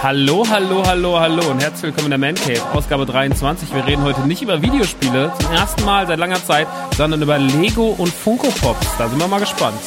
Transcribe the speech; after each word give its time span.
Hallo, 0.00 0.46
hallo, 0.48 0.84
hallo, 0.86 1.18
hallo 1.18 1.50
und 1.50 1.60
herzlich 1.60 1.82
willkommen 1.82 2.12
in 2.12 2.20
der 2.20 2.32
Man 2.32 2.36
Cave, 2.36 2.62
Ausgabe 2.72 3.04
23. 3.04 3.74
Wir 3.74 3.84
reden 3.84 4.04
heute 4.04 4.20
nicht 4.28 4.40
über 4.42 4.62
Videospiele, 4.62 5.32
zum 5.40 5.52
ersten 5.52 5.84
Mal 5.84 6.06
seit 6.06 6.20
langer 6.20 6.42
Zeit, 6.44 6.68
sondern 6.96 7.20
über 7.20 7.36
Lego 7.36 7.96
und 7.98 8.14
Funko 8.14 8.46
Pops. 8.60 8.96
Da 8.96 9.08
sind 9.08 9.18
wir 9.18 9.26
mal 9.26 9.40
gespannt. 9.40 9.80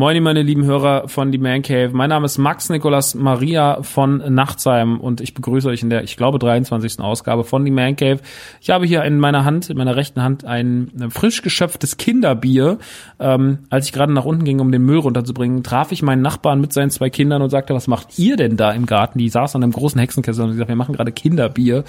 Moin, 0.00 0.22
meine 0.22 0.40
lieben 0.40 0.64
Hörer 0.64 1.08
von 1.08 1.30
die 1.30 1.36
Man 1.36 1.60
Cave. 1.60 1.90
Mein 1.92 2.08
Name 2.08 2.24
ist 2.24 2.38
Max 2.38 2.70
Nikolas 2.70 3.14
Maria 3.14 3.82
von 3.82 4.16
Nachtsheim 4.34 4.98
und 4.98 5.20
ich 5.20 5.34
begrüße 5.34 5.68
euch 5.68 5.82
in 5.82 5.90
der, 5.90 6.04
ich 6.04 6.16
glaube, 6.16 6.38
23. 6.38 7.00
Ausgabe 7.00 7.44
von 7.44 7.66
die 7.66 7.70
Man 7.70 7.96
Cave. 7.96 8.20
Ich 8.62 8.70
habe 8.70 8.86
hier 8.86 9.04
in 9.04 9.18
meiner 9.18 9.44
Hand, 9.44 9.68
in 9.68 9.76
meiner 9.76 9.96
rechten 9.96 10.22
Hand, 10.22 10.46
ein 10.46 10.90
frisch 11.10 11.42
geschöpftes 11.42 11.98
Kinderbier. 11.98 12.78
Ähm, 13.18 13.58
als 13.68 13.84
ich 13.84 13.92
gerade 13.92 14.14
nach 14.14 14.24
unten 14.24 14.44
ging, 14.44 14.60
um 14.60 14.72
den 14.72 14.80
Müll 14.80 15.00
runterzubringen, 15.00 15.62
traf 15.62 15.92
ich 15.92 16.00
meinen 16.00 16.22
Nachbarn 16.22 16.62
mit 16.62 16.72
seinen 16.72 16.88
zwei 16.88 17.10
Kindern 17.10 17.42
und 17.42 17.50
sagte, 17.50 17.74
was 17.74 17.86
macht 17.86 18.18
ihr 18.18 18.36
denn 18.36 18.56
da 18.56 18.72
im 18.72 18.86
Garten? 18.86 19.18
Die 19.18 19.28
saßen 19.28 19.58
an 19.58 19.64
einem 19.64 19.72
großen 19.72 20.00
Hexenkessel 20.00 20.44
und 20.44 20.52
sie 20.52 20.56
sagte, 20.56 20.70
wir 20.70 20.76
machen 20.76 20.94
gerade 20.94 21.12
Kinderbier. 21.12 21.84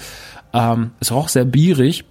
Ähm, 0.52 0.90
es 1.00 1.12
roch 1.12 1.28
sehr 1.28 1.46
bierig 1.46 2.04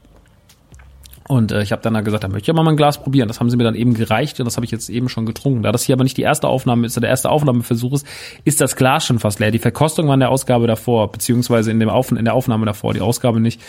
und 1.32 1.54
äh, 1.54 1.62
ich 1.62 1.72
habe 1.72 1.82
dann 1.82 1.96
halt 1.96 2.04
gesagt, 2.04 2.26
da 2.26 2.28
möchte 2.28 2.44
ich 2.44 2.50
aber 2.50 2.62
mal 2.62 2.72
ein 2.72 2.76
Glas 2.76 3.02
probieren. 3.02 3.30
Das 3.30 3.40
haben 3.40 3.50
sie 3.50 3.56
mir 3.56 3.64
dann 3.64 3.74
eben 3.74 3.94
gereicht 3.94 4.38
und 4.42 4.46
das 4.46 4.58
habe 4.58 4.66
ich 4.66 4.72
jetzt 4.72 4.90
eben 4.90 5.08
schon 5.08 5.26
getrunken. 5.26 5.64
Da 5.64 5.72
das 5.72 5.84
hier 5.84 5.96
aber 5.96 6.04
nicht 6.04 6.18
die 6.18 6.24
erste 6.24 6.50
Aufnahme 6.50 6.86
ist, 6.86 6.98
der 6.98 7.08
erste 7.08 7.30
Aufnahmeversuch 7.30 7.94
ist, 7.94 8.08
ist 8.44 8.60
das 8.60 8.76
Glas 8.76 9.06
schon 9.06 9.18
fast 9.18 9.40
leer. 9.40 9.50
Die 9.50 9.58
Verkostung 9.58 10.08
war 10.08 10.16
in 10.16 10.20
der 10.20 10.30
Ausgabe 10.30 10.68
davor, 10.68 11.10
beziehungsweise 11.10 11.72
in, 11.72 11.80
dem 11.80 11.88
Auf 11.88 12.12
in 12.12 12.26
der 12.26 12.34
Aufnahme 12.34 12.66
davor, 12.66 12.94
die 12.94 13.00
Ausgabe 13.00 13.40
nicht. 13.40 13.62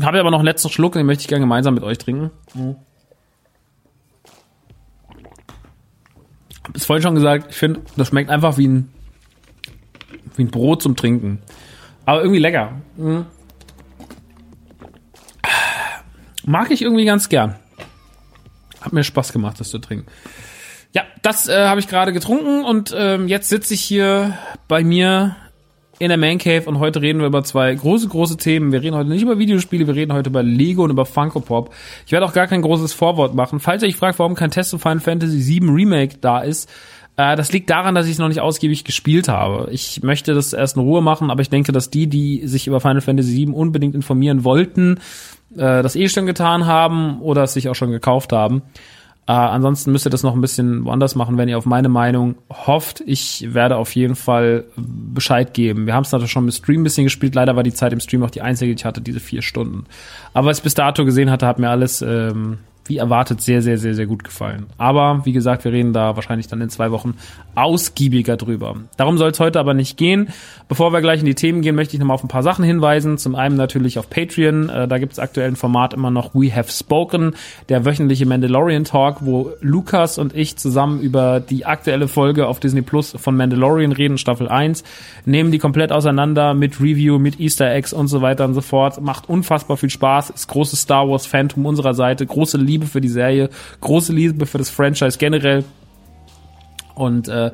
Habe 0.00 0.18
aber 0.18 0.30
noch 0.30 0.38
einen 0.38 0.46
letzten 0.46 0.70
Schluck, 0.70 0.94
den 0.94 1.04
möchte 1.04 1.20
ich 1.20 1.28
gerne 1.28 1.42
gemeinsam 1.42 1.74
mit 1.74 1.84
euch 1.84 1.98
trinken. 1.98 2.30
Mhm. 2.54 2.76
Es 6.72 6.86
vorhin 6.86 7.02
schon 7.02 7.14
gesagt, 7.14 7.48
ich 7.50 7.56
finde, 7.56 7.82
das 7.98 8.08
schmeckt 8.08 8.30
einfach 8.30 8.56
wie 8.56 8.66
ein, 8.66 8.88
wie 10.36 10.44
ein 10.44 10.50
Brot 10.50 10.80
zum 10.80 10.96
Trinken. 10.96 11.42
Aber 12.06 12.22
irgendwie 12.22 12.40
lecker. 12.40 12.72
Mhm. 12.96 13.26
Mag 16.44 16.70
ich 16.70 16.82
irgendwie 16.82 17.04
ganz 17.04 17.28
gern. 17.28 17.54
Hat 18.80 18.92
mir 18.92 19.04
Spaß 19.04 19.32
gemacht, 19.32 19.58
das 19.60 19.70
zu 19.70 19.78
trinken. 19.78 20.06
Ja, 20.92 21.02
das 21.22 21.48
äh, 21.48 21.66
habe 21.66 21.80
ich 21.80 21.88
gerade 21.88 22.12
getrunken 22.12 22.64
und 22.64 22.94
ähm, 22.96 23.28
jetzt 23.28 23.48
sitze 23.48 23.74
ich 23.74 23.80
hier 23.80 24.38
bei 24.68 24.84
mir 24.84 25.36
in 25.98 26.08
der 26.08 26.18
Man 26.18 26.38
Cave 26.38 26.64
und 26.66 26.78
heute 26.78 27.00
reden 27.00 27.20
wir 27.20 27.26
über 27.26 27.44
zwei 27.44 27.74
große, 27.74 28.08
große 28.08 28.36
Themen. 28.36 28.72
Wir 28.72 28.82
reden 28.82 28.96
heute 28.96 29.08
nicht 29.08 29.22
über 29.22 29.38
Videospiele, 29.38 29.86
wir 29.86 29.94
reden 29.94 30.12
heute 30.12 30.30
über 30.30 30.42
Lego 30.42 30.84
und 30.84 30.90
über 30.90 31.06
Funko 31.06 31.40
Pop. 31.40 31.72
Ich 32.06 32.12
werde 32.12 32.26
auch 32.26 32.32
gar 32.32 32.46
kein 32.46 32.62
großes 32.62 32.92
Vorwort 32.92 33.34
machen. 33.34 33.58
Falls 33.58 33.82
ihr 33.82 33.88
euch 33.88 33.96
fragt, 33.96 34.18
warum 34.18 34.34
kein 34.34 34.50
Test 34.50 34.70
zu 34.70 34.78
Final 34.78 35.00
Fantasy 35.00 35.60
VII 35.60 35.70
Remake 35.70 36.18
da 36.20 36.40
ist, 36.40 36.68
äh, 37.16 37.36
das 37.36 37.52
liegt 37.52 37.70
daran, 37.70 37.94
dass 37.94 38.06
ich 38.06 38.12
es 38.12 38.18
noch 38.18 38.28
nicht 38.28 38.40
ausgiebig 38.40 38.84
gespielt 38.84 39.28
habe. 39.28 39.68
Ich 39.70 40.02
möchte 40.02 40.34
das 40.34 40.52
erst 40.52 40.76
in 40.76 40.82
Ruhe 40.82 41.00
machen, 41.00 41.30
aber 41.30 41.42
ich 41.42 41.50
denke, 41.50 41.72
dass 41.72 41.90
die, 41.90 42.08
die 42.08 42.46
sich 42.46 42.66
über 42.66 42.80
Final 42.80 43.00
Fantasy 43.00 43.46
VII 43.46 43.54
unbedingt 43.54 43.94
informieren 43.94 44.44
wollten, 44.44 44.98
äh, 45.52 45.82
das 45.82 45.96
eh 45.96 46.08
schon 46.08 46.26
getan 46.26 46.66
haben 46.66 47.20
oder 47.20 47.44
es 47.44 47.54
sich 47.54 47.68
auch 47.68 47.74
schon 47.74 47.90
gekauft 47.90 48.32
haben. 48.32 48.62
Äh, 49.26 49.32
ansonsten 49.32 49.90
müsst 49.90 50.06
ihr 50.06 50.10
das 50.10 50.22
noch 50.22 50.34
ein 50.34 50.40
bisschen 50.42 50.84
woanders 50.84 51.14
machen, 51.14 51.38
wenn 51.38 51.48
ihr 51.48 51.56
auf 51.56 51.64
meine 51.64 51.88
Meinung 51.88 52.34
hofft. 52.50 53.02
Ich 53.06 53.54
werde 53.54 53.76
auf 53.76 53.94
jeden 53.94 54.16
Fall 54.16 54.64
Bescheid 54.76 55.54
geben. 55.54 55.86
Wir 55.86 55.94
haben 55.94 56.02
es 56.02 56.12
natürlich 56.12 56.30
schon 56.30 56.44
mit 56.44 56.54
Stream 56.54 56.82
ein 56.82 56.84
bisschen 56.84 57.04
gespielt. 57.04 57.34
Leider 57.34 57.56
war 57.56 57.62
die 57.62 57.72
Zeit 57.72 57.94
im 57.94 58.00
Stream 58.00 58.22
auch 58.22 58.30
die 58.30 58.42
einzige, 58.42 58.74
die 58.74 58.80
ich 58.80 58.84
hatte, 58.84 59.00
diese 59.00 59.20
vier 59.20 59.40
Stunden. 59.40 59.86
Aber 60.34 60.48
was 60.48 60.58
ich 60.58 60.64
bis 60.64 60.74
dato 60.74 61.06
gesehen 61.06 61.30
hatte, 61.30 61.46
hat 61.46 61.58
mir 61.58 61.70
alles 61.70 62.02
ähm, 62.02 62.58
wie 62.86 62.98
erwartet 62.98 63.40
sehr, 63.40 63.62
sehr, 63.62 63.78
sehr, 63.78 63.94
sehr 63.94 64.06
gut 64.06 64.24
gefallen. 64.24 64.66
Aber 64.78 65.22
wie 65.24 65.32
gesagt, 65.32 65.64
wir 65.64 65.72
reden 65.72 65.92
da 65.92 66.16
wahrscheinlich 66.16 66.48
dann 66.48 66.60
in 66.60 66.68
zwei 66.68 66.90
Wochen 66.90 67.14
ausgiebiger 67.54 68.36
drüber. 68.36 68.76
Darum 68.96 69.18
soll 69.18 69.30
es 69.30 69.40
heute 69.40 69.60
aber 69.60 69.74
nicht 69.74 69.96
gehen. 69.96 70.28
Bevor 70.68 70.92
wir 70.92 71.00
gleich 71.00 71.20
in 71.20 71.26
die 71.26 71.34
Themen 71.34 71.62
gehen, 71.62 71.74
möchte 71.74 71.94
ich 71.94 72.00
nochmal 72.00 72.14
auf 72.14 72.24
ein 72.24 72.28
paar 72.28 72.42
Sachen 72.42 72.64
hinweisen. 72.64 73.18
Zum 73.18 73.34
einen 73.34 73.56
natürlich 73.56 73.98
auf 73.98 74.10
Patreon. 74.10 74.68
Äh, 74.68 74.88
da 74.88 74.98
gibt 74.98 75.12
es 75.12 75.18
aktuell 75.18 75.48
ein 75.48 75.56
Format 75.56 75.94
immer 75.94 76.10
noch 76.10 76.34
We 76.34 76.54
Have 76.54 76.70
Spoken, 76.70 77.34
der 77.68 77.84
wöchentliche 77.84 78.26
Mandalorian 78.26 78.84
Talk, 78.84 79.18
wo 79.20 79.52
Lukas 79.60 80.18
und 80.18 80.34
ich 80.34 80.56
zusammen 80.56 81.00
über 81.00 81.40
die 81.40 81.66
aktuelle 81.66 82.08
Folge 82.08 82.46
auf 82.46 82.60
Disney 82.60 82.82
Plus 82.82 83.12
von 83.12 83.36
Mandalorian 83.36 83.92
reden, 83.92 84.18
Staffel 84.18 84.48
1, 84.48 84.84
nehmen 85.24 85.50
die 85.50 85.58
komplett 85.58 85.92
auseinander 85.92 86.54
mit 86.54 86.80
Review, 86.80 87.18
mit 87.18 87.40
Easter 87.40 87.70
Eggs 87.70 87.92
und 87.92 88.08
so 88.08 88.22
weiter 88.22 88.44
und 88.44 88.54
so 88.54 88.60
fort. 88.60 89.00
Macht 89.00 89.28
unfassbar 89.28 89.76
viel 89.76 89.90
Spaß, 89.90 90.30
ist 90.30 90.48
großes 90.48 90.80
Star 90.80 91.08
Wars 91.08 91.26
Phantom 91.26 91.66
unserer 91.66 91.94
Seite, 91.94 92.26
große 92.26 92.58
Liebe 92.58 92.73
Liebe 92.74 92.86
für 92.86 93.00
die 93.00 93.08
Serie, 93.08 93.50
große 93.80 94.12
Liebe 94.12 94.46
für 94.46 94.58
das 94.58 94.70
Franchise 94.70 95.18
generell. 95.18 95.64
Und 96.94 97.28
äh, 97.28 97.52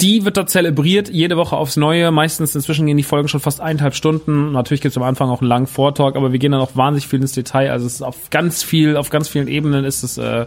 die 0.00 0.24
wird 0.24 0.36
dort 0.36 0.50
zelebriert, 0.50 1.08
jede 1.08 1.36
Woche 1.36 1.56
aufs 1.56 1.76
Neue. 1.76 2.10
Meistens 2.10 2.54
inzwischen 2.54 2.86
gehen 2.86 2.96
die 2.96 3.02
Folgen 3.02 3.28
schon 3.28 3.40
fast 3.40 3.60
eineinhalb 3.60 3.94
Stunden. 3.94 4.52
Natürlich 4.52 4.80
gibt 4.82 4.92
es 4.92 4.96
am 4.96 5.02
Anfang 5.02 5.30
auch 5.30 5.40
einen 5.40 5.48
langen 5.48 5.66
Vortalk, 5.66 6.16
aber 6.16 6.32
wir 6.32 6.38
gehen 6.38 6.52
dann 6.52 6.60
auch 6.60 6.76
wahnsinnig 6.76 7.08
viel 7.08 7.20
ins 7.20 7.32
Detail. 7.32 7.70
Also 7.70 7.86
es 7.86 7.94
ist 7.94 8.02
auf 8.02 8.30
ganz 8.30 8.62
viel, 8.62 8.96
auf 8.96 9.10
ganz 9.10 9.28
vielen 9.28 9.48
Ebenen 9.48 9.84
ist 9.84 10.02
es 10.02 10.18
äh, 10.18 10.46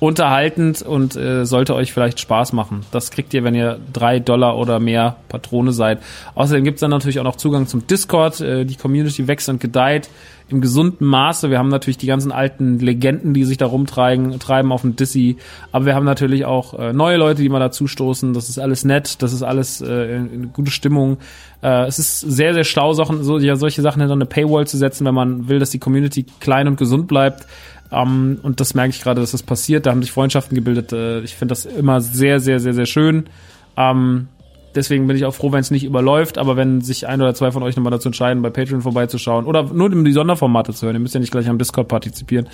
unterhaltend 0.00 0.82
und 0.82 1.16
äh, 1.16 1.46
sollte 1.46 1.74
euch 1.74 1.92
vielleicht 1.92 2.20
Spaß 2.20 2.52
machen. 2.52 2.84
Das 2.90 3.10
kriegt 3.10 3.32
ihr, 3.34 3.44
wenn 3.44 3.54
ihr 3.54 3.78
drei 3.92 4.18
Dollar 4.18 4.56
oder 4.58 4.80
mehr 4.80 5.16
Patrone 5.28 5.72
seid. 5.72 6.00
Außerdem 6.34 6.64
gibt 6.64 6.76
es 6.76 6.80
dann 6.80 6.90
natürlich 6.90 7.20
auch 7.20 7.24
noch 7.24 7.36
Zugang 7.36 7.66
zum 7.66 7.86
Discord. 7.86 8.40
Äh, 8.40 8.64
die 8.64 8.76
Community 8.76 9.26
wächst 9.28 9.48
und 9.48 9.60
gedeiht 9.60 10.08
im 10.48 10.60
gesunden 10.60 11.06
Maße. 11.06 11.50
Wir 11.50 11.58
haben 11.58 11.68
natürlich 11.68 11.96
die 11.96 12.06
ganzen 12.06 12.30
alten 12.30 12.78
Legenden, 12.78 13.32
die 13.32 13.44
sich 13.44 13.56
da 13.56 13.66
rumtreiben, 13.66 14.38
treiben 14.38 14.72
auf 14.72 14.82
dem 14.82 14.94
Dizzy. 14.94 15.36
Aber 15.72 15.86
wir 15.86 15.94
haben 15.94 16.04
natürlich 16.04 16.44
auch 16.44 16.78
äh, 16.78 16.92
neue 16.92 17.16
Leute, 17.16 17.42
die 17.42 17.48
mal 17.48 17.60
dazu 17.60 17.86
stoßen. 17.86 18.34
Das 18.34 18.48
ist 18.48 18.58
alles 18.58 18.84
nett, 18.84 19.22
das 19.22 19.32
ist 19.32 19.42
alles 19.42 19.80
äh, 19.80 20.16
in, 20.16 20.32
in 20.32 20.52
gute 20.52 20.70
Stimmung. 20.70 21.16
Äh, 21.62 21.86
es 21.86 21.98
ist 21.98 22.20
sehr, 22.20 22.52
sehr 22.52 22.64
schlau, 22.64 22.92
so, 22.92 23.38
ja, 23.38 23.56
solche 23.56 23.80
Sachen 23.80 24.00
hinter 24.00 24.14
eine 24.14 24.26
Paywall 24.26 24.66
zu 24.66 24.76
setzen, 24.76 25.06
wenn 25.06 25.14
man 25.14 25.48
will, 25.48 25.58
dass 25.58 25.70
die 25.70 25.78
Community 25.78 26.26
klein 26.40 26.68
und 26.68 26.76
gesund 26.76 27.08
bleibt. 27.08 27.46
Ähm, 27.90 28.38
und 28.42 28.60
das 28.60 28.74
merke 28.74 28.90
ich 28.90 29.02
gerade, 29.02 29.20
dass 29.20 29.32
das 29.32 29.42
passiert. 29.42 29.86
Da 29.86 29.90
haben 29.90 30.02
sich 30.02 30.12
Freundschaften 30.12 30.54
gebildet. 30.54 30.92
Äh, 30.92 31.20
ich 31.20 31.34
finde 31.34 31.52
das 31.52 31.66
immer 31.66 32.00
sehr, 32.00 32.40
sehr, 32.40 32.60
sehr, 32.60 32.74
sehr 32.74 32.86
schön. 32.86 33.24
Ähm, 33.76 34.28
deswegen 34.74 35.06
bin 35.06 35.16
ich 35.16 35.24
auch 35.24 35.34
froh, 35.34 35.52
wenn 35.52 35.60
es 35.60 35.70
nicht 35.70 35.84
überläuft. 35.84 36.38
Aber 36.38 36.56
wenn 36.56 36.80
sich 36.80 37.06
ein 37.06 37.20
oder 37.20 37.34
zwei 37.34 37.50
von 37.50 37.62
euch 37.62 37.76
nochmal 37.76 37.92
dazu 37.92 38.08
entscheiden, 38.08 38.42
bei 38.42 38.50
Patreon 38.50 38.82
vorbeizuschauen 38.82 39.46
oder 39.46 39.64
nur 39.64 39.90
die 39.90 40.12
Sonderformate 40.12 40.72
zu 40.72 40.86
hören, 40.86 40.96
ihr 40.96 41.00
müsst 41.00 41.14
ja 41.14 41.20
nicht 41.20 41.32
gleich 41.32 41.48
am 41.48 41.58
Discord 41.58 41.88
partizipieren, 41.88 42.48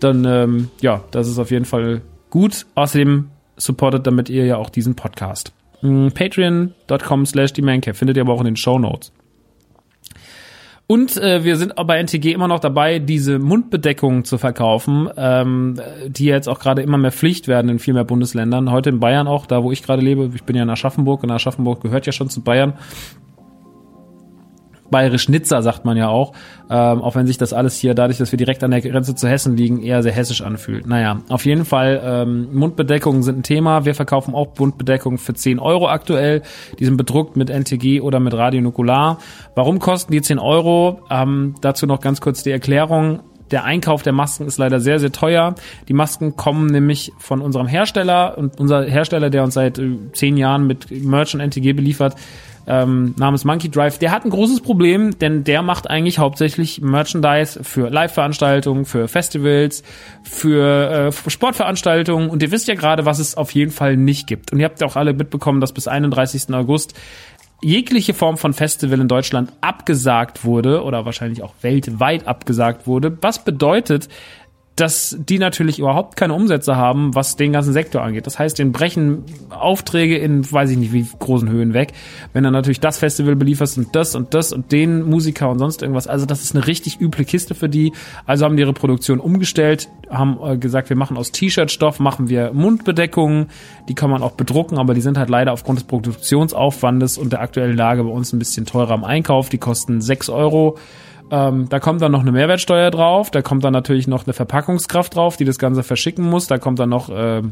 dann 0.00 0.24
ähm, 0.24 0.70
ja, 0.80 1.02
das 1.10 1.28
ist 1.28 1.38
auf 1.38 1.50
jeden 1.50 1.64
Fall 1.64 2.02
gut. 2.30 2.66
Außerdem 2.74 3.28
supportet 3.56 4.06
damit 4.06 4.28
ihr 4.28 4.46
ja 4.46 4.56
auch 4.56 4.70
diesen 4.70 4.94
Podcast. 4.94 5.52
Mm, 5.82 6.08
Patreon.com 6.08 7.26
slash 7.26 7.52
die 7.52 7.62
findet 7.62 8.16
ihr 8.16 8.22
aber 8.22 8.32
auch 8.32 8.40
in 8.40 8.46
den 8.46 8.56
Show 8.56 8.78
Notes. 8.78 9.12
Und 10.90 11.18
äh, 11.18 11.44
wir 11.44 11.58
sind 11.58 11.74
bei 11.76 12.02
NTG 12.02 12.32
immer 12.32 12.48
noch 12.48 12.60
dabei, 12.60 12.98
diese 12.98 13.38
Mundbedeckungen 13.38 14.24
zu 14.24 14.38
verkaufen, 14.38 15.10
ähm, 15.18 15.78
die 16.06 16.24
jetzt 16.24 16.48
auch 16.48 16.58
gerade 16.58 16.80
immer 16.80 16.96
mehr 16.96 17.12
Pflicht 17.12 17.46
werden 17.46 17.68
in 17.68 17.78
viel 17.78 17.92
mehr 17.92 18.04
Bundesländern. 18.04 18.70
Heute 18.70 18.88
in 18.88 18.98
Bayern 18.98 19.28
auch, 19.28 19.44
da 19.44 19.62
wo 19.62 19.70
ich 19.70 19.82
gerade 19.82 20.00
lebe. 20.00 20.30
Ich 20.34 20.44
bin 20.44 20.56
ja 20.56 20.62
in 20.62 20.70
Aschaffenburg 20.70 21.22
und 21.22 21.30
Aschaffenburg 21.30 21.82
gehört 21.82 22.06
ja 22.06 22.12
schon 22.12 22.30
zu 22.30 22.40
Bayern 22.40 22.72
bayerisch 24.90 25.28
Nizza, 25.28 25.62
sagt 25.62 25.84
man 25.84 25.96
ja 25.96 26.08
auch, 26.08 26.32
ähm, 26.70 27.02
auch 27.02 27.14
wenn 27.14 27.26
sich 27.26 27.38
das 27.38 27.52
alles 27.52 27.78
hier, 27.78 27.94
dadurch, 27.94 28.18
dass 28.18 28.32
wir 28.32 28.36
direkt 28.36 28.62
an 28.64 28.70
der 28.70 28.80
Grenze 28.80 29.14
zu 29.14 29.28
Hessen 29.28 29.56
liegen, 29.56 29.82
eher 29.82 30.02
sehr 30.02 30.12
hessisch 30.12 30.42
anfühlt. 30.42 30.86
Naja, 30.86 31.20
auf 31.28 31.44
jeden 31.44 31.64
Fall, 31.64 32.00
ähm, 32.04 32.48
Mundbedeckungen 32.52 33.22
sind 33.22 33.38
ein 33.38 33.42
Thema. 33.42 33.84
Wir 33.84 33.94
verkaufen 33.94 34.34
auch 34.34 34.48
Mundbedeckungen 34.58 35.18
für 35.18 35.34
10 35.34 35.58
Euro 35.58 35.88
aktuell. 35.88 36.42
Die 36.78 36.84
sind 36.84 36.96
bedruckt 36.96 37.36
mit 37.36 37.50
NTG 37.50 38.00
oder 38.00 38.20
mit 38.20 38.34
Radionukular. 38.34 39.18
Warum 39.54 39.78
kosten 39.78 40.12
die 40.12 40.22
10 40.22 40.38
Euro? 40.38 41.00
Ähm, 41.10 41.54
dazu 41.60 41.86
noch 41.86 42.00
ganz 42.00 42.20
kurz 42.20 42.42
die 42.42 42.50
Erklärung. 42.50 43.20
Der 43.50 43.64
Einkauf 43.64 44.02
der 44.02 44.12
Masken 44.12 44.46
ist 44.46 44.58
leider 44.58 44.80
sehr, 44.80 44.98
sehr 44.98 45.12
teuer. 45.12 45.54
Die 45.88 45.94
Masken 45.94 46.36
kommen 46.36 46.66
nämlich 46.66 47.12
von 47.18 47.40
unserem 47.40 47.66
Hersteller 47.66 48.36
und 48.36 48.60
unser 48.60 48.84
Hersteller, 48.84 49.30
der 49.30 49.42
uns 49.44 49.54
seit 49.54 49.78
äh, 49.78 49.96
zehn 50.12 50.36
Jahren 50.36 50.66
mit 50.66 50.90
Merch 50.90 51.34
und 51.34 51.40
NTG 51.40 51.72
beliefert, 51.72 52.14
ähm, 52.68 53.14
namens 53.18 53.44
Monkey 53.44 53.70
Drive, 53.70 53.98
der 53.98 54.10
hat 54.10 54.26
ein 54.26 54.30
großes 54.30 54.60
Problem, 54.60 55.18
denn 55.18 55.42
der 55.42 55.62
macht 55.62 55.88
eigentlich 55.88 56.18
hauptsächlich 56.18 56.82
Merchandise 56.82 57.64
für 57.64 57.88
Live-Veranstaltungen, 57.88 58.84
für 58.84 59.08
Festivals, 59.08 59.82
für 60.22 61.08
äh, 61.08 61.30
Sportveranstaltungen 61.30 62.28
und 62.28 62.42
ihr 62.42 62.50
wisst 62.50 62.68
ja 62.68 62.74
gerade, 62.74 63.06
was 63.06 63.18
es 63.18 63.36
auf 63.36 63.52
jeden 63.52 63.72
Fall 63.72 63.96
nicht 63.96 64.26
gibt. 64.26 64.52
Und 64.52 64.60
ihr 64.60 64.66
habt 64.66 64.80
ja 64.82 64.86
auch 64.86 64.96
alle 64.96 65.14
mitbekommen, 65.14 65.62
dass 65.62 65.72
bis 65.72 65.88
31. 65.88 66.52
August 66.54 66.94
jegliche 67.60 68.14
Form 68.14 68.36
von 68.36 68.52
Festival 68.52 69.00
in 69.00 69.08
Deutschland 69.08 69.52
abgesagt 69.60 70.44
wurde 70.44 70.84
oder 70.84 71.04
wahrscheinlich 71.04 71.42
auch 71.42 71.54
weltweit 71.62 72.28
abgesagt 72.28 72.86
wurde. 72.86 73.16
Was 73.20 73.44
bedeutet, 73.44 74.08
dass 74.80 75.16
die 75.18 75.40
natürlich 75.40 75.80
überhaupt 75.80 76.16
keine 76.16 76.34
Umsätze 76.34 76.76
haben, 76.76 77.14
was 77.14 77.34
den 77.34 77.52
ganzen 77.52 77.72
Sektor 77.72 78.02
angeht. 78.02 78.26
Das 78.26 78.38
heißt, 78.38 78.58
den 78.58 78.70
brechen 78.70 79.24
Aufträge 79.50 80.16
in, 80.16 80.50
weiß 80.50 80.70
ich 80.70 80.76
nicht, 80.78 80.92
wie 80.92 81.04
großen 81.18 81.48
Höhen 81.48 81.74
weg. 81.74 81.92
Wenn 82.32 82.44
dann 82.44 82.52
natürlich 82.52 82.78
das 82.78 82.98
Festival 82.98 83.34
belieferst 83.34 83.76
und 83.76 83.96
das 83.96 84.14
und 84.14 84.34
das 84.34 84.52
und 84.52 84.70
den 84.70 85.02
Musiker 85.02 85.50
und 85.50 85.58
sonst 85.58 85.82
irgendwas. 85.82 86.06
Also 86.06 86.26
das 86.26 86.42
ist 86.42 86.54
eine 86.54 86.66
richtig 86.66 87.00
üble 87.00 87.24
Kiste 87.24 87.56
für 87.56 87.68
die. 87.68 87.92
Also 88.24 88.44
haben 88.44 88.56
die 88.56 88.62
ihre 88.62 88.72
Produktion 88.72 89.18
umgestellt, 89.18 89.88
haben 90.10 90.38
äh, 90.44 90.56
gesagt, 90.56 90.90
wir 90.90 90.96
machen 90.96 91.16
aus 91.16 91.32
T-Shirt-Stoff, 91.32 91.98
machen 91.98 92.28
wir 92.28 92.52
Mundbedeckungen. 92.52 93.48
Die 93.88 93.94
kann 93.94 94.10
man 94.10 94.22
auch 94.22 94.32
bedrucken, 94.32 94.78
aber 94.78 94.94
die 94.94 95.00
sind 95.00 95.18
halt 95.18 95.28
leider 95.28 95.52
aufgrund 95.52 95.80
des 95.80 95.86
Produktionsaufwandes 95.88 97.18
und 97.18 97.32
der 97.32 97.40
aktuellen 97.40 97.76
Lage 97.76 98.04
bei 98.04 98.10
uns 98.10 98.32
ein 98.32 98.38
bisschen 98.38 98.64
teurer 98.64 98.92
am 98.92 99.02
Einkauf. 99.02 99.48
Die 99.48 99.58
kosten 99.58 100.00
sechs 100.00 100.28
Euro 100.28 100.78
ähm, 101.30 101.68
da 101.68 101.80
kommt 101.80 102.02
dann 102.02 102.12
noch 102.12 102.20
eine 102.20 102.32
Mehrwertsteuer 102.32 102.90
drauf, 102.90 103.30
da 103.30 103.42
kommt 103.42 103.64
dann 103.64 103.72
natürlich 103.72 104.06
noch 104.06 104.26
eine 104.26 104.32
Verpackungskraft 104.32 105.16
drauf, 105.16 105.36
die 105.36 105.44
das 105.44 105.58
Ganze 105.58 105.82
verschicken 105.82 106.24
muss, 106.28 106.46
da 106.46 106.58
kommt 106.58 106.78
dann 106.78 106.88
noch 106.88 107.08
äh, 107.10 107.42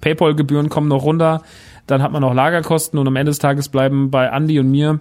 PayPal-Gebühren 0.00 0.68
kommen 0.68 0.88
noch 0.88 1.02
runter, 1.02 1.42
dann 1.86 2.02
hat 2.02 2.12
man 2.12 2.22
noch 2.22 2.34
Lagerkosten 2.34 2.98
und 2.98 3.06
am 3.06 3.16
Ende 3.16 3.30
des 3.30 3.38
Tages 3.38 3.68
bleiben 3.68 4.10
bei 4.10 4.26
Andy 4.26 4.58
und 4.58 4.70
mir 4.70 5.00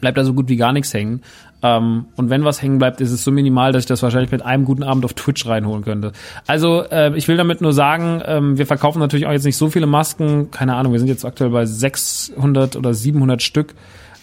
bleibt 0.00 0.18
da 0.18 0.24
so 0.24 0.34
gut 0.34 0.48
wie 0.48 0.56
gar 0.56 0.72
nichts 0.72 0.92
hängen. 0.92 1.22
Ähm, 1.62 2.06
und 2.16 2.28
wenn 2.28 2.44
was 2.44 2.60
hängen 2.60 2.78
bleibt, 2.78 3.00
ist 3.00 3.12
es 3.12 3.22
so 3.22 3.30
minimal, 3.30 3.72
dass 3.72 3.84
ich 3.84 3.86
das 3.86 4.02
wahrscheinlich 4.02 4.32
mit 4.32 4.42
einem 4.42 4.64
guten 4.64 4.82
Abend 4.82 5.04
auf 5.04 5.14
Twitch 5.14 5.46
reinholen 5.46 5.84
könnte. 5.84 6.12
Also 6.46 6.82
äh, 6.90 7.16
ich 7.16 7.28
will 7.28 7.36
damit 7.36 7.60
nur 7.60 7.72
sagen, 7.72 8.20
ähm, 8.26 8.58
wir 8.58 8.66
verkaufen 8.66 8.98
natürlich 8.98 9.26
auch 9.26 9.32
jetzt 9.32 9.44
nicht 9.44 9.56
so 9.56 9.70
viele 9.70 9.86
Masken. 9.86 10.50
Keine 10.50 10.74
Ahnung, 10.74 10.92
wir 10.92 10.98
sind 10.98 11.08
jetzt 11.08 11.24
aktuell 11.24 11.50
bei 11.50 11.64
600 11.64 12.76
oder 12.76 12.92
700 12.92 13.40
Stück 13.42 13.74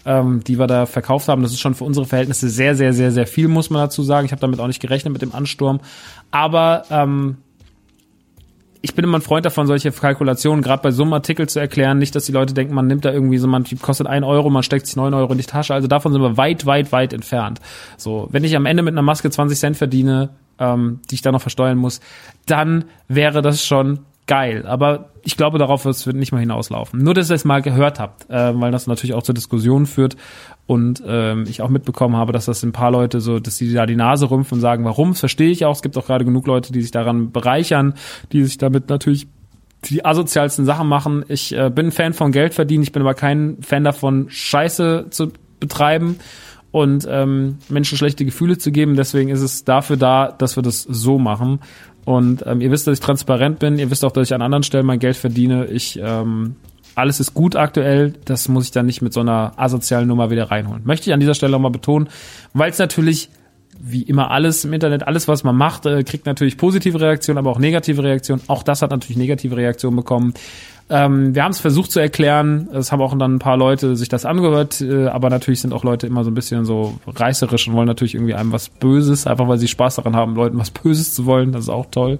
ähm, 0.05 0.43
die 0.45 0.59
wir 0.59 0.67
da 0.67 0.85
verkauft 0.85 1.27
haben. 1.27 1.41
Das 1.41 1.51
ist 1.51 1.59
schon 1.59 1.75
für 1.75 1.83
unsere 1.83 2.05
Verhältnisse 2.05 2.49
sehr, 2.49 2.75
sehr, 2.75 2.93
sehr, 2.93 3.11
sehr 3.11 3.27
viel, 3.27 3.47
muss 3.47 3.69
man 3.69 3.81
dazu 3.81 4.03
sagen. 4.03 4.25
Ich 4.25 4.31
habe 4.31 4.41
damit 4.41 4.59
auch 4.59 4.67
nicht 4.67 4.79
gerechnet 4.79 5.13
mit 5.13 5.21
dem 5.21 5.33
Ansturm. 5.33 5.79
Aber 6.31 6.83
ähm, 6.89 7.37
ich 8.81 8.95
bin 8.95 9.03
immer 9.03 9.17
ein 9.17 9.21
Freund 9.21 9.45
davon, 9.45 9.67
solche 9.67 9.91
Kalkulationen 9.91 10.63
gerade 10.63 10.81
bei 10.81 10.91
so 10.91 11.03
einem 11.03 11.13
Artikel 11.13 11.49
zu 11.49 11.59
erklären. 11.59 11.97
Nicht, 11.97 12.15
dass 12.15 12.25
die 12.25 12.31
Leute 12.31 12.53
denken, 12.53 12.73
man 12.73 12.87
nimmt 12.87 13.03
da 13.03 13.11
irgendwie 13.11 13.37
so, 13.37 13.47
man 13.47 13.65
kostet 13.81 14.07
ein 14.07 14.23
Euro, 14.23 14.49
man 14.49 14.63
steckt 14.63 14.85
sich 14.85 14.95
neun 14.95 15.13
Euro 15.13 15.31
in 15.33 15.37
die 15.37 15.43
Tasche. 15.43 15.73
Also 15.73 15.87
davon 15.87 16.13
sind 16.13 16.21
wir 16.21 16.37
weit, 16.37 16.65
weit, 16.65 16.91
weit 16.91 17.11
entfernt. 17.11 17.59
So, 17.97 18.27
wenn 18.31 18.43
ich 18.43 18.55
am 18.55 18.65
Ende 18.65 18.83
mit 18.83 18.93
einer 18.93 19.01
Maske 19.01 19.29
20 19.29 19.59
Cent 19.59 19.77
verdiene, 19.77 20.29
ähm, 20.59 21.01
die 21.09 21.15
ich 21.15 21.21
da 21.21 21.31
noch 21.31 21.41
versteuern 21.41 21.77
muss, 21.77 21.99
dann 22.45 22.85
wäre 23.07 23.41
das 23.41 23.65
schon 23.65 23.99
geil. 24.29 24.65
Aber 24.67 25.09
ich 25.23 25.35
glaube, 25.35 25.57
darauf 25.57 25.85
wird 25.85 25.95
es 25.95 26.05
nicht 26.05 26.31
mal 26.31 26.37
hinauslaufen. 26.37 27.03
Nur, 27.03 27.15
dass 27.15 27.31
ihr 27.31 27.35
es 27.35 27.45
mal 27.45 27.63
gehört 27.63 27.99
habt, 27.99 28.29
äh, 28.29 28.59
weil 28.59 28.71
das 28.71 28.85
natürlich 28.85 29.15
auch 29.15 29.23
zur 29.23 29.33
Diskussion 29.33 29.87
führt 29.87 30.15
und 30.67 31.03
ähm, 31.05 31.45
ich 31.49 31.63
auch 31.63 31.69
mitbekommen 31.69 32.15
habe, 32.15 32.31
dass 32.31 32.45
das 32.45 32.61
ein 32.61 32.71
paar 32.71 32.91
Leute 32.91 33.21
so, 33.21 33.39
dass 33.39 33.57
sie 33.57 33.73
da 33.73 33.87
die 33.87 33.95
Nase 33.95 34.29
rümpfen 34.29 34.57
und 34.57 34.61
sagen, 34.61 34.85
warum, 34.85 35.09
das 35.09 35.19
verstehe 35.19 35.49
ich 35.49 35.65
auch. 35.65 35.75
Es 35.75 35.81
gibt 35.81 35.97
auch 35.97 36.05
gerade 36.05 36.25
genug 36.25 36.45
Leute, 36.45 36.71
die 36.71 36.81
sich 36.81 36.91
daran 36.91 37.31
bereichern, 37.31 37.95
die 38.31 38.43
sich 38.43 38.59
damit 38.59 38.87
natürlich 38.87 39.27
die 39.85 40.05
asozialsten 40.05 40.63
Sachen 40.63 40.87
machen. 40.87 41.25
Ich 41.27 41.57
äh, 41.57 41.71
bin 41.73 41.91
Fan 41.91 42.13
von 42.13 42.31
Geld 42.31 42.53
verdienen, 42.53 42.83
ich 42.83 42.91
bin 42.91 43.01
aber 43.01 43.15
kein 43.15 43.57
Fan 43.61 43.83
davon, 43.83 44.27
Scheiße 44.29 45.07
zu 45.09 45.31
betreiben 45.59 46.19
und 46.71 47.07
ähm, 47.09 47.57
Menschen 47.67 47.97
schlechte 47.97 48.25
Gefühle 48.25 48.59
zu 48.59 48.71
geben. 48.71 48.95
Deswegen 48.95 49.29
ist 49.29 49.41
es 49.41 49.63
dafür 49.63 49.97
da, 49.97 50.31
dass 50.31 50.55
wir 50.55 50.63
das 50.63 50.83
so 50.83 51.17
machen. 51.17 51.61
Und 52.09 52.43
ähm, 52.47 52.59
ihr 52.59 52.71
wisst, 52.71 52.87
dass 52.87 52.95
ich 52.95 53.05
transparent 53.05 53.59
bin. 53.59 53.77
Ihr 53.77 53.91
wisst 53.91 54.03
auch, 54.03 54.11
dass 54.11 54.27
ich 54.27 54.33
an 54.33 54.41
anderen 54.41 54.63
Stellen 54.63 54.87
mein 54.87 54.97
Geld 54.97 55.15
verdiene. 55.15 55.67
Ich 55.67 55.99
ähm, 56.01 56.55
alles 56.95 57.19
ist 57.19 57.35
gut 57.35 57.55
aktuell. 57.55 58.15
Das 58.25 58.49
muss 58.49 58.65
ich 58.65 58.71
dann 58.71 58.87
nicht 58.87 59.03
mit 59.03 59.13
so 59.13 59.19
einer 59.19 59.51
asozialen 59.57 60.07
Nummer 60.07 60.31
wieder 60.31 60.49
reinholen. 60.49 60.81
Möchte 60.85 61.07
ich 61.07 61.13
an 61.13 61.19
dieser 61.19 61.35
Stelle 61.35 61.55
auch 61.55 61.59
mal 61.61 61.69
betonen, 61.69 62.09
weil 62.51 62.71
es 62.71 62.79
natürlich 62.79 63.29
wie 63.79 64.01
immer 64.01 64.31
alles 64.31 64.65
im 64.65 64.73
Internet, 64.73 65.07
alles 65.07 65.27
was 65.27 65.43
man 65.43 65.55
macht, 65.55 65.85
äh, 65.85 66.03
kriegt 66.03 66.25
natürlich 66.25 66.57
positive 66.57 66.99
Reaktionen, 66.99 67.37
aber 67.37 67.51
auch 67.51 67.59
negative 67.59 68.03
Reaktionen. 68.03 68.41
Auch 68.47 68.63
das 68.63 68.81
hat 68.81 68.89
natürlich 68.89 69.17
negative 69.17 69.55
Reaktionen 69.55 69.95
bekommen. 69.95 70.33
Ähm, 70.91 71.35
wir 71.35 71.43
haben 71.43 71.51
es 71.51 71.59
versucht 71.59 71.91
zu 71.91 71.99
erklären. 71.99 72.67
Es 72.73 72.91
haben 72.91 73.01
auch 73.01 73.15
dann 73.17 73.35
ein 73.35 73.39
paar 73.39 73.57
Leute 73.57 73.95
sich 73.95 74.09
das 74.09 74.25
angehört, 74.25 74.81
äh, 74.81 75.07
aber 75.07 75.29
natürlich 75.29 75.61
sind 75.61 75.73
auch 75.73 75.83
Leute 75.83 76.07
immer 76.07 76.23
so 76.23 76.31
ein 76.31 76.33
bisschen 76.33 76.65
so 76.65 76.99
reißerisch 77.05 77.67
und 77.67 77.75
wollen 77.75 77.87
natürlich 77.87 78.15
irgendwie 78.15 78.33
einem 78.33 78.51
was 78.51 78.69
Böses, 78.69 79.27
einfach 79.27 79.47
weil 79.47 79.59
sie 79.59 79.67
Spaß 79.67 79.97
daran 79.97 80.15
haben, 80.15 80.35
Leuten 80.35 80.57
was 80.57 80.71
Böses 80.71 81.13
zu 81.13 81.25
wollen. 81.25 81.51
Das 81.51 81.63
ist 81.63 81.69
auch 81.69 81.87
toll. 81.91 82.17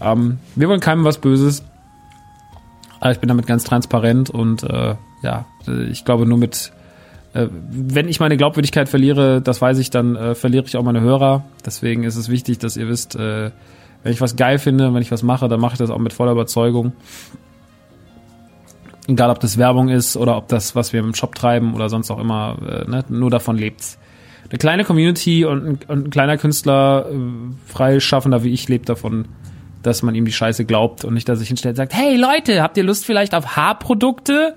Ähm, 0.00 0.38
wir 0.54 0.68
wollen 0.68 0.80
keinem 0.80 1.04
was 1.04 1.18
Böses. 1.18 1.62
Aber 3.00 3.12
ich 3.12 3.18
bin 3.18 3.28
damit 3.28 3.46
ganz 3.46 3.64
transparent 3.64 4.30
und 4.30 4.62
äh, 4.62 4.94
ja, 5.22 5.46
ich 5.90 6.04
glaube 6.04 6.24
nur 6.24 6.38
mit 6.38 6.72
äh, 7.34 7.48
wenn 7.50 8.08
ich 8.08 8.20
meine 8.20 8.36
Glaubwürdigkeit 8.36 8.88
verliere, 8.88 9.40
das 9.40 9.60
weiß 9.60 9.78
ich, 9.78 9.90
dann 9.90 10.16
äh, 10.16 10.34
verliere 10.34 10.64
ich 10.66 10.76
auch 10.76 10.82
meine 10.82 11.00
Hörer. 11.00 11.44
Deswegen 11.64 12.04
ist 12.04 12.16
es 12.16 12.28
wichtig, 12.28 12.58
dass 12.58 12.76
ihr 12.76 12.88
wisst, 12.88 13.16
äh, 13.16 13.50
wenn 14.02 14.12
ich 14.12 14.20
was 14.20 14.36
geil 14.36 14.58
finde, 14.58 14.92
wenn 14.92 15.02
ich 15.02 15.10
was 15.10 15.22
mache, 15.22 15.48
dann 15.48 15.60
mache 15.60 15.74
ich 15.74 15.78
das 15.78 15.90
auch 15.90 15.98
mit 15.98 16.12
voller 16.12 16.32
Überzeugung. 16.32 16.92
Egal, 19.08 19.30
ob 19.30 19.40
das 19.40 19.58
Werbung 19.58 19.88
ist 19.88 20.16
oder 20.16 20.36
ob 20.36 20.48
das, 20.48 20.76
was 20.76 20.92
wir 20.92 21.00
im 21.00 21.14
Shop 21.14 21.34
treiben 21.34 21.74
oder 21.74 21.88
sonst 21.88 22.10
auch 22.10 22.18
immer, 22.18 22.56
äh, 22.64 22.88
ne, 22.88 23.04
nur 23.08 23.30
davon 23.30 23.56
lebt's. 23.56 23.98
Eine 24.48 24.58
kleine 24.58 24.84
Community 24.84 25.44
und 25.44 25.66
ein, 25.66 25.78
und 25.88 26.06
ein 26.06 26.10
kleiner 26.10 26.36
Künstler, 26.36 27.06
äh, 27.10 27.16
freischaffender 27.66 28.44
wie 28.44 28.52
ich, 28.52 28.68
lebt 28.68 28.88
davon, 28.88 29.26
dass 29.82 30.02
man 30.02 30.14
ihm 30.14 30.24
die 30.24 30.32
Scheiße 30.32 30.64
glaubt 30.64 31.04
und 31.04 31.14
nicht, 31.14 31.28
dass 31.28 31.40
sich 31.40 31.48
hinstellt 31.48 31.72
und 31.72 31.76
sagt, 31.78 31.94
hey 31.94 32.16
Leute, 32.16 32.62
habt 32.62 32.76
ihr 32.76 32.84
Lust 32.84 33.04
vielleicht 33.04 33.34
auf 33.34 33.56
Haarprodukte? 33.56 34.54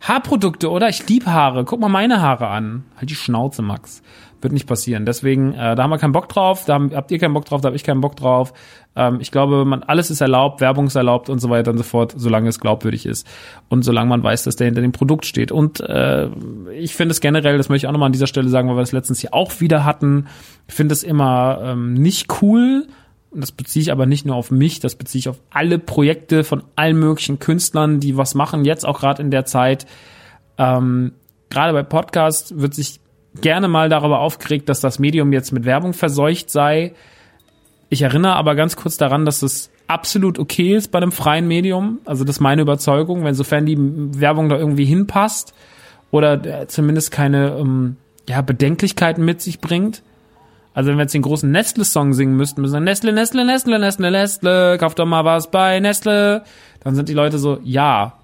Haarprodukte, 0.00 0.70
oder? 0.70 0.88
Ich 0.88 1.06
lieb 1.08 1.26
Haare. 1.26 1.64
Guck 1.64 1.80
mal 1.80 1.88
meine 1.88 2.22
Haare 2.22 2.48
an. 2.48 2.84
Halt 2.96 3.10
die 3.10 3.14
Schnauze, 3.14 3.60
Max. 3.60 4.02
Wird 4.42 4.52
nicht 4.52 4.66
passieren. 4.66 5.04
Deswegen, 5.04 5.52
äh, 5.52 5.76
da 5.76 5.82
haben 5.82 5.90
wir 5.90 5.98
keinen 5.98 6.12
Bock 6.12 6.28
drauf, 6.28 6.64
da 6.64 6.74
haben, 6.74 6.90
habt 6.94 7.10
ihr 7.10 7.18
keinen 7.18 7.34
Bock 7.34 7.44
drauf, 7.44 7.60
da 7.60 7.66
habe 7.66 7.76
ich 7.76 7.84
keinen 7.84 8.00
Bock 8.00 8.16
drauf. 8.16 8.54
Ähm, 8.96 9.18
ich 9.20 9.30
glaube, 9.30 9.64
man 9.64 9.82
alles 9.82 10.10
ist 10.10 10.20
erlaubt, 10.20 10.60
Werbung 10.60 10.86
ist 10.86 10.94
erlaubt 10.96 11.28
und 11.28 11.40
so 11.40 11.50
weiter 11.50 11.70
und 11.70 11.78
so 11.78 11.84
fort, 11.84 12.14
solange 12.16 12.48
es 12.48 12.58
glaubwürdig 12.58 13.06
ist 13.06 13.26
und 13.68 13.82
solange 13.82 14.08
man 14.08 14.22
weiß, 14.22 14.44
dass 14.44 14.56
der 14.56 14.66
hinter 14.66 14.80
dem 14.80 14.92
Produkt 14.92 15.26
steht. 15.26 15.52
Und 15.52 15.80
äh, 15.80 16.28
ich 16.72 16.94
finde 16.94 17.12
es 17.12 17.20
generell, 17.20 17.58
das 17.58 17.68
möchte 17.68 17.84
ich 17.84 17.88
auch 17.88 17.92
nochmal 17.92 18.06
an 18.06 18.12
dieser 18.12 18.26
Stelle 18.26 18.48
sagen, 18.48 18.68
weil 18.68 18.76
wir 18.76 18.82
das 18.82 18.92
letztens 18.92 19.20
hier 19.20 19.34
auch 19.34 19.60
wieder 19.60 19.84
hatten, 19.84 20.26
ich 20.68 20.74
finde 20.74 20.94
es 20.94 21.02
immer 21.02 21.60
ähm, 21.62 21.94
nicht 21.94 22.42
cool, 22.42 22.86
das 23.32 23.52
beziehe 23.52 23.82
ich 23.82 23.92
aber 23.92 24.06
nicht 24.06 24.26
nur 24.26 24.36
auf 24.36 24.50
mich, 24.50 24.80
das 24.80 24.96
beziehe 24.96 25.20
ich 25.20 25.28
auf 25.28 25.40
alle 25.50 25.78
Projekte 25.78 26.44
von 26.44 26.64
allen 26.76 26.98
möglichen 26.98 27.38
Künstlern, 27.38 28.00
die 28.00 28.16
was 28.16 28.34
machen, 28.34 28.64
jetzt 28.64 28.84
auch 28.84 29.00
gerade 29.00 29.22
in 29.22 29.30
der 29.30 29.44
Zeit. 29.44 29.86
Ähm, 30.58 31.12
gerade 31.48 31.72
bei 31.72 31.82
Podcasts 31.82 32.58
wird 32.58 32.74
sich 32.74 33.00
gerne 33.40 33.68
mal 33.68 33.88
darüber 33.88 34.20
aufgeregt, 34.20 34.68
dass 34.68 34.80
das 34.80 34.98
Medium 34.98 35.32
jetzt 35.32 35.52
mit 35.52 35.64
Werbung 35.64 35.92
verseucht 35.92 36.50
sei. 36.50 36.94
Ich 37.88 38.02
erinnere 38.02 38.34
aber 38.34 38.54
ganz 38.54 38.76
kurz 38.76 38.96
daran, 38.96 39.24
dass 39.24 39.42
es 39.42 39.70
absolut 39.86 40.38
okay 40.38 40.76
ist 40.76 40.92
bei 40.92 40.98
einem 40.98 41.12
freien 41.12 41.48
Medium. 41.48 41.98
Also 42.04 42.24
das 42.24 42.36
ist 42.36 42.40
meine 42.40 42.62
Überzeugung, 42.62 43.24
wenn 43.24 43.34
sofern 43.34 43.66
die 43.66 43.76
Werbung 43.78 44.48
da 44.48 44.56
irgendwie 44.56 44.84
hinpasst 44.84 45.52
oder 46.10 46.44
äh, 46.44 46.66
zumindest 46.68 47.10
keine 47.10 47.56
ähm, 47.58 47.96
ja, 48.28 48.40
Bedenklichkeiten 48.42 49.24
mit 49.24 49.40
sich 49.40 49.60
bringt. 49.60 50.02
Also 50.72 50.90
wenn 50.90 50.98
wir 50.98 51.02
jetzt 51.02 51.14
den 51.14 51.22
großen 51.22 51.50
Nestle-Song 51.50 52.12
singen 52.12 52.36
müssten, 52.36 52.60
müssen 52.60 52.74
wir 52.74 52.80
Nestle, 52.80 53.12
Nestle, 53.12 53.44
Nestle, 53.44 53.78
Nestle, 53.80 54.10
Nestle, 54.10 54.78
kauf 54.78 54.94
doch 54.94 55.06
mal 55.06 55.24
was 55.24 55.50
bei 55.50 55.80
Nestle. 55.80 56.44
Dann 56.84 56.94
sind 56.94 57.08
die 57.08 57.14
Leute 57.14 57.38
so, 57.38 57.58
ja. 57.64 58.14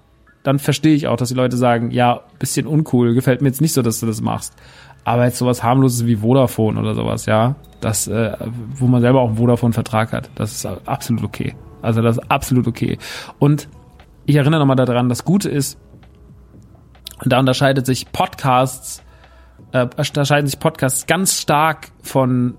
Dann 0.43 0.59
verstehe 0.59 0.95
ich 0.95 1.07
auch, 1.07 1.17
dass 1.17 1.27
die 1.27 1.35
Leute 1.35 1.57
sagen, 1.57 1.91
ja, 1.91 2.21
bisschen 2.39 2.67
uncool, 2.67 3.13
gefällt 3.13 3.41
mir 3.41 3.49
jetzt 3.49 3.59
nicht 3.59 3.73
so, 3.73 3.81
dass 3.81 3.99
du 3.99 4.05
das 4.05 4.21
machst. 4.21 4.53
Aber 5.07 5.23
jetzt 5.23 5.37
sowas 5.37 5.63
harmloses 5.63 6.05
wie 6.05 6.17
Vodafone 6.17 6.77
oder 6.77 6.93
sowas, 6.93 7.27
ja, 7.27 7.55
das, 7.79 8.09
äh, 8.09 8.35
wo 8.75 8.87
man 8.87 8.99
selber 8.99 9.21
auch 9.21 9.29
einen 9.29 9.37
Vodafone-Vertrag 9.37 10.11
hat, 10.11 10.29
das 10.35 10.51
ist 10.51 10.65
absolut 10.85 11.23
okay. 11.23 11.55
Also 11.81 12.01
das 12.01 12.17
ist 12.17 12.29
absolut 12.29 12.67
okay. 12.67 12.97
Und 13.39 13.69
ich 14.25 14.35
erinnere 14.35 14.59
nochmal 14.59 14.75
daran, 14.75 15.07
das 15.07 15.23
Gute 15.23 15.47
ist, 15.47 15.79
da 17.23 17.39
unterscheidet 17.39 17.85
sich 17.85 18.11
Podcasts, 18.11 19.01
äh, 19.71 19.87
unterscheiden 19.97 20.45
sich 20.45 20.59
Podcasts 20.59 21.07
ganz 21.07 21.39
stark 21.39 21.87
von 22.03 22.55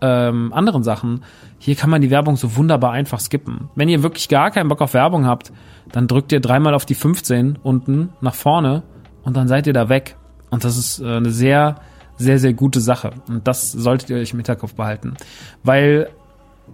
ähm, 0.00 0.52
anderen 0.52 0.84
Sachen. 0.84 1.24
Hier 1.58 1.74
kann 1.74 1.90
man 1.90 2.00
die 2.00 2.10
Werbung 2.10 2.36
so 2.36 2.54
wunderbar 2.54 2.92
einfach 2.92 3.18
skippen. 3.18 3.70
Wenn 3.74 3.88
ihr 3.88 4.04
wirklich 4.04 4.28
gar 4.28 4.52
keinen 4.52 4.68
Bock 4.68 4.82
auf 4.82 4.94
Werbung 4.94 5.26
habt, 5.26 5.52
dann 5.90 6.06
drückt 6.06 6.30
ihr 6.30 6.38
dreimal 6.38 6.74
auf 6.74 6.86
die 6.86 6.94
15 6.94 7.58
unten 7.60 8.10
nach 8.20 8.36
vorne 8.36 8.84
und 9.24 9.36
dann 9.36 9.48
seid 9.48 9.66
ihr 9.66 9.72
da 9.72 9.88
weg. 9.88 10.16
Und 10.52 10.64
das 10.64 10.76
ist 10.76 11.00
äh, 11.00 11.06
eine 11.06 11.30
sehr, 11.30 11.76
sehr, 12.18 12.38
sehr 12.38 12.52
gute 12.52 12.80
Sache. 12.80 13.14
Und 13.26 13.48
das 13.48 13.72
solltet 13.72 14.10
ihr 14.10 14.18
euch 14.18 14.32
im 14.32 14.38
Hinterkopf 14.38 14.74
behalten. 14.74 15.16
Weil 15.64 16.10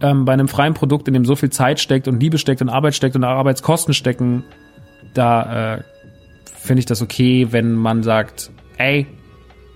ähm, 0.00 0.24
bei 0.24 0.32
einem 0.32 0.48
freien 0.48 0.74
Produkt, 0.74 1.08
in 1.08 1.14
dem 1.14 1.24
so 1.24 1.36
viel 1.36 1.50
Zeit 1.50 1.80
steckt 1.80 2.08
und 2.08 2.20
Liebe 2.20 2.38
steckt 2.38 2.60
und 2.60 2.68
Arbeit 2.68 2.96
steckt 2.96 3.14
und 3.14 3.24
Arbeitskosten 3.24 3.94
stecken, 3.94 4.44
da 5.14 5.76
äh, 5.76 5.82
finde 6.44 6.80
ich 6.80 6.86
das 6.86 7.00
okay, 7.00 7.46
wenn 7.50 7.72
man 7.72 8.02
sagt, 8.02 8.50
ey, 8.78 9.06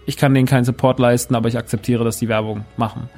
ich 0.05 0.17
kann 0.17 0.35
denen 0.35 0.49
keinen 0.49 0.65
Support 0.65 0.99
leisten, 0.99 1.37
aber 1.37 1.49
ich 1.49 1.57
akzeptiere, 1.57 2.03
dass 2.05 2.19
die 2.19 2.29
Werbung 2.29 2.65
machen 2.77 3.09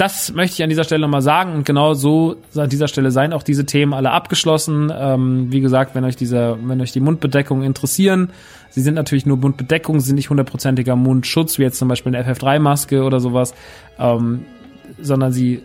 das 0.00 0.32
möchte 0.32 0.54
ich 0.54 0.62
an 0.62 0.70
dieser 0.70 0.84
Stelle 0.84 1.02
nochmal 1.02 1.20
sagen 1.20 1.52
und 1.52 1.66
genau 1.66 1.92
so 1.92 2.36
an 2.56 2.70
dieser 2.70 2.88
Stelle 2.88 3.10
seien 3.10 3.34
auch 3.34 3.42
diese 3.42 3.66
Themen 3.66 3.92
alle 3.92 4.12
abgeschlossen. 4.12 4.90
Ähm, 4.96 5.52
wie 5.52 5.60
gesagt, 5.60 5.94
wenn 5.94 6.04
euch 6.04 6.16
diese, 6.16 6.56
wenn 6.62 6.80
euch 6.80 6.92
die 6.92 7.00
Mundbedeckungen 7.00 7.64
interessieren, 7.64 8.30
sie 8.70 8.80
sind 8.80 8.94
natürlich 8.94 9.26
nur 9.26 9.36
Mundbedeckungen, 9.36 10.00
sie 10.00 10.06
sind 10.06 10.16
nicht 10.16 10.30
hundertprozentiger 10.30 10.96
Mundschutz, 10.96 11.58
wie 11.58 11.64
jetzt 11.64 11.78
zum 11.78 11.88
Beispiel 11.88 12.16
eine 12.16 12.32
FF3-Maske 12.32 13.02
oder 13.02 13.20
sowas, 13.20 13.52
ähm, 13.98 14.46
sondern 15.02 15.32
sie 15.32 15.64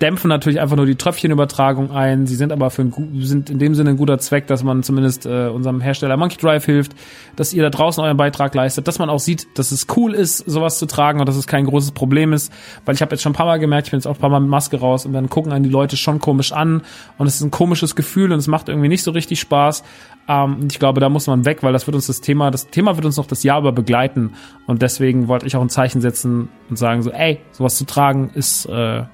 dämpfen 0.00 0.28
natürlich 0.28 0.60
einfach 0.60 0.76
nur 0.76 0.86
die 0.86 0.96
Tröpfchenübertragung 0.96 1.90
ein. 1.90 2.26
Sie 2.26 2.36
sind 2.36 2.52
aber 2.52 2.70
für 2.70 2.82
ein, 2.82 2.92
sind 3.20 3.50
in 3.50 3.58
dem 3.58 3.74
Sinne 3.74 3.90
ein 3.90 3.96
guter 3.96 4.18
Zweck, 4.18 4.46
dass 4.46 4.62
man 4.62 4.82
zumindest 4.82 5.26
äh, 5.26 5.48
unserem 5.48 5.80
Hersteller 5.80 6.16
Monkey 6.16 6.36
Drive 6.36 6.64
hilft, 6.64 6.92
dass 7.36 7.52
ihr 7.52 7.62
da 7.62 7.70
draußen 7.70 8.02
euren 8.02 8.16
Beitrag 8.16 8.54
leistet, 8.54 8.88
dass 8.88 8.98
man 8.98 9.10
auch 9.10 9.18
sieht, 9.18 9.46
dass 9.58 9.72
es 9.72 9.86
cool 9.96 10.14
ist, 10.14 10.38
sowas 10.38 10.78
zu 10.78 10.86
tragen 10.86 11.20
und 11.20 11.28
dass 11.28 11.36
es 11.36 11.46
kein 11.46 11.66
großes 11.66 11.92
Problem 11.92 12.32
ist. 12.32 12.52
Weil 12.84 12.94
ich 12.94 13.02
habe 13.02 13.12
jetzt 13.12 13.22
schon 13.22 13.32
ein 13.32 13.36
paar 13.36 13.46
Mal 13.46 13.58
gemerkt, 13.58 13.88
ich 13.88 13.90
bin 13.90 13.98
jetzt 13.98 14.06
auch 14.06 14.14
ein 14.14 14.20
paar 14.20 14.30
Mal 14.30 14.40
mit 14.40 14.50
Maske 14.50 14.78
raus 14.78 15.06
und 15.06 15.12
dann 15.12 15.28
gucken 15.28 15.52
einen 15.52 15.64
die 15.64 15.70
Leute 15.70 15.96
schon 15.96 16.20
komisch 16.20 16.52
an 16.52 16.82
und 17.18 17.26
es 17.26 17.36
ist 17.36 17.42
ein 17.42 17.50
komisches 17.50 17.94
Gefühl 17.96 18.32
und 18.32 18.38
es 18.38 18.46
macht 18.46 18.68
irgendwie 18.68 18.88
nicht 18.88 19.02
so 19.02 19.10
richtig 19.10 19.40
Spaß. 19.40 19.84
Ähm, 20.28 20.68
ich 20.70 20.78
glaube, 20.78 21.00
da 21.00 21.08
muss 21.08 21.26
man 21.26 21.44
weg, 21.44 21.62
weil 21.62 21.72
das 21.72 21.86
wird 21.86 21.94
uns 21.94 22.06
das 22.06 22.20
Thema, 22.20 22.50
das 22.50 22.68
Thema 22.68 22.96
wird 22.96 23.04
uns 23.04 23.16
noch 23.16 23.26
das 23.26 23.42
Jahr 23.42 23.60
über 23.60 23.72
begleiten 23.72 24.32
und 24.66 24.82
deswegen 24.82 25.28
wollte 25.28 25.46
ich 25.46 25.56
auch 25.56 25.62
ein 25.62 25.68
Zeichen 25.68 26.00
setzen 26.00 26.48
und 26.70 26.78
sagen 26.78 27.02
so, 27.02 27.10
ey, 27.10 27.40
sowas 27.52 27.76
zu 27.76 27.84
tragen 27.84 28.30
ist 28.34 28.66
äh, 28.66 29.04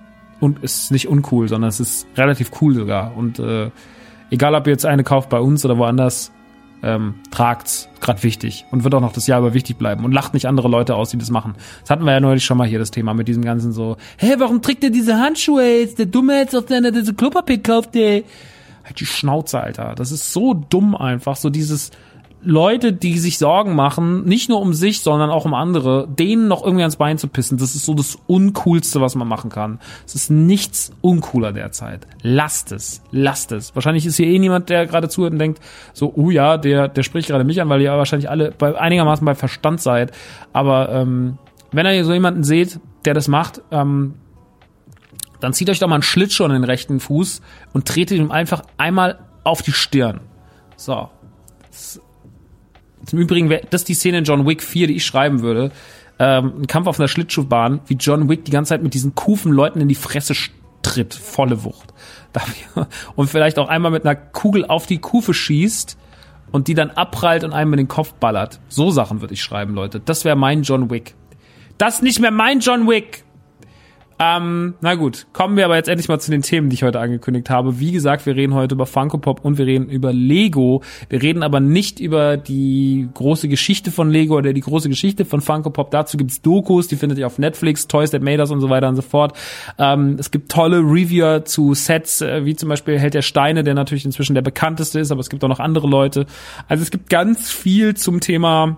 und 0.43 0.63
ist 0.63 0.91
nicht 0.91 1.09
uncool, 1.09 1.49
sondern 1.49 1.69
es 1.69 1.79
ist 1.79 2.07
relativ 2.17 2.51
cool 2.61 2.75
sogar. 2.75 3.17
Und 3.17 3.39
äh, 3.39 3.71
egal, 4.31 4.55
ob 4.57 4.67
ihr 4.67 4.73
jetzt 4.73 4.85
eine 4.85 5.05
kauft 5.05 5.29
bei 5.29 5.39
uns 5.39 5.65
oder 5.65 5.79
woanders, 5.79 6.33
ähm, 6.83 7.15
tragt's, 7.31 7.89
gerade 8.01 8.25
wichtig 8.25 8.67
und 8.73 8.83
wird 8.83 8.93
auch 8.97 9.01
noch 9.01 9.13
das 9.13 9.29
Jahr 9.29 9.39
über 9.39 9.55
wichtig 9.55 9.77
bleiben 9.77 10.05
und 10.05 10.11
lacht 10.11 10.35
nicht 10.35 10.47
andere 10.47 10.67
Leute 10.67 10.97
aus, 10.97 11.11
die 11.11 11.19
das 11.19 11.31
machen. 11.31 11.55
Das 11.83 11.91
hatten 11.91 12.05
wir 12.05 12.11
ja 12.11 12.19
neulich 12.19 12.45
schon 12.45 12.59
mal 12.59 12.67
hier 12.67 12.81
das 12.81 12.91
Thema 12.91 13.15
mit 13.15 13.29
diesem 13.29 13.45
ganzen 13.45 13.71
so, 13.71 13.97
hä, 14.19 14.35
warum 14.39 14.63
trägt 14.63 14.83
der 14.83 14.91
diese 14.91 15.17
Handschuhe 15.17 15.79
jetzt? 15.79 16.01
Der 16.01 16.07
Dumme 16.07 16.41
jetzt 16.41 16.57
auf 16.57 16.67
deiner 16.67 16.91
diese 16.91 17.15
Klopapier 17.15 17.63
kauft, 17.63 17.95
der 17.95 18.25
halt 18.85 18.99
die 18.99 19.07
Schnauze, 19.07 19.61
Alter. 19.61 19.95
Das 19.95 20.11
ist 20.11 20.33
so 20.33 20.55
dumm 20.55 20.97
einfach, 20.97 21.37
so 21.37 21.51
dieses 21.51 21.93
Leute, 22.45 22.93
die 22.93 23.19
sich 23.19 23.39
Sorgen 23.39 23.75
machen, 23.75 24.25
nicht 24.25 24.49
nur 24.49 24.61
um 24.61 24.75
sich, 24.75 25.01
sondern 25.01 25.31
auch 25.31 25.45
um 25.45 25.55
andere, 25.55 26.09
denen 26.09 26.49
noch 26.49 26.65
irgendwie 26.65 26.83
ans 26.83 26.97
Bein 26.97 27.17
zu 27.17 27.29
pissen, 27.29 27.57
das 27.57 27.75
ist 27.75 27.85
so 27.85 27.95
das 27.95 28.19
Uncoolste, 28.27 29.01
was 29.01 29.15
man 29.15 29.29
machen 29.29 29.51
kann. 29.51 29.79
Es 30.07 30.15
ist 30.15 30.31
nichts 30.31 30.93
uncooler 31.01 31.53
derzeit. 31.53 32.07
Lasst 32.23 32.73
es, 32.73 33.03
lasst 33.13 33.53
es. 33.53 33.75
Wahrscheinlich 33.75 34.07
ist 34.07 34.17
hier 34.17 34.27
eh 34.27 34.39
niemand, 34.39 34.71
der 34.71 34.87
gerade 34.87 35.09
zuhört 35.09 35.33
und 35.33 35.39
denkt, 35.39 35.61
so, 35.93 36.13
oh 36.17 36.31
ja, 36.31 36.57
der, 36.57 36.89
der 36.89 37.03
spricht 37.05 37.29
gerade 37.29 37.45
mich 37.45 37.61
an, 37.61 37.69
weil 37.69 37.81
ihr 37.81 37.93
wahrscheinlich 37.93 38.29
alle 38.29 38.51
bei, 38.51 38.77
einigermaßen 38.77 39.25
bei 39.25 39.35
Verstand 39.35 39.81
seid. 39.81 40.11
Aber 40.53 40.91
ähm, 40.91 41.39
wenn 41.71 41.87
ihr 41.87 42.05
so 42.05 42.13
jemanden 42.13 42.43
seht, 42.43 42.81
der 43.05 43.15
das 43.15 43.29
macht, 43.29 43.63
ähm, 43.71 44.15
dann 45.39 45.53
zieht 45.53 45.71
euch 45.71 45.79
doch 45.79 45.89
mal 45.89 45.97
einen 45.97 46.03
Schlittschuh 46.03 46.45
an 46.45 46.53
den 46.53 46.65
rechten 46.65 47.01
Fuß 47.01 47.41
und 47.73 47.87
tretet 47.87 48.19
ihm 48.19 48.31
einfach 48.31 48.63
einmal 48.79 49.19
auf 49.45 49.63
die 49.63 49.73
Stirn. 49.73 50.21
So. 50.77 51.09
Zum 53.07 53.19
Übrigen 53.19 53.49
wäre 53.51 53.63
das 53.71 53.85
die 53.85 53.95
Szene 53.95 54.19
in 54.19 54.25
John 54.25 54.47
Wick 54.47 54.63
4, 54.63 54.87
die 54.87 54.97
ich 54.97 55.05
schreiben 55.05 55.43
würde. 55.43 55.73
Ähm, 56.19 56.53
ein 56.61 56.67
Kampf 56.67 56.87
auf 56.87 56.99
einer 56.99 57.09
Schlittschuhbahn, 57.09 57.81
wie 57.87 57.95
John 57.95 58.29
Wick 58.29 58.45
die 58.45 58.51
ganze 58.51 58.71
Zeit 58.71 58.83
mit 58.83 58.95
diesen 58.95 59.15
Kufen 59.15 59.53
Leuten 59.53 59.81
in 59.81 59.89
die 59.89 59.95
Fresse 59.95 60.35
tritt, 60.83 61.15
volle 61.15 61.65
Wucht. 61.65 61.93
Und 63.17 63.29
vielleicht 63.29 63.59
auch 63.59 63.69
einmal 63.69 63.91
mit 63.91 64.05
einer 64.05 64.17
Kugel 64.17 64.65
auf 64.65 64.87
die 64.87 64.99
Kufe 64.99 65.35
schießt 65.35 65.99
und 66.51 66.69
die 66.69 66.75
dann 66.75 66.91
abprallt 66.91 67.45
und 67.45 67.53
einem 67.53 67.73
in 67.73 67.79
den 67.79 67.89
Kopf 67.89 68.13
ballert. 68.15 68.61
So 68.69 68.91
Sachen 68.91 69.23
würde 69.23 69.35
ich 69.35 69.43
schreiben, 69.43 69.75
Leute. 69.75 70.01
Das 70.01 70.25
wäre 70.25 70.37
mein 70.37 70.63
John 70.63 70.91
Wick. 70.91 71.15
Das 71.79 72.03
nicht 72.03 72.21
mehr 72.21 72.31
mein 72.31 72.61
John 72.61 72.87
Wick. 72.87 73.25
Ähm, 74.23 74.75
na 74.81 74.95
gut, 74.95 75.27
kommen 75.33 75.57
wir 75.57 75.65
aber 75.65 75.75
jetzt 75.75 75.89
endlich 75.89 76.09
mal 76.09 76.21
zu 76.21 76.31
den 76.31 76.43
Themen, 76.43 76.69
die 76.69 76.75
ich 76.75 76.85
heute 76.85 77.01
angekündigt 77.01 77.51
habe. 77.51 77.81
Wie 77.81 77.91
gesagt, 77.91 78.25
wir 78.25 78.37
reden 78.37 78.55
heute 78.55 78.77
über 78.77 78.87
Funko 78.87 79.19
Pop 79.19 79.45
und 79.45 79.59
wir 79.59 79.67
reden 79.67 79.89
über 79.89 80.13
Lego. 80.13 80.83
Wir 81.09 81.23
reden 81.23 81.43
aber 81.43 81.59
nicht 81.59 81.99
über 81.99 82.37
die 82.37 83.09
große 83.15 83.49
Geschichte 83.49 83.91
von 83.91 84.11
Lego 84.11 84.37
oder 84.37 84.53
die 84.53 84.61
große 84.61 84.89
Geschichte 84.89 85.25
von 85.25 85.41
Funko 85.41 85.71
Pop. 85.71 85.91
Dazu 85.91 86.17
gibt's 86.17 86.41
Dokus, 86.41 86.87
die 86.87 86.95
findet 86.95 87.19
ihr 87.19 87.27
auf 87.27 87.39
Netflix, 87.39 87.89
Toys 87.89 88.13
That 88.13 88.23
Made 88.23 88.39
Us 88.41 88.53
und 88.53 88.61
so 88.61 88.71
weiter 88.71 88.89
und 88.89 88.95
so 88.95 89.03
fort. 89.03 89.37
Ähm, 89.79 90.17
es 90.21 90.31
gibt 90.31 90.53
tolle 90.53 90.79
Reviewer 90.79 91.45
zu 91.45 91.75
Sets, 91.75 92.21
äh, 92.21 92.45
wie 92.45 92.55
zum 92.55 92.69
Beispiel 92.69 93.01
Held 93.01 93.15
der 93.15 93.23
Steine, 93.23 93.65
der 93.65 93.75
natürlich 93.75 94.05
inzwischen 94.05 94.35
der 94.35 94.43
bekannteste 94.43 95.01
ist, 95.01 95.11
aber 95.11 95.21
es 95.21 95.31
gibt 95.31 95.43
auch 95.43 95.49
noch 95.49 95.61
andere 95.61 95.89
Leute. 95.89 96.27
Also 96.69 96.83
es 96.83 96.93
gibt 96.93 97.11
ganz 97.11 97.51
viel 97.51 97.95
zum 97.95 98.21
Thema 98.21 98.77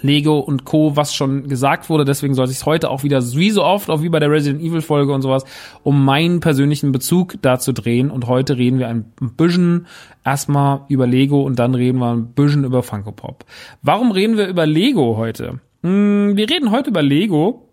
Lego 0.00 0.38
und 0.38 0.64
Co., 0.64 0.96
was 0.96 1.14
schon 1.14 1.48
gesagt 1.48 1.90
wurde. 1.90 2.04
Deswegen 2.04 2.34
soll 2.34 2.48
ich 2.50 2.64
heute 2.64 2.90
auch 2.90 3.02
wieder 3.02 3.20
wie 3.34 3.50
so 3.50 3.62
oft, 3.62 3.90
auch 3.90 4.02
wie 4.02 4.08
bei 4.08 4.18
der 4.18 4.30
Resident 4.30 4.62
Evil 4.62 4.80
Folge 4.80 5.12
und 5.12 5.22
sowas, 5.22 5.44
um 5.82 6.04
meinen 6.04 6.40
persönlichen 6.40 6.92
Bezug 6.92 7.36
dazu 7.42 7.72
drehen. 7.72 8.10
Und 8.10 8.26
heute 8.26 8.56
reden 8.56 8.78
wir 8.78 8.88
ein 8.88 9.12
bisschen 9.36 9.86
erstmal 10.24 10.80
über 10.88 11.06
Lego 11.06 11.42
und 11.42 11.58
dann 11.58 11.74
reden 11.74 11.98
wir 11.98 12.12
ein 12.12 12.28
bisschen 12.28 12.64
über 12.64 12.82
Funko 12.82 13.12
Pop. 13.12 13.44
Warum 13.82 14.10
reden 14.10 14.36
wir 14.36 14.48
über 14.48 14.66
Lego 14.66 15.16
heute? 15.16 15.60
Hm, 15.82 16.36
wir 16.36 16.48
reden 16.48 16.70
heute 16.70 16.90
über 16.90 17.02
Lego, 17.02 17.68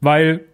weil 0.00 0.46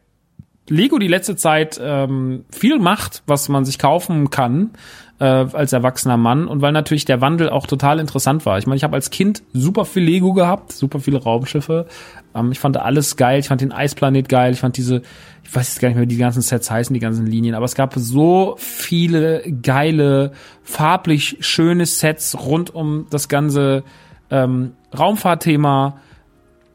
Lego 0.69 0.99
die 0.99 1.09
letzte 1.09 1.37
Zeit 1.37 1.81
ähm, 1.83 2.45
viel 2.51 2.79
macht, 2.79 3.23
was 3.27 3.49
man 3.49 3.65
sich 3.65 3.79
kaufen 3.79 4.31
kann 4.31 4.71
äh, 5.19 5.25
als 5.25 5.73
erwachsener 5.73 6.17
Mann 6.17 6.47
und 6.47 6.61
weil 6.61 6.73
natürlich 6.73 7.05
der 7.05 7.21
Wandel 7.21 7.49
auch 7.49 7.67
total 7.67 8.01
interessant 8.01 8.45
war. 8.45 8.59
Ich 8.59 8.67
meine, 8.67 8.77
ich 8.77 8.85
habe 8.85 8.95
als 8.95 9.11
Kind 9.11 9.43
super 9.53 9.85
viel 9.85 10.03
Lego 10.03 10.35
gehabt, 10.35 10.73
super 10.73 11.01
viele 11.01 11.23
Raumschiffe. 11.23 11.87
Ähm, 12.35 12.53
ich 12.53 12.59
fand 12.59 12.77
alles 12.77 13.17
geil, 13.17 13.41
ich 13.41 13.49
fand 13.49 13.61
den 13.61 13.73
Eisplanet 13.73 14.29
geil, 14.29 14.53
ich 14.53 14.61
fand 14.61 14.77
diese, 14.77 15.03
ich 15.43 15.55
weiß 15.55 15.69
jetzt 15.69 15.81
gar 15.81 15.89
nicht 15.89 15.97
mehr, 15.97 16.05
wie 16.05 16.09
die 16.09 16.19
ganzen 16.19 16.43
Sets 16.43 16.71
heißen, 16.71 16.93
die 16.93 17.01
ganzen 17.01 17.27
Linien, 17.27 17.55
aber 17.55 17.65
es 17.65 17.75
gab 17.75 17.95
so 17.95 18.57
viele 18.59 19.43
geile, 19.63 20.33
farblich 20.63 21.39
schöne 21.41 21.87
Sets 21.87 22.37
rund 22.39 22.75
um 22.75 23.07
das 23.11 23.29
ganze 23.29 23.85
ähm, 24.31 24.73
Raumfahrtthema. 24.97 25.99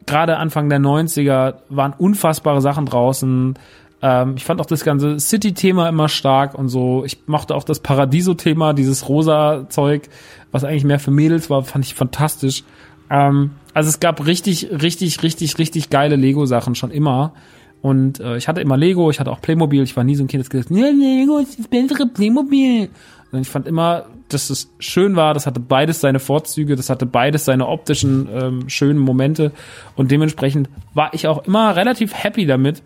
Gerade 0.04 0.36
Anfang 0.38 0.68
der 0.68 0.80
90er 0.80 1.54
waren 1.68 1.92
unfassbare 1.96 2.60
Sachen 2.60 2.86
draußen. 2.86 3.54
Ähm, 4.02 4.34
ich 4.36 4.44
fand 4.44 4.60
auch 4.60 4.66
das 4.66 4.84
ganze 4.84 5.18
City-Thema 5.20 5.88
immer 5.88 6.08
stark 6.08 6.54
und 6.54 6.68
so. 6.68 7.04
Ich 7.04 7.18
mochte 7.26 7.54
auch 7.54 7.64
das 7.64 7.80
Paradiso-Thema, 7.80 8.74
dieses 8.74 9.08
rosa 9.08 9.66
Zeug, 9.68 10.08
was 10.50 10.64
eigentlich 10.64 10.84
mehr 10.84 10.98
für 10.98 11.12
Mädels 11.12 11.48
war, 11.48 11.62
fand 11.62 11.84
ich 11.84 11.94
fantastisch. 11.94 12.64
Ähm, 13.08 13.52
also 13.74 13.88
es 13.88 14.00
gab 14.00 14.26
richtig, 14.26 14.70
richtig, 14.70 15.22
richtig, 15.22 15.58
richtig 15.58 15.88
geile 15.88 16.16
Lego-Sachen 16.16 16.74
schon 16.74 16.90
immer. 16.90 17.32
Und 17.80 18.20
äh, 18.20 18.36
ich 18.36 18.46
hatte 18.48 18.60
immer 18.60 18.76
Lego, 18.76 19.10
ich 19.10 19.18
hatte 19.18 19.30
auch 19.30 19.40
Playmobil. 19.40 19.82
Ich 19.82 19.96
war 19.96 20.04
nie 20.04 20.14
so 20.14 20.22
ein 20.24 20.28
Kind, 20.28 20.40
das 20.40 20.50
gesagt 20.50 20.70
ja, 20.70 20.86
Lego 20.86 21.38
ist 21.38 21.58
das 21.58 21.68
bessere 21.68 22.06
Playmobil. 22.06 22.88
Und 23.32 23.40
ich 23.40 23.48
fand 23.48 23.66
immer, 23.66 24.06
dass 24.28 24.50
es 24.50 24.70
schön 24.78 25.16
war. 25.16 25.34
Das 25.34 25.46
hatte 25.46 25.58
beides 25.58 26.00
seine 26.00 26.20
Vorzüge, 26.20 26.76
das 26.76 26.90
hatte 26.90 27.06
beides 27.06 27.44
seine 27.44 27.66
optischen 27.66 28.28
ähm, 28.32 28.68
schönen 28.68 28.98
Momente. 28.98 29.52
Und 29.96 30.10
dementsprechend 30.10 30.68
war 30.94 31.12
ich 31.12 31.26
auch 31.26 31.44
immer 31.44 31.74
relativ 31.74 32.14
happy 32.14 32.46
damit, 32.46 32.82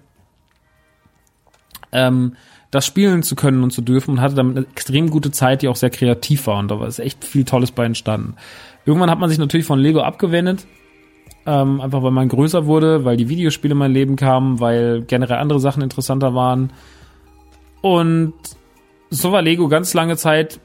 ähm, 1.92 2.36
das 2.70 2.84
spielen 2.84 3.22
zu 3.22 3.36
können 3.36 3.62
und 3.62 3.70
zu 3.70 3.80
dürfen 3.80 4.12
und 4.12 4.20
hatte 4.20 4.34
damit 4.34 4.56
eine 4.56 4.66
extrem 4.66 5.10
gute 5.10 5.30
Zeit, 5.30 5.62
die 5.62 5.68
auch 5.68 5.76
sehr 5.76 5.90
kreativ 5.90 6.46
war 6.46 6.58
und 6.58 6.70
da 6.70 6.80
war 6.80 6.86
es 6.86 6.98
echt 6.98 7.24
viel 7.24 7.44
Tolles 7.44 7.70
bei 7.70 7.84
entstanden. 7.84 8.34
Irgendwann 8.84 9.10
hat 9.10 9.18
man 9.18 9.28
sich 9.28 9.38
natürlich 9.38 9.66
von 9.66 9.78
Lego 9.78 10.00
abgewendet, 10.00 10.66
ähm, 11.46 11.80
einfach 11.80 12.02
weil 12.02 12.10
man 12.10 12.28
größer 12.28 12.66
wurde, 12.66 13.04
weil 13.04 13.16
die 13.16 13.28
Videospiele 13.28 13.72
in 13.72 13.78
mein 13.78 13.92
Leben 13.92 14.16
kamen, 14.16 14.60
weil 14.60 15.02
generell 15.02 15.38
andere 15.38 15.60
Sachen 15.60 15.82
interessanter 15.82 16.34
waren. 16.34 16.72
Und 17.82 18.34
so 19.10 19.32
war 19.32 19.42
Lego 19.42 19.68
ganz 19.68 19.94
lange 19.94 20.16
Zeit 20.16 20.60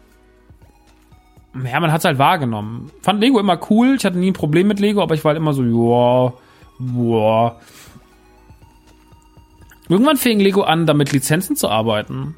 ja, 1.54 1.80
man 1.80 1.92
hat's 1.92 2.06
halt 2.06 2.18
wahrgenommen. 2.18 2.92
Fand 3.02 3.20
Lego 3.20 3.40
immer 3.40 3.60
cool, 3.70 3.96
ich 3.98 4.06
hatte 4.06 4.18
nie 4.18 4.32
ein 4.32 4.34
Problem 4.34 4.68
mit 4.68 4.80
Lego, 4.80 5.02
aber 5.02 5.16
ich 5.16 5.24
war 5.24 5.30
halt 5.30 5.38
immer 5.38 5.54
so, 5.54 5.64
ja, 5.64 6.34
boah, 6.80 7.60
Irgendwann 9.92 10.18
fing 10.18 10.40
Lego 10.40 10.62
an, 10.62 10.86
damit 10.86 11.12
Lizenzen 11.12 11.56
zu 11.56 11.68
arbeiten. 11.68 12.36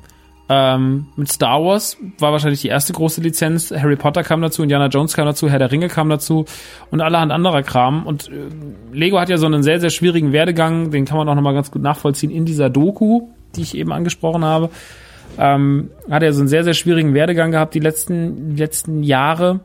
Ähm, 0.50 1.07
mit 1.15 1.31
Star 1.31 1.63
Wars 1.63 1.98
war 2.19 2.31
wahrscheinlich 2.31 2.62
die 2.62 2.67
erste 2.67 2.93
große 2.93 3.22
Lizenz. 3.22 3.72
Harry 3.72 3.95
Potter 3.95 4.24
kam 4.24 4.41
dazu, 4.41 4.62
Indiana 4.62 4.88
Jones 4.88 5.13
kam 5.13 5.25
dazu, 5.25 5.50
Herr 5.50 5.59
der 5.59 5.72
Ringe 5.72 5.87
kam 5.87 6.09
dazu 6.09 6.46
und 6.92 7.00
allerhand 7.00 7.31
anderer 7.31 7.63
Kram. 7.63 8.05
Und 8.05 8.29
äh, 8.29 8.50
Lego 8.92 9.20
hat 9.20 9.29
ja 9.29 9.37
so 9.37 9.46
einen 9.46 9.63
sehr, 9.63 9.79
sehr 9.79 9.89
schwierigen 9.89 10.33
Werdegang, 10.33 10.92
den 10.92 11.05
kann 11.05 11.18
man 11.18 11.29
auch 11.29 11.35
nochmal 11.35 11.53
ganz 11.53 11.72
gut 11.72 11.81
nachvollziehen 11.81 12.31
in 12.31 12.46
dieser 12.46 12.70
Doku, 12.70 13.29
die 13.55 13.61
ich 13.61 13.77
eben 13.77 13.92
angesprochen 13.92 14.44
habe. 14.44 14.70
Ähm, 15.37 15.92
hat 16.09 16.24
er 16.24 16.33
so 16.33 16.42
einen 16.42 16.50
sehr, 16.50 16.63
sehr 16.63 16.74
schwierigen 16.74 17.13
Werdegang 17.13 17.51
gehabt 17.51 17.74
die 17.74 17.79
letzten, 17.79 18.55
die 18.55 18.61
letzten 18.61 19.03
Jahre 19.03 19.61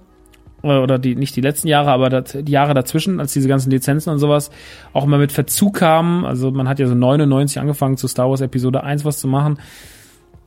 oder 0.62 0.98
die 0.98 1.14
nicht 1.14 1.36
die 1.36 1.40
letzten 1.40 1.68
Jahre, 1.68 1.90
aber 1.90 2.08
das, 2.08 2.36
die 2.40 2.52
Jahre 2.52 2.74
dazwischen, 2.74 3.20
als 3.20 3.32
diese 3.32 3.48
ganzen 3.48 3.70
Lizenzen 3.70 4.10
und 4.10 4.18
sowas 4.18 4.50
auch 4.92 5.04
immer 5.04 5.18
mit 5.18 5.32
Verzug 5.32 5.74
kamen. 5.74 6.24
Also 6.24 6.50
man 6.50 6.68
hat 6.68 6.78
ja 6.78 6.86
so 6.86 6.94
99 6.94 7.60
angefangen 7.60 7.96
zu 7.96 8.08
Star 8.08 8.28
Wars 8.28 8.40
Episode 8.40 8.82
1 8.82 9.04
was 9.04 9.18
zu 9.20 9.28
machen. 9.28 9.58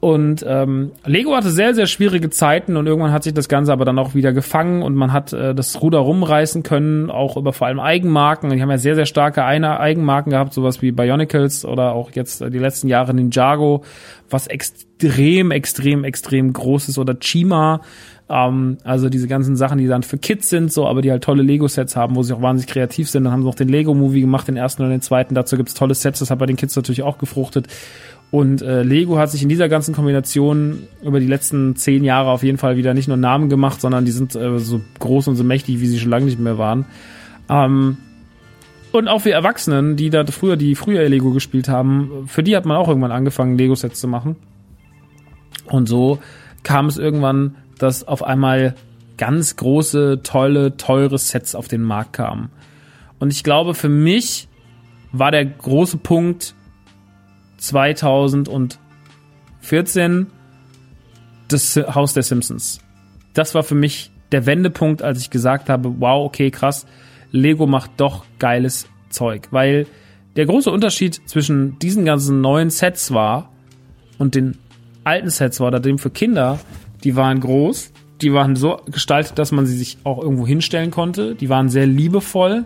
Und 0.02 0.44
ähm, 0.48 0.94
Lego 1.06 1.36
hatte 1.36 1.52
sehr, 1.52 1.76
sehr 1.76 1.86
schwierige 1.86 2.32
Zeiten 2.32 2.76
und 2.76 2.88
irgendwann 2.88 3.12
hat 3.12 3.22
sich 3.24 3.36
das 3.36 3.48
Ganze 3.48 3.72
aber 3.72 3.86
dann 3.86 4.00
auch 4.00 4.16
wieder 4.16 4.34
gefangen 4.34 4.82
und 4.82 4.96
man 4.96 5.14
hat 5.14 5.32
äh, 5.32 5.54
das 5.54 5.80
Ruder 5.80 6.00
rumreißen 6.00 6.64
können, 6.64 7.12
auch 7.12 7.38
über 7.38 7.54
vor 7.54 7.68
allem 7.68 7.80
Eigenmarken. 7.80 8.50
Die 8.50 8.60
haben 8.60 8.72
ja 8.72 8.80
sehr, 8.80 8.96
sehr 8.96 9.06
starke 9.06 9.46
Eigenmarken 9.46 10.32
gehabt, 10.32 10.54
sowas 10.54 10.82
wie 10.82 10.92
Bionicles 10.92 11.66
oder 11.66 11.94
auch 11.94 12.10
jetzt 12.14 12.42
äh, 12.42 12.50
die 12.50 12.58
letzten 12.58 12.88
Jahre 12.88 13.14
Ninjago, 13.14 13.84
was 14.28 14.48
extrem, 14.48 15.52
extrem, 15.52 16.04
extrem 16.04 16.52
groß 16.52 16.90
ist 16.90 16.98
oder 16.98 17.20
Chima, 17.20 17.82
ähm, 18.32 18.78
also 18.84 19.10
diese 19.10 19.28
ganzen 19.28 19.56
Sachen, 19.56 19.78
die 19.78 19.88
dann 19.88 20.04
für 20.04 20.18
Kids 20.18 20.50
sind, 20.50 20.72
so, 20.72 20.88
aber 20.88 21.02
die 21.02 21.12
halt 21.12 21.24
tolle 21.24 21.44
Lego-Sets 21.44 21.96
haben, 21.96 22.16
wo 22.16 22.24
sie 22.24 22.34
auch 22.34 22.42
wahnsinnig 22.42 22.72
kreativ 22.72 23.10
sind. 23.10 23.26
Dann 23.26 23.34
haben 23.34 23.42
sie 23.42 23.48
noch 23.48 23.56
den 23.56 23.70
Lego-Movie 23.70 24.22
gemacht, 24.22 24.48
den 24.48 24.58
ersten 24.58 24.84
und 24.84 24.90
den 24.90 25.02
zweiten. 25.02 25.36
Dazu 25.36 25.58
gibt's 25.58 25.74
tolle 25.74 25.94
Sets, 25.94 26.20
das 26.20 26.32
hat 26.32 26.40
bei 26.40 26.46
den 26.46 26.56
Kids 26.56 26.76
natürlich 26.76 27.04
auch 27.04 27.18
gefruchtet. 27.18 27.68
Und 28.32 28.62
äh, 28.62 28.84
Lego 28.84 29.18
hat 29.18 29.30
sich 29.30 29.44
in 29.44 29.50
dieser 29.50 29.68
ganzen 29.68 29.94
Kombination 29.94 30.84
über 31.04 31.20
die 31.20 31.28
letzten 31.28 31.76
zehn 31.76 32.06
Jahre 32.06 32.30
auf 32.30 32.44
jeden 32.44 32.58
Fall 32.58 32.78
wieder 32.78 32.94
nicht 32.94 33.10
nur 33.10 33.18
Namen 33.18 33.50
gemacht, 33.50 33.82
sondern 33.82 34.06
die 34.06 34.12
sind 34.12 34.36
äh, 34.36 34.58
so 34.58 34.80
groß 35.00 35.28
und 35.28 35.36
so 35.36 35.44
mächtig, 35.44 35.82
wie 35.82 35.88
sie 35.88 36.00
schon 36.00 36.12
lange 36.12 36.26
nicht 36.26 36.40
mehr 36.40 36.58
waren. 36.58 36.86
Ähm, 37.50 37.98
und 38.94 39.10
auch 39.10 39.20
für 39.20 39.32
Erwachsenen, 39.32 39.98
die 39.98 40.10
da 40.10 40.26
früher, 40.26 40.56
die 40.56 40.76
früher 40.76 41.08
Lego 41.10 41.32
gespielt 41.32 41.68
haben, 41.68 42.26
für 42.28 42.42
die 42.42 42.56
hat 42.56 42.66
man 42.66 42.78
auch 42.78 42.88
irgendwann 42.88 43.12
angefangen, 43.12 43.58
Lego-Sets 43.58 44.00
zu 44.00 44.08
machen. 44.08 44.38
Und 45.66 45.88
so 45.88 46.20
kam 46.64 46.88
es 46.88 46.98
irgendwann 46.98 47.56
dass 47.82 48.08
auf 48.08 48.24
einmal 48.24 48.76
ganz 49.18 49.56
große, 49.56 50.22
tolle, 50.24 50.78
teure 50.78 51.18
Sets 51.18 51.56
auf 51.56 51.68
den 51.68 51.84
Markt 51.84 52.14
kamen. 52.14 52.50
Und 53.20 53.32
ich 53.32 53.44
glaube, 53.44 53.74
für 53.74 53.90
mich 53.90 54.48
war 55.12 55.32
der 55.32 55.46
große 55.46 55.98
Punkt 55.98 56.56
2014 57.58 60.28
das 61.48 61.76
Haus 61.76 62.14
der 62.14 62.24
Simpsons. 62.24 62.80
Das 63.34 63.54
war 63.54 63.64
für 63.64 63.76
mich 63.76 64.12
der 64.32 64.46
Wendepunkt, 64.46 65.02
als 65.02 65.20
ich 65.20 65.30
gesagt 65.30 65.70
habe, 65.70 66.00
wow, 66.00 66.26
okay, 66.26 66.52
krass, 66.52 66.86
Lego 67.32 67.68
macht 67.68 67.92
doch 67.98 68.26
geiles 68.40 68.88
Zeug. 69.10 69.50
Weil 69.52 69.88
der 70.36 70.46
große 70.46 70.72
Unterschied 70.72 71.22
zwischen 71.28 71.78
diesen 71.80 72.06
ganzen 72.06 72.42
neuen 72.42 72.70
Sets 72.70 73.14
war 73.14 73.52
und 74.18 74.36
den 74.36 74.58
alten 75.04 75.30
Sets 75.30 75.60
war, 75.60 75.68
oder 75.68 75.80
dem 75.80 75.98
für 75.98 76.10
Kinder, 76.10 76.60
die 77.04 77.16
waren 77.16 77.40
groß, 77.40 77.92
die 78.22 78.34
waren 78.34 78.56
so 78.56 78.80
gestaltet, 78.86 79.40
dass 79.40 79.52
man 79.52 79.66
sie 79.66 79.76
sich 79.76 79.98
auch 80.04 80.22
irgendwo 80.22 80.46
hinstellen 80.46 80.92
konnte. 80.92 81.36
Die 81.36 81.50
waren 81.50 81.70
sehr 81.70 81.88
liebevoll 81.88 82.66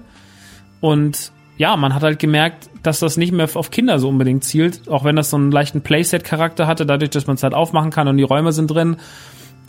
und 0.81 1.31
ja, 1.57 1.77
man 1.77 1.95
hat 1.95 2.03
halt 2.03 2.19
gemerkt, 2.19 2.69
dass 2.83 2.99
das 2.99 3.15
nicht 3.17 3.31
mehr 3.31 3.47
auf 3.53 3.71
Kinder 3.71 3.97
so 3.99 4.09
unbedingt 4.09 4.43
zielt, 4.43 4.89
auch 4.89 5.05
wenn 5.05 5.15
das 5.15 5.29
so 5.29 5.37
einen 5.37 5.51
leichten 5.51 5.81
Playset-Charakter 5.81 6.67
hatte, 6.67 6.85
dadurch, 6.85 7.11
dass 7.11 7.27
man 7.27 7.35
es 7.35 7.43
halt 7.43 7.53
aufmachen 7.53 7.91
kann 7.91 8.07
und 8.07 8.17
die 8.17 8.23
Räume 8.23 8.51
sind 8.51 8.67
drin. 8.67 8.97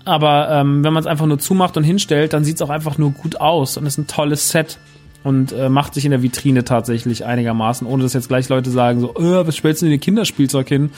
Aber 0.05 0.51
ähm, 0.51 0.85
wenn 0.85 0.93
man 0.93 1.01
es 1.01 1.07
einfach 1.07 1.27
nur 1.27 1.39
zumacht 1.39 1.77
und 1.77 1.85
hinstellt, 1.85 2.33
dann 2.33 2.45
sieht 2.45 2.57
es 2.57 2.63
auch 2.63 2.71
einfach 2.71 2.99
nur 2.99 3.13
gut 3.13 3.41
aus 3.41 3.77
und 3.77 3.87
ist 3.87 3.99
ein 3.99 4.07
tolles 4.07 4.51
Set 4.51 4.79
und 5.25 5.53
äh, 5.53 5.69
macht 5.69 5.95
sich 5.95 6.05
in 6.05 6.13
der 6.13 6.23
Vitrine 6.23 6.63
tatsächlich 6.63 7.25
einigermaßen, 7.25 7.87
ohne 7.87 8.05
dass 8.05 8.13
jetzt 8.15 8.29
gleich 8.29 8.49
Leute 8.49 8.71
sagen, 8.71 9.01
so, 9.01 9.15
äh, 9.17 9.47
was 9.47 9.57
stellst 9.57 9.83
du 9.83 9.87
in 9.87 9.93
den 9.93 10.01
Kinderspielzeug 10.01 10.69
hin? 10.69 10.91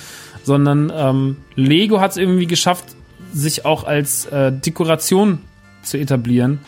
Sondern 0.42 0.92
ähm, 0.94 1.36
Lego 1.54 2.00
hat 2.00 2.12
es 2.12 2.16
irgendwie 2.16 2.46
geschafft, 2.46 2.96
sich 3.32 3.64
auch 3.64 3.84
als 3.84 4.26
äh, 4.26 4.52
Dekoration 4.52 5.40
zu 5.82 5.98
etablieren. 5.98 6.60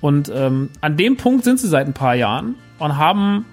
Und 0.00 0.30
ähm, 0.34 0.70
an 0.80 0.96
dem 0.96 1.16
Punkt 1.16 1.44
sind 1.44 1.58
sie 1.58 1.68
seit 1.68 1.86
ein 1.86 1.94
paar 1.94 2.14
Jahren 2.14 2.54
und 2.78 2.96
haben 2.96 3.44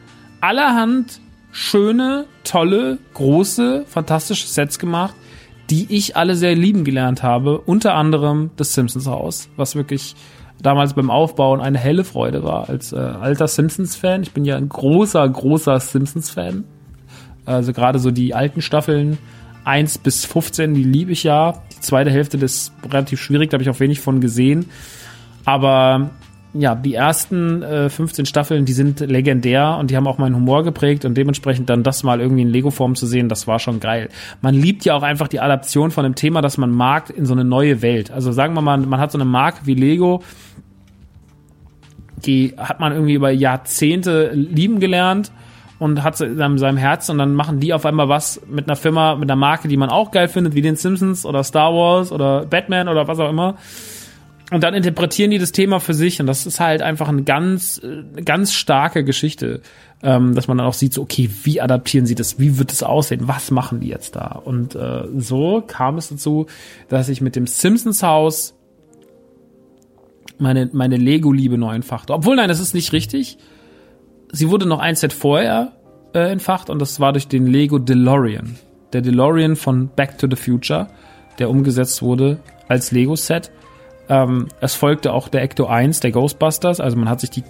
allerhand 0.42 1.20
schöne, 1.52 2.26
tolle, 2.44 3.00
große, 3.14 3.86
fantastische 3.88 4.48
Sets 4.48 4.78
gemacht, 4.78 5.16
die 5.70 5.88
ich 5.90 6.16
alle 6.16 6.36
sehr 6.36 6.56
lieben 6.56 6.84
gelernt 6.84 7.24
habe. 7.24 7.60
Unter 7.60 7.96
anderem 7.96 8.52
das 8.58 8.74
Simpsons 8.74 9.08
Haus, 9.08 9.50
was 9.56 9.76
wirklich 9.76 10.16
damals 10.62 10.94
beim 10.94 11.10
Aufbauen 11.10 11.62
eine 11.62 11.78
helle 11.78 12.04
Freude 12.04 12.44
war 12.44 12.70
als 12.70 12.94
äh, 12.94 12.98
alter 12.98 13.48
Simpsons-Fan. 13.48 14.24
Ich 14.24 14.32
bin 14.32 14.46
ja 14.46 14.58
ein 14.58 14.70
großer, 14.70 15.28
großer 15.28 15.80
Simpsons-Fan. 15.80 16.64
Also 17.46 17.74
gerade 17.74 18.00
so 18.00 18.12
die 18.12 18.34
alten 18.34 18.62
Staffeln 18.62 19.18
1 19.66 20.00
bis 20.00 20.26
15, 20.26 20.74
die 20.74 20.84
liebe 20.84 21.12
ich 21.12 21.24
ja. 21.24 21.64
Die 21.76 21.82
zweite 21.82 22.12
Hälfte 22.12 22.38
ist 22.38 22.74
relativ 22.90 23.22
schwierig, 23.22 23.50
da 23.50 23.56
habe 23.56 23.64
ich 23.64 23.70
auch 23.70 23.80
wenig 23.80 24.00
von 24.00 24.22
gesehen. 24.22 24.66
Aber 25.46 26.10
ja, 26.58 26.74
die 26.74 26.94
ersten 26.94 27.62
äh, 27.64 27.90
15 27.90 28.26
Staffeln, 28.26 28.64
die 28.64 28.74
sind 28.74 29.02
legendär 29.02 29.78
und 29.78 29.92
die 29.92 29.98
haben 29.98 30.08
auch 30.08 30.18
meinen 30.18 30.36
Humor 30.36 30.64
geprägt 30.64 31.04
und 31.04 31.16
dementsprechend 31.16 31.70
dann 31.70 31.84
das 31.84 32.04
mal 32.04 32.22
irgendwie 32.22 32.44
in 32.44 32.50
Lego-Form 32.50 32.96
zu 32.96 33.06
sehen, 33.06 33.28
das 33.28 33.46
war 33.46 33.60
schon 33.60 33.82
geil. 33.82 34.10
Man 34.42 34.56
liebt 34.56 34.86
ja 34.86 34.96
auch 34.96 35.04
einfach 35.04 35.28
die 35.28 35.42
Adaption 35.42 35.92
von 35.92 36.06
einem 36.06 36.16
Thema, 36.16 36.42
das 36.42 36.58
man 36.58 36.72
mag, 36.72 37.10
in 37.10 37.26
so 37.26 37.34
eine 37.34 37.44
neue 37.44 37.82
Welt. 37.82 38.10
Also 38.10 38.32
sagen 38.32 38.54
wir 38.54 38.62
mal, 38.62 38.78
man 38.78 39.00
hat 39.00 39.12
so 39.12 39.18
eine 39.18 39.26
Marke 39.26 39.66
wie 39.66 39.74
Lego, 39.74 40.24
die 42.26 42.54
hat 42.58 42.80
man 42.80 42.94
irgendwie 42.94 43.16
über 43.16 43.32
Jahrzehnte 43.32 44.32
lieben 44.34 44.80
gelernt 44.80 45.32
und 45.78 46.04
hat 46.04 46.20
in 46.22 46.58
seinem 46.58 46.78
Herz 46.78 47.10
und 47.10 47.18
dann 47.18 47.36
machen 47.36 47.60
die 47.60 47.74
auf 47.74 47.86
einmal 47.86 48.08
was 48.08 48.42
mit 48.50 48.68
einer 48.68 48.76
Firma, 48.76 49.16
mit 49.16 49.30
einer 49.30 49.40
Marke, 49.40 49.68
die 49.68 49.78
man 49.78 49.90
auch 49.90 50.12
geil 50.12 50.28
findet, 50.28 50.56
wie 50.56 50.62
den 50.62 50.76
Simpsons 50.76 51.26
oder 51.26 51.44
Star 51.44 51.74
Wars 51.74 52.12
oder 52.12 52.46
Batman 52.46 52.88
oder 52.88 53.08
was 53.08 53.20
auch 53.20 53.30
immer. 53.30 53.58
Und 54.52 54.64
dann 54.64 54.76
interpretieren 54.76 55.32
die 55.32 55.40
das 55.40 55.52
Thema 55.52 55.80
für 55.80 55.96
sich 55.96 56.22
und 56.22 56.28
das 56.28 56.46
ist 56.46 56.60
halt 56.60 56.82
einfach 56.82 57.08
eine 57.08 57.24
ganz, 57.24 57.82
eine 57.84 58.24
ganz 58.24 58.54
starke 58.54 59.04
Geschichte, 59.04 59.62
ähm, 60.04 60.36
dass 60.36 60.48
man 60.48 60.58
dann 60.58 60.68
auch 60.68 60.74
sieht, 60.74 60.94
so, 60.94 61.02
okay, 61.02 61.30
wie 61.44 61.62
adaptieren 61.62 62.06
sie 62.06 62.16
das, 62.16 62.40
wie 62.40 62.60
wird 62.60 62.72
es 62.72 62.84
aussehen, 62.84 63.28
was 63.28 63.50
machen 63.50 63.80
die 63.80 63.88
jetzt 63.88 64.16
da? 64.16 64.40
Und 64.44 64.76
äh, 64.76 65.06
so 65.18 65.64
kam 65.66 65.98
es 65.98 66.10
dazu, 66.10 66.46
dass 66.90 67.10
ich 67.10 67.22
mit 67.22 67.36
dem 67.36 67.48
Simpsons 67.48 68.04
Haus 68.04 68.54
meine, 70.38 70.70
meine 70.74 70.98
Lego-Liebe 70.98 71.58
neu 71.58 71.74
entfachte. 71.74 72.14
Obwohl, 72.14 72.36
nein, 72.36 72.50
das 72.50 72.60
ist 72.60 72.74
nicht 72.74 72.94
richtig. 72.94 73.38
Sie 74.36 74.50
wurde 74.50 74.66
noch 74.66 74.80
ein 74.80 74.96
Set 74.96 75.14
vorher 75.14 75.72
äh, 76.14 76.30
entfacht 76.30 76.70
und 76.70 76.80
das 76.80 77.00
war 77.00 77.14
durch 77.14 77.30
den 77.30 77.48
Lego 77.48 77.80
DeLorean. 77.80 78.58
Der 78.92 79.00
DeLorean 79.00 79.56
von 79.56 79.88
Back 79.88 80.18
to 80.18 80.28
the 80.30 80.36
Future, 80.36 80.88
der 81.40 81.50
umgesetzt 81.50 82.02
wurde 82.02 82.40
als 82.68 82.92
Lego-Set. 82.92 83.50
Ähm, 84.10 84.50
es 84.60 84.76
folgte 84.76 85.14
auch 85.14 85.30
der 85.30 85.42
Ecto 85.42 85.68
1, 85.68 86.02
der 86.02 86.12
Ghostbusters. 86.12 86.82
Also 86.82 86.98
man 86.98 87.08
hat 87.08 87.22
sich 87.22 87.30
die, 87.30 87.44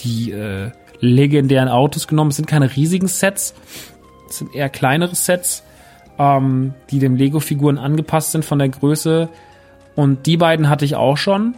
die 0.00 0.32
äh, 0.32 0.70
legendären 1.00 1.70
Autos 1.70 2.06
genommen. 2.06 2.28
Es 2.28 2.36
sind 2.36 2.46
keine 2.46 2.76
riesigen 2.76 3.08
Sets. 3.08 3.54
Es 4.28 4.38
sind 4.38 4.54
eher 4.54 4.68
kleinere 4.68 5.14
Sets, 5.14 5.62
ähm, 6.18 6.74
die 6.90 6.98
den 6.98 7.16
Lego-Figuren 7.16 7.78
angepasst 7.78 8.32
sind 8.32 8.44
von 8.44 8.58
der 8.58 8.68
Größe. 8.68 9.30
Und 9.96 10.26
die 10.26 10.36
beiden 10.36 10.68
hatte 10.68 10.84
ich 10.84 10.94
auch 10.94 11.16
schon. 11.16 11.54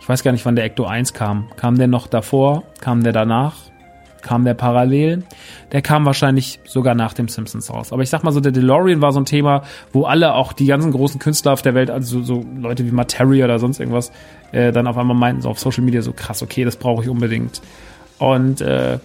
Ich 0.00 0.08
weiß 0.08 0.24
gar 0.24 0.32
nicht, 0.32 0.44
wann 0.44 0.56
der 0.56 0.64
Ecto 0.64 0.86
1 0.86 1.12
kam. 1.12 1.50
Kam 1.56 1.78
der 1.78 1.86
noch 1.86 2.08
davor? 2.08 2.64
Kam 2.80 3.04
der 3.04 3.12
danach? 3.12 3.71
Kam 4.22 4.44
der 4.44 4.54
parallel? 4.54 5.24
Der 5.72 5.82
kam 5.82 6.04
wahrscheinlich 6.04 6.60
sogar 6.64 6.94
nach 6.94 7.12
dem 7.12 7.28
Simpsons 7.28 7.70
raus. 7.70 7.92
Aber 7.92 8.02
ich 8.02 8.10
sag 8.10 8.24
mal 8.24 8.32
so, 8.32 8.40
der 8.40 8.52
DeLorean 8.52 9.00
war 9.00 9.12
so 9.12 9.20
ein 9.20 9.24
Thema, 9.24 9.62
wo 9.92 10.04
alle, 10.04 10.34
auch 10.34 10.52
die 10.52 10.66
ganzen 10.66 10.92
großen 10.92 11.20
Künstler 11.20 11.52
auf 11.52 11.62
der 11.62 11.74
Welt, 11.74 11.90
also 11.90 12.22
so, 12.22 12.44
Leute 12.56 12.86
wie 12.86 12.92
Materi 12.92 13.44
oder 13.44 13.58
sonst 13.58 13.80
irgendwas, 13.80 14.12
äh, 14.52 14.72
dann 14.72 14.86
auf 14.86 14.96
einmal 14.96 15.16
meinten 15.16 15.42
so 15.42 15.50
auf 15.50 15.58
Social 15.58 15.84
Media 15.84 16.02
so 16.02 16.12
krass, 16.12 16.42
okay, 16.42 16.64
das 16.64 16.76
brauche 16.76 17.02
ich 17.02 17.08
unbedingt. 17.08 17.60
Und 18.18 18.60
äh, 18.60 18.98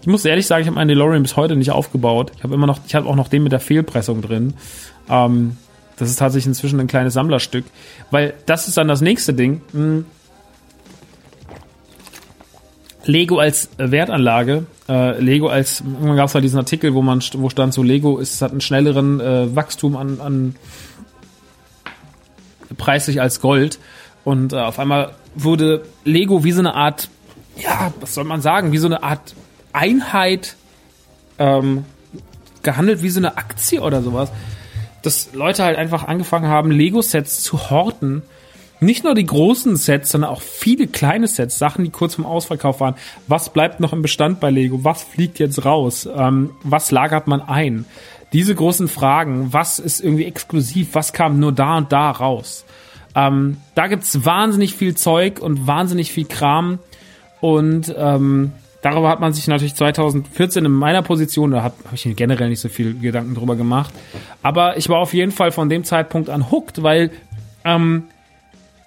ich 0.00 0.06
muss 0.06 0.24
ehrlich 0.24 0.46
sagen, 0.46 0.62
ich 0.62 0.66
habe 0.66 0.74
meinen 0.74 0.88
DeLorean 0.88 1.22
bis 1.22 1.36
heute 1.36 1.56
nicht 1.56 1.70
aufgebaut. 1.70 2.32
Ich 2.36 2.42
habe 2.42 2.52
immer 2.52 2.66
noch, 2.66 2.80
ich 2.86 2.94
habe 2.94 3.08
auch 3.08 3.16
noch 3.16 3.28
den 3.28 3.42
mit 3.42 3.52
der 3.52 3.60
Fehlpressung 3.60 4.20
drin. 4.20 4.54
Ähm, 5.08 5.56
das 5.96 6.10
ist 6.10 6.18
tatsächlich 6.18 6.48
inzwischen 6.48 6.80
ein 6.80 6.88
kleines 6.88 7.14
Sammlerstück, 7.14 7.64
weil 8.10 8.34
das 8.46 8.68
ist 8.68 8.76
dann 8.76 8.88
das 8.88 9.00
nächste 9.00 9.32
Ding. 9.32 9.62
Hm, 9.72 10.04
Lego 13.04 13.38
als 13.38 13.68
Wertanlage, 13.76 14.66
äh, 14.88 15.20
Lego 15.20 15.48
als, 15.48 15.80
irgendwann 15.80 16.16
gab 16.16 16.28
es 16.28 16.34
halt 16.34 16.44
diesen 16.44 16.58
Artikel, 16.58 16.94
wo 16.94 17.02
man, 17.02 17.22
wo 17.34 17.48
stand 17.50 17.74
so, 17.74 17.82
Lego 17.82 18.18
ist, 18.18 18.40
hat 18.42 18.52
einen 18.52 18.60
schnelleren 18.60 19.20
äh, 19.20 19.54
Wachstum 19.54 19.96
an, 19.96 20.20
an 20.20 20.56
preislich 22.76 23.20
als 23.20 23.40
Gold. 23.40 23.78
Und 24.24 24.52
äh, 24.52 24.56
auf 24.56 24.78
einmal 24.78 25.12
wurde 25.34 25.84
Lego 26.04 26.44
wie 26.44 26.52
so 26.52 26.60
eine 26.60 26.74
Art, 26.74 27.08
ja, 27.56 27.92
was 28.00 28.14
soll 28.14 28.24
man 28.24 28.40
sagen, 28.40 28.72
wie 28.72 28.78
so 28.78 28.86
eine 28.86 29.02
Art 29.02 29.34
Einheit 29.72 30.56
ähm, 31.38 31.84
gehandelt, 32.62 33.02
wie 33.02 33.10
so 33.10 33.20
eine 33.20 33.36
Aktie 33.36 33.80
oder 33.80 34.02
sowas. 34.02 34.30
Dass 35.02 35.34
Leute 35.34 35.64
halt 35.64 35.76
einfach 35.76 36.04
angefangen 36.04 36.46
haben, 36.46 36.70
Lego-Sets 36.70 37.42
zu 37.42 37.68
horten 37.70 38.22
nicht 38.80 39.04
nur 39.04 39.14
die 39.14 39.26
großen 39.26 39.76
Sets, 39.76 40.10
sondern 40.10 40.30
auch 40.30 40.42
viele 40.42 40.86
kleine 40.86 41.26
Sets, 41.26 41.58
Sachen, 41.58 41.84
die 41.84 41.90
kurz 41.90 42.16
vom 42.16 42.26
Ausverkauf 42.26 42.80
waren. 42.80 42.94
Was 43.26 43.52
bleibt 43.52 43.80
noch 43.80 43.92
im 43.92 44.02
Bestand 44.02 44.40
bei 44.40 44.50
Lego? 44.50 44.84
Was 44.84 45.02
fliegt 45.02 45.38
jetzt 45.38 45.64
raus? 45.64 46.08
Ähm, 46.14 46.50
was 46.62 46.90
lagert 46.90 47.26
man 47.26 47.40
ein? 47.40 47.86
Diese 48.32 48.54
großen 48.54 48.88
Fragen, 48.88 49.52
was 49.52 49.78
ist 49.78 50.00
irgendwie 50.00 50.24
exklusiv? 50.24 50.88
Was 50.92 51.12
kam 51.12 51.38
nur 51.38 51.52
da 51.52 51.76
und 51.76 51.92
da 51.92 52.10
raus? 52.10 52.64
Ähm, 53.14 53.58
da 53.74 53.86
gibt's 53.86 54.24
wahnsinnig 54.24 54.74
viel 54.74 54.96
Zeug 54.96 55.40
und 55.40 55.66
wahnsinnig 55.66 56.12
viel 56.12 56.24
Kram. 56.24 56.80
Und 57.40 57.94
ähm, 57.96 58.52
darüber 58.82 59.08
hat 59.08 59.20
man 59.20 59.32
sich 59.32 59.46
natürlich 59.46 59.76
2014 59.76 60.64
in 60.64 60.72
meiner 60.72 61.02
Position, 61.02 61.52
da 61.52 61.62
habe 61.62 61.74
hab 61.84 61.92
ich 61.92 62.16
generell 62.16 62.48
nicht 62.48 62.60
so 62.60 62.68
viel 62.68 62.98
Gedanken 62.98 63.34
drüber 63.34 63.54
gemacht. 63.54 63.94
Aber 64.42 64.76
ich 64.76 64.88
war 64.88 64.98
auf 64.98 65.14
jeden 65.14 65.30
Fall 65.30 65.52
von 65.52 65.68
dem 65.68 65.84
Zeitpunkt 65.84 66.28
an 66.28 66.50
hooked, 66.50 66.82
weil 66.82 67.10
ähm, 67.64 68.04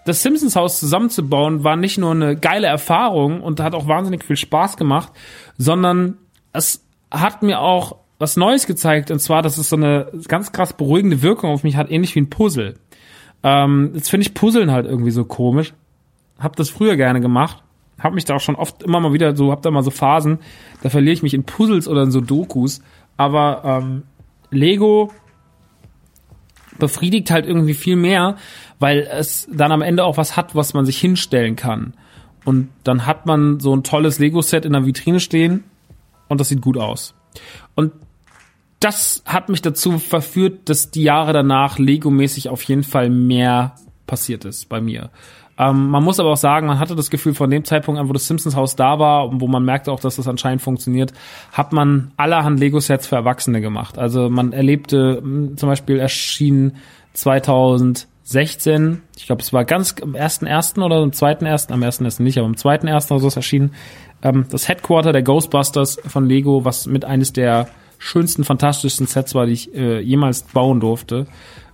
das 0.07 0.23
Simpsons 0.23 0.55
Haus 0.55 0.79
zusammenzubauen 0.79 1.65
war 1.65 1.75
nicht 1.75 1.97
nur 1.97 2.11
eine 2.11 2.37
geile 2.37 2.67
Erfahrung 2.67 3.41
und 3.41 3.59
hat 3.59 3.75
auch 3.75 3.87
wahnsinnig 3.87 4.23
viel 4.23 4.37
Spaß 4.37 4.77
gemacht, 4.77 5.11
sondern 5.57 6.17
es 6.53 6.85
hat 7.11 7.43
mir 7.43 7.59
auch 7.59 7.97
was 8.17 8.37
Neues 8.37 8.67
gezeigt 8.67 9.11
und 9.11 9.19
zwar, 9.19 9.41
dass 9.41 9.57
es 9.57 9.67
so 9.67 9.75
eine 9.75 10.09
ganz 10.29 10.53
krass 10.53 10.71
beruhigende 10.71 11.21
Wirkung 11.21 11.51
auf 11.51 11.63
mich 11.63 11.75
hat, 11.75 11.91
ähnlich 11.91 12.15
wie 12.15 12.21
ein 12.21 12.29
Puzzle. 12.29 12.75
Ähm, 13.43 13.91
jetzt 13.95 14.09
finde 14.09 14.25
ich 14.25 14.33
Puzzeln 14.33 14.71
halt 14.71 14.85
irgendwie 14.85 15.11
so 15.11 15.25
komisch. 15.25 15.73
Hab 16.39 16.55
das 16.55 16.69
früher 16.69 16.95
gerne 16.95 17.19
gemacht, 17.19 17.61
hab 17.99 18.13
mich 18.13 18.23
da 18.23 18.35
auch 18.35 18.41
schon 18.41 18.55
oft 18.55 18.83
immer 18.83 19.01
mal 19.01 19.11
wieder 19.11 19.35
so, 19.35 19.51
hab 19.51 19.61
da 19.61 19.71
mal 19.71 19.83
so 19.83 19.91
Phasen, 19.91 20.39
da 20.83 20.89
verliere 20.89 21.13
ich 21.13 21.23
mich 21.23 21.33
in 21.33 21.43
Puzzles 21.43 21.87
oder 21.87 22.03
in 22.03 22.11
so 22.11 22.21
Dokus. 22.21 22.81
Aber 23.17 23.61
ähm, 23.65 24.03
Lego 24.51 25.11
befriedigt 26.79 27.31
halt 27.31 27.45
irgendwie 27.45 27.73
viel 27.73 27.95
mehr, 27.95 28.37
weil 28.79 29.07
es 29.11 29.47
dann 29.51 29.71
am 29.71 29.81
Ende 29.81 30.03
auch 30.03 30.17
was 30.17 30.35
hat, 30.35 30.55
was 30.55 30.73
man 30.73 30.85
sich 30.85 30.97
hinstellen 30.99 31.55
kann. 31.55 31.93
Und 32.45 32.69
dann 32.83 33.05
hat 33.05 33.25
man 33.25 33.59
so 33.59 33.75
ein 33.75 33.83
tolles 33.83 34.19
Lego-Set 34.19 34.65
in 34.65 34.73
der 34.73 34.85
Vitrine 34.85 35.19
stehen 35.19 35.63
und 36.27 36.39
das 36.39 36.49
sieht 36.49 36.61
gut 36.61 36.77
aus. 36.77 37.13
Und 37.75 37.91
das 38.79 39.23
hat 39.25 39.49
mich 39.49 39.61
dazu 39.61 39.97
verführt, 39.99 40.69
dass 40.69 40.91
die 40.91 41.03
Jahre 41.03 41.33
danach 41.33 41.79
Lego-mäßig 41.79 42.49
auf 42.49 42.63
jeden 42.63 42.83
Fall 42.83 43.09
mehr 43.09 43.75
passiert 44.05 44.45
ist 44.45 44.69
bei 44.69 44.79
mir. 44.79 45.09
Ähm, 45.57 45.89
man 45.89 46.03
muss 46.03 46.19
aber 46.19 46.31
auch 46.31 46.37
sagen, 46.37 46.67
man 46.67 46.79
hatte 46.79 46.95
das 46.95 47.09
Gefühl 47.09 47.33
von 47.33 47.49
dem 47.49 47.63
Zeitpunkt 47.65 47.99
an, 47.99 48.09
wo 48.09 48.13
das 48.13 48.27
Simpsons 48.27 48.55
Haus 48.55 48.75
da 48.75 48.99
war 48.99 49.27
und 49.27 49.41
wo 49.41 49.47
man 49.47 49.63
merkte 49.63 49.91
auch, 49.91 49.99
dass 49.99 50.17
das 50.17 50.27
anscheinend 50.27 50.61
funktioniert, 50.61 51.13
hat 51.51 51.73
man 51.73 52.11
allerhand 52.17 52.59
Lego-Sets 52.59 53.07
für 53.07 53.15
Erwachsene 53.15 53.61
gemacht. 53.61 53.97
Also 53.97 54.29
man 54.29 54.53
erlebte, 54.53 55.19
hm, 55.21 55.57
zum 55.57 55.69
Beispiel 55.69 55.99
erschien 55.99 56.73
2016, 57.13 59.01
ich 59.15 59.25
glaube, 59.25 59.41
es 59.41 59.51
war 59.51 59.65
ganz 59.65 59.95
am 60.01 60.13
ersten 60.13 60.45
ersten 60.45 60.83
oder 60.83 60.97
am 60.97 61.13
zweiten 61.13 61.45
ersten, 61.45 61.73
am 61.73 61.81
ersten 61.81 62.05
ersten 62.05 62.23
nicht, 62.23 62.37
aber 62.37 62.47
am 62.47 62.57
zweiten 62.57 62.87
ersten 62.87 63.13
oder 63.13 63.21
so 63.21 63.27
ist 63.27 63.35
erschienen, 63.35 63.73
ähm, 64.21 64.45
das 64.49 64.67
Headquarter 64.67 65.11
der 65.11 65.23
Ghostbusters 65.23 65.97
von 66.05 66.27
Lego, 66.27 66.65
was 66.65 66.85
mit 66.85 67.03
eines 67.05 67.33
der 67.33 67.67
schönsten, 67.99 68.43
fantastischsten 68.43 69.07
Sets 69.07 69.33
war, 69.33 69.47
die 69.47 69.53
ich 69.53 69.73
äh, 69.73 69.99
jemals 69.99 70.43
bauen 70.43 70.79
durfte. 70.79 71.25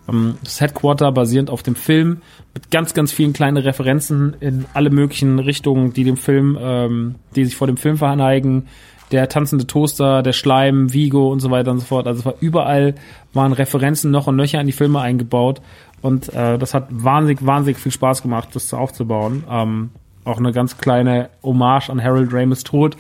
Ähm, 0.10 0.36
das 0.44 0.62
Headquarter 0.62 1.12
basierend 1.12 1.50
auf 1.50 1.64
dem 1.64 1.76
Film 1.76 2.22
mit 2.54 2.72
ganz, 2.72 2.94
ganz 2.94 3.12
vielen 3.12 3.34
kleinen 3.34 3.58
Referenzen 3.58 4.36
in 4.40 4.66
alle 4.74 4.90
möglichen 4.90 5.40
Richtungen, 5.40 5.94
die 5.94 6.04
dem 6.04 6.18
Film, 6.18 6.58
ähm, 6.60 7.16
die 7.36 7.46
sich 7.46 7.56
vor 7.56 7.68
dem 7.68 7.78
Film 7.78 7.98
verneigen. 7.98 8.68
Der 9.12 9.30
tanzende 9.30 9.68
Toaster, 9.68 10.24
der 10.24 10.34
Schleim, 10.34 10.92
Vigo 10.92 11.32
und 11.32 11.40
so 11.40 11.52
weiter 11.52 11.72
und 11.72 11.80
so 11.80 11.86
fort. 11.86 12.08
Also 12.08 12.22
es 12.22 12.26
war 12.26 12.36
überall 12.40 12.96
waren 13.34 13.54
Referenzen 13.54 14.12
noch 14.12 14.28
und 14.28 14.36
nöcher 14.36 14.60
in 14.60 14.68
die 14.68 14.74
Filme 14.74 15.02
eingebaut. 15.02 15.62
Und 16.02 16.34
äh, 16.34 16.58
das 16.58 16.74
hat 16.74 16.88
wahnsinnig, 16.90 17.46
wahnsinnig 17.46 17.78
viel 17.78 17.92
Spaß 17.92 18.24
gemacht, 18.24 18.50
das 18.54 18.74
aufzubauen. 18.74 19.44
Ähm, 19.50 19.92
auch 20.26 20.38
eine 20.38 20.52
ganz 20.52 20.78
kleine 20.78 21.30
Hommage 21.44 21.90
an 21.90 22.04
Harold 22.04 22.34
Ramis 22.34 22.64
Tod. 22.64 22.98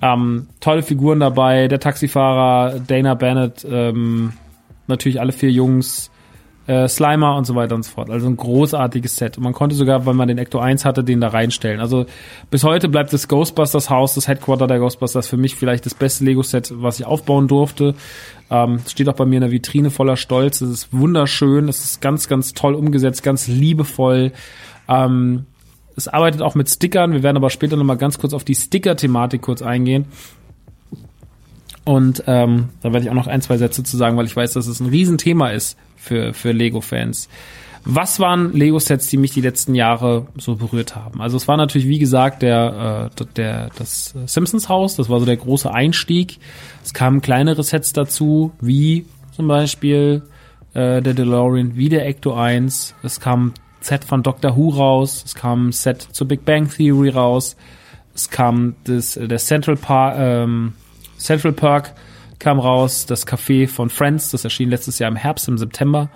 Ähm, 0.00 0.48
tolle 0.60 0.82
Figuren 0.82 1.20
dabei, 1.20 1.68
der 1.68 1.80
Taxifahrer, 1.80 2.80
Dana 2.80 3.14
Bennett, 3.14 3.66
ähm, 3.68 4.32
natürlich 4.88 5.20
alle 5.20 5.32
vier 5.32 5.50
Jungs, 5.50 6.10
äh, 6.68 6.86
Slimer 6.86 7.34
und 7.36 7.46
so 7.46 7.54
weiter 7.54 7.74
und 7.74 7.82
so 7.82 7.90
fort. 7.92 8.10
Also 8.10 8.26
ein 8.26 8.36
großartiges 8.36 9.16
Set. 9.16 9.38
Und 9.38 9.44
man 9.44 9.54
konnte 9.54 9.74
sogar, 9.74 10.04
wenn 10.04 10.16
man 10.16 10.28
den 10.28 10.36
Ecto 10.36 10.58
1 10.58 10.84
hatte, 10.84 11.02
den 11.02 11.20
da 11.20 11.28
reinstellen. 11.28 11.80
Also 11.80 12.04
bis 12.50 12.62
heute 12.62 12.90
bleibt 12.90 13.12
das 13.12 13.26
Ghostbusters 13.26 13.88
Haus, 13.88 14.14
das 14.14 14.28
Headquarter 14.28 14.66
der 14.66 14.78
Ghostbusters, 14.78 15.26
für 15.28 15.38
mich 15.38 15.56
vielleicht 15.56 15.86
das 15.86 15.94
beste 15.94 16.24
Lego-Set, 16.24 16.70
was 16.76 17.00
ich 17.00 17.06
aufbauen 17.06 17.48
durfte. 17.48 17.94
Ähm, 18.50 18.80
steht 18.86 19.08
auch 19.08 19.14
bei 19.14 19.24
mir 19.24 19.36
in 19.36 19.42
der 19.42 19.50
Vitrine 19.50 19.90
voller 19.90 20.18
Stolz. 20.18 20.60
Es 20.60 20.68
ist 20.68 20.92
wunderschön, 20.92 21.68
es 21.68 21.82
ist 21.84 22.02
ganz, 22.02 22.28
ganz 22.28 22.52
toll 22.52 22.74
umgesetzt, 22.74 23.22
ganz 23.22 23.48
liebevoll. 23.48 24.32
Ähm, 24.88 25.46
es 25.96 26.06
arbeitet 26.06 26.42
auch 26.42 26.54
mit 26.54 26.68
Stickern. 26.68 27.12
Wir 27.12 27.22
werden 27.22 27.38
aber 27.38 27.50
später 27.50 27.76
nochmal 27.76 27.96
ganz 27.96 28.18
kurz 28.18 28.34
auf 28.34 28.44
die 28.44 28.54
Sticker-Thematik 28.54 29.40
kurz 29.40 29.62
eingehen. 29.62 30.04
Und 31.88 32.24
ähm, 32.26 32.68
da 32.82 32.92
werde 32.92 33.06
ich 33.06 33.10
auch 33.10 33.14
noch 33.14 33.28
ein, 33.28 33.40
zwei 33.40 33.56
Sätze 33.56 33.82
zu 33.82 33.96
sagen, 33.96 34.18
weil 34.18 34.26
ich 34.26 34.36
weiß, 34.36 34.52
dass 34.52 34.66
es 34.66 34.78
ein 34.78 34.90
Riesenthema 34.90 35.48
ist 35.48 35.78
für, 35.96 36.34
für 36.34 36.52
Lego-Fans. 36.52 37.30
Was 37.86 38.20
waren 38.20 38.52
Lego-Sets, 38.52 39.06
die 39.06 39.16
mich 39.16 39.30
die 39.30 39.40
letzten 39.40 39.74
Jahre 39.74 40.26
so 40.36 40.56
berührt 40.56 40.94
haben? 40.94 41.22
Also 41.22 41.38
es 41.38 41.48
war 41.48 41.56
natürlich, 41.56 41.88
wie 41.88 41.98
gesagt, 41.98 42.42
der, 42.42 43.10
äh, 43.18 43.24
der 43.36 43.70
das 43.78 44.14
Simpsons-Haus, 44.26 44.96
das 44.96 45.08
war 45.08 45.18
so 45.18 45.24
der 45.24 45.38
große 45.38 45.72
Einstieg. 45.72 46.40
Es 46.84 46.92
kamen 46.92 47.22
kleinere 47.22 47.62
Sets 47.62 47.94
dazu, 47.94 48.52
wie 48.60 49.06
zum 49.34 49.48
Beispiel 49.48 50.24
äh, 50.74 51.00
der 51.00 51.14
DeLorean, 51.14 51.74
wie 51.76 51.88
der 51.88 52.06
Ecto 52.06 52.34
1. 52.34 52.96
Es 53.02 53.18
kam 53.18 53.46
ein 53.46 53.54
Set 53.80 54.04
von 54.04 54.22
Doctor 54.22 54.58
Who 54.58 54.68
raus, 54.68 55.22
es 55.24 55.34
kam 55.34 55.68
ein 55.68 55.72
Set 55.72 56.02
zur 56.12 56.28
Big 56.28 56.44
Bang 56.44 56.68
Theory 56.68 57.08
raus, 57.08 57.56
es 58.14 58.28
kam 58.28 58.74
das, 58.84 59.14
der 59.14 59.38
Central 59.38 59.76
Park, 59.76 60.16
ähm, 60.18 60.74
Central 61.18 61.52
Park 61.52 61.94
kam 62.38 62.58
raus, 62.58 63.06
das 63.06 63.26
Café 63.26 63.68
von 63.68 63.90
Friends, 63.90 64.30
das 64.30 64.44
erschien 64.44 64.70
letztes 64.70 64.98
Jahr 64.98 65.10
im 65.10 65.16
Herbst, 65.16 65.48
im 65.48 65.58
September. 65.58 66.08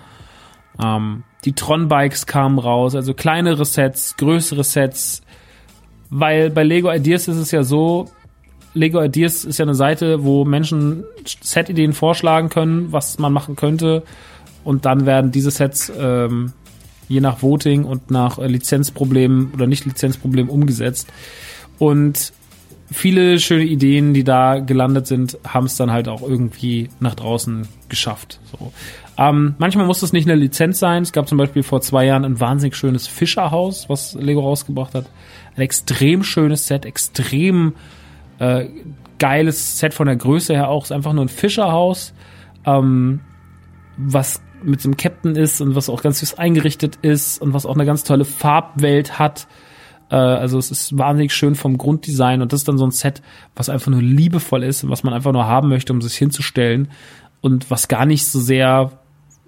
Ähm, 0.81 1.23
die 1.45 1.53
Tron-Bikes 1.53 2.25
kamen 2.25 2.57
raus, 2.59 2.95
also 2.95 3.13
kleinere 3.13 3.65
Sets, 3.65 4.15
größere 4.17 4.63
Sets, 4.63 5.21
weil 6.09 6.49
bei 6.49 6.63
Lego 6.63 6.91
Ideas 6.91 7.27
ist 7.27 7.37
es 7.37 7.51
ja 7.51 7.63
so, 7.63 8.09
Lego 8.73 9.01
Ideas 9.03 9.45
ist 9.45 9.59
ja 9.59 9.65
eine 9.65 9.75
Seite, 9.75 10.23
wo 10.23 10.45
Menschen 10.45 11.03
Set-Ideen 11.41 11.93
vorschlagen 11.93 12.49
können, 12.49 12.91
was 12.91 13.19
man 13.19 13.31
machen 13.31 13.55
könnte. 13.55 14.03
Und 14.63 14.85
dann 14.85 15.05
werden 15.05 15.31
diese 15.31 15.51
Sets 15.51 15.91
ähm, 15.95 16.53
je 17.07 17.21
nach 17.21 17.43
Voting 17.43 17.83
und 17.83 18.09
nach 18.09 18.39
Lizenzproblemen 18.39 19.51
oder 19.53 19.67
nicht 19.67 19.85
Lizenzproblemen 19.85 20.49
umgesetzt. 20.49 21.11
Und 21.77 22.33
viele 22.93 23.39
schöne 23.39 23.63
Ideen, 23.65 24.13
die 24.13 24.23
da 24.23 24.59
gelandet 24.59 25.07
sind, 25.07 25.37
haben 25.47 25.65
es 25.65 25.75
dann 25.75 25.91
halt 25.91 26.07
auch 26.07 26.21
irgendwie 26.21 26.89
nach 26.99 27.15
draußen 27.15 27.67
geschafft. 27.89 28.39
So. 28.51 28.71
Ähm, 29.17 29.55
manchmal 29.57 29.85
muss 29.85 30.01
es 30.01 30.13
nicht 30.13 30.27
eine 30.27 30.39
Lizenz 30.39 30.79
sein. 30.79 31.03
Es 31.03 31.11
gab 31.11 31.27
zum 31.27 31.37
Beispiel 31.37 31.63
vor 31.63 31.81
zwei 31.81 32.05
Jahren 32.05 32.25
ein 32.25 32.39
wahnsinnig 32.39 32.75
schönes 32.75 33.07
Fischerhaus, 33.07 33.89
was 33.89 34.15
Lego 34.15 34.41
rausgebracht 34.41 34.95
hat. 34.95 35.05
Ein 35.55 35.61
extrem 35.61 36.23
schönes 36.23 36.67
Set, 36.67 36.85
extrem 36.85 37.73
äh, 38.39 38.65
geiles 39.19 39.77
Set 39.79 39.93
von 39.93 40.07
der 40.07 40.15
Größe 40.15 40.53
her 40.53 40.69
auch. 40.69 40.83
Ist 40.83 40.91
einfach 40.91 41.13
nur 41.13 41.25
ein 41.25 41.29
Fischerhaus, 41.29 42.13
ähm, 42.65 43.19
was 43.97 44.41
mit 44.63 44.81
so 44.81 44.89
einem 44.89 44.97
Captain 44.97 45.35
ist 45.35 45.61
und 45.61 45.75
was 45.75 45.89
auch 45.89 46.01
ganz 46.01 46.19
süß 46.19 46.35
eingerichtet 46.35 46.97
ist 47.01 47.41
und 47.41 47.53
was 47.53 47.65
auch 47.65 47.75
eine 47.75 47.85
ganz 47.85 48.03
tolle 48.03 48.25
Farbwelt 48.25 49.19
hat. 49.19 49.47
Äh, 50.13 50.17
also 50.17 50.59
es 50.59 50.69
ist 50.69 50.97
wahnsinnig 50.97 51.33
schön 51.33 51.55
vom 51.55 51.77
Grunddesign 51.77 52.41
und 52.41 52.53
das 52.53 52.61
ist 52.61 52.67
dann 52.67 52.77
so 52.77 52.85
ein 52.85 52.91
Set, 52.91 53.21
was 53.55 53.69
einfach 53.69 53.91
nur 53.91 54.01
liebevoll 54.01 54.63
ist 54.63 54.83
und 54.83 54.91
was 54.91 55.03
man 55.03 55.13
einfach 55.13 55.33
nur 55.33 55.47
haben 55.47 55.69
möchte, 55.69 55.91
um 55.91 56.01
sich 56.01 56.15
hinzustellen 56.15 56.89
und 57.41 57.71
was 57.71 57.87
gar 57.87 58.05
nicht 58.05 58.25
so 58.25 58.39
sehr 58.39 58.91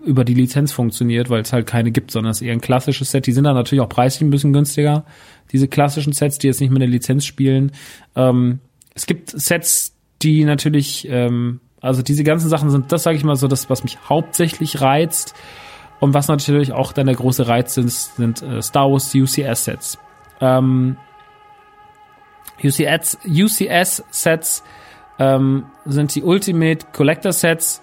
über 0.04 0.24
die 0.26 0.34
Lizenz 0.34 0.72
funktioniert, 0.72 1.30
weil 1.30 1.42
es 1.42 1.54
halt 1.54 1.68
keine 1.68 1.92
gibt, 1.92 2.12
sondern 2.12 2.32
es 2.32 2.42
ist 2.42 2.48
eher 2.48 2.54
ein 2.54 2.62
klassisches 2.62 3.12
Set. 3.12 3.28
Die 3.28 3.32
sind 3.32 3.44
dann 3.44 3.56
natürlich 3.56 3.82
auch 3.82 3.90
preislich 3.90 4.22
ein 4.22 4.32
bisschen 4.32 4.54
günstiger. 4.54 5.06
Diese 5.52 5.68
klassischen 5.68 6.14
Sets, 6.14 6.40
die 6.40 6.48
jetzt 6.48 6.62
nicht 6.62 6.72
mit 6.72 6.82
der 6.82 6.90
Lizenz 6.90 7.26
spielen. 7.26 7.72
Ähm, 8.16 8.60
es 8.94 9.06
gibt 9.06 9.32
Sets, 9.32 9.96
die 10.22 10.46
natürlich, 10.46 11.08
ähm, 11.10 11.60
also 11.82 12.02
diese 12.02 12.24
ganzen 12.24 12.50
Sachen 12.50 12.70
sind, 12.70 12.92
das 12.92 13.04
sage 13.04 13.18
ich 13.18 13.24
mal 13.24 13.36
so, 13.36 13.48
das, 13.48 13.70
was 13.70 13.84
mich 13.84 13.98
hauptsächlich 14.10 14.82
reizt. 14.82 15.34
Und 16.00 16.14
was 16.14 16.28
natürlich 16.28 16.72
auch 16.74 16.92
dann 16.92 17.08
der 17.08 17.16
große 17.16 17.48
Reiz 17.48 17.74
sind, 17.74 17.90
sind 17.90 18.42
äh, 18.44 18.62
Star 18.62 18.92
Wars 18.92 19.16
UCS-Sets. 19.16 19.98
Ähm, 20.42 20.98
UCS, 22.64 23.20
UCS-Sets 23.26 24.64
ähm, 25.20 25.66
sind 25.86 26.16
die 26.16 26.24
Ultimate 26.24 26.86
Collector 26.94 27.34
Sets 27.34 27.82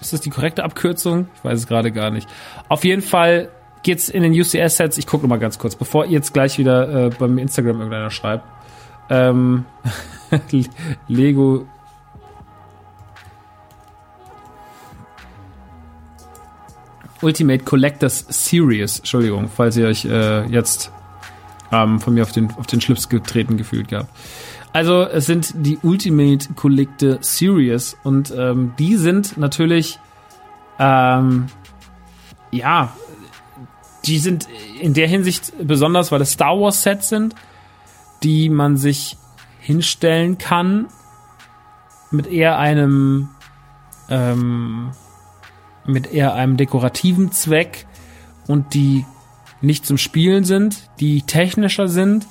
ist 0.00 0.12
das 0.12 0.20
die 0.20 0.30
korrekte 0.30 0.64
Abkürzung? 0.64 1.28
Ich 1.34 1.44
weiß 1.44 1.58
es 1.58 1.66
gerade 1.66 1.90
gar 1.90 2.10
nicht. 2.10 2.28
Auf 2.68 2.84
jeden 2.84 3.02
Fall 3.02 3.50
geht's 3.82 4.08
in 4.08 4.22
den 4.22 4.32
UCS-Sets. 4.32 4.98
Ich 4.98 5.06
gucke 5.06 5.24
noch 5.24 5.28
mal 5.28 5.38
ganz 5.38 5.58
kurz, 5.58 5.74
bevor 5.74 6.04
ihr 6.06 6.12
jetzt 6.12 6.32
gleich 6.32 6.58
wieder 6.58 7.06
äh, 7.06 7.10
beim 7.10 7.38
Instagram 7.38 7.78
irgendeiner 7.78 8.10
schreibt. 8.10 8.44
Ähm, 9.10 9.64
Lego 11.08 11.66
Ultimate 17.20 17.64
Collectors 17.64 18.26
Series, 18.28 18.98
Entschuldigung, 18.98 19.48
falls 19.48 19.76
ihr 19.76 19.88
euch 19.88 20.04
äh, 20.04 20.44
jetzt 20.46 20.92
ähm, 21.72 22.00
von 22.00 22.14
mir 22.14 22.22
auf 22.22 22.32
den, 22.32 22.50
auf 22.52 22.66
den 22.66 22.80
Schlips 22.80 23.08
getreten 23.08 23.56
gefühlt 23.56 23.88
gehabt. 23.88 24.10
Also 24.72 25.02
es 25.02 25.26
sind 25.26 25.52
die 25.56 25.78
Ultimate 25.82 26.52
Collector 26.54 27.18
Series 27.20 27.96
und 28.04 28.32
ähm, 28.36 28.74
die 28.78 28.96
sind 28.96 29.38
natürlich, 29.38 29.98
ähm, 30.78 31.46
ja, 32.50 32.92
die 34.04 34.18
sind 34.18 34.46
in 34.80 34.94
der 34.94 35.08
Hinsicht 35.08 35.52
besonders, 35.62 36.12
weil 36.12 36.20
es 36.20 36.32
Star 36.32 36.58
Wars 36.60 36.82
Sets 36.82 37.08
sind, 37.08 37.34
die 38.22 38.48
man 38.48 38.76
sich 38.76 39.16
hinstellen 39.60 40.38
kann 40.38 40.86
mit 42.10 42.26
eher 42.26 42.58
einem 42.58 43.28
ähm, 44.08 44.92
mit 45.84 46.12
eher 46.12 46.34
einem 46.34 46.56
dekorativen 46.56 47.32
Zweck 47.32 47.86
und 48.46 48.74
die 48.74 49.04
nicht 49.60 49.86
zum 49.86 49.98
Spielen 49.98 50.44
sind, 50.44 50.88
die 51.00 51.22
technischer 51.22 51.88
sind 51.88 52.26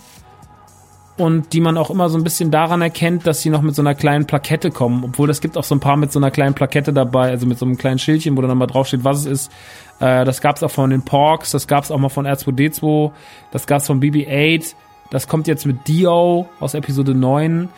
und 1.17 1.53
die 1.53 1.61
man 1.61 1.77
auch 1.77 1.89
immer 1.89 2.09
so 2.09 2.17
ein 2.17 2.23
bisschen 2.23 2.51
daran 2.51 2.81
erkennt, 2.81 3.25
dass 3.25 3.41
sie 3.41 3.49
noch 3.49 3.61
mit 3.61 3.75
so 3.75 3.81
einer 3.81 3.95
kleinen 3.95 4.25
Plakette 4.25 4.69
kommen. 4.69 5.03
Obwohl 5.03 5.29
es 5.29 5.41
gibt 5.41 5.57
auch 5.57 5.63
so 5.63 5.75
ein 5.75 5.79
paar 5.79 5.97
mit 5.97 6.11
so 6.11 6.19
einer 6.19 6.31
kleinen 6.31 6.53
Plakette 6.53 6.93
dabei, 6.93 7.29
also 7.29 7.47
mit 7.47 7.57
so 7.57 7.65
einem 7.65 7.77
kleinen 7.77 7.97
Schildchen, 7.97 8.37
wo 8.37 8.41
dann 8.41 8.57
mal 8.57 8.67
draufsteht, 8.67 9.03
was 9.03 9.19
es 9.19 9.25
ist. 9.25 9.51
Äh, 9.99 10.25
das 10.25 10.41
gab's 10.41 10.61
auch 10.61 10.71
von 10.71 10.91
den 10.91 11.01
Porks, 11.03 11.51
das 11.51 11.67
gab's 11.67 11.89
auch 11.89 11.97
mal 11.97 12.09
von 12.09 12.27
R2D2, 12.27 13.11
das 13.51 13.65
gab's 13.65 13.87
von 13.87 13.99
BB-8, 13.99 14.75
das 15.09 15.27
kommt 15.27 15.47
jetzt 15.47 15.65
mit 15.65 15.87
Dio 15.87 16.47
aus 16.59 16.75
Episode 16.75 17.15
9. 17.15 17.69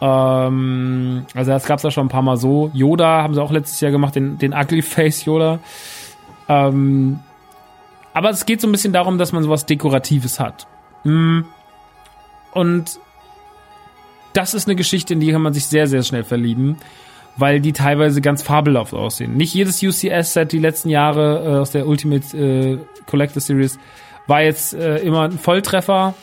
Ähm, 0.00 1.26
also 1.34 1.50
das 1.50 1.66
gab's 1.66 1.84
auch 1.84 1.90
schon 1.90 2.06
ein 2.06 2.10
paar 2.10 2.22
Mal 2.22 2.36
so. 2.36 2.70
Yoda 2.74 3.22
haben 3.22 3.34
sie 3.34 3.42
auch 3.42 3.50
letztes 3.50 3.80
Jahr 3.80 3.90
gemacht, 3.90 4.14
den, 4.14 4.38
den 4.38 4.52
Ugly 4.52 4.82
Face 4.82 5.24
Yoda. 5.24 5.58
Ähm, 6.48 7.20
aber 8.14 8.30
es 8.30 8.46
geht 8.46 8.62
so 8.62 8.68
ein 8.68 8.72
bisschen 8.72 8.94
darum, 8.94 9.18
dass 9.18 9.32
man 9.32 9.42
sowas 9.42 9.66
Dekoratives 9.66 10.40
hat. 10.40 10.66
Hm 11.02 11.44
und 12.54 13.00
das 14.32 14.54
ist 14.54 14.66
eine 14.66 14.76
Geschichte, 14.76 15.12
in 15.12 15.20
die 15.20 15.32
kann 15.32 15.42
man 15.42 15.52
sich 15.52 15.66
sehr, 15.66 15.86
sehr 15.86 16.02
schnell 16.02 16.24
verlieben, 16.24 16.76
weil 17.36 17.60
die 17.60 17.72
teilweise 17.72 18.20
ganz 18.20 18.42
fabelhaft 18.42 18.94
aussehen. 18.94 19.36
Nicht 19.36 19.52
jedes 19.54 19.82
UCS-Set 19.82 20.52
die 20.52 20.60
letzten 20.60 20.88
Jahre 20.88 21.44
äh, 21.44 21.58
aus 21.58 21.72
der 21.72 21.86
Ultimate 21.86 22.36
äh, 22.36 22.78
Collector 23.06 23.40
Series 23.40 23.78
war 24.26 24.42
jetzt 24.42 24.72
äh, 24.72 24.98
immer 24.98 25.22
ein 25.22 25.38
Volltreffer. 25.38 26.14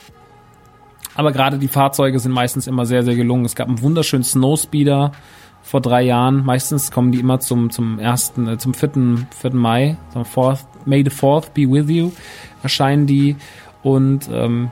Aber 1.14 1.34
gerade 1.34 1.58
die 1.58 1.68
Fahrzeuge 1.68 2.18
sind 2.20 2.32
meistens 2.32 2.68
immer 2.68 2.86
sehr, 2.86 3.04
sehr 3.04 3.16
gelungen. 3.16 3.44
Es 3.44 3.56
gab 3.56 3.68
einen 3.68 3.82
wunderschönen 3.82 4.24
Snowspeeder 4.24 5.12
vor 5.62 5.82
drei 5.82 6.02
Jahren. 6.04 6.44
Meistens 6.44 6.92
kommen 6.92 7.12
die 7.12 7.20
immer 7.20 7.40
zum, 7.40 7.70
zum 7.70 8.00
ersten, 8.00 8.48
äh, 8.48 8.58
zum 8.58 8.74
vierten, 8.74 9.28
vierten 9.40 9.58
Mai, 9.58 9.98
zum 10.14 10.26
fourth, 10.26 10.66
May 10.86 11.04
the 11.04 11.10
fourth 11.10 11.54
be 11.54 11.62
with 11.70 11.90
you, 11.90 12.12
erscheinen 12.64 13.08
die. 13.08 13.36
Und 13.84 14.30
ähm, 14.32 14.72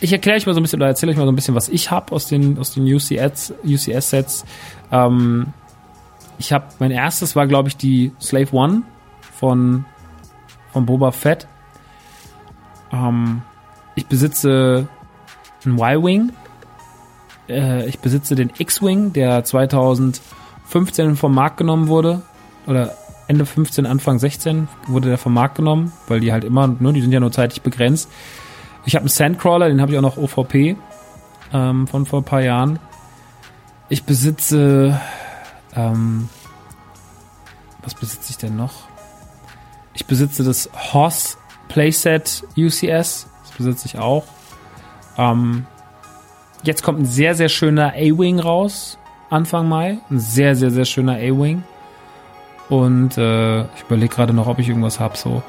ich 0.00 0.12
erkläre 0.12 0.36
euch 0.36 0.46
mal 0.46 0.54
so 0.54 0.60
ein 0.60 0.62
bisschen 0.62 0.80
oder 0.80 0.88
erzähle 0.88 1.12
euch 1.12 1.18
mal 1.18 1.24
so 1.24 1.32
ein 1.32 1.36
bisschen, 1.36 1.54
was 1.54 1.68
ich 1.68 1.90
habe 1.90 2.12
aus 2.12 2.26
den 2.26 2.58
aus 2.58 2.74
den 2.74 2.84
UCS 2.84 3.54
UCS 3.64 4.10
Sets. 4.10 4.44
Ähm, 4.90 5.46
ich 6.38 6.52
habe 6.52 6.66
mein 6.78 6.90
erstes 6.90 7.36
war 7.36 7.46
glaube 7.46 7.68
ich 7.68 7.76
die 7.76 8.12
Slave 8.20 8.52
One 8.52 8.82
von 9.32 9.84
von 10.72 10.86
Boba 10.86 11.12
Fett. 11.12 11.46
Ähm, 12.92 13.42
ich 13.94 14.06
besitze 14.06 14.88
einen 15.64 15.78
Y-Wing. 15.78 16.32
Äh, 17.48 17.86
ich 17.88 17.98
besitze 17.98 18.34
den 18.34 18.50
X-Wing, 18.56 19.12
der 19.12 19.44
2015 19.44 21.16
vom 21.16 21.34
Markt 21.34 21.56
genommen 21.56 21.88
wurde 21.88 22.22
oder 22.66 22.94
Ende 23.26 23.46
15, 23.46 23.86
Anfang 23.86 24.18
16 24.18 24.68
wurde 24.86 25.08
der 25.08 25.18
vom 25.18 25.32
Markt 25.32 25.54
genommen, 25.54 25.92
weil 26.08 26.20
die 26.20 26.32
halt 26.32 26.44
immer, 26.44 26.68
ne, 26.68 26.92
die 26.92 27.00
sind 27.00 27.12
ja 27.12 27.20
nur 27.20 27.32
zeitlich 27.32 27.62
begrenzt. 27.62 28.10
Ich 28.84 28.94
habe 28.94 29.04
einen 29.04 29.08
Sandcrawler, 29.08 29.68
den 29.68 29.80
habe 29.80 29.92
ich 29.92 29.98
auch 29.98 30.02
noch 30.02 30.18
OVP 30.18 30.76
ähm, 31.52 31.86
von 31.86 32.04
vor 32.04 32.20
ein 32.20 32.24
paar 32.24 32.42
Jahren. 32.42 32.78
Ich 33.88 34.04
besitze, 34.04 35.00
ähm, 35.74 36.28
was 37.82 37.94
besitze 37.94 38.30
ich 38.30 38.36
denn 38.36 38.56
noch? 38.56 38.88
Ich 39.94 40.06
besitze 40.06 40.44
das 40.44 40.68
Hoss 40.92 41.38
Playset 41.68 42.44
UCS, 42.56 43.26
das 43.42 43.50
besitze 43.56 43.86
ich 43.86 43.98
auch. 43.98 44.24
Ähm, 45.16 45.66
jetzt 46.64 46.82
kommt 46.82 47.00
ein 47.00 47.06
sehr, 47.06 47.34
sehr 47.34 47.48
schöner 47.48 47.92
A-Wing 47.92 48.40
raus, 48.40 48.98
Anfang 49.30 49.68
Mai. 49.68 49.98
Ein 50.10 50.18
sehr, 50.18 50.56
sehr, 50.56 50.70
sehr 50.70 50.84
schöner 50.84 51.14
A-Wing. 51.14 51.62
Und 52.68 53.18
äh, 53.18 53.62
ich 53.62 53.82
überlege 53.86 54.14
gerade 54.14 54.32
noch, 54.32 54.46
ob 54.46 54.58
ich 54.58 54.68
irgendwas 54.68 55.00
habe 55.00 55.16
so. 55.16 55.42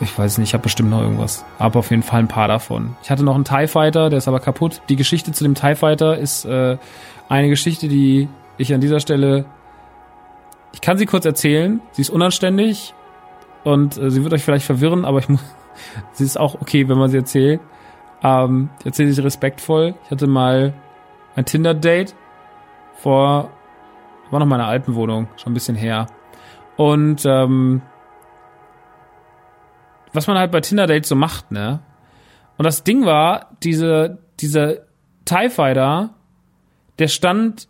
Ich 0.00 0.18
weiß 0.18 0.38
nicht, 0.38 0.48
ich 0.48 0.54
habe 0.54 0.62
bestimmt 0.62 0.90
noch 0.90 1.02
irgendwas. 1.02 1.44
Aber 1.58 1.78
auf 1.78 1.90
jeden 1.90 2.02
Fall 2.02 2.20
ein 2.20 2.28
paar 2.28 2.48
davon. 2.48 2.96
Ich 3.02 3.10
hatte 3.10 3.22
noch 3.22 3.34
einen 3.34 3.44
TIE 3.44 3.68
Fighter, 3.68 4.10
der 4.10 4.18
ist 4.18 4.28
aber 4.28 4.40
kaputt. 4.40 4.80
Die 4.88 4.96
Geschichte 4.96 5.32
zu 5.32 5.44
dem 5.44 5.54
TIE 5.54 5.76
Fighter 5.76 6.18
ist 6.18 6.44
äh, 6.44 6.78
eine 7.28 7.48
Geschichte, 7.48 7.88
die 7.88 8.28
ich 8.56 8.72
an 8.74 8.80
dieser 8.80 9.00
Stelle, 9.00 9.44
ich 10.72 10.80
kann 10.80 10.98
sie 10.98 11.06
kurz 11.06 11.24
erzählen. 11.24 11.80
Sie 11.92 12.02
ist 12.02 12.10
unanständig 12.10 12.94
und 13.62 13.96
äh, 13.96 14.10
sie 14.10 14.22
wird 14.24 14.32
euch 14.32 14.42
vielleicht 14.42 14.66
verwirren, 14.66 15.04
aber 15.04 15.18
ich 15.18 15.28
muss, 15.28 15.40
sie 16.12 16.24
ist 16.24 16.38
auch 16.38 16.60
okay, 16.60 16.88
wenn 16.88 16.98
man 16.98 17.10
sie 17.10 17.18
erzählt. 17.18 17.60
Ähm, 18.24 18.70
ich 18.80 18.86
erzähle 18.86 19.12
sie 19.12 19.22
respektvoll. 19.22 19.94
Ich 20.04 20.10
hatte 20.10 20.26
mal 20.26 20.74
ein 21.36 21.44
Tinder-Date 21.44 22.14
vor, 22.94 23.50
war 24.30 24.40
noch 24.40 24.46
meine 24.46 24.64
Alpenwohnung, 24.64 25.28
schon 25.36 25.52
ein 25.52 25.54
bisschen 25.54 25.76
her. 25.76 26.06
Und 26.76 27.24
ähm, 27.26 27.82
was 30.12 30.26
man 30.26 30.38
halt 30.38 30.50
bei 30.50 30.60
Tinder-Dates 30.60 31.08
so 31.08 31.14
macht, 31.14 31.52
ne? 31.52 31.80
Und 32.56 32.64
das 32.64 32.84
Ding 32.84 33.04
war, 33.04 33.50
diese, 33.62 34.18
dieser 34.40 34.76
TIE 35.24 35.50
Fighter, 35.50 36.14
der 36.98 37.08
stand 37.08 37.68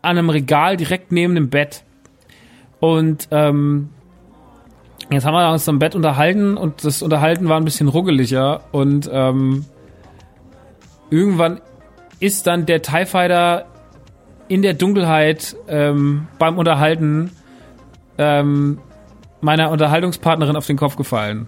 an 0.00 0.16
einem 0.16 0.30
Regal 0.30 0.76
direkt 0.76 1.12
neben 1.12 1.34
dem 1.34 1.50
Bett. 1.50 1.84
Und 2.80 3.28
ähm, 3.30 3.90
jetzt 5.10 5.24
haben 5.24 5.34
wir 5.34 5.50
uns 5.50 5.68
am 5.68 5.78
Bett 5.78 5.94
unterhalten 5.94 6.56
und 6.56 6.84
das 6.84 7.02
Unterhalten 7.02 7.48
war 7.48 7.56
ein 7.56 7.64
bisschen 7.64 7.88
ruggeliger 7.88 8.60
und 8.72 9.08
ähm, 9.12 9.64
irgendwann 11.10 11.60
ist 12.20 12.46
dann 12.46 12.66
der 12.66 12.82
TIE 12.82 13.06
Fighter 13.06 13.66
in 14.48 14.62
der 14.62 14.74
Dunkelheit 14.74 15.56
ähm, 15.68 16.26
beim 16.38 16.58
Unterhalten 16.58 17.30
ähm, 18.16 18.78
meiner 19.40 19.70
Unterhaltungspartnerin 19.70 20.56
auf 20.56 20.66
den 20.66 20.76
Kopf 20.76 20.96
gefallen. 20.96 21.46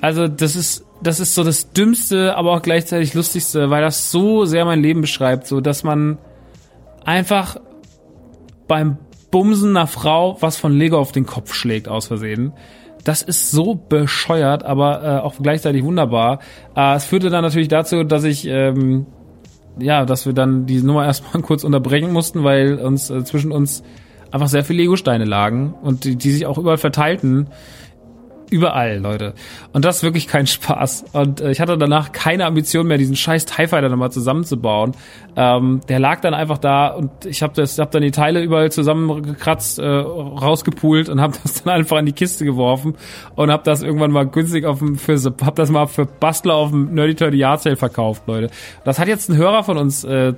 Also 0.00 0.28
das 0.28 0.56
ist 0.56 0.84
das 1.02 1.18
ist 1.18 1.34
so 1.34 1.42
das 1.42 1.72
dümmste, 1.72 2.36
aber 2.36 2.52
auch 2.52 2.62
gleichzeitig 2.62 3.12
lustigste, 3.14 3.70
weil 3.70 3.82
das 3.82 4.12
so 4.12 4.44
sehr 4.44 4.64
mein 4.64 4.80
Leben 4.80 5.00
beschreibt, 5.00 5.48
so 5.48 5.60
dass 5.60 5.82
man 5.82 6.18
einfach 7.04 7.56
beim 8.68 8.98
Bumsen 9.32 9.76
einer 9.76 9.88
Frau 9.88 10.36
was 10.40 10.56
von 10.56 10.72
Lego 10.72 10.98
auf 10.98 11.10
den 11.10 11.26
Kopf 11.26 11.52
schlägt 11.54 11.88
aus 11.88 12.06
Versehen. 12.06 12.52
Das 13.02 13.22
ist 13.22 13.50
so 13.50 13.74
bescheuert, 13.74 14.62
aber 14.62 15.02
äh, 15.02 15.18
auch 15.18 15.34
gleichzeitig 15.42 15.82
wunderbar. 15.82 16.38
Äh, 16.76 16.94
es 16.94 17.04
führte 17.04 17.30
dann 17.30 17.42
natürlich 17.42 17.66
dazu, 17.66 18.04
dass 18.04 18.22
ich 18.22 18.46
ähm, 18.46 19.06
ja, 19.78 20.04
dass 20.04 20.26
wir 20.26 20.32
dann 20.32 20.66
die 20.66 20.82
Nummer 20.82 21.04
erstmal 21.06 21.42
kurz 21.42 21.64
unterbrechen 21.64 22.12
mussten, 22.12 22.44
weil 22.44 22.78
uns 22.78 23.10
äh, 23.10 23.24
zwischen 23.24 23.50
uns 23.50 23.82
einfach 24.30 24.48
sehr 24.48 24.64
viele 24.64 24.82
Lego-Steine 24.82 25.24
lagen 25.24 25.74
und 25.82 26.04
die, 26.04 26.16
die 26.16 26.30
sich 26.30 26.46
auch 26.46 26.58
überall 26.58 26.78
verteilten 26.78 27.48
überall, 28.52 28.98
Leute. 28.98 29.34
Und 29.72 29.84
das 29.84 29.96
ist 29.96 30.02
wirklich 30.02 30.28
kein 30.28 30.46
Spaß. 30.46 31.06
Und 31.12 31.40
äh, 31.40 31.50
ich 31.50 31.60
hatte 31.60 31.76
danach 31.78 32.12
keine 32.12 32.44
Ambition 32.44 32.86
mehr, 32.86 32.98
diesen 32.98 33.16
scheiß 33.16 33.46
TIE 33.46 33.66
Fighter 33.66 33.88
nochmal 33.88 34.12
zusammenzubauen. 34.12 34.92
Ähm, 35.34 35.80
der 35.88 35.98
lag 35.98 36.20
dann 36.20 36.34
einfach 36.34 36.58
da 36.58 36.88
und 36.88 37.10
ich 37.24 37.42
habe 37.42 37.62
hab 37.62 37.90
dann 37.90 38.02
die 38.02 38.10
Teile 38.10 38.42
überall 38.42 38.70
zusammengekratzt, 38.70 39.78
äh, 39.78 39.86
rausgepult 39.86 41.08
und 41.08 41.20
habe 41.20 41.34
das 41.42 41.64
dann 41.64 41.72
einfach 41.74 41.98
in 41.98 42.06
die 42.06 42.12
Kiste 42.12 42.44
geworfen 42.44 42.94
und 43.34 43.50
habe 43.50 43.62
das 43.64 43.82
irgendwann 43.82 44.10
mal 44.10 44.26
günstig 44.26 44.66
auf 44.66 44.80
dem, 44.80 44.96
für, 44.96 45.16
hab 45.42 45.56
das 45.56 45.70
mal 45.70 45.86
für 45.86 46.04
Bastler 46.04 46.54
auf 46.54 46.70
dem 46.70 46.94
Nerdy 46.94 47.14
Turdy 47.14 47.38
Yard 47.38 47.62
Sale 47.62 47.76
verkauft, 47.76 48.24
Leute. 48.26 48.50
Das 48.84 48.98
hat 48.98 49.08
jetzt 49.08 49.30
ein 49.30 49.36
Hörer 49.36 49.64
von 49.64 49.78
uns, 49.78 50.04
äh, 50.04 50.34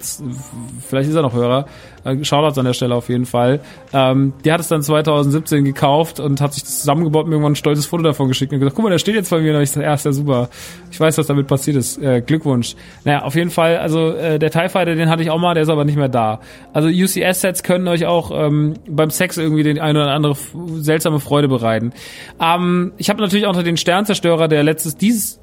vielleicht 0.86 1.10
ist 1.10 1.16
er 1.16 1.22
noch 1.22 1.34
Hörer, 1.34 1.66
äh, 2.04 2.24
Shoutouts 2.24 2.58
an 2.58 2.64
der 2.64 2.74
Stelle 2.74 2.94
auf 2.94 3.08
jeden 3.08 3.26
Fall. 3.26 3.60
Ähm, 3.92 4.32
die 4.44 4.52
hat 4.52 4.60
es 4.60 4.68
dann 4.68 4.82
2017 4.82 5.64
gekauft 5.64 6.20
und 6.20 6.40
hat 6.40 6.54
sich 6.54 6.64
zusammengebaut 6.64 7.26
und 7.26 7.32
irgendwann 7.32 7.52
ein 7.52 7.56
stolzes 7.56 7.86
Foto 7.86 8.02
davon 8.02 8.28
geschickt 8.28 8.52
und 8.52 8.60
gesagt, 8.60 8.76
guck 8.76 8.84
mal, 8.84 8.90
der 8.90 8.98
steht 8.98 9.14
jetzt 9.14 9.30
bei 9.30 9.40
mir. 9.40 9.54
Und 9.54 9.62
ich 9.62 9.70
gesagt, 9.70 9.84
ja, 9.84 9.94
ist 9.94 10.04
ja 10.04 10.12
super. 10.12 10.48
Ich 10.90 11.00
weiß, 11.00 11.18
was 11.18 11.26
damit 11.26 11.46
passiert 11.46 11.76
ist. 11.76 11.98
Äh, 11.98 12.20
Glückwunsch. 12.20 12.76
Naja, 13.04 13.22
auf 13.22 13.34
jeden 13.34 13.50
Fall, 13.50 13.78
also 13.78 14.10
äh, 14.10 14.38
der 14.38 14.50
TIE 14.50 14.68
Fighter, 14.68 14.94
den 14.94 15.08
hatte 15.08 15.22
ich 15.22 15.30
auch 15.30 15.38
mal, 15.38 15.54
der 15.54 15.62
ist 15.62 15.68
aber 15.68 15.84
nicht 15.84 15.96
mehr 15.96 16.08
da. 16.08 16.40
Also 16.72 16.88
UCS-Sets 16.88 17.62
können 17.62 17.88
euch 17.88 18.06
auch 18.06 18.30
ähm, 18.32 18.74
beim 18.88 19.10
Sex 19.10 19.36
irgendwie 19.36 19.62
den 19.62 19.78
eine 19.78 20.02
oder 20.02 20.12
andere 20.12 20.36
seltsame 20.76 21.20
Freude 21.20 21.48
bereiten. 21.48 21.92
Ähm, 22.40 22.92
ich 22.96 23.10
habe 23.10 23.20
natürlich 23.20 23.46
auch 23.46 23.54
noch 23.54 23.62
den 23.62 23.76
Sternzerstörer, 23.76 24.48
der 24.48 24.62
letztes, 24.62 24.96
dieses 24.96 25.40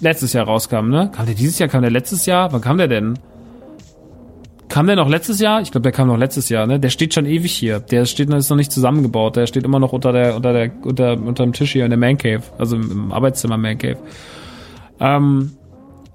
letztes 0.00 0.32
Jahr 0.32 0.46
rauskam, 0.46 0.88
ne? 0.88 1.10
Kam 1.14 1.26
der 1.26 1.34
dieses 1.34 1.58
Jahr, 1.58 1.68
kam 1.68 1.82
der 1.82 1.90
letztes 1.90 2.26
Jahr? 2.26 2.52
Wann 2.52 2.60
kam 2.60 2.76
der 2.76 2.88
denn? 2.88 3.18
Kam 4.72 4.86
der 4.86 4.96
noch 4.96 5.10
letztes 5.10 5.38
Jahr? 5.38 5.60
Ich 5.60 5.70
glaube, 5.70 5.82
der 5.82 5.92
kam 5.92 6.08
noch 6.08 6.16
letztes 6.16 6.48
Jahr, 6.48 6.66
ne? 6.66 6.80
Der 6.80 6.88
steht 6.88 7.12
schon 7.12 7.26
ewig 7.26 7.52
hier. 7.52 7.78
Der 7.78 8.06
steht 8.06 8.30
ist 8.30 8.48
noch 8.48 8.56
nicht 8.56 8.72
zusammengebaut. 8.72 9.36
Der 9.36 9.46
steht 9.46 9.64
immer 9.64 9.78
noch 9.78 9.92
unter 9.92 10.12
der 10.12 10.34
unter 10.34 10.54
der 10.54 10.70
unter 10.82 11.12
unter 11.12 11.44
dem 11.44 11.52
Tisch 11.52 11.72
hier 11.72 11.84
in 11.84 11.90
der 11.90 11.98
Man 11.98 12.16
Cave, 12.16 12.40
also 12.56 12.76
im 12.76 13.12
Arbeitszimmer 13.12 13.58
Man 13.58 13.76
Cave. 13.76 13.98
Ähm, 14.98 15.52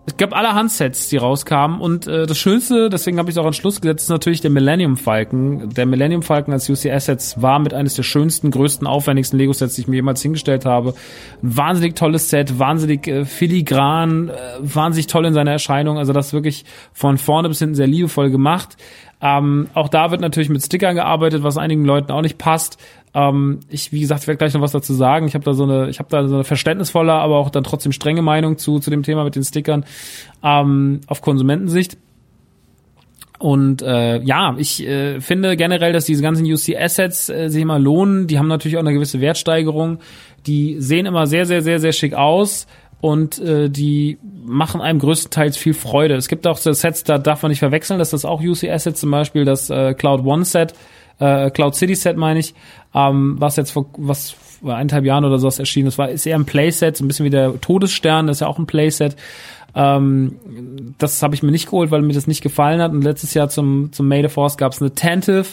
es 0.08 0.16
gab 0.16 0.34
allerhand 0.34 0.72
Sets, 0.72 1.10
die 1.10 1.18
rauskamen 1.18 1.82
und 1.82 2.08
äh, 2.08 2.26
das 2.26 2.38
Schönste, 2.38 2.90
deswegen 2.90 3.20
habe 3.20 3.30
ich 3.30 3.36
es 3.36 3.38
auch 3.38 3.46
an 3.46 3.52
Schluss 3.52 3.82
gesetzt, 3.82 4.04
ist 4.04 4.10
natürlich 4.10 4.40
der 4.40 4.52
Millennium 4.52 4.96
Falcon. 4.96 5.70
Der 5.72 5.86
Millennium 5.86 6.24
Falcon 6.24 6.54
als 6.54 6.70
UCS-Sets 6.70 7.42
war 7.42 7.60
mit 7.60 7.74
eines 7.74 7.96
der 7.96 8.04
schönsten, 8.04 8.50
größten, 8.50 8.88
aufwendigsten 8.88 9.38
Lego-Sets, 9.38 9.76
die 9.76 9.82
ich 9.82 9.88
mir 9.90 9.98
jemals 9.98 10.22
hingestellt 10.22 10.64
habe. 10.64 10.94
Ein 11.44 11.58
wahnsinnig 11.58 11.98
tolles 11.98 12.30
Set, 12.30 12.58
wahnsinnig 12.58 13.06
äh, 13.06 13.26
filigran, 13.26 14.30
äh, 14.30 14.34
wahnsinnig 14.62 15.08
toll 15.08 15.26
in 15.26 15.34
seiner 15.34 15.52
Erscheinung. 15.52 15.98
Also 15.98 16.14
das 16.14 16.32
wirklich 16.32 16.64
von 16.94 17.18
vorne 17.18 17.50
bis 17.50 17.60
hinten 17.60 17.76
sehr 17.76 17.88
liebevoll 17.88 18.30
gemacht. 18.30 18.78
Ähm, 19.20 19.68
auch 19.74 19.90
da 19.90 20.12
wird 20.12 20.22
natürlich 20.22 20.50
mit 20.50 20.64
Stickern 20.64 20.96
gearbeitet, 20.96 21.44
was 21.44 21.58
einigen 21.58 21.84
Leuten 21.84 22.14
auch 22.14 22.22
nicht 22.22 22.38
passt. 22.38 22.78
Ähm, 23.18 23.62
ich, 23.68 23.92
wie 23.92 24.00
gesagt, 24.00 24.28
werde 24.28 24.38
gleich 24.38 24.54
noch 24.54 24.62
was 24.62 24.74
dazu 24.74 24.94
sagen. 24.94 25.28
Ich 25.28 25.34
habe 25.34 25.44
da 25.44 25.54
so 25.54 25.64
eine, 25.64 25.90
ich 25.90 25.98
habe 25.98 26.10
da 26.12 26.28
so 26.28 26.36
eine 26.36 26.44
verständnisvolle, 26.44 27.14
aber 27.14 27.38
auch 27.38 27.50
dann 27.50 27.64
trotzdem 27.64 27.92
strenge 27.92 28.22
Meinung 28.22 28.60
zu 28.60 28.78
zu 28.78 28.92
dem 28.92 29.02
Thema 29.02 29.24
mit 29.24 29.36
den 29.36 29.44
Stickern 29.44 29.86
ähm, 30.44 31.02
auf 31.08 31.24
Konsumentensicht. 31.24 31.98
Und 33.40 33.82
äh, 33.82 34.20
ja, 34.22 34.56
ich 34.58 34.86
äh, 34.86 35.20
finde 35.20 35.58
generell, 35.58 35.94
dass 35.94 36.06
diese 36.06 36.22
ganzen 36.22 36.46
UC-Assets 36.46 37.30
äh, 37.30 37.50
sich 37.50 37.64
immer 37.64 37.80
lohnen. 37.80 38.28
Die 38.28 38.38
haben 38.38 38.48
natürlich 38.48 38.78
auch 38.78 38.82
eine 38.82 38.94
gewisse 38.94 39.20
Wertsteigerung. 39.20 39.98
Die 40.46 40.76
sehen 40.80 41.08
immer 41.08 41.26
sehr, 41.26 41.48
sehr, 41.48 41.64
sehr, 41.64 41.80
sehr 41.80 41.94
schick 41.94 42.14
aus 42.14 42.68
und 43.02 43.40
äh, 43.40 43.70
die 43.70 44.20
machen 44.46 44.80
einem 44.80 45.00
größtenteils 45.00 45.58
viel 45.58 45.74
Freude. 45.74 46.16
Es 46.16 46.28
gibt 46.28 46.46
auch 46.46 46.58
so 46.58 46.72
Sets, 46.72 47.04
da 47.04 47.18
darf 47.18 47.42
man 47.42 47.50
nicht 47.50 47.60
verwechseln, 47.60 47.98
dass 47.98 48.12
das 48.12 48.26
auch 48.26 48.42
UC-Assets, 48.42 49.00
zum 49.00 49.12
Beispiel 49.12 49.44
das 49.44 49.70
äh, 49.72 49.96
Cloud 49.96 50.24
One 50.24 50.46
Set, 50.46 50.74
äh, 51.20 51.50
Cloud 51.52 51.76
City 51.76 51.96
Set 51.96 52.18
meine 52.18 52.40
ich, 52.40 52.54
ähm, 52.94 53.36
was 53.40 53.56
jetzt 53.56 53.72
vor 53.72 53.88
was 53.98 54.32
vor 54.32 54.76
eineinhalb 54.76 55.06
Jahren 55.06 55.26
oder 55.26 55.40
sowas 55.40 55.60
erschienen 55.60 55.88
ist, 55.88 55.98
war 55.98 56.10
ist 56.10 56.26
eher 56.26 56.38
ein 56.38 56.46
Playset, 56.46 56.98
so 56.98 57.04
ein 57.04 57.08
bisschen 57.08 57.26
wie 57.26 57.30
der 57.30 57.60
Todesstern, 57.62 58.28
das 58.28 58.38
ist 58.38 58.42
ja 58.42 58.48
auch 58.48 58.60
ein 58.60 58.66
Playset. 58.66 59.16
Ähm, 59.76 60.96
das 60.98 61.22
habe 61.22 61.36
ich 61.36 61.44
mir 61.44 61.52
nicht 61.52 61.66
geholt, 61.66 61.92
weil 61.92 62.02
mir 62.02 62.14
das 62.14 62.26
nicht 62.26 62.42
gefallen 62.42 62.82
hat. 62.82 62.92
Und 62.94 63.04
letztes 63.04 63.36
Jahr 63.36 63.48
zum, 63.48 63.92
zum 63.92 64.08
May 64.08 64.24
the 64.24 64.28
Force 64.28 64.58
gab 64.58 64.72
es 64.72 64.82
eine 64.82 64.96
Tantive. 64.96 65.46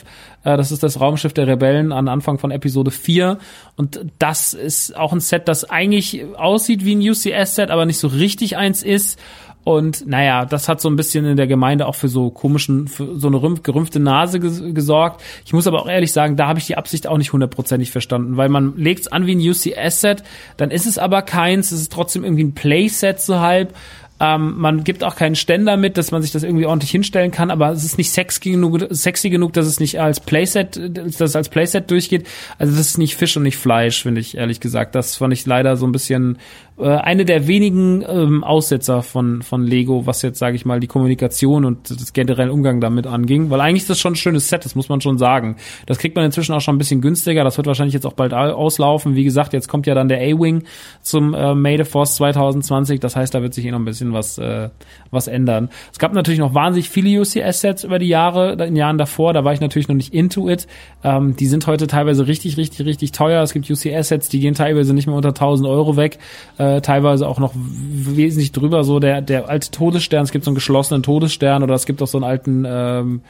Äh, 0.44 0.56
das 0.56 0.72
ist 0.72 0.82
das 0.82 0.98
Raumschiff 0.98 1.34
der 1.34 1.46
Rebellen 1.46 1.92
an 1.92 2.08
Anfang 2.08 2.38
von 2.38 2.50
Episode 2.50 2.90
4. 2.90 3.38
Und 3.76 4.00
das 4.18 4.54
ist 4.54 4.96
auch 4.96 5.12
ein 5.12 5.20
Set, 5.20 5.46
das 5.46 5.68
eigentlich 5.68 6.24
aussieht 6.36 6.86
wie 6.86 6.94
ein 6.94 7.00
UCS-Set, 7.00 7.70
aber 7.70 7.84
nicht 7.84 7.98
so 7.98 8.08
richtig 8.08 8.56
eins 8.56 8.82
ist. 8.82 9.18
Und 9.64 10.06
naja, 10.06 10.44
das 10.44 10.68
hat 10.68 10.82
so 10.82 10.90
ein 10.90 10.96
bisschen 10.96 11.24
in 11.24 11.38
der 11.38 11.46
Gemeinde 11.46 11.86
auch 11.86 11.94
für 11.94 12.08
so 12.08 12.30
komischen, 12.30 12.86
für 12.86 13.18
so 13.18 13.28
eine 13.28 13.40
gerümpfte 13.62 13.98
Nase 13.98 14.38
gesorgt. 14.38 15.22
Ich 15.46 15.54
muss 15.54 15.66
aber 15.66 15.80
auch 15.80 15.88
ehrlich 15.88 16.12
sagen, 16.12 16.36
da 16.36 16.46
habe 16.46 16.58
ich 16.58 16.66
die 16.66 16.76
Absicht 16.76 17.06
auch 17.06 17.16
nicht 17.16 17.32
hundertprozentig 17.32 17.90
verstanden, 17.90 18.36
weil 18.36 18.50
man 18.50 18.76
legt 18.76 19.00
es 19.00 19.08
an 19.08 19.26
wie 19.26 19.34
ein 19.34 19.40
UCS-Set, 19.40 20.22
dann 20.58 20.70
ist 20.70 20.86
es 20.86 20.98
aber 20.98 21.22
keins, 21.22 21.72
es 21.72 21.80
ist 21.80 21.92
trotzdem 21.92 22.24
irgendwie 22.24 22.44
ein 22.44 22.54
Playset 22.54 23.20
so 23.20 23.40
halb 23.40 23.74
ähm, 24.20 24.54
man 24.58 24.84
gibt 24.84 25.02
auch 25.02 25.16
keinen 25.16 25.34
Ständer 25.34 25.76
mit, 25.76 25.96
dass 25.96 26.12
man 26.12 26.22
sich 26.22 26.30
das 26.30 26.44
irgendwie 26.44 26.66
ordentlich 26.66 26.90
hinstellen 26.90 27.32
kann, 27.32 27.50
aber 27.50 27.70
es 27.70 27.84
ist 27.84 27.98
nicht 27.98 28.12
sexy 28.12 28.52
genug, 28.52 28.86
sexy 28.90 29.28
genug, 29.28 29.52
dass 29.54 29.66
es 29.66 29.80
nicht 29.80 30.00
als 30.00 30.20
Playset, 30.20 30.78
dass 30.96 31.20
es 31.20 31.34
als 31.34 31.48
Playset 31.48 31.90
durchgeht. 31.90 32.26
Also 32.56 32.76
das 32.76 32.86
ist 32.86 32.98
nicht 32.98 33.16
Fisch 33.16 33.36
und 33.36 33.42
nicht 33.42 33.56
Fleisch, 33.56 34.02
finde 34.02 34.20
ich 34.20 34.36
ehrlich 34.36 34.60
gesagt. 34.60 34.94
Das 34.94 35.16
fand 35.16 35.32
ich 35.32 35.44
leider 35.46 35.76
so 35.76 35.84
ein 35.84 35.92
bisschen 35.92 36.38
äh, 36.76 36.88
eine 36.88 37.24
der 37.24 37.46
wenigen 37.46 38.04
ähm, 38.08 38.42
Aussetzer 38.42 39.02
von, 39.02 39.42
von 39.42 39.62
Lego, 39.62 40.06
was 40.06 40.22
jetzt, 40.22 40.40
sage 40.40 40.56
ich 40.56 40.64
mal, 40.64 40.80
die 40.80 40.88
Kommunikation 40.88 41.64
und 41.64 41.88
das 41.88 42.12
generelle 42.12 42.52
Umgang 42.52 42.80
damit 42.80 43.06
anging. 43.06 43.48
Weil 43.50 43.60
eigentlich 43.60 43.82
ist 43.82 43.90
das 43.90 44.00
schon 44.00 44.14
ein 44.14 44.16
schönes 44.16 44.48
Set, 44.48 44.64
das 44.64 44.74
muss 44.74 44.88
man 44.88 45.00
schon 45.00 45.16
sagen. 45.16 45.56
Das 45.86 45.98
kriegt 45.98 46.16
man 46.16 46.24
inzwischen 46.24 46.52
auch 46.52 46.60
schon 46.60 46.74
ein 46.74 46.78
bisschen 46.78 47.00
günstiger. 47.00 47.44
Das 47.44 47.56
wird 47.56 47.68
wahrscheinlich 47.68 47.94
jetzt 47.94 48.06
auch 48.06 48.14
bald 48.14 48.34
auslaufen. 48.34 49.14
Wie 49.14 49.22
gesagt, 49.22 49.52
jetzt 49.52 49.68
kommt 49.68 49.86
ja 49.86 49.94
dann 49.94 50.08
der 50.08 50.18
A-Wing 50.18 50.64
zum 51.00 51.32
äh, 51.32 51.54
May 51.54 51.76
the 51.76 51.84
Force 51.84 52.16
2020. 52.16 52.98
Das 52.98 53.14
heißt, 53.14 53.32
da 53.32 53.42
wird 53.42 53.54
sich 53.54 53.64
eh 53.64 53.70
noch 53.70 53.78
ein 53.78 53.84
bisschen 53.84 54.12
was, 54.12 54.38
äh, 54.38 54.70
was 55.12 55.28
ändern. 55.28 55.70
Es 55.92 56.00
gab 56.00 56.12
natürlich 56.12 56.40
noch 56.40 56.54
wahnsinnig 56.54 56.90
viele 56.90 57.20
UCS-Sets 57.20 57.84
über 57.84 58.00
die 58.00 58.08
Jahre, 58.08 58.54
in 58.64 58.74
Jahren 58.74 58.98
davor. 58.98 59.32
Da 59.32 59.44
war 59.44 59.52
ich 59.52 59.60
natürlich 59.60 59.86
noch 59.86 59.94
nicht 59.94 60.12
into 60.12 60.48
it. 60.50 60.66
Ähm, 61.04 61.36
die 61.36 61.46
sind 61.46 61.68
heute 61.68 61.86
teilweise 61.86 62.26
richtig, 62.26 62.56
richtig, 62.56 62.84
richtig 62.84 63.12
teuer. 63.12 63.42
Es 63.44 63.52
gibt 63.52 63.70
UCS-Sets, 63.70 64.28
die 64.28 64.40
gehen 64.40 64.54
teilweise 64.54 64.92
nicht 64.92 65.06
mehr 65.06 65.14
unter 65.14 65.28
1000 65.28 65.68
Euro 65.68 65.96
weg. 65.96 66.18
Äh, 66.58 66.63
äh, 66.64 66.80
teilweise 66.80 67.26
auch 67.28 67.38
noch 67.38 67.52
wesentlich 67.54 68.52
drüber, 68.52 68.84
so 68.84 69.00
der, 69.00 69.20
der 69.22 69.48
alte 69.48 69.70
Todesstern, 69.70 70.24
es 70.24 70.32
gibt 70.32 70.44
so 70.44 70.50
einen 70.50 70.54
geschlossenen 70.54 71.02
Todesstern 71.02 71.62
oder 71.62 71.74
es 71.74 71.86
gibt 71.86 72.00
auch 72.02 72.06
so 72.06 72.18
einen 72.18 72.24
alten 72.24 72.64
ähm, 72.66 73.20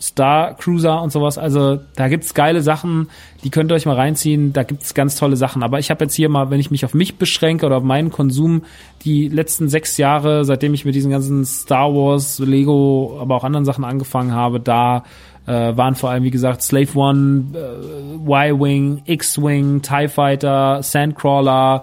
Star 0.00 0.54
Cruiser 0.54 1.00
und 1.02 1.10
sowas. 1.10 1.38
Also 1.38 1.80
da 1.96 2.08
gibt's 2.08 2.34
geile 2.34 2.60
Sachen, 2.60 3.08
die 3.44 3.50
könnt 3.50 3.72
ihr 3.72 3.74
euch 3.74 3.86
mal 3.86 3.96
reinziehen. 3.96 4.52
Da 4.52 4.62
gibt's 4.62 4.92
ganz 4.92 5.16
tolle 5.16 5.36
Sachen. 5.36 5.62
Aber 5.62 5.78
ich 5.78 5.90
habe 5.90 6.04
jetzt 6.04 6.14
hier 6.14 6.28
mal, 6.28 6.50
wenn 6.50 6.60
ich 6.60 6.70
mich 6.70 6.84
auf 6.84 6.92
mich 6.92 7.16
beschränke 7.16 7.64
oder 7.64 7.78
auf 7.78 7.82
meinen 7.82 8.10
Konsum, 8.10 8.62
die 9.04 9.28
letzten 9.28 9.68
sechs 9.68 9.96
Jahre, 9.96 10.44
seitdem 10.44 10.74
ich 10.74 10.84
mit 10.84 10.94
diesen 10.94 11.10
ganzen 11.10 11.44
Star 11.46 11.94
Wars, 11.94 12.38
Lego, 12.38 13.18
aber 13.20 13.36
auch 13.36 13.44
anderen 13.44 13.64
Sachen 13.64 13.84
angefangen 13.84 14.32
habe, 14.32 14.60
da 14.60 15.04
Äh, 15.48 15.76
waren 15.76 15.94
vor 15.94 16.10
allem, 16.10 16.24
wie 16.24 16.32
gesagt, 16.32 16.60
Slave 16.60 16.98
One, 16.98 17.54
äh, 17.54 18.16
Y-Wing, 18.16 19.02
X-Wing, 19.06 19.80
TIE 19.80 20.08
Fighter, 20.08 20.82
Sandcrawler, 20.82 21.82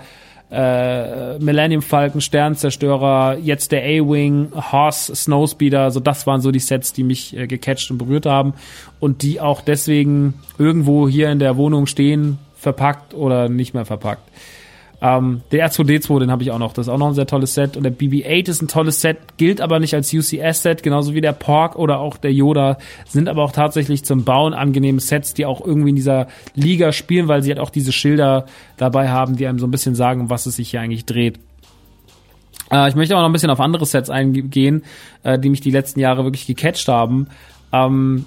äh, 0.52 1.40
Millennium 1.40 1.82
Falcon, 1.82 2.22
Sternzerstörer, 2.22 3.38
jetzt 3.42 3.72
der 3.72 3.84
A-Wing, 3.84 4.52
Horse, 4.54 5.16
Snowspeeder, 5.16 5.82
also 5.82 6.00
das 6.00 6.28
waren 6.28 6.42
so 6.42 6.52
die 6.52 6.60
Sets, 6.60 6.94
die 6.94 7.04
mich 7.04 7.36
äh, 7.36 7.48
gecatcht 7.48 7.90
und 7.90 7.98
berührt 7.98 8.26
haben 8.26 8.54
und 9.00 9.24
die 9.24 9.42
auch 9.42 9.62
deswegen 9.62 10.36
irgendwo 10.58 11.08
hier 11.08 11.32
in 11.32 11.40
der 11.40 11.58
Wohnung 11.58 11.88
stehen, 11.88 12.38
verpackt 12.56 13.14
oder 13.14 13.50
nicht 13.50 13.74
mehr 13.74 13.86
verpackt. 13.86 14.30
Ähm, 15.06 15.42
der 15.52 15.70
R2D2, 15.70 16.22
den 16.22 16.32
habe 16.32 16.44
ich 16.44 16.52
auch 16.52 16.60
noch. 16.60 16.72
Das 16.72 16.88
ist 16.88 16.94
auch 16.94 16.98
noch 16.98 17.08
ein 17.08 17.14
sehr 17.14 17.28
tolles 17.28 17.54
Set. 17.54 17.76
Und 17.76 17.84
der 17.84 17.92
BB-8 17.92 18.48
ist 18.48 18.62
ein 18.62 18.70
tolles 18.70 19.02
Set, 19.02 19.18
gilt 19.36 19.60
aber 19.60 19.82
nicht 19.82 19.94
als 19.94 20.14
UCS-Set, 20.14 20.82
genauso 20.82 21.14
wie 21.14 21.20
der 21.20 21.34
Pork 21.34 21.76
oder 21.76 22.00
auch 22.00 22.16
der 22.16 22.32
Yoda, 22.32 22.78
sind 23.06 23.28
aber 23.28 23.44
auch 23.44 23.52
tatsächlich 23.52 24.06
zum 24.06 24.24
Bauen 24.24 24.54
angenehme 24.54 25.02
Sets, 25.02 25.34
die 25.34 25.46
auch 25.46 25.60
irgendwie 25.60 25.90
in 25.90 25.98
dieser 25.98 26.28
Liga 26.56 26.94
spielen, 26.94 27.28
weil 27.28 27.44
sie 27.44 27.50
halt 27.50 27.60
auch 27.60 27.70
diese 27.70 27.92
Schilder 27.92 28.46
dabei 28.78 29.10
haben, 29.10 29.36
die 29.36 29.46
einem 29.46 29.60
so 29.60 29.68
ein 29.68 29.72
bisschen 29.72 29.94
sagen, 29.94 30.30
was 30.30 30.46
es 30.46 30.56
sich 30.56 30.72
hier 30.72 30.80
eigentlich 30.80 31.06
dreht. 31.06 31.38
Äh, 32.72 32.88
ich 32.88 32.96
möchte 32.96 33.14
aber 33.14 33.24
noch 33.24 33.30
ein 33.30 33.34
bisschen 33.34 33.50
auf 33.50 33.60
andere 33.60 33.86
Sets 33.86 34.10
eingehen, 34.10 34.84
äh, 35.24 35.38
die 35.38 35.50
mich 35.50 35.60
die 35.60 35.72
letzten 35.72 36.00
Jahre 36.00 36.24
wirklich 36.24 36.48
gecatcht 36.48 36.88
haben. 36.88 37.28
Ähm, 37.74 38.26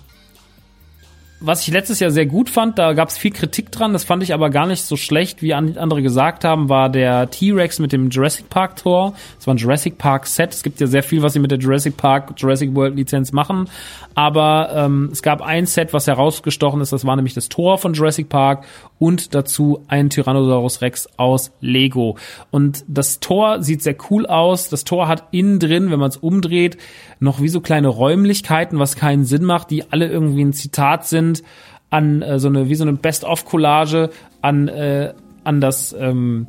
was 1.38 1.66
ich 1.66 1.72
letztes 1.72 2.00
Jahr 2.00 2.10
sehr 2.10 2.24
gut 2.24 2.48
fand, 2.48 2.78
da 2.78 2.94
gab 2.94 3.08
es 3.08 3.18
viel 3.18 3.30
Kritik 3.30 3.70
dran, 3.70 3.92
das 3.92 4.04
fand 4.04 4.22
ich 4.22 4.32
aber 4.32 4.48
gar 4.48 4.66
nicht 4.66 4.82
so 4.82 4.96
schlecht, 4.96 5.42
wie 5.42 5.52
andere 5.52 6.02
gesagt 6.02 6.44
haben, 6.44 6.68
war 6.68 6.88
der 6.88 7.30
T-Rex 7.30 7.78
mit 7.78 7.92
dem 7.92 8.08
Jurassic 8.08 8.48
Park 8.48 8.76
Tor. 8.76 9.14
Das 9.36 9.46
war 9.46 9.54
ein 9.54 9.58
Jurassic 9.58 9.98
Park 9.98 10.26
Set. 10.26 10.54
Es 10.54 10.62
gibt 10.62 10.80
ja 10.80 10.86
sehr 10.86 11.02
viel, 11.02 11.22
was 11.22 11.34
sie 11.34 11.38
mit 11.38 11.50
der 11.50 11.58
Jurassic 11.58 11.96
Park, 11.96 12.32
Jurassic 12.36 12.74
World 12.74 12.96
Lizenz 12.96 13.32
machen. 13.32 13.68
Aber 14.14 14.70
ähm, 14.74 15.10
es 15.12 15.22
gab 15.22 15.42
ein 15.42 15.66
Set, 15.66 15.92
was 15.92 16.06
herausgestochen 16.06 16.80
ist, 16.80 16.92
das 16.92 17.04
war 17.04 17.16
nämlich 17.16 17.34
das 17.34 17.50
Tor 17.50 17.76
von 17.76 17.92
Jurassic 17.92 18.30
Park 18.30 18.64
und 18.98 19.34
dazu 19.34 19.84
ein 19.88 20.10
Tyrannosaurus 20.10 20.80
Rex 20.80 21.08
aus 21.16 21.52
Lego. 21.60 22.16
Und 22.50 22.84
das 22.88 23.20
Tor 23.20 23.62
sieht 23.62 23.82
sehr 23.82 23.96
cool 24.10 24.26
aus. 24.26 24.68
Das 24.68 24.84
Tor 24.84 25.08
hat 25.08 25.28
innen 25.32 25.58
drin, 25.58 25.90
wenn 25.90 26.00
man 26.00 26.08
es 26.10 26.16
umdreht, 26.16 26.78
noch 27.20 27.40
wie 27.40 27.48
so 27.48 27.60
kleine 27.60 27.88
Räumlichkeiten, 27.88 28.78
was 28.78 28.96
keinen 28.96 29.24
Sinn 29.24 29.44
macht, 29.44 29.70
die 29.70 29.90
alle 29.90 30.08
irgendwie 30.08 30.44
ein 30.44 30.52
Zitat 30.52 31.06
sind 31.06 31.42
an 31.90 32.22
äh, 32.22 32.38
so 32.38 32.48
eine 32.48 32.68
wie 32.68 32.74
so 32.74 32.84
eine 32.84 32.94
Best-of-Collage 32.94 34.10
an 34.42 34.68
äh, 34.68 35.14
an 35.44 35.60
das 35.60 35.94
ähm, 35.98 36.48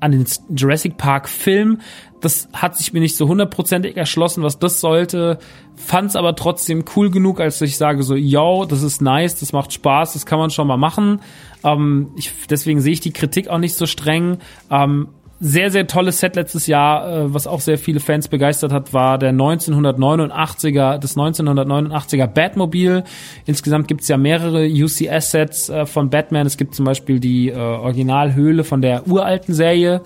an 0.00 0.12
den 0.12 0.26
Jurassic 0.54 0.96
Park 0.96 1.28
Film. 1.28 1.80
Das 2.20 2.48
hat 2.52 2.76
sich 2.76 2.92
mir 2.92 3.00
nicht 3.00 3.16
so 3.16 3.28
hundertprozentig 3.28 3.96
erschlossen, 3.96 4.42
was 4.42 4.58
das 4.58 4.80
sollte. 4.80 5.38
Fand's 5.76 6.16
aber 6.16 6.36
trotzdem 6.36 6.84
cool 6.94 7.10
genug, 7.10 7.40
als 7.40 7.60
ich 7.60 7.76
sage 7.76 8.02
so, 8.02 8.14
yo, 8.14 8.64
das 8.66 8.82
ist 8.82 9.00
nice, 9.00 9.38
das 9.40 9.52
macht 9.52 9.72
Spaß, 9.72 10.14
das 10.14 10.26
kann 10.26 10.38
man 10.38 10.50
schon 10.50 10.66
mal 10.66 10.76
machen. 10.76 11.20
Ähm, 11.64 12.10
ich, 12.16 12.32
deswegen 12.48 12.80
sehe 12.80 12.92
ich 12.92 13.00
die 13.00 13.12
Kritik 13.12 13.48
auch 13.48 13.58
nicht 13.58 13.74
so 13.74 13.86
streng. 13.86 14.38
Ähm, 14.70 15.08
sehr, 15.40 15.70
sehr 15.70 15.86
tolles 15.86 16.20
Set 16.20 16.36
letztes 16.36 16.66
Jahr, 16.66 17.08
äh, 17.08 17.34
was 17.34 17.46
auch 17.46 17.60
sehr 17.60 17.76
viele 17.76 18.00
Fans 18.00 18.28
begeistert 18.28 18.72
hat, 18.72 18.92
war 18.92 19.18
der 19.18 19.32
1989er, 19.32 20.98
das 20.98 21.16
1989er 21.16 22.26
Batmobil. 22.26 23.04
Insgesamt 23.44 23.88
gibt's 23.88 24.08
ja 24.08 24.16
mehrere 24.16 24.66
UCS-Sets 24.66 25.68
äh, 25.70 25.86
von 25.86 26.10
Batman. 26.10 26.46
Es 26.46 26.56
gibt 26.56 26.74
zum 26.74 26.84
Beispiel 26.84 27.18
die 27.18 27.48
äh, 27.48 27.56
Originalhöhle 27.56 28.64
von 28.64 28.80
der 28.80 29.06
uralten 29.08 29.54
Serie. 29.54 30.02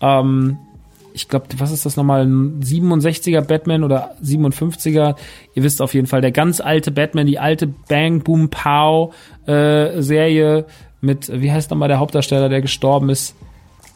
Ähm, 0.00 0.58
ich 1.12 1.28
glaube, 1.28 1.46
was 1.58 1.72
ist 1.72 1.84
das 1.84 1.96
nochmal, 1.96 2.24
ein 2.24 2.60
67er 2.60 3.42
Batman 3.42 3.84
oder 3.84 4.16
57er? 4.22 5.16
Ihr 5.54 5.62
wisst 5.62 5.82
auf 5.82 5.92
jeden 5.94 6.06
Fall, 6.06 6.20
der 6.20 6.32
ganz 6.32 6.60
alte 6.60 6.90
Batman, 6.90 7.26
die 7.26 7.38
alte 7.38 7.66
Bang 7.66 8.20
Boom 8.20 8.48
Pow 8.48 9.14
äh, 9.46 10.00
Serie 10.02 10.66
mit, 11.00 11.30
wie 11.40 11.52
heißt 11.52 11.70
nochmal 11.70 11.88
der 11.88 11.98
Hauptdarsteller, 11.98 12.48
der 12.48 12.60
gestorben 12.60 13.10
ist? 13.10 13.34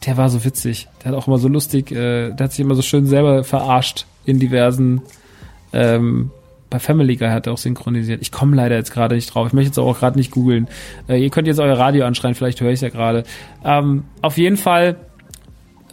der 0.06 0.16
war 0.16 0.28
so 0.28 0.44
witzig. 0.44 0.88
Der 1.02 1.12
hat 1.12 1.18
auch 1.18 1.26
immer 1.26 1.38
so 1.38 1.48
lustig, 1.48 1.90
äh, 1.90 2.30
der 2.30 2.44
hat 2.44 2.52
sich 2.52 2.60
immer 2.60 2.74
so 2.74 2.82
schön 2.82 3.06
selber 3.06 3.44
verarscht 3.44 4.06
in 4.24 4.38
diversen, 4.38 5.02
ähm, 5.72 6.30
bei 6.70 6.78
Family 6.78 7.16
Guy 7.16 7.28
hat 7.28 7.46
er 7.46 7.52
auch 7.52 7.58
synchronisiert. 7.58 8.20
Ich 8.20 8.32
komme 8.32 8.56
leider 8.56 8.74
jetzt 8.74 8.92
gerade 8.92 9.14
nicht 9.14 9.32
drauf. 9.32 9.46
Ich 9.46 9.52
möchte 9.52 9.68
jetzt 9.68 9.78
auch 9.78 9.98
gerade 9.98 10.18
nicht 10.18 10.32
googeln. 10.32 10.68
Äh, 11.08 11.22
ihr 11.22 11.30
könnt 11.30 11.46
jetzt 11.46 11.60
euer 11.60 11.78
Radio 11.78 12.04
anschreien, 12.04 12.34
vielleicht 12.34 12.60
höre 12.60 12.70
ich 12.70 12.74
es 12.74 12.80
ja 12.80 12.88
gerade. 12.88 13.24
Ähm, 13.64 14.04
auf 14.22 14.38
jeden 14.38 14.56
Fall 14.56 14.96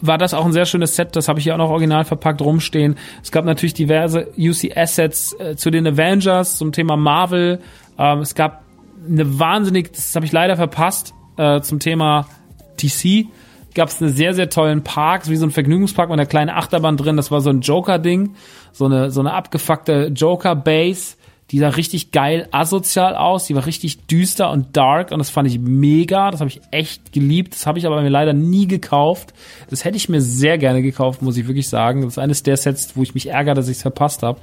war 0.01 0.17
das 0.17 0.33
auch 0.33 0.45
ein 0.45 0.53
sehr 0.53 0.65
schönes 0.65 0.95
Set, 0.95 1.15
das 1.15 1.27
habe 1.27 1.37
ich 1.37 1.43
hier 1.43 1.53
auch 1.53 1.59
noch 1.59 1.69
original 1.69 2.03
verpackt 2.03 2.41
rumstehen. 2.41 2.95
Es 3.21 3.31
gab 3.31 3.45
natürlich 3.45 3.75
diverse 3.75 4.29
UC-Assets 4.37 5.35
äh, 5.39 5.55
zu 5.55 5.69
den 5.69 5.85
Avengers, 5.85 6.57
zum 6.57 6.71
Thema 6.71 6.97
Marvel. 6.97 7.59
Ähm, 7.99 8.19
es 8.19 8.33
gab 8.33 8.63
eine 9.05 9.39
wahnsinnig, 9.39 9.93
das 9.93 10.15
habe 10.15 10.25
ich 10.25 10.31
leider 10.31 10.55
verpasst, 10.55 11.13
äh, 11.37 11.61
zum 11.61 11.79
Thema 11.79 12.27
DC 12.81 13.27
gab 13.73 13.89
es 13.89 14.01
einen 14.01 14.11
sehr, 14.11 14.33
sehr 14.33 14.49
tollen 14.49 14.83
Park, 14.83 15.29
wie 15.29 15.35
so 15.35 15.45
ein 15.45 15.51
Vergnügungspark 15.51 16.09
mit 16.09 16.19
einer 16.19 16.25
kleinen 16.25 16.49
Achterbahn 16.49 16.97
drin. 16.97 17.17
Das 17.17 17.31
war 17.31 17.41
so 17.41 17.49
ein 17.49 17.61
Joker-Ding, 17.61 18.35
so 18.71 18.85
eine, 18.85 19.11
so 19.11 19.21
eine 19.21 19.33
abgefuckte 19.33 20.11
Joker-Base. 20.13 21.15
Die 21.51 21.59
sah 21.59 21.69
richtig 21.69 22.11
geil 22.11 22.47
asozial 22.51 23.15
aus, 23.15 23.45
die 23.45 23.55
war 23.55 23.65
richtig 23.65 24.07
düster 24.07 24.51
und 24.51 24.77
dark 24.77 25.11
und 25.11 25.19
das 25.19 25.29
fand 25.29 25.49
ich 25.49 25.59
mega, 25.59 26.31
das 26.31 26.39
habe 26.39 26.49
ich 26.49 26.61
echt 26.71 27.11
geliebt, 27.11 27.53
das 27.53 27.67
habe 27.67 27.77
ich 27.77 27.85
aber 27.85 28.01
mir 28.01 28.09
leider 28.09 28.31
nie 28.31 28.67
gekauft. 28.67 29.33
Das 29.69 29.83
hätte 29.83 29.97
ich 29.97 30.07
mir 30.07 30.21
sehr 30.21 30.57
gerne 30.57 30.81
gekauft, 30.81 31.21
muss 31.21 31.35
ich 31.35 31.47
wirklich 31.47 31.67
sagen. 31.67 32.01
Das 32.01 32.13
ist 32.13 32.19
eines 32.19 32.43
der 32.43 32.55
Sets, 32.55 32.95
wo 32.95 33.03
ich 33.03 33.13
mich 33.13 33.27
ärgere, 33.27 33.53
dass 33.53 33.67
ich 33.67 33.77
es 33.77 33.81
verpasst 33.81 34.23
habe. 34.23 34.39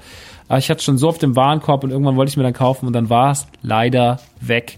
Aber 0.49 0.59
ich 0.59 0.71
hatte 0.71 0.83
schon 0.83 0.99
so 0.99 1.09
auf 1.09 1.19
dem 1.19 1.35
Warenkorb 1.35 1.83
und 1.85 1.91
irgendwann 1.91 2.17
wollte 2.17 2.31
ich 2.31 2.37
mir 2.37 2.43
dann 2.43 2.53
kaufen 2.53 2.87
und 2.87 2.93
dann 2.93 3.09
war 3.09 3.33
es 3.33 3.47
leider 3.63 4.21
weg. 4.41 4.77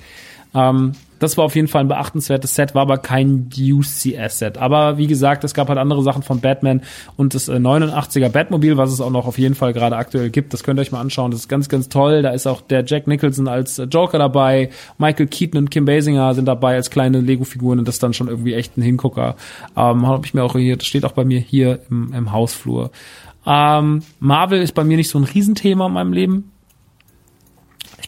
Ähm, 0.54 0.92
das 1.20 1.36
war 1.36 1.44
auf 1.44 1.54
jeden 1.54 1.68
Fall 1.68 1.82
ein 1.82 1.88
beachtenswertes 1.88 2.54
Set, 2.54 2.74
war 2.74 2.82
aber 2.82 2.98
kein 2.98 3.48
UCS-Set. 3.56 4.58
Aber 4.58 4.98
wie 4.98 5.06
gesagt, 5.06 5.44
es 5.44 5.54
gab 5.54 5.68
halt 5.68 5.78
andere 5.78 6.02
Sachen 6.02 6.22
von 6.22 6.40
Batman 6.40 6.82
und 7.16 7.34
das 7.34 7.48
89er 7.48 8.26
äh, 8.26 8.28
Batmobil, 8.30 8.76
was 8.76 8.90
es 8.90 9.00
auch 9.00 9.10
noch 9.10 9.26
auf 9.26 9.38
jeden 9.38 9.54
Fall 9.54 9.72
gerade 9.72 9.96
aktuell 9.96 10.30
gibt. 10.30 10.52
Das 10.52 10.64
könnt 10.64 10.78
ihr 10.78 10.82
euch 10.82 10.92
mal 10.92 11.00
anschauen. 11.00 11.30
Das 11.30 11.40
ist 11.40 11.48
ganz, 11.48 11.68
ganz 11.68 11.88
toll. 11.88 12.22
Da 12.22 12.30
ist 12.30 12.46
auch 12.46 12.62
der 12.62 12.84
Jack 12.84 13.06
Nicholson 13.06 13.48
als 13.48 13.78
äh, 13.78 13.84
Joker 13.84 14.18
dabei. 14.18 14.70
Michael 14.98 15.26
Keaton 15.26 15.58
und 15.58 15.70
Kim 15.70 15.84
Basinger 15.84 16.34
sind 16.34 16.46
dabei 16.46 16.74
als 16.74 16.90
kleine 16.90 17.20
Lego-Figuren 17.20 17.78
und 17.78 17.86
das 17.86 17.96
ist 17.96 18.02
dann 18.02 18.14
schon 18.14 18.28
irgendwie 18.28 18.54
echt 18.54 18.76
ein 18.78 18.82
Hingucker. 18.82 19.36
Ähm, 19.76 20.06
habe 20.06 20.24
ich 20.24 20.34
mir 20.34 20.42
auch 20.42 20.56
hier, 20.56 20.76
das 20.76 20.86
steht 20.86 21.04
auch 21.04 21.12
bei 21.12 21.24
mir 21.24 21.38
hier 21.38 21.80
im, 21.90 22.14
im 22.14 22.32
Hausflur. 22.32 22.90
Ähm, 23.46 24.02
Marvel 24.20 24.62
ist 24.62 24.72
bei 24.72 24.84
mir 24.84 24.96
nicht 24.96 25.10
so 25.10 25.18
ein 25.18 25.24
Riesenthema 25.24 25.86
in 25.86 25.92
meinem 25.92 26.12
Leben 26.12 26.50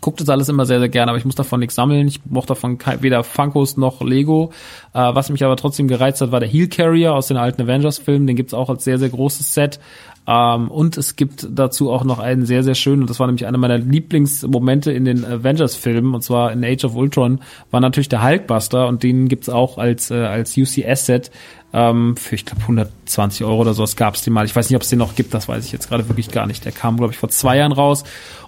gucke 0.01 0.19
das 0.19 0.29
alles 0.29 0.49
immer 0.49 0.67
sehr, 0.67 0.79
sehr 0.79 0.89
gerne, 0.89 1.11
aber 1.11 1.19
ich 1.19 1.25
muss 1.25 1.35
davon 1.35 1.61
nichts 1.61 1.75
sammeln. 1.75 2.09
Ich 2.09 2.23
brauche 2.23 2.47
davon 2.47 2.79
weder 3.01 3.25
Funkos 3.25 3.77
noch 3.77 4.01
Lego. 4.01 4.53
Äh, 4.95 5.15
was 5.15 5.31
mich 5.31 5.45
aber 5.45 5.57
trotzdem 5.57 5.89
gereizt 5.89 6.21
hat, 6.21 6.33
war 6.33 6.41
der 6.41 6.49
Heel 6.49 6.69
Carrier 6.69 7.15
aus 7.15 7.29
den 7.29 7.37
alten 7.37 7.63
Avengers-Filmen. 7.63 8.27
Den 8.27 8.37
gibt's 8.37 8.55
auch 8.55 8.71
als 8.71 8.85
sehr, 8.85 8.99
sehr 8.99 9.11
großes 9.11 9.55
Set. 9.55 9.81
Ähm, 10.27 10.71
und 10.71 10.97
es 10.97 11.17
gibt 11.17 11.49
dazu 11.51 11.91
auch 11.91 12.05
noch 12.05 12.21
einen 12.21 12.47
sehr, 12.47 12.63
sehr 12.63 12.77
schönen, 12.77 13.03
und 13.03 13.11
das 13.11 13.19
war 13.19 13.27
nämlich 13.27 13.47
einer 13.47 13.59
meiner 13.59 13.79
Lieblingsmomente 13.79 14.93
in 14.93 15.05
den 15.05 15.25
Avengers-Filmen, 15.25 16.15
und 16.15 16.23
zwar 16.23 16.53
in 16.53 16.65
Age 16.65 16.85
of 16.85 16.95
Ultron, 16.95 17.41
war 17.71 17.81
natürlich 17.81 18.09
der 18.09 18.23
Hulkbuster 18.23 18.87
und 18.87 19.03
den 19.03 19.29
gibt's 19.29 19.49
auch 19.49 19.79
als, 19.79 20.11
äh, 20.11 20.15
als 20.15 20.57
UCS-Set 20.57 21.31
ähm, 21.73 22.17
für, 22.17 22.35
ich 22.35 22.45
glaube, 22.45 22.63
120 22.63 23.45
Euro 23.45 23.61
oder 23.61 23.75
sowas 23.75 23.97
gab's 23.97 24.23
den 24.23 24.33
mal. 24.33 24.45
Ich 24.45 24.55
weiß 24.55 24.69
nicht, 24.69 24.77
ob 24.77 24.83
es 24.83 24.89
den 24.89 24.99
noch 24.99 25.15
gibt, 25.15 25.33
das 25.35 25.49
weiß 25.49 25.65
ich 25.65 25.73
jetzt 25.73 25.89
gerade 25.89 26.09
wirklich 26.09 26.31
gar 26.31 26.47
nicht. 26.47 26.65
Der 26.65 26.73
kam, 26.73 26.97
glaube 26.97 27.13
ich, 27.13 27.19
vor 27.19 27.31
zwei 27.31 27.57
Jahren 27.57 27.73
raus 27.73 28.05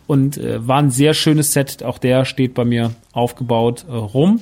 und 0.06 0.36
äh, 0.36 0.66
war 0.66 0.78
ein 0.78 0.90
sehr 0.90 1.14
schönes 1.14 1.52
Set. 1.52 1.82
Auch 1.82 1.98
der 1.98 2.24
steht 2.24 2.54
bei 2.54 2.64
mir 2.64 2.94
aufgebaut 3.12 3.86
äh, 3.88 3.92
rum. 3.92 4.40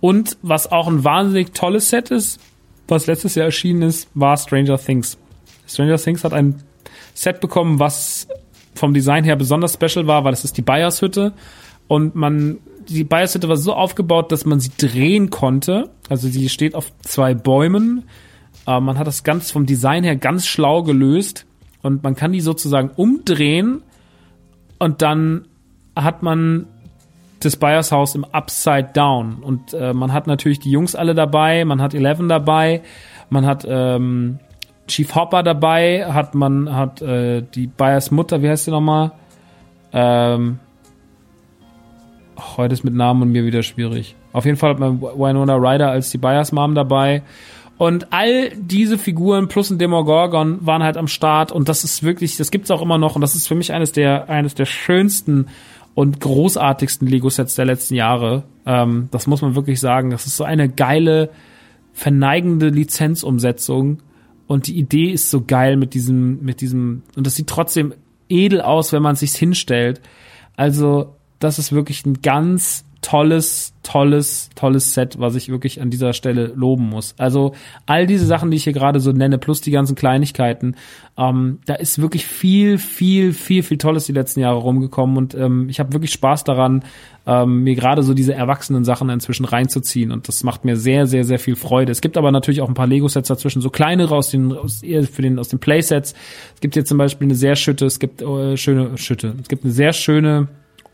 Und 0.00 0.36
was 0.42 0.70
auch 0.70 0.88
ein 0.88 1.04
wahnsinnig 1.04 1.52
tolles 1.52 1.90
Set 1.90 2.10
ist, 2.10 2.40
was 2.88 3.06
letztes 3.06 3.34
Jahr 3.34 3.46
erschienen 3.46 3.82
ist, 3.82 4.08
war 4.14 4.36
Stranger 4.36 4.78
Things. 4.78 5.18
Stranger 5.66 5.98
Things 5.98 6.24
hat 6.24 6.32
ein 6.32 6.62
Set 7.14 7.40
bekommen, 7.40 7.78
was 7.78 8.28
vom 8.74 8.94
Design 8.94 9.24
her 9.24 9.36
besonders 9.36 9.74
special 9.74 10.06
war, 10.06 10.24
weil 10.24 10.32
es 10.32 10.44
ist 10.44 10.56
die 10.56 10.62
Bayers 10.62 11.02
Hütte 11.02 11.32
und 11.88 12.14
man 12.14 12.58
die 12.88 13.04
Hütte 13.04 13.48
war 13.48 13.56
so 13.56 13.74
aufgebaut, 13.74 14.32
dass 14.32 14.44
man 14.44 14.60
sie 14.60 14.70
drehen 14.76 15.30
konnte. 15.30 15.90
Also 16.08 16.28
sie 16.28 16.48
steht 16.48 16.74
auf 16.74 16.92
zwei 17.00 17.34
Bäumen. 17.34 18.04
Äh, 18.66 18.80
man 18.80 18.98
hat 18.98 19.06
das 19.06 19.24
ganz 19.24 19.50
vom 19.50 19.66
Design 19.66 20.04
her 20.04 20.16
ganz 20.16 20.46
schlau 20.46 20.82
gelöst 20.82 21.46
und 21.82 22.02
man 22.02 22.14
kann 22.14 22.32
die 22.32 22.40
sozusagen 22.40 22.90
umdrehen 22.96 23.82
und 24.78 25.02
dann 25.02 25.46
hat 25.94 26.22
man 26.22 26.66
das 27.40 27.56
Byers 27.56 27.92
Haus 27.92 28.14
im 28.14 28.24
Upside 28.24 28.90
Down. 28.94 29.36
Und 29.36 29.74
äh, 29.74 29.92
man 29.92 30.12
hat 30.12 30.26
natürlich 30.26 30.58
die 30.58 30.70
Jungs 30.70 30.94
alle 30.94 31.14
dabei, 31.14 31.64
man 31.64 31.80
hat 31.80 31.94
Eleven 31.94 32.28
dabei, 32.28 32.82
man 33.30 33.46
hat 33.46 33.66
ähm, 33.68 34.38
Chief 34.88 35.14
Hopper 35.14 35.42
dabei, 35.42 36.06
hat 36.12 36.34
man 36.34 36.74
hat 36.74 37.02
äh, 37.02 37.42
die 37.42 37.66
Byers 37.66 38.10
Mutter, 38.10 38.42
wie 38.42 38.48
heißt 38.48 38.64
sie 38.64 38.70
nochmal? 38.70 39.12
Ähm, 39.92 40.58
heute 42.56 42.72
ist 42.72 42.84
mit 42.84 42.94
Namen 42.94 43.22
und 43.22 43.32
mir 43.32 43.44
wieder 43.44 43.62
schwierig. 43.62 44.14
Auf 44.32 44.44
jeden 44.44 44.56
Fall 44.56 44.70
hat 44.70 44.78
man 44.78 45.00
Winona 45.00 45.56
Ryder 45.56 45.90
als 45.90 46.10
die 46.10 46.18
Byers 46.18 46.52
Mom 46.52 46.74
dabei 46.74 47.22
und 47.78 48.12
all 48.12 48.50
diese 48.56 48.98
Figuren 48.98 49.46
plus 49.46 49.70
ein 49.70 49.78
Demogorgon 49.78 50.58
waren 50.66 50.82
halt 50.82 50.96
am 50.96 51.06
Start 51.06 51.52
und 51.52 51.68
das 51.68 51.84
ist 51.84 52.02
wirklich, 52.02 52.36
das 52.36 52.50
gibt's 52.50 52.70
auch 52.70 52.82
immer 52.82 52.98
noch 52.98 53.14
und 53.14 53.20
das 53.20 53.36
ist 53.36 53.46
für 53.46 53.54
mich 53.54 53.72
eines 53.72 53.92
der, 53.92 54.28
eines 54.28 54.54
der 54.54 54.66
schönsten 54.66 55.46
und 55.94 56.20
großartigsten 56.20 57.08
Lego-Sets 57.08 57.54
der 57.54 57.64
letzten 57.64 57.94
Jahre. 57.94 58.44
Ähm, 58.66 59.08
das 59.10 59.26
muss 59.26 59.42
man 59.42 59.54
wirklich 59.54 59.80
sagen. 59.80 60.10
Das 60.10 60.26
ist 60.26 60.36
so 60.36 60.44
eine 60.44 60.68
geile, 60.68 61.30
verneigende 61.92 62.68
Lizenzumsetzung. 62.68 63.98
Und 64.46 64.66
die 64.66 64.78
Idee 64.78 65.10
ist 65.10 65.30
so 65.30 65.42
geil 65.44 65.76
mit 65.76 65.94
diesem, 65.94 66.40
mit 66.42 66.60
diesem, 66.60 67.02
und 67.16 67.26
das 67.26 67.34
sieht 67.34 67.48
trotzdem 67.48 67.94
edel 68.28 68.60
aus, 68.60 68.92
wenn 68.92 69.02
man 69.02 69.16
sich's 69.16 69.34
hinstellt. 69.36 70.00
Also, 70.56 71.16
das 71.38 71.58
ist 71.58 71.72
wirklich 71.72 72.04
ein 72.06 72.20
ganz 72.22 72.84
tolles, 73.00 73.72
tolles, 73.84 74.50
tolles 74.54 74.92
Set, 74.92 75.18
was 75.20 75.36
ich 75.36 75.48
wirklich 75.48 75.80
an 75.80 75.88
dieser 75.88 76.12
Stelle 76.12 76.52
loben 76.54 76.88
muss. 76.88 77.14
Also 77.16 77.54
all 77.86 78.06
diese 78.06 78.26
Sachen, 78.26 78.50
die 78.50 78.56
ich 78.56 78.64
hier 78.64 78.72
gerade 78.72 78.98
so 78.98 79.12
nenne, 79.12 79.38
plus 79.38 79.60
die 79.60 79.70
ganzen 79.70 79.94
Kleinigkeiten, 79.94 80.74
ähm, 81.16 81.60
da 81.66 81.74
ist 81.74 82.00
wirklich 82.00 82.26
viel, 82.26 82.76
viel, 82.78 83.32
viel, 83.32 83.62
viel 83.62 83.78
Tolles 83.78 84.06
die 84.06 84.12
letzten 84.12 84.40
Jahre 84.40 84.58
rumgekommen 84.58 85.16
und 85.16 85.34
ähm, 85.34 85.68
ich 85.68 85.78
habe 85.78 85.92
wirklich 85.92 86.12
Spaß 86.12 86.44
daran, 86.44 86.82
ähm, 87.26 87.62
mir 87.62 87.76
gerade 87.76 88.02
so 88.02 88.14
diese 88.14 88.34
erwachsenen 88.34 88.84
Sachen 88.84 89.08
inzwischen 89.10 89.44
reinzuziehen 89.44 90.10
und 90.10 90.26
das 90.26 90.42
macht 90.42 90.64
mir 90.64 90.76
sehr, 90.76 91.06
sehr, 91.06 91.24
sehr 91.24 91.38
viel 91.38 91.56
Freude. 91.56 91.92
Es 91.92 92.00
gibt 92.00 92.16
aber 92.16 92.32
natürlich 92.32 92.60
auch 92.62 92.68
ein 92.68 92.74
paar 92.74 92.86
Lego-Sets 92.88 93.28
dazwischen, 93.28 93.62
so 93.62 93.70
kleinere 93.70 94.16
aus 94.16 94.30
den, 94.30 94.52
aus, 94.52 94.80
für 94.80 95.22
den, 95.22 95.38
aus 95.38 95.48
den 95.48 95.60
Playsets. 95.60 96.14
Es 96.54 96.60
gibt 96.60 96.74
hier 96.74 96.84
zum 96.84 96.98
Beispiel 96.98 97.26
eine 97.26 97.36
sehr 97.36 97.54
schütte, 97.54 97.86
es 97.86 98.00
gibt 98.00 98.22
äh, 98.22 98.56
schöne 98.56 98.98
Schütte, 98.98 99.34
es 99.40 99.48
gibt 99.48 99.64
eine 99.64 99.72
sehr 99.72 99.92
schöne 99.92 100.48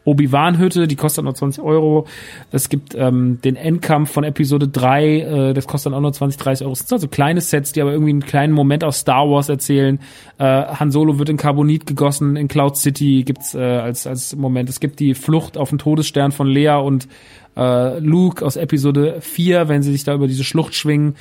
Obi-Wan-Hütte, 0.04 0.86
die 0.86 0.96
kostet 0.96 1.24
nur 1.24 1.34
20 1.34 1.62
Euro. 1.62 2.06
Es 2.50 2.68
gibt 2.68 2.94
ähm, 2.94 3.40
den 3.42 3.56
Endkampf 3.56 4.12
von 4.12 4.24
Episode 4.24 4.68
3, 4.68 5.06
äh, 5.18 5.54
das 5.54 5.66
kostet 5.66 5.92
dann 5.92 5.98
auch 5.98 6.02
nur 6.02 6.12
20, 6.12 6.40
30 6.40 6.64
Euro. 6.64 6.72
Das 6.72 6.80
sind 6.80 6.92
also 6.92 7.08
kleine 7.08 7.40
Sets, 7.40 7.72
die 7.72 7.80
aber 7.80 7.92
irgendwie 7.92 8.10
einen 8.10 8.24
kleinen 8.24 8.52
Moment 8.52 8.84
aus 8.84 8.98
Star 8.98 9.28
Wars 9.28 9.48
erzählen. 9.48 9.98
Äh, 10.38 10.44
Han 10.44 10.90
Solo 10.90 11.18
wird 11.18 11.28
in 11.30 11.36
Carbonit 11.36 11.86
gegossen, 11.86 12.36
in 12.36 12.48
Cloud 12.48 12.76
City 12.76 13.24
gibt's 13.24 13.54
äh, 13.54 13.60
als, 13.60 14.06
als 14.06 14.36
Moment. 14.36 14.68
Es 14.68 14.80
gibt 14.80 15.00
die 15.00 15.14
Flucht 15.14 15.56
auf 15.56 15.70
den 15.70 15.78
Todesstern 15.78 16.32
von 16.32 16.46
Lea 16.46 16.76
und 16.76 17.08
äh, 17.56 17.98
Luke 17.98 18.44
aus 18.44 18.56
Episode 18.56 19.20
4, 19.20 19.68
wenn 19.68 19.82
sie 19.82 19.92
sich 19.92 20.04
da 20.04 20.14
über 20.14 20.26
diese 20.26 20.44
Schlucht 20.44 20.74
schwingen. 20.74 21.16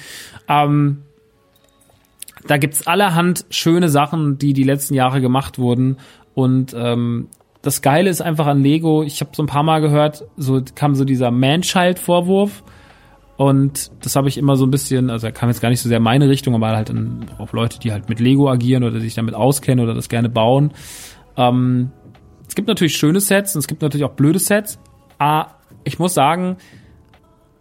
Ähm, 0.48 1.04
da 2.48 2.58
gibt's 2.58 2.86
allerhand 2.88 3.46
schöne 3.50 3.90
Sachen, 3.90 4.38
die 4.38 4.54
die 4.54 4.64
letzten 4.64 4.94
Jahre 4.94 5.22
gemacht 5.22 5.58
wurden. 5.58 5.98
Und 6.34 6.76
ähm, 6.78 7.28
das 7.64 7.82
Geile 7.82 8.10
ist 8.10 8.22
einfach 8.22 8.46
an 8.46 8.62
Lego, 8.62 9.04
ich 9.04 9.22
habe 9.22 9.32
so 9.34 9.42
ein 9.42 9.48
paar 9.48 9.64
Mal 9.64 9.80
gehört, 9.80 10.26
so 10.36 10.62
kam 10.76 10.96
so 10.96 11.06
dieser 11.06 11.32
Man-Child-Vorwurf. 11.32 12.62
Und 13.38 13.90
das 14.02 14.16
habe 14.16 14.28
ich 14.28 14.38
immer 14.38 14.58
so 14.58 14.66
ein 14.66 14.70
bisschen, 14.70 15.10
also 15.10 15.28
er 15.28 15.32
kam 15.32 15.50
jetzt 15.50 15.62
gar 15.62 15.70
nicht 15.70 15.82
so 15.82 15.88
sehr 15.90 15.98
in 15.98 16.04
meine 16.04 16.30
Richtung, 16.30 16.54
aber 16.54 16.68
halt 16.76 16.90
in, 16.90 17.26
auf 17.40 17.54
Leute, 17.54 17.80
die 17.80 17.92
halt 17.94 18.10
mit 18.10 18.20
Lego 18.20 18.52
agieren 18.52 18.84
oder 18.84 19.00
sich 19.00 19.16
damit 19.16 19.34
auskennen 19.34 19.84
oder 19.84 19.96
das 19.96 20.10
gerne 20.10 20.30
bauen. 20.30 20.72
Ähm, 21.38 21.92
es 22.48 22.54
gibt 22.54 22.68
natürlich 22.68 22.98
schöne 22.98 23.22
Sets 23.22 23.56
und 23.56 23.60
es 23.60 23.68
gibt 23.68 23.82
natürlich 23.82 24.06
auch 24.06 24.12
blöde 24.12 24.40
Sets. 24.40 24.78
Ah, 25.18 25.48
ich 25.86 25.98
muss 26.00 26.14
sagen, 26.14 26.58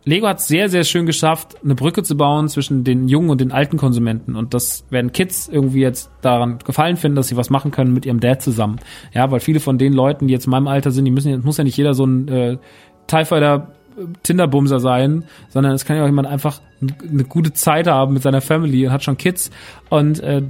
Lego 0.04 0.26
hat 0.26 0.40
sehr, 0.40 0.68
sehr 0.68 0.82
schön 0.82 1.06
geschafft, 1.06 1.56
eine 1.62 1.76
Brücke 1.76 2.02
zu 2.02 2.16
bauen 2.16 2.48
zwischen 2.48 2.82
den 2.82 3.08
jungen 3.08 3.30
und 3.30 3.40
den 3.40 3.52
alten 3.52 3.76
Konsumenten. 3.76 4.34
Und 4.34 4.52
das 4.52 4.84
werden 4.90 5.12
Kids 5.12 5.48
irgendwie 5.48 5.80
jetzt 5.80 6.10
daran 6.22 6.58
gefallen 6.58 6.96
finden, 6.96 7.16
dass 7.16 7.28
sie 7.28 7.36
was 7.36 7.50
machen 7.50 7.70
können 7.70 7.94
mit 7.94 8.04
ihrem 8.04 8.18
Dad 8.18 8.42
zusammen. 8.42 8.80
Ja, 9.12 9.30
weil 9.30 9.38
viele 9.38 9.60
von 9.60 9.78
den 9.78 9.92
Leuten, 9.92 10.26
die 10.26 10.32
jetzt 10.32 10.46
in 10.46 10.50
meinem 10.50 10.66
Alter 10.66 10.90
sind, 10.90 11.04
die 11.04 11.12
müssen, 11.12 11.44
muss 11.44 11.56
ja 11.56 11.64
nicht 11.64 11.76
jeder 11.76 11.94
so 11.94 12.04
ein 12.04 12.26
äh, 12.26 12.58
TIE 13.06 13.24
Fighter 13.24 13.74
äh, 13.96 14.02
Tinderbumser 14.24 14.80
sein, 14.80 15.24
sondern 15.50 15.72
es 15.72 15.84
kann 15.84 15.96
ja 15.96 16.02
auch 16.02 16.08
jemand 16.08 16.26
einfach 16.26 16.60
eine 16.80 17.24
gute 17.24 17.52
Zeit 17.52 17.86
haben 17.86 18.14
mit 18.14 18.24
seiner 18.24 18.40
Family 18.40 18.84
und 18.86 18.92
hat 18.92 19.04
schon 19.04 19.16
Kids. 19.16 19.52
Und 19.88 20.18
äh, 20.18 20.42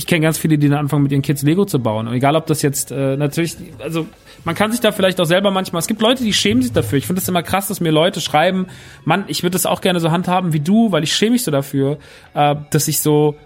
ich 0.00 0.06
kenne 0.06 0.22
ganz 0.22 0.38
viele, 0.38 0.56
die 0.56 0.70
dann 0.70 0.78
anfangen, 0.78 1.02
mit 1.02 1.12
ihren 1.12 1.20
Kids 1.20 1.42
Lego 1.42 1.66
zu 1.66 1.78
bauen. 1.78 2.08
Und 2.08 2.14
egal, 2.14 2.34
ob 2.34 2.46
das 2.46 2.62
jetzt 2.62 2.90
äh, 2.90 3.18
natürlich, 3.18 3.54
also 3.80 4.06
man 4.46 4.54
kann 4.54 4.72
sich 4.72 4.80
da 4.80 4.92
vielleicht 4.92 5.20
auch 5.20 5.26
selber 5.26 5.50
manchmal, 5.50 5.80
es 5.80 5.86
gibt 5.86 6.00
Leute, 6.00 6.24
die 6.24 6.32
schämen 6.32 6.62
sich 6.62 6.72
dafür. 6.72 6.96
Ich 6.96 7.06
finde 7.06 7.20
es 7.20 7.28
immer 7.28 7.42
krass, 7.42 7.68
dass 7.68 7.80
mir 7.80 7.92
Leute 7.92 8.22
schreiben, 8.22 8.68
Mann, 9.04 9.24
ich 9.26 9.42
würde 9.42 9.52
das 9.52 9.66
auch 9.66 9.82
gerne 9.82 10.00
so 10.00 10.10
handhaben 10.10 10.54
wie 10.54 10.60
du, 10.60 10.90
weil 10.90 11.04
ich 11.04 11.12
schäme 11.12 11.32
mich 11.32 11.44
so 11.44 11.50
dafür, 11.50 11.98
äh, 12.32 12.56
dass 12.70 12.88
ich 12.88 13.00
so 13.00 13.36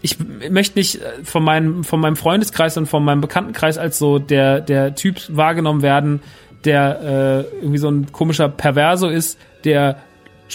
ich 0.00 0.16
möchte 0.48 0.78
nicht 0.78 0.94
äh, 0.94 1.24
von 1.24 1.44
meinem, 1.44 1.84
von 1.84 2.00
meinem 2.00 2.16
Freundeskreis 2.16 2.78
und 2.78 2.86
von 2.86 3.04
meinem 3.04 3.20
Bekanntenkreis 3.20 3.76
als 3.76 3.98
so 3.98 4.18
der, 4.18 4.62
der 4.62 4.94
Typ 4.94 5.20
wahrgenommen 5.28 5.82
werden, 5.82 6.22
der 6.64 7.44
äh, 7.52 7.56
irgendwie 7.56 7.76
so 7.76 7.90
ein 7.90 8.10
komischer 8.12 8.48
Perverso 8.48 9.08
ist, 9.08 9.38
der 9.64 9.98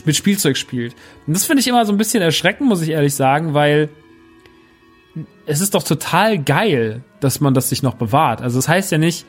mit 0.03 0.15
Spielzeug 0.15 0.57
spielt. 0.57 0.95
Und 1.27 1.35
das 1.35 1.45
finde 1.45 1.61
ich 1.61 1.67
immer 1.67 1.85
so 1.85 1.93
ein 1.93 1.97
bisschen 1.97 2.23
erschreckend, 2.23 2.67
muss 2.67 2.81
ich 2.81 2.89
ehrlich 2.89 3.13
sagen, 3.13 3.53
weil 3.53 3.89
es 5.45 5.61
ist 5.61 5.75
doch 5.75 5.83
total 5.83 6.37
geil, 6.37 7.01
dass 7.19 7.39
man 7.39 7.53
das 7.53 7.69
sich 7.69 7.83
noch 7.83 7.95
bewahrt. 7.95 8.41
Also 8.41 8.57
das 8.57 8.67
heißt 8.67 8.91
ja 8.91 8.97
nicht, 8.97 9.25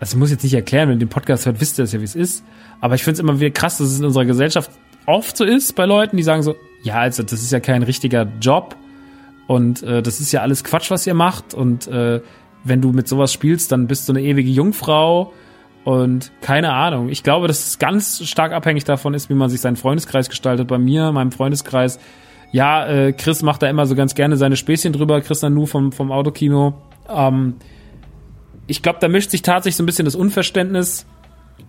also 0.00 0.16
ich 0.16 0.18
muss 0.18 0.30
jetzt 0.30 0.42
nicht 0.42 0.54
erklären, 0.54 0.88
wenn 0.88 0.96
ihr 0.96 1.06
den 1.06 1.08
Podcast 1.08 1.46
hört, 1.46 1.60
wisst 1.60 1.78
ihr 1.78 1.84
das 1.84 1.92
ja, 1.92 2.00
wie 2.00 2.04
es 2.04 2.14
ist. 2.14 2.44
Aber 2.80 2.94
ich 2.94 3.04
finde 3.04 3.14
es 3.14 3.20
immer 3.20 3.38
wieder 3.38 3.50
krass, 3.50 3.78
dass 3.78 3.88
es 3.88 3.98
in 3.98 4.04
unserer 4.04 4.24
Gesellschaft 4.24 4.70
oft 5.06 5.36
so 5.36 5.44
ist 5.44 5.74
bei 5.74 5.86
Leuten, 5.86 6.16
die 6.16 6.22
sagen 6.22 6.42
so, 6.42 6.56
ja, 6.82 6.96
also 6.96 7.22
das 7.22 7.42
ist 7.42 7.52
ja 7.52 7.60
kein 7.60 7.82
richtiger 7.82 8.26
Job 8.40 8.76
und 9.46 9.82
äh, 9.82 10.02
das 10.02 10.20
ist 10.20 10.32
ja 10.32 10.40
alles 10.40 10.64
Quatsch, 10.64 10.90
was 10.90 11.06
ihr 11.06 11.14
macht. 11.14 11.54
Und 11.54 11.86
äh, 11.86 12.20
wenn 12.64 12.80
du 12.80 12.92
mit 12.92 13.08
sowas 13.08 13.32
spielst, 13.32 13.72
dann 13.72 13.86
bist 13.86 14.08
du 14.08 14.12
eine 14.12 14.22
ewige 14.22 14.50
Jungfrau 14.50 15.32
und 15.84 16.32
keine 16.40 16.72
Ahnung. 16.72 17.08
Ich 17.08 17.22
glaube, 17.22 17.48
dass 17.48 17.66
es 17.66 17.78
ganz 17.78 18.26
stark 18.26 18.52
abhängig 18.52 18.84
davon 18.84 19.14
ist, 19.14 19.30
wie 19.30 19.34
man 19.34 19.50
sich 19.50 19.60
seinen 19.60 19.76
Freundeskreis 19.76 20.28
gestaltet. 20.28 20.68
Bei 20.68 20.78
mir, 20.78 21.10
meinem 21.12 21.32
Freundeskreis, 21.32 21.98
ja, 22.52 22.86
äh, 22.86 23.12
Chris 23.12 23.42
macht 23.42 23.62
da 23.62 23.68
immer 23.68 23.86
so 23.86 23.94
ganz 23.94 24.14
gerne 24.14 24.36
seine 24.36 24.56
Späßchen 24.56 24.92
drüber, 24.92 25.20
Chris 25.22 25.42
Nanu 25.42 25.66
vom, 25.66 25.90
vom 25.90 26.12
Autokino. 26.12 26.74
Ähm, 27.08 27.56
ich 28.66 28.82
glaube, 28.82 28.98
da 29.00 29.08
mischt 29.08 29.30
sich 29.30 29.42
tatsächlich 29.42 29.76
so 29.76 29.82
ein 29.82 29.86
bisschen 29.86 30.04
das 30.04 30.14
Unverständnis 30.14 31.06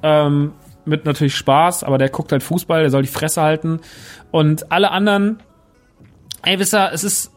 ähm, 0.04 0.52
mit 0.86 1.06
natürlich 1.06 1.36
Spaß, 1.36 1.84
aber 1.84 1.98
der 1.98 2.10
guckt 2.10 2.34
halt 2.34 2.44
Fußball, 2.44 2.82
der 2.82 2.90
soll 2.90 3.02
die 3.02 3.08
Fresse 3.08 3.42
halten. 3.42 3.80
Und 4.32 4.72
alle 4.72 4.92
anderen, 4.92 5.40
ey, 6.44 6.60
wisst 6.60 6.76
ihr, 6.76 6.92
es 6.92 7.06
ist, 7.06 7.32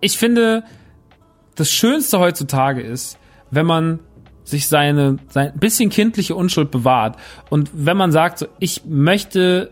ich 0.00 0.16
finde, 0.16 0.64
das 1.54 1.70
Schönste 1.70 2.18
heutzutage 2.18 2.80
ist, 2.80 3.18
wenn 3.50 3.66
man 3.66 4.00
sich 4.44 4.68
seine, 4.68 5.18
sein 5.28 5.52
bisschen 5.56 5.90
kindliche 5.90 6.34
Unschuld 6.34 6.70
bewahrt. 6.70 7.16
Und 7.50 7.70
wenn 7.74 7.98
man 7.98 8.12
sagt, 8.12 8.38
so, 8.38 8.46
ich 8.58 8.86
möchte 8.86 9.70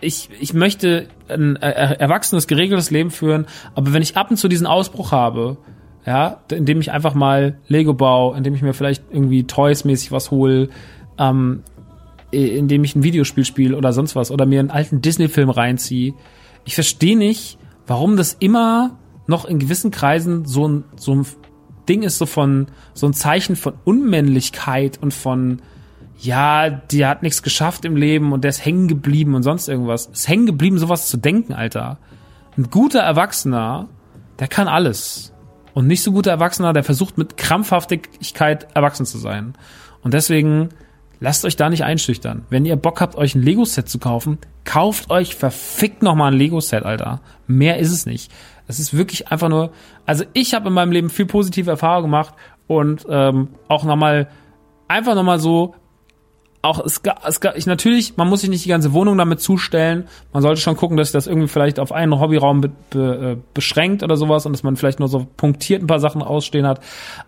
ich, 0.00 0.30
ich 0.40 0.54
möchte 0.54 1.08
ein 1.28 1.56
erwachsenes, 1.56 2.46
geregeltes 2.46 2.90
Leben 2.90 3.10
führen, 3.10 3.46
aber 3.74 3.92
wenn 3.92 4.02
ich 4.02 4.16
ab 4.16 4.30
und 4.30 4.36
zu 4.36 4.48
diesen 4.48 4.66
Ausbruch 4.66 5.12
habe, 5.12 5.58
ja, 6.06 6.40
indem 6.50 6.80
ich 6.80 6.92
einfach 6.92 7.14
mal 7.14 7.58
Lego 7.66 7.92
baue, 7.94 8.36
indem 8.36 8.54
ich 8.54 8.62
mir 8.62 8.72
vielleicht 8.72 9.04
irgendwie 9.10 9.44
Toys-mäßig 9.44 10.12
was 10.12 10.30
hole, 10.30 10.68
ähm, 11.18 11.62
indem 12.30 12.84
ich 12.84 12.94
ein 12.94 13.02
Videospiel 13.02 13.44
spiele 13.44 13.76
oder 13.76 13.92
sonst 13.92 14.14
was 14.14 14.30
oder 14.30 14.46
mir 14.46 14.60
einen 14.60 14.70
alten 14.70 15.00
Disney-Film 15.02 15.50
reinziehe. 15.50 16.14
Ich 16.64 16.74
verstehe 16.74 17.16
nicht, 17.16 17.58
warum 17.86 18.16
das 18.16 18.34
immer 18.34 18.98
noch 19.26 19.44
in 19.44 19.58
gewissen 19.58 19.90
Kreisen 19.90 20.44
so 20.44 20.68
ein, 20.68 20.84
so 20.96 21.14
ein 21.14 21.26
Ding 21.88 22.02
ist, 22.02 22.18
so 22.18 22.26
von, 22.26 22.66
so 22.94 23.06
ein 23.06 23.14
Zeichen 23.14 23.56
von 23.56 23.74
Unmännlichkeit 23.84 24.98
und 25.00 25.12
von, 25.12 25.62
ja, 26.20 26.68
der 26.68 27.08
hat 27.08 27.22
nichts 27.22 27.42
geschafft 27.42 27.84
im 27.84 27.96
Leben 27.96 28.32
und 28.32 28.42
der 28.42 28.48
ist 28.50 28.64
hängen 28.64 28.88
geblieben 28.88 29.34
und 29.34 29.44
sonst 29.44 29.68
irgendwas. 29.68 30.06
Ist 30.06 30.28
hängen 30.28 30.46
geblieben, 30.46 30.78
sowas 30.78 31.06
zu 31.06 31.16
denken, 31.16 31.52
Alter. 31.52 31.98
Ein 32.56 32.70
guter 32.70 33.00
Erwachsener, 33.00 33.88
der 34.40 34.48
kann 34.48 34.66
alles. 34.66 35.32
Und 35.74 35.86
nicht 35.86 36.02
so 36.02 36.10
guter 36.10 36.32
Erwachsener, 36.32 36.72
der 36.72 36.82
versucht 36.82 37.18
mit 37.18 37.36
Krampfhaftigkeit 37.36 38.66
erwachsen 38.74 39.06
zu 39.06 39.18
sein. 39.18 39.54
Und 40.02 40.12
deswegen 40.12 40.70
lasst 41.20 41.44
euch 41.44 41.54
da 41.54 41.70
nicht 41.70 41.84
einschüchtern. 41.84 42.44
Wenn 42.50 42.64
ihr 42.64 42.74
Bock 42.74 43.00
habt, 43.00 43.14
euch 43.14 43.36
ein 43.36 43.42
Lego-Set 43.42 43.88
zu 43.88 44.00
kaufen, 44.00 44.38
kauft 44.64 45.10
euch 45.10 45.36
verfickt 45.36 46.02
nochmal 46.02 46.32
ein 46.32 46.38
Lego-Set, 46.38 46.84
Alter. 46.84 47.20
Mehr 47.46 47.78
ist 47.78 47.92
es 47.92 48.06
nicht. 48.06 48.32
Es 48.66 48.80
ist 48.80 48.96
wirklich 48.96 49.28
einfach 49.28 49.48
nur, 49.48 49.70
also 50.04 50.24
ich 50.32 50.54
habe 50.54 50.68
in 50.68 50.74
meinem 50.74 50.90
Leben 50.90 51.10
viel 51.10 51.26
positive 51.26 51.70
Erfahrungen 51.70 52.10
gemacht 52.10 52.34
und 52.66 53.06
ähm, 53.08 53.48
auch 53.68 53.84
nochmal, 53.84 54.28
einfach 54.88 55.14
nochmal 55.14 55.38
so 55.38 55.74
auch 56.62 56.84
es, 56.84 57.00
es 57.26 57.40
ich 57.54 57.66
natürlich, 57.66 58.16
man 58.16 58.28
muss 58.28 58.40
sich 58.40 58.50
nicht 58.50 58.64
die 58.64 58.68
ganze 58.68 58.92
Wohnung 58.92 59.16
damit 59.16 59.40
zustellen. 59.40 60.08
Man 60.32 60.42
sollte 60.42 60.60
schon 60.60 60.76
gucken, 60.76 60.96
dass 60.96 61.08
sich 61.08 61.12
das 61.12 61.26
irgendwie 61.26 61.48
vielleicht 61.48 61.78
auf 61.78 61.92
einen 61.92 62.18
Hobbyraum 62.18 62.60
be, 62.60 62.70
be, 62.90 63.32
äh, 63.32 63.42
beschränkt 63.54 64.02
oder 64.02 64.16
sowas 64.16 64.44
und 64.44 64.52
dass 64.52 64.62
man 64.62 64.76
vielleicht 64.76 64.98
nur 64.98 65.08
so 65.08 65.26
punktiert 65.36 65.82
ein 65.82 65.86
paar 65.86 66.00
Sachen 66.00 66.22
ausstehen 66.22 66.66
hat. 66.66 66.80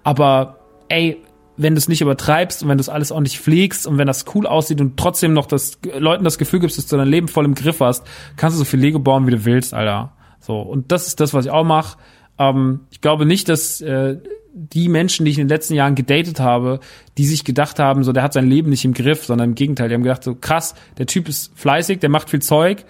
Aber 0.02 0.58
ey, 0.88 1.18
wenn 1.56 1.74
du 1.74 1.78
es 1.78 1.88
nicht 1.88 2.00
übertreibst 2.00 2.62
und 2.62 2.68
wenn 2.68 2.78
du 2.78 2.82
es 2.82 2.88
alles 2.88 3.12
ordentlich 3.12 3.38
pflegst 3.38 3.86
und 3.86 3.98
wenn 3.98 4.06
das 4.06 4.24
cool 4.34 4.46
aussieht 4.46 4.80
und 4.80 4.96
trotzdem 4.96 5.32
noch 5.32 5.46
das 5.46 5.78
Leuten 5.98 6.24
das 6.24 6.38
Gefühl 6.38 6.60
gibst, 6.60 6.78
dass 6.78 6.86
du 6.86 6.96
dein 6.96 7.08
Leben 7.08 7.28
voll 7.28 7.44
im 7.44 7.54
Griff 7.54 7.80
hast, 7.80 8.06
kannst 8.36 8.56
du 8.56 8.58
so 8.58 8.64
viel 8.64 8.80
Lego 8.80 8.98
bauen, 8.98 9.26
wie 9.26 9.32
du 9.32 9.44
willst, 9.44 9.74
Alter. 9.74 10.12
So 10.40 10.60
und 10.60 10.90
das 10.90 11.06
ist 11.06 11.20
das, 11.20 11.34
was 11.34 11.44
ich 11.44 11.50
auch 11.50 11.64
mache. 11.64 11.98
Ähm, 12.38 12.80
ich 12.90 13.00
glaube 13.00 13.26
nicht, 13.26 13.48
dass 13.48 13.80
äh, 13.80 14.16
die 14.52 14.88
Menschen, 14.88 15.24
die 15.24 15.30
ich 15.30 15.38
in 15.38 15.46
den 15.46 15.54
letzten 15.54 15.74
Jahren 15.74 15.94
gedatet 15.94 16.40
habe, 16.40 16.80
die 17.18 17.24
sich 17.24 17.44
gedacht 17.44 17.78
haben, 17.78 18.04
so 18.04 18.12
der 18.12 18.22
hat 18.22 18.32
sein 18.32 18.48
Leben 18.48 18.70
nicht 18.70 18.84
im 18.84 18.94
Griff, 18.94 19.24
sondern 19.24 19.50
im 19.50 19.54
Gegenteil, 19.54 19.88
die 19.88 19.94
haben 19.94 20.02
gedacht, 20.02 20.24
so 20.24 20.34
krass, 20.34 20.74
der 20.98 21.06
Typ 21.06 21.28
ist 21.28 21.52
fleißig, 21.56 22.00
der 22.00 22.08
macht 22.08 22.30
viel 22.30 22.42
Zeug, 22.42 22.84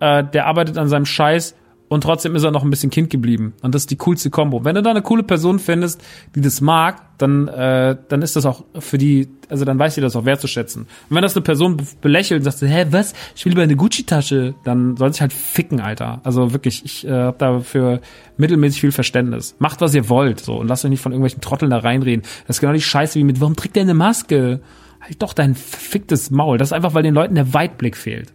äh, 0.00 0.24
der 0.24 0.46
arbeitet 0.46 0.78
an 0.78 0.88
seinem 0.88 1.06
Scheiß 1.06 1.54
und 1.88 2.02
trotzdem 2.02 2.34
ist 2.34 2.44
er 2.44 2.50
noch 2.50 2.64
ein 2.64 2.70
bisschen 2.70 2.90
Kind 2.90 3.10
geblieben. 3.10 3.52
Und 3.62 3.74
das 3.74 3.82
ist 3.82 3.90
die 3.90 3.96
coolste 3.96 4.30
Combo. 4.30 4.64
Wenn 4.64 4.74
du 4.74 4.82
da 4.82 4.90
eine 4.90 5.02
coole 5.02 5.22
Person 5.22 5.58
findest, 5.58 6.02
die 6.34 6.40
das 6.40 6.60
mag, 6.60 7.02
dann, 7.18 7.46
äh, 7.48 7.96
dann 8.08 8.22
ist 8.22 8.36
das 8.36 8.46
auch 8.46 8.64
für 8.78 8.96
die, 8.96 9.28
also 9.48 9.64
dann 9.64 9.78
weiß 9.78 9.94
sie 9.94 10.00
das 10.00 10.16
auch 10.16 10.24
wertzuschätzen. 10.24 10.82
Und 10.82 11.14
wenn 11.14 11.22
das 11.22 11.36
eine 11.36 11.42
Person 11.42 11.76
belächelt 12.00 12.40
und 12.40 12.50
sagt, 12.50 12.62
hä, 12.62 12.86
was? 12.90 13.12
Ich 13.36 13.44
will 13.44 13.52
lieber 13.52 13.62
eine 13.62 13.76
Gucci-Tasche, 13.76 14.54
dann 14.64 14.96
soll 14.96 15.12
sich 15.12 15.20
halt 15.20 15.32
ficken, 15.32 15.80
Alter. 15.80 16.20
Also 16.24 16.52
wirklich, 16.52 16.84
ich 16.84 17.06
äh, 17.06 17.10
habe 17.10 17.38
dafür 17.38 18.00
mittelmäßig 18.38 18.80
viel 18.80 18.92
Verständnis. 18.92 19.54
Macht, 19.58 19.80
was 19.80 19.94
ihr 19.94 20.08
wollt, 20.08 20.40
so, 20.40 20.56
und 20.56 20.68
lasst 20.68 20.84
euch 20.84 20.90
nicht 20.90 21.02
von 21.02 21.12
irgendwelchen 21.12 21.42
Trotteln 21.42 21.70
da 21.70 21.78
reinreden. 21.78 22.24
Das 22.46 22.56
ist 22.56 22.60
genau 22.60 22.72
die 22.72 22.80
Scheiße 22.80 23.18
wie 23.18 23.24
mit, 23.24 23.40
warum 23.40 23.56
trägt 23.56 23.76
der 23.76 23.82
eine 23.82 23.94
Maske? 23.94 24.60
Halt 25.00 25.22
doch 25.22 25.34
dein 25.34 25.54
ficktes 25.54 26.30
Maul. 26.30 26.56
Das 26.56 26.68
ist 26.68 26.72
einfach, 26.72 26.94
weil 26.94 27.02
den 27.02 27.14
Leuten 27.14 27.34
der 27.34 27.52
Weitblick 27.52 27.96
fehlt. 27.96 28.32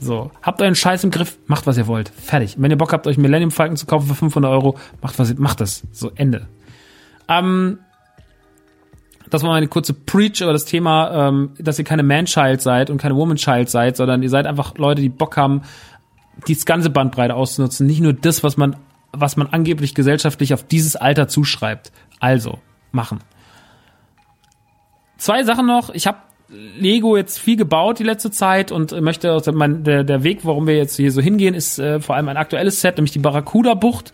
So, 0.00 0.30
habt 0.42 0.62
euren 0.62 0.74
Scheiß 0.74 1.04
im 1.04 1.10
Griff, 1.10 1.38
macht 1.46 1.66
was 1.66 1.76
ihr 1.76 1.86
wollt. 1.86 2.08
Fertig. 2.08 2.56
Wenn 2.58 2.70
ihr 2.70 2.78
Bock 2.78 2.92
habt, 2.92 3.06
euch 3.06 3.18
Millennium 3.18 3.50
Falcon 3.50 3.76
zu 3.76 3.84
kaufen 3.84 4.08
für 4.08 4.14
500 4.14 4.50
Euro, 4.50 4.78
macht 5.02 5.18
was 5.18 5.30
ihr, 5.30 5.38
macht 5.38 5.60
das. 5.60 5.82
So, 5.92 6.10
Ende. 6.14 6.48
Ähm, 7.28 7.78
das 9.28 9.42
war 9.42 9.50
meine 9.50 9.68
kurze 9.68 9.92
Preach 9.92 10.40
über 10.40 10.54
das 10.54 10.64
Thema, 10.64 11.28
ähm, 11.28 11.50
dass 11.58 11.78
ihr 11.78 11.84
keine 11.84 12.02
Man-Child 12.02 12.62
seid 12.62 12.88
und 12.88 12.96
keine 12.96 13.14
Woman-Child 13.14 13.68
seid, 13.68 13.96
sondern 13.96 14.22
ihr 14.22 14.30
seid 14.30 14.46
einfach 14.46 14.78
Leute, 14.78 15.02
die 15.02 15.10
Bock 15.10 15.36
haben, 15.36 15.62
die 16.48 16.56
ganze 16.56 16.88
Bandbreite 16.88 17.34
auszunutzen. 17.34 17.86
Nicht 17.86 18.00
nur 18.00 18.14
das, 18.14 18.42
was 18.42 18.56
man, 18.56 18.76
was 19.12 19.36
man 19.36 19.48
angeblich 19.48 19.94
gesellschaftlich 19.94 20.54
auf 20.54 20.64
dieses 20.64 20.96
Alter 20.96 21.28
zuschreibt. 21.28 21.92
Also, 22.20 22.58
machen. 22.90 23.20
Zwei 25.18 25.44
Sachen 25.44 25.66
noch. 25.66 25.90
Ich 25.90 26.06
habe 26.06 26.18
Lego 26.52 27.16
jetzt 27.16 27.38
viel 27.38 27.56
gebaut 27.56 27.98
die 27.98 28.04
letzte 28.04 28.30
Zeit 28.30 28.72
und 28.72 28.98
möchte, 29.00 29.30
also 29.32 29.52
mein, 29.52 29.84
der, 29.84 30.02
der 30.02 30.24
Weg, 30.24 30.40
warum 30.44 30.66
wir 30.66 30.76
jetzt 30.76 30.96
hier 30.96 31.12
so 31.12 31.20
hingehen, 31.20 31.54
ist 31.54 31.78
äh, 31.78 32.00
vor 32.00 32.16
allem 32.16 32.28
ein 32.28 32.36
aktuelles 32.36 32.80
Set, 32.80 32.96
nämlich 32.96 33.12
die 33.12 33.20
Barracuda-Bucht, 33.20 34.12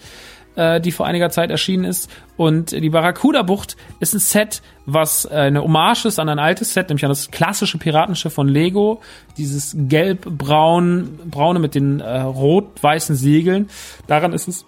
äh, 0.55 0.81
die 0.81 0.93
vor 0.93 1.07
einiger 1.07 1.31
Zeit 1.31 1.51
erschienen 1.51 1.85
ist. 1.85 2.11
Und 2.37 2.73
die 2.73 2.91
Barracuda-Bucht 2.91 3.77
ist 4.01 4.15
ein 4.15 4.19
Set, 4.19 4.61
was 4.85 5.25
äh, 5.25 5.35
eine 5.35 5.63
Hommage 5.63 6.05
ist 6.05 6.19
an 6.19 6.29
ein 6.29 6.39
altes 6.39 6.75
Set, 6.75 6.91
nämlich 6.91 7.05
an 7.05 7.11
das 7.11 7.31
klassische 7.31 7.79
Piratenschiff 7.79 8.35
von 8.35 8.49
Lego. 8.49 9.01
Dieses 9.39 9.75
gelb-braun, 9.79 11.19
braune 11.31 11.59
mit 11.59 11.75
den 11.75 12.01
äh, 12.01 12.21
rot-weißen 12.21 13.17
Segeln. 13.17 13.71
Daran 14.09 14.35
ist 14.35 14.47
es 14.47 14.67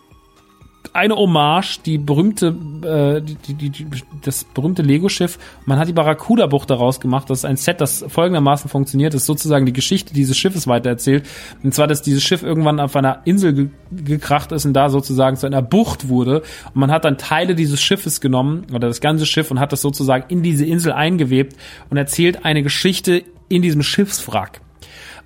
eine 0.94 1.16
Hommage, 1.16 1.80
die 1.84 1.98
berühmte, 1.98 2.54
äh, 2.82 3.20
die, 3.20 3.54
die, 3.54 3.70
die, 3.70 3.86
das 4.22 4.44
berühmte 4.44 4.82
Lego-Schiff. 4.82 5.38
Man 5.66 5.78
hat 5.78 5.88
die 5.88 5.92
Barracuda-Bucht 5.92 6.70
daraus 6.70 7.00
gemacht. 7.00 7.30
Das 7.30 7.38
ist 7.38 7.44
ein 7.44 7.56
Set, 7.56 7.80
das 7.80 8.04
folgendermaßen 8.08 8.70
funktioniert. 8.70 9.14
Das 9.14 9.26
sozusagen 9.26 9.66
die 9.66 9.72
Geschichte 9.72 10.14
dieses 10.14 10.36
Schiffes 10.36 10.66
weitererzählt. 10.66 11.26
Und 11.62 11.74
zwar, 11.74 11.86
dass 11.86 12.02
dieses 12.02 12.22
Schiff 12.22 12.42
irgendwann 12.42 12.80
auf 12.80 12.96
einer 12.96 13.22
Insel 13.24 13.52
ge 13.54 13.68
gekracht 13.90 14.52
ist 14.52 14.66
und 14.66 14.74
da 14.74 14.90
sozusagen 14.90 15.36
zu 15.36 15.46
einer 15.46 15.62
Bucht 15.62 16.08
wurde. 16.08 16.42
Und 16.66 16.76
man 16.76 16.90
hat 16.90 17.06
dann 17.06 17.16
Teile 17.16 17.54
dieses 17.54 17.80
Schiffes 17.80 18.20
genommen 18.20 18.66
oder 18.70 18.88
das 18.88 19.00
ganze 19.00 19.24
Schiff 19.24 19.50
und 19.50 19.60
hat 19.60 19.72
das 19.72 19.80
sozusagen 19.80 20.24
in 20.28 20.42
diese 20.42 20.66
Insel 20.66 20.92
eingewebt 20.92 21.56
und 21.88 21.96
erzählt 21.96 22.44
eine 22.44 22.62
Geschichte 22.62 23.24
in 23.48 23.62
diesem 23.62 23.82
Schiffswrack. 23.82 24.60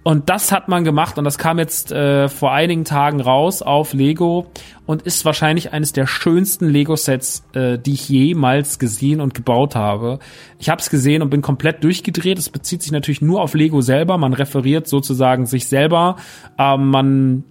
Und 0.05 0.30
das 0.30 0.50
hat 0.50 0.68
man 0.68 0.82
gemacht 0.82 1.16
und 1.16 1.24
das 1.24 1.38
kam 1.38 1.61
jetzt 1.61 1.92
äh, 1.92 2.28
vor 2.28 2.50
einigen 2.53 2.84
Tagen 2.84 3.20
raus 3.20 3.62
auf 3.62 3.92
Lego 3.92 4.50
und 4.84 5.03
ist 5.03 5.24
wahrscheinlich 5.24 5.72
eines 5.72 5.92
der 5.92 6.09
schönsten 6.09 6.68
Lego-Sets, 6.68 7.44
äh, 7.55 7.78
die 7.78 7.92
ich 7.92 8.09
jemals 8.09 8.80
gesehen 8.80 9.20
und 9.20 9.32
gebaut 9.32 9.76
habe. 9.76 10.18
Ich 10.59 10.68
habe 10.70 10.80
es 10.80 10.90
gesehen 10.90 11.22
und 11.22 11.30
bin 11.30 11.40
komplett 11.40 11.84
durchgedreht. 11.84 12.38
Es 12.38 12.48
bezieht 12.48 12.82
sich 12.82 12.90
natürlich 12.90 13.22
nur 13.22 13.42
auf 13.42 13.55
Lego 13.55 13.80
selber. 13.80 14.18
Man 14.18 14.32
referiert 14.32 14.88
sozusagen 14.88 15.46
sich 15.46 15.68
selber. 15.68 16.16
Ähm, 16.59 16.88
man 16.88 17.44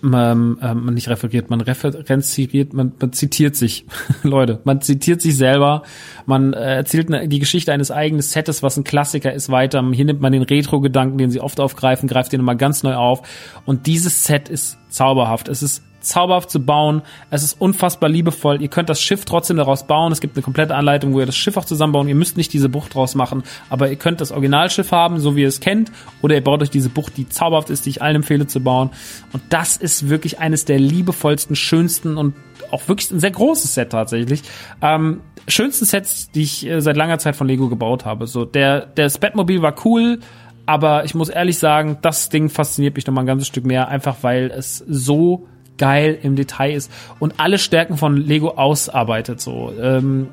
man, 0.00 0.58
äh, 0.60 0.74
man 0.74 0.94
nicht 0.94 1.08
referiert, 1.08 1.50
man 1.50 1.60
referenziert, 1.60 2.72
man, 2.72 2.92
man 2.98 3.12
zitiert 3.12 3.56
sich, 3.56 3.86
Leute, 4.22 4.60
man 4.64 4.80
zitiert 4.80 5.20
sich 5.20 5.36
selber, 5.36 5.82
man 6.26 6.52
äh, 6.52 6.76
erzählt 6.76 7.10
ne, 7.10 7.28
die 7.28 7.38
Geschichte 7.38 7.72
eines 7.72 7.90
eigenen 7.90 8.22
Setes, 8.22 8.62
was 8.62 8.76
ein 8.76 8.84
Klassiker 8.84 9.32
ist, 9.32 9.50
weiter. 9.50 9.84
Hier 9.92 10.04
nimmt 10.04 10.20
man 10.20 10.32
den 10.32 10.42
Retro-Gedanken, 10.42 11.18
den 11.18 11.30
sie 11.30 11.40
oft 11.40 11.60
aufgreifen, 11.60 12.08
greift 12.08 12.32
den 12.32 12.40
nochmal 12.40 12.56
ganz 12.56 12.82
neu 12.82 12.94
auf. 12.94 13.22
Und 13.64 13.86
dieses 13.86 14.24
Set 14.24 14.48
ist 14.48 14.78
zauberhaft. 14.88 15.48
Es 15.48 15.62
ist 15.62 15.82
zauberhaft 16.08 16.50
zu 16.50 16.60
bauen. 16.60 17.02
Es 17.30 17.42
ist 17.42 17.60
unfassbar 17.60 18.08
liebevoll. 18.08 18.60
Ihr 18.60 18.68
könnt 18.68 18.88
das 18.88 19.00
Schiff 19.00 19.24
trotzdem 19.24 19.56
daraus 19.56 19.86
bauen. 19.86 20.12
Es 20.12 20.20
gibt 20.20 20.36
eine 20.36 20.42
komplette 20.42 20.74
Anleitung, 20.74 21.12
wo 21.12 21.20
ihr 21.20 21.26
das 21.26 21.36
Schiff 21.36 21.56
auch 21.56 21.64
zusammenbauen. 21.64 22.08
Ihr 22.08 22.14
müsst 22.14 22.36
nicht 22.36 22.52
diese 22.52 22.68
Bucht 22.68 22.94
draus 22.94 23.14
machen, 23.14 23.42
aber 23.70 23.90
ihr 23.90 23.96
könnt 23.96 24.20
das 24.20 24.32
Originalschiff 24.32 24.92
haben, 24.92 25.20
so 25.20 25.36
wie 25.36 25.42
ihr 25.42 25.48
es 25.48 25.60
kennt, 25.60 25.92
oder 26.22 26.34
ihr 26.34 26.42
baut 26.42 26.62
euch 26.62 26.70
diese 26.70 26.88
Bucht, 26.88 27.16
die 27.16 27.28
zauberhaft 27.28 27.70
ist, 27.70 27.86
die 27.86 27.90
ich 27.90 28.02
allen 28.02 28.16
empfehle 28.16 28.46
zu 28.46 28.60
bauen. 28.60 28.90
Und 29.32 29.42
das 29.50 29.76
ist 29.76 30.08
wirklich 30.08 30.38
eines 30.40 30.64
der 30.64 30.78
liebevollsten, 30.78 31.56
schönsten 31.56 32.16
und 32.16 32.34
auch 32.70 32.88
wirklich 32.88 33.10
ein 33.10 33.20
sehr 33.20 33.30
großes 33.30 33.74
Set 33.74 33.90
tatsächlich. 33.90 34.42
Ähm, 34.82 35.20
schönsten 35.46 35.84
Sets, 35.84 36.30
die 36.30 36.42
ich 36.42 36.66
äh, 36.66 36.80
seit 36.80 36.96
langer 36.96 37.18
Zeit 37.18 37.36
von 37.36 37.46
Lego 37.46 37.68
gebaut 37.68 38.04
habe. 38.04 38.26
So 38.26 38.44
der 38.44 38.86
der 38.86 39.10
Batmobil 39.20 39.62
war 39.62 39.74
cool, 39.84 40.20
aber 40.66 41.04
ich 41.04 41.14
muss 41.14 41.28
ehrlich 41.28 41.58
sagen, 41.58 41.98
das 42.02 42.28
Ding 42.28 42.50
fasziniert 42.50 42.96
mich 42.96 43.06
noch 43.06 43.14
mal 43.14 43.22
ein 43.22 43.26
ganzes 43.26 43.48
Stück 43.48 43.64
mehr, 43.64 43.88
einfach 43.88 44.16
weil 44.22 44.50
es 44.50 44.84
so 44.86 45.48
geil 45.78 46.18
im 46.22 46.36
Detail 46.36 46.72
ist 46.72 46.92
und 47.18 47.34
alle 47.38 47.58
Stärken 47.58 47.96
von 47.96 48.16
Lego 48.16 48.50
ausarbeitet. 48.50 49.40
So 49.40 49.72
ähm, 49.80 50.28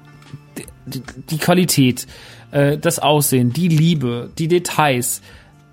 die, 0.85 1.01
die 1.29 1.37
Qualität, 1.37 2.07
äh, 2.51 2.77
das 2.77 2.99
Aussehen, 2.99 3.53
die 3.53 3.67
Liebe, 3.67 4.29
die 4.37 4.47
Details 4.47 5.21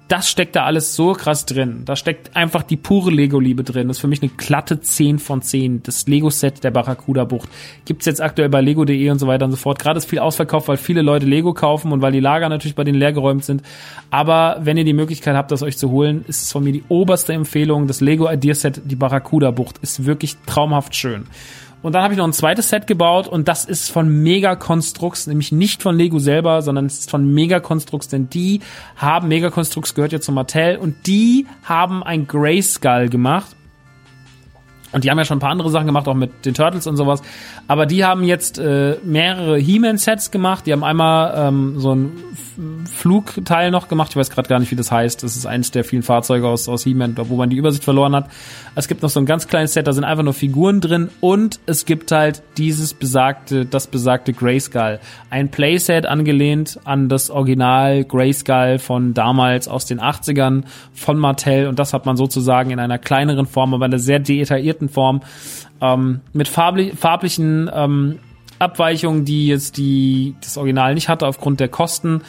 das 0.09 0.29
steckt 0.29 0.57
da 0.57 0.65
alles 0.65 0.95
so 0.95 1.13
krass 1.15 1.47
drin. 1.47 1.83
Da 1.85 1.97
steckt 1.97 2.37
einfach 2.37 2.63
die 2.63 2.77
pure 2.77 3.11
Lego-Liebe 3.11 3.63
drin. 3.63 3.89
Das 3.89 3.97
ist 3.97 4.01
für 4.01 4.09
mich 4.09 4.23
eine 4.23 4.31
glatte 4.37 4.81
10 4.81 5.19
von 5.19 5.41
10. 5.41 5.83
Das 5.85 6.07
Lego-Set 6.07 6.65
der 6.65 6.71
Barracuda-Bucht 6.71 7.49
gibt's 7.85 8.05
jetzt 8.07 8.21
aktuell 8.21 8.49
bei 8.49 8.61
Lego.de 8.61 9.11
und 9.11 9.19
so 9.19 9.27
weiter 9.27 9.47
und 9.47 9.53
so 9.53 9.57
fort. 9.57 9.79
Gerade 9.79 9.99
ist 9.99 10.11
viel 10.11 10.19
ausverkauft, 10.19 10.69
weil 10.69 10.77
viele 10.77 11.03
Leute 11.03 11.25
Lego 11.25 11.55
kaufen 11.55 11.93
und 11.93 12.03
weil 12.03 12.13
die 12.13 12.21
Lager 12.21 12.49
natürlich 12.49 12.75
bei 12.75 12.85
denen 12.85 12.99
leergeräumt 12.99 13.45
sind. 13.45 13.63
Aber 14.11 14.59
wenn 14.61 14.77
ihr 14.77 14.85
die 14.85 14.93
Möglichkeit 14.93 15.35
habt, 15.35 15.51
das 15.51 15.63
euch 15.63 15.79
zu 15.79 15.91
holen, 15.91 16.25
ist 16.29 16.43
es 16.43 16.53
von 16.53 16.63
mir 16.63 16.73
die 16.73 16.85
oberste 16.89 17.33
Empfehlung. 17.33 17.87
Das 17.87 18.01
Lego 18.01 18.31
Idea-Set, 18.31 18.83
die 18.85 18.97
Barracuda-Bucht, 18.97 19.79
ist 19.79 20.05
wirklich 20.05 20.37
traumhaft 20.47 20.95
schön. 20.95 21.27
Und 21.83 21.95
dann 21.95 22.03
habe 22.03 22.15
ich 22.15 22.19
noch 22.19 22.27
ein 22.27 22.33
zweites 22.33 22.69
Set 22.69 22.87
gebaut 22.87 23.27
und 23.27 23.49
das 23.49 23.65
ist 23.65 23.91
von 23.91 24.09
Mega 24.09 24.55
Constructs, 24.55 25.27
nämlich 25.27 25.51
nicht 25.51 25.83
von 25.83 25.97
Lego 25.97 26.21
selber, 26.21 26.63
sondern 26.63 26.87
es 26.87 27.01
ist 27.01 27.11
von 27.11 27.35
Mega 27.35 27.59
Constructs, 27.59 28.09
denn 28.09 28.31
die 28.31 28.61
haben 28.97 29.29
Mega 29.29 29.51
Constructs 29.51 29.95
gehört 29.95 30.13
ja 30.13 30.21
zu 30.21 30.31
Mattel 30.31 30.77
und 30.77 31.07
die 31.07 31.47
haben 31.65 32.05
ein 32.05 32.29
Grayskull 32.29 33.09
gemacht. 33.09 33.57
Und 34.93 35.05
die 35.05 35.11
haben 35.11 35.19
ja 35.19 35.25
schon 35.25 35.39
ein 35.39 35.41
paar 35.41 35.51
andere 35.51 35.71
Sachen 35.71 35.87
gemacht, 35.87 36.07
auch 36.07 36.15
mit 36.15 36.45
den 36.45 36.55
Turtles 36.55 36.87
und 36.87 36.97
sowas. 36.97 37.23
Aber 37.67 37.87
die 37.87 38.05
haben 38.05 38.25
jetzt 38.25 38.59
äh, 38.59 38.99
mehrere 39.03 39.57
He-Man-Sets 39.57 40.31
gemacht. 40.31 40.67
Die 40.67 40.73
haben 40.73 40.85
einmal 40.85 41.49
ähm, 41.49 41.81
so 41.81 41.95
ein 41.95 42.13
Flugteil 42.91 43.71
noch 43.71 43.89
gemacht. 43.89 44.11
Ich 44.11 44.17
weiß 44.17 44.31
gerade 44.31 44.49
gar 44.49 44.59
nicht, 44.59 44.71
wie 44.71 44.77
das 44.77 44.91
heißt. 44.91 45.23
Das 45.23 45.37
ist 45.37 45.47
eines 45.47 45.71
der 45.71 45.85
vielen 45.85 46.03
Fahrzeuge 46.03 46.49
aus, 46.49 46.69
aus 46.69 46.85
He-Man, 46.85 47.17
wo 47.17 47.37
man 47.37 47.51
die 47.51 47.57
Übersicht 47.57 47.85
verloren 47.85 48.15
hat. 48.15 48.29
Es 48.75 48.89
gibt 48.89 49.03
noch 49.03 49.11
so 49.11 49.21
ein 49.21 49.27
ganz 49.27 49.49
kleines 49.49 49.75
Set, 49.75 49.87
da 49.87 49.93
sind 49.93 50.05
einfach 50.05 50.25
nur 50.25 50.35
Figuren 50.35 50.81
drin. 50.81 51.11
Und 51.21 51.61
es 51.67 51.85
gibt 51.85 52.13
halt 52.13 52.43
dieses 52.59 52.95
besagte, 52.95 53.67
das 53.67 53.87
besagte 53.87 54.33
Grayskull. 54.33 55.01
Ein 55.31 55.51
Playset 55.51 56.07
angelehnt 56.07 56.81
an 56.85 57.09
das 57.09 57.31
Original 57.31 58.05
Grayskull 58.05 58.79
von 58.79 59.15
damals 59.15 59.69
aus 59.69 59.87
den 59.87 60.01
80ern 60.01 60.65
von 60.93 61.19
Mattel. 61.19 61.67
Und 61.67 61.79
das 61.79 61.93
hat 61.93 62.07
man 62.07 62.17
sozusagen 62.17 62.71
in 62.71 62.79
einer 62.79 62.99
kleineren 62.99 63.47
Form, 63.47 63.75
aber 63.75 63.85
einer 63.85 63.99
sehr 63.99 64.19
detaillierten 64.19 64.89
Form 64.89 65.23
ähm, 65.81 66.21
mit 66.33 66.49
farblich, 66.49 66.95
farblichen 66.95 67.71
ähm, 67.75 68.19
Abweichungen, 68.63 69.25
die 69.25 69.49
jetzt 69.49 69.77
die 69.77 70.35
das 70.41 70.57
Original 70.57 70.95
nicht 70.95 71.09
hatte 71.09 71.27
aufgrund 71.27 71.61
der 71.61 71.69
Kosten, 71.69 72.23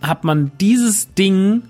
hat 0.00 0.24
man 0.24 0.50
dieses 0.60 1.14
Ding 1.14 1.62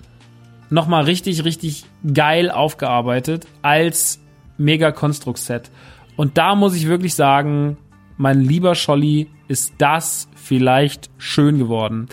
noch 0.70 0.87
mal 0.87 1.05
richtig 1.05 1.45
richtig 1.45 1.85
geil 2.14 2.51
aufgearbeitet 2.51 3.47
als 3.61 4.20
Mega 4.57 4.93
Konstrukt 4.93 5.39
Set. 5.39 5.70
Und 6.16 6.39
da 6.39 6.55
muss 6.55 6.74
ich 6.74 6.87
wirklich 6.87 7.14
sagen, 7.14 7.76
mein 8.16 8.41
lieber 8.41 8.74
Scholli, 8.74 9.28
ist 9.49 9.74
das 9.78 10.28
vielleicht 10.35 11.11
schön 11.18 11.59
geworden. 11.59 12.09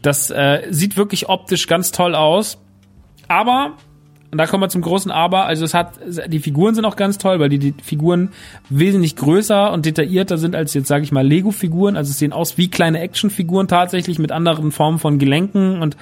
Das 0.00 0.30
äh, 0.30 0.66
sieht 0.70 0.96
wirklich 0.96 1.28
optisch 1.28 1.66
ganz 1.66 1.92
toll 1.92 2.14
aus, 2.14 2.58
aber 3.26 3.76
und 4.30 4.38
da 4.38 4.46
kommen 4.46 4.62
wir 4.62 4.68
zum 4.68 4.82
großen 4.82 5.10
Aber. 5.10 5.46
Also 5.46 5.64
es 5.64 5.72
hat, 5.72 5.98
die 6.26 6.38
Figuren 6.38 6.74
sind 6.74 6.84
auch 6.84 6.96
ganz 6.96 7.16
toll, 7.16 7.40
weil 7.40 7.48
die, 7.48 7.58
die 7.58 7.74
Figuren 7.82 8.30
wesentlich 8.68 9.16
größer 9.16 9.72
und 9.72 9.86
detaillierter 9.86 10.36
sind 10.36 10.54
als 10.54 10.74
jetzt, 10.74 10.88
sage 10.88 11.04
ich 11.04 11.12
mal, 11.12 11.26
Lego-Figuren. 11.26 11.96
Also 11.96 12.10
es 12.10 12.18
sehen 12.18 12.32
aus 12.32 12.58
wie 12.58 12.68
kleine 12.68 13.00
Actionfiguren 13.00 13.68
tatsächlich 13.68 14.18
mit 14.18 14.30
anderen 14.30 14.70
Formen 14.70 14.98
von 14.98 15.18
Gelenken 15.18 15.80
und 15.80 15.96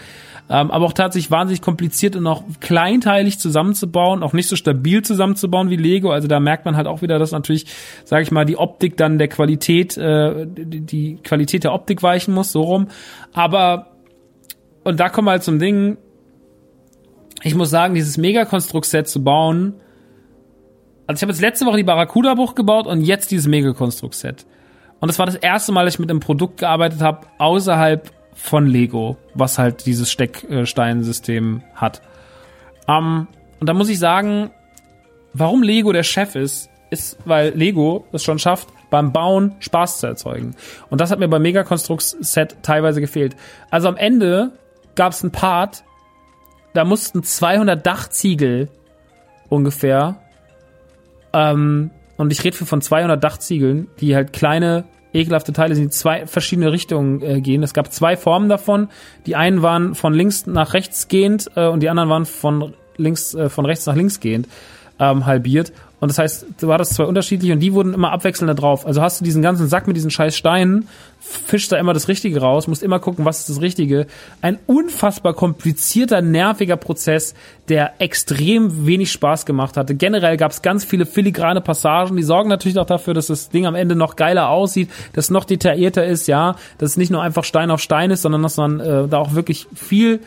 ähm, 0.48 0.70
aber 0.70 0.84
auch 0.86 0.92
tatsächlich 0.92 1.30
wahnsinnig 1.30 1.60
kompliziert 1.60 2.14
und 2.14 2.26
auch 2.26 2.44
kleinteilig 2.60 3.40
zusammenzubauen, 3.40 4.22
auch 4.22 4.32
nicht 4.32 4.48
so 4.48 4.54
stabil 4.54 5.02
zusammenzubauen 5.02 5.70
wie 5.70 5.76
Lego. 5.76 6.10
Also 6.10 6.28
da 6.28 6.38
merkt 6.38 6.64
man 6.64 6.76
halt 6.76 6.86
auch 6.86 7.02
wieder, 7.02 7.18
dass 7.18 7.32
natürlich, 7.32 7.66
sage 8.04 8.22
ich 8.22 8.30
mal, 8.30 8.44
die 8.44 8.56
Optik 8.56 8.96
dann 8.96 9.18
der 9.18 9.26
Qualität, 9.26 9.96
äh, 9.96 10.46
die, 10.46 10.80
die 10.82 11.16
Qualität 11.24 11.64
der 11.64 11.72
Optik 11.72 12.02
weichen 12.02 12.32
muss, 12.32 12.52
so 12.52 12.62
rum. 12.62 12.88
Aber 13.32 13.88
und 14.84 15.00
da 15.00 15.08
kommen 15.08 15.26
wir 15.26 15.32
halt 15.32 15.42
zum 15.42 15.58
Ding, 15.58 15.98
ich 17.42 17.54
muss 17.54 17.70
sagen, 17.70 17.94
dieses 17.94 18.16
Megakonstrukt-Set 18.18 19.08
zu 19.08 19.22
bauen, 19.22 19.74
Also 21.06 21.18
ich 21.18 21.22
habe 21.22 21.32
jetzt 21.32 21.40
letzte 21.40 21.66
Woche 21.66 21.76
die 21.76 21.84
Barracuda-Bucht 21.84 22.56
gebaut 22.56 22.86
und 22.86 23.02
jetzt 23.02 23.30
dieses 23.30 23.46
Megakonstrukt-Set. 23.46 24.46
Und 24.98 25.08
das 25.08 25.18
war 25.18 25.26
das 25.26 25.36
erste 25.36 25.72
Mal, 25.72 25.84
dass 25.84 25.94
ich 25.94 26.00
mit 26.00 26.10
einem 26.10 26.20
Produkt 26.20 26.58
gearbeitet 26.58 27.00
habe, 27.00 27.26
außerhalb 27.38 28.10
von 28.34 28.66
Lego, 28.66 29.16
was 29.34 29.58
halt 29.58 29.86
dieses 29.86 30.10
Stecksteinsystem 30.10 31.62
hat. 31.74 32.02
Um, 32.88 33.28
und 33.60 33.68
da 33.68 33.74
muss 33.74 33.88
ich 33.88 33.98
sagen, 33.98 34.50
warum 35.32 35.62
Lego 35.62 35.92
der 35.92 36.02
Chef 36.02 36.34
ist, 36.34 36.70
ist, 36.90 37.18
weil 37.24 37.50
Lego 37.50 38.04
es 38.12 38.22
schon 38.24 38.38
schafft, 38.38 38.68
beim 38.90 39.12
Bauen 39.12 39.56
Spaß 39.58 40.00
zu 40.00 40.06
erzeugen. 40.06 40.54
Und 40.90 41.00
das 41.00 41.10
hat 41.10 41.18
mir 41.18 41.28
beim 41.28 41.42
Megakonstrukt-Set 41.42 42.58
teilweise 42.62 43.00
gefehlt. 43.00 43.36
Also 43.70 43.88
am 43.88 43.96
Ende 43.96 44.52
gab 44.94 45.12
es 45.12 45.22
einen 45.22 45.32
Part, 45.32 45.84
da 46.76 46.84
mussten 46.84 47.22
200 47.22 47.84
Dachziegel 47.84 48.68
ungefähr 49.48 50.16
ähm, 51.32 51.90
und 52.16 52.32
ich 52.32 52.44
rede 52.44 52.56
von 52.56 52.80
200 52.80 53.22
Dachziegeln, 53.22 53.88
die 54.00 54.14
halt 54.14 54.32
kleine, 54.32 54.84
ekelhafte 55.12 55.52
Teile 55.52 55.74
sind, 55.74 55.84
die 55.84 55.90
zwei 55.90 56.26
verschiedene 56.26 56.72
Richtungen 56.72 57.22
äh, 57.22 57.40
gehen. 57.40 57.62
Es 57.62 57.74
gab 57.74 57.92
zwei 57.92 58.16
Formen 58.16 58.48
davon. 58.48 58.88
Die 59.26 59.36
einen 59.36 59.62
waren 59.62 59.94
von 59.94 60.14
links 60.14 60.46
nach 60.46 60.74
rechts 60.74 61.08
gehend 61.08 61.50
äh, 61.56 61.66
und 61.66 61.82
die 61.82 61.90
anderen 61.90 62.08
waren 62.08 62.26
von 62.26 62.74
links, 62.96 63.34
äh, 63.34 63.48
von 63.48 63.66
rechts 63.66 63.86
nach 63.86 63.96
links 63.96 64.20
gehend 64.20 64.48
ähm, 64.98 65.26
halbiert. 65.26 65.72
Und 65.98 66.08
das 66.08 66.18
heißt, 66.18 66.46
du 66.60 66.68
war 66.68 66.76
das 66.76 66.90
zwei 66.90 67.04
unterschiedliche 67.04 67.54
und 67.54 67.60
die 67.60 67.72
wurden 67.72 67.94
immer 67.94 68.12
abwechselnd 68.12 68.50
da 68.50 68.54
drauf. 68.54 68.86
Also 68.86 69.00
hast 69.00 69.20
du 69.20 69.24
diesen 69.24 69.40
ganzen 69.40 69.66
Sack 69.66 69.86
mit 69.86 69.96
diesen 69.96 70.10
scheiß 70.10 70.36
Steinen, 70.36 70.88
fischst 71.20 71.72
da 71.72 71.78
immer 71.78 71.94
das 71.94 72.08
Richtige 72.08 72.40
raus, 72.40 72.68
musst 72.68 72.82
immer 72.82 72.98
gucken, 72.98 73.24
was 73.24 73.40
ist 73.40 73.48
das 73.48 73.60
Richtige. 73.62 74.06
Ein 74.42 74.58
unfassbar 74.66 75.32
komplizierter, 75.32 76.20
nerviger 76.20 76.76
Prozess, 76.76 77.34
der 77.68 77.94
extrem 77.98 78.86
wenig 78.86 79.10
Spaß 79.10 79.46
gemacht 79.46 79.78
hatte. 79.78 79.94
Generell 79.94 80.36
gab 80.36 80.52
es 80.52 80.60
ganz 80.60 80.84
viele 80.84 81.06
filigrane 81.06 81.62
Passagen, 81.62 82.14
die 82.16 82.22
sorgen 82.22 82.50
natürlich 82.50 82.78
auch 82.78 82.86
dafür, 82.86 83.14
dass 83.14 83.28
das 83.28 83.48
Ding 83.48 83.64
am 83.64 83.74
Ende 83.74 83.96
noch 83.96 84.16
geiler 84.16 84.50
aussieht, 84.50 84.90
dass 85.14 85.26
es 85.26 85.30
noch 85.30 85.44
detaillierter 85.44 86.04
ist, 86.04 86.28
ja, 86.28 86.56
dass 86.76 86.90
es 86.90 86.96
nicht 86.98 87.10
nur 87.10 87.22
einfach 87.22 87.44
Stein 87.44 87.70
auf 87.70 87.80
Stein 87.80 88.10
ist, 88.10 88.20
sondern 88.20 88.42
dass 88.42 88.58
man 88.58 88.80
äh, 88.80 89.08
da 89.08 89.16
auch 89.16 89.34
wirklich 89.34 89.66
viel 89.74 90.20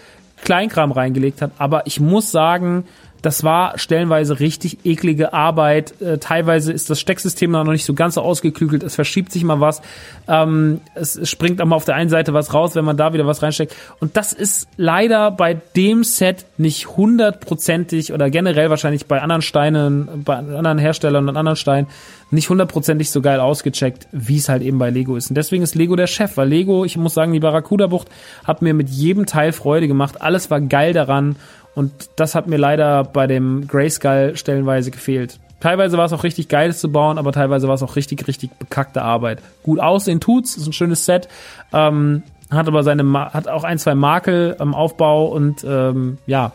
Kleinkram 0.44 0.92
reingelegt 0.92 1.42
hat. 1.42 1.52
Aber 1.58 1.86
ich 1.86 2.00
muss 2.00 2.32
sagen, 2.32 2.86
das 3.22 3.44
war 3.44 3.78
stellenweise 3.78 4.40
richtig 4.40 4.86
eklige 4.86 5.34
Arbeit. 5.34 6.00
Äh, 6.02 6.18
teilweise 6.20 6.72
ist 6.72 6.90
das 6.90 7.00
Stecksystem 7.00 7.52
noch 7.52 7.64
nicht 7.66 7.86
so 7.86 7.94
ganz 7.94 8.16
so 8.16 8.22
ausgeklügelt. 8.22 8.84
Es 8.84 8.96
verschiebt 8.96 9.32
sich 9.32 9.44
mal 9.44 9.60
was. 9.60 9.82
Ähm, 10.28 10.82
es, 10.96 11.20
springt 11.30 11.62
auch 11.62 11.66
mal 11.66 11.76
auf 11.76 11.86
der 11.86 11.96
einen 11.96 12.10
Seite 12.10 12.34
was 12.34 12.54
raus, 12.54 12.76
wenn 12.76 12.86
man 12.86 12.98
da 12.98 13.14
wieder 13.14 13.26
was 13.26 13.42
reinsteckt. 13.42 13.76
Und 14.00 14.16
das 14.16 14.34
ist 14.34 14.68
leider 14.78 15.32
bei 15.32 15.58
dem 15.76 16.04
Set 16.04 16.46
nicht 16.58 16.98
hundertprozentig 16.98 18.14
oder 18.14 18.30
generell 18.30 18.70
wahrscheinlich 18.70 19.06
bei 19.06 19.22
anderen 19.22 19.42
Steinen, 19.42 20.24
bei 20.24 20.36
anderen 20.36 20.78
Herstellern 20.78 21.28
und 21.28 21.36
anderen 21.36 21.58
Steinen 21.58 21.88
nicht 22.32 22.50
hundertprozentig 22.50 23.10
so 23.10 23.22
geil 23.22 23.40
ausgecheckt, 23.40 24.08
wie 24.12 24.38
es 24.38 24.50
halt 24.50 24.62
eben 24.62 24.78
bei 24.78 24.90
Lego 24.90 25.16
ist. 25.16 25.30
Und 25.30 25.36
deswegen 25.36 25.64
ist 25.64 25.76
Lego 25.76 25.96
der 25.96 26.08
Chef, 26.08 26.38
weil 26.38 26.48
Lego, 26.48 26.86
ich 26.86 26.96
muss 26.96 27.14
sagen, 27.14 27.34
die 27.34 27.40
Barracuda-Bucht 27.40 28.08
hat 28.44 28.62
mir 28.62 28.74
mit 28.74 28.90
jedem 28.90 29.26
Teil 29.26 29.52
Freude 29.52 29.88
gemacht. 29.88 30.22
Alles 30.22 30.52
war 30.52 30.62
geil 30.62 30.94
daran. 30.94 31.36
Und 31.80 32.10
das 32.18 32.36
hat 32.36 32.46
mir 32.48 32.58
leider 32.58 33.06
bei 33.06 33.26
dem 33.26 33.66
Grayskull 33.66 34.36
stellenweise 34.36 34.92
gefehlt. 34.92 35.40
Teilweise 35.62 35.98
war 35.98 36.04
es 36.04 36.12
auch 36.12 36.26
richtig 36.26 36.50
geil 36.50 36.76
zu 36.76 36.92
bauen, 36.92 37.18
aber 37.18 37.32
teilweise 37.32 37.70
war 37.70 37.76
es 37.76 37.82
auch 37.82 37.96
richtig, 37.96 38.28
richtig 38.28 38.52
bekackte 38.60 39.02
Arbeit. 39.02 39.42
Gut 39.64 39.80
aussehen 39.80 40.20
tut's, 40.20 40.58
ist 40.58 40.68
ein 40.68 40.74
schönes 40.74 41.06
Set, 41.06 41.30
ähm, 41.72 42.24
hat 42.52 42.68
aber 42.68 42.84
seine, 42.84 43.10
hat 43.32 43.48
auch 43.48 43.64
ein, 43.64 43.78
zwei 43.78 43.96
Makel 43.96 44.58
am 44.60 44.76
Aufbau 44.76 45.28
und 45.28 45.64
ähm, 45.64 46.18
ja, 46.26 46.52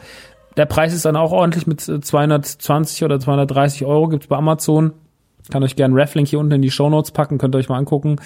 der 0.58 0.66
Preis 0.66 0.92
ist 0.92 1.06
dann 1.06 1.16
auch 1.16 1.32
ordentlich 1.32 1.66
mit 1.66 1.80
220 1.80 3.02
oder 3.02 3.18
230 3.18 3.86
Euro 3.86 4.08
gibt's 4.08 4.26
bei 4.26 4.36
Amazon. 4.36 4.92
Kann 5.50 5.62
euch 5.62 5.74
gerne 5.74 5.96
Rafflink 5.96 6.28
hier 6.28 6.38
unten 6.38 6.52
in 6.52 6.62
die 6.62 6.70
Show 6.70 6.90
Notes 6.90 7.12
packen, 7.12 7.38
könnt 7.38 7.54
ihr 7.54 7.60
euch 7.60 7.70
mal 7.70 7.78
angucken. 7.78 8.16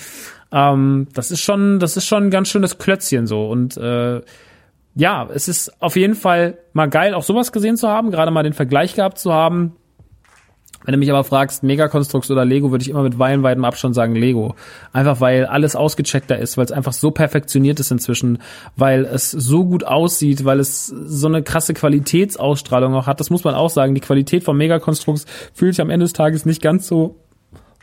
Ähm, 0.51 1.07
das 1.14 1.30
ist 1.30 1.42
schon, 1.42 1.78
das 1.78 1.96
ist 1.96 2.07
schon 2.07 2.24
ein 2.24 2.30
ganz 2.30 2.49
schönes 2.49 2.78
Klötzchen 2.78 3.28
so 3.28 3.49
und 3.49 3.76
äh, 3.76 4.20
ja, 4.99 5.28
es 5.32 5.46
ist 5.46 5.80
auf 5.80 5.94
jeden 5.94 6.16
Fall 6.16 6.59
mal 6.72 6.90
geil, 6.90 7.14
auch 7.14 7.22
sowas 7.22 7.53
gesehen 7.53 7.76
zu 7.76 7.88
haben, 7.88 8.11
gerade 8.11 8.32
mal 8.32 8.42
den 8.42 8.53
Vergleich 8.53 8.96
gehabt 8.96 9.18
zu 9.18 9.32
haben. 9.32 9.76
Wenn 10.84 10.92
du 10.92 10.99
mich 10.99 11.11
aber 11.11 11.22
fragst, 11.22 11.62
Megakonstrukt 11.62 12.28
oder 12.32 12.44
Lego, 12.44 12.72
würde 12.72 12.82
ich 12.82 12.88
immer 12.88 13.05
mit 13.05 13.16
weitem 13.16 13.64
Abstand 13.64 13.94
sagen 13.94 14.16
Lego. 14.16 14.57
Einfach 14.92 15.20
weil 15.20 15.46
alles 15.46 15.76
ausgecheckter 15.76 16.38
ist, 16.38 16.57
weil 16.57 16.64
es 16.64 16.72
einfach 16.72 16.92
so 16.92 17.12
perfektioniert 17.12 17.78
ist 17.78 17.92
inzwischen, 17.92 18.38
weil 18.74 19.05
es 19.05 19.30
so 19.30 19.64
gut 19.64 19.84
aussieht, 19.84 20.44
weil 20.44 20.59
es 20.59 20.86
so 20.86 21.28
eine 21.28 21.42
krasse 21.42 21.74
Qualitätsausstrahlung 21.74 22.94
auch 22.94 23.07
hat. 23.07 23.20
Das 23.20 23.30
muss 23.30 23.44
man 23.44 23.55
auch 23.55 23.70
sagen. 23.70 23.94
Die 23.94 24.01
Qualität 24.01 24.42
von 24.42 24.57
Megakonstrukt 24.57 25.26
fühlt 25.53 25.74
sich 25.74 25.80
am 25.80 25.90
Ende 25.90 26.05
des 26.05 26.12
Tages 26.12 26.44
nicht 26.44 26.62
ganz 26.62 26.88
so 26.88 27.16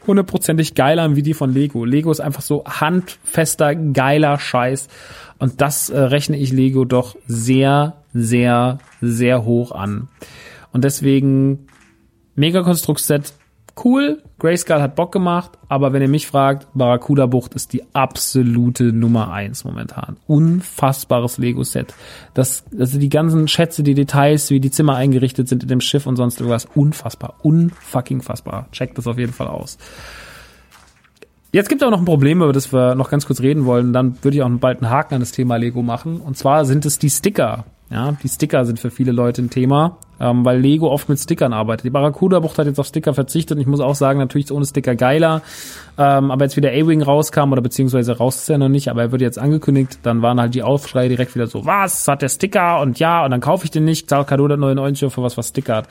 hundertprozentig 0.08 0.76
geil 0.76 1.00
an 1.00 1.16
wie 1.16 1.24
die 1.24 1.34
von 1.34 1.54
Lego. 1.54 1.86
Lego 1.86 2.12
ist 2.12 2.20
einfach 2.20 2.42
so 2.42 2.64
handfester, 2.66 3.76
geiler 3.76 4.38
Scheiß. 4.38 4.88
Und 5.38 5.62
das 5.62 5.90
äh, 5.90 6.00
rechne 6.00 6.38
ich 6.38 6.52
Lego 6.52 6.86
doch 6.86 7.16
sehr, 7.28 7.98
sehr, 8.14 8.80
sehr 9.02 9.46
hoch 9.46 9.72
an. 9.72 10.08
Und 10.72 10.84
deswegen 10.84 11.68
Mega 12.36 12.64
Konstruktset 12.64 13.34
cool. 13.84 14.22
Grayskull 14.40 14.82
hat 14.82 14.96
Bock 14.96 15.14
gemacht, 15.14 15.52
aber 15.70 15.94
wenn 15.94 16.02
ihr 16.02 16.10
mich 16.10 16.28
fragt, 16.28 16.68
Barracuda 16.74 17.26
Bucht 17.26 17.54
ist 17.54 17.72
die 17.72 17.84
absolute 17.94 18.92
Nummer 18.92 19.32
eins 19.32 19.64
momentan. 19.64 20.18
Unfassbares 20.28 21.38
Lego-Set. 21.38 21.94
Das, 22.34 22.66
also 22.78 23.00
die 23.00 23.10
ganzen 23.10 23.48
Schätze, 23.48 23.84
die 23.84 23.94
Details, 23.94 24.50
wie 24.50 24.60
die 24.60 24.72
Zimmer 24.72 24.96
eingerichtet 24.96 25.48
sind 25.48 25.64
in 25.64 25.70
dem 25.70 25.82
Schiff 25.82 26.06
und 26.06 26.18
sonst 26.18 26.42
irgendwas, 26.42 26.68
unfassbar. 26.76 27.36
Unfucking 27.44 28.22
fassbar. 28.22 28.68
Checkt 28.72 28.98
das 28.98 29.08
auf 29.08 29.18
jeden 29.18 29.34
Fall 29.34 29.48
aus. 29.48 29.78
Jetzt 31.56 31.70
gibt 31.70 31.82
es 31.82 31.88
auch 31.88 31.92
noch 31.92 32.00
ein 32.00 32.06
Problem, 32.06 32.42
über 32.42 32.52
das 32.52 32.74
wir 32.74 32.96
noch 32.96 33.10
ganz 33.10 33.26
kurz 33.26 33.40
reden 33.40 33.64
wollen. 33.64 33.94
Dann 33.94 34.22
würde 34.22 34.36
ich 34.36 34.44
auch 34.44 34.50
bald 34.50 34.82
einen 34.82 34.92
Haken 34.92 35.14
an 35.14 35.20
das 35.22 35.32
Thema 35.32 35.56
Lego 35.56 35.82
machen. 35.84 36.20
Und 36.20 36.38
zwar 36.38 36.66
sind 36.66 36.86
es 36.86 37.00
die 37.00 37.10
Sticker. 37.10 37.64
Ja, 37.90 38.12
die 38.22 38.28
Sticker 38.28 38.66
sind 38.66 38.78
für 38.78 38.92
viele 38.92 39.14
Leute 39.14 39.42
ein 39.42 39.50
Thema, 39.50 40.00
ähm, 40.20 40.44
weil 40.44 40.60
Lego 40.60 40.92
oft 40.92 41.08
mit 41.08 41.18
Stickern 41.18 41.54
arbeitet. 41.54 41.86
Die 41.86 41.92
Barracuda-Bucht 41.92 42.58
hat 42.58 42.68
jetzt 42.68 42.78
auf 42.78 42.88
Sticker 42.88 43.14
verzichtet 43.14 43.56
und 43.56 43.62
ich 43.62 43.68
muss 43.68 43.80
auch 43.80 43.96
sagen, 43.96 44.20
natürlich 44.20 44.48
ist 44.48 44.52
ohne 44.52 44.66
Sticker 44.66 44.96
geiler. 44.96 45.44
Ähm, 45.98 46.30
aber 46.30 46.44
jetzt 46.44 46.58
wieder 46.58 46.72
A-Wing 46.72 47.02
rauskam 47.04 47.54
oder 47.54 47.62
beziehungsweise 47.62 48.18
raus 48.18 48.36
ist 48.36 48.50
er 48.50 48.58
noch 48.58 48.68
nicht, 48.68 48.90
aber 48.90 49.04
er 49.04 49.12
wird 49.14 49.22
jetzt 49.22 49.40
angekündigt, 49.40 50.00
dann 50.04 50.22
waren 50.22 50.42
halt 50.42 50.56
die 50.56 50.64
Aufschreie 50.64 51.08
direkt 51.08 51.36
wieder 51.36 51.48
so, 51.48 51.66
was, 51.66 52.06
hat 52.08 52.22
der 52.22 52.28
Sticker 52.28 52.82
und 52.82 53.00
ja, 53.00 53.24
und 53.24 53.32
dann 53.32 53.40
kaufe 53.40 53.64
ich 53.64 53.72
den 53.72 53.86
nicht, 53.86 54.10
zahl 54.10 54.26
Kado 54.26 54.46
99 54.46 55.14
für 55.14 55.22
was, 55.22 55.38
was 55.38 55.50
Sticker 55.50 55.76
hat. 55.78 55.88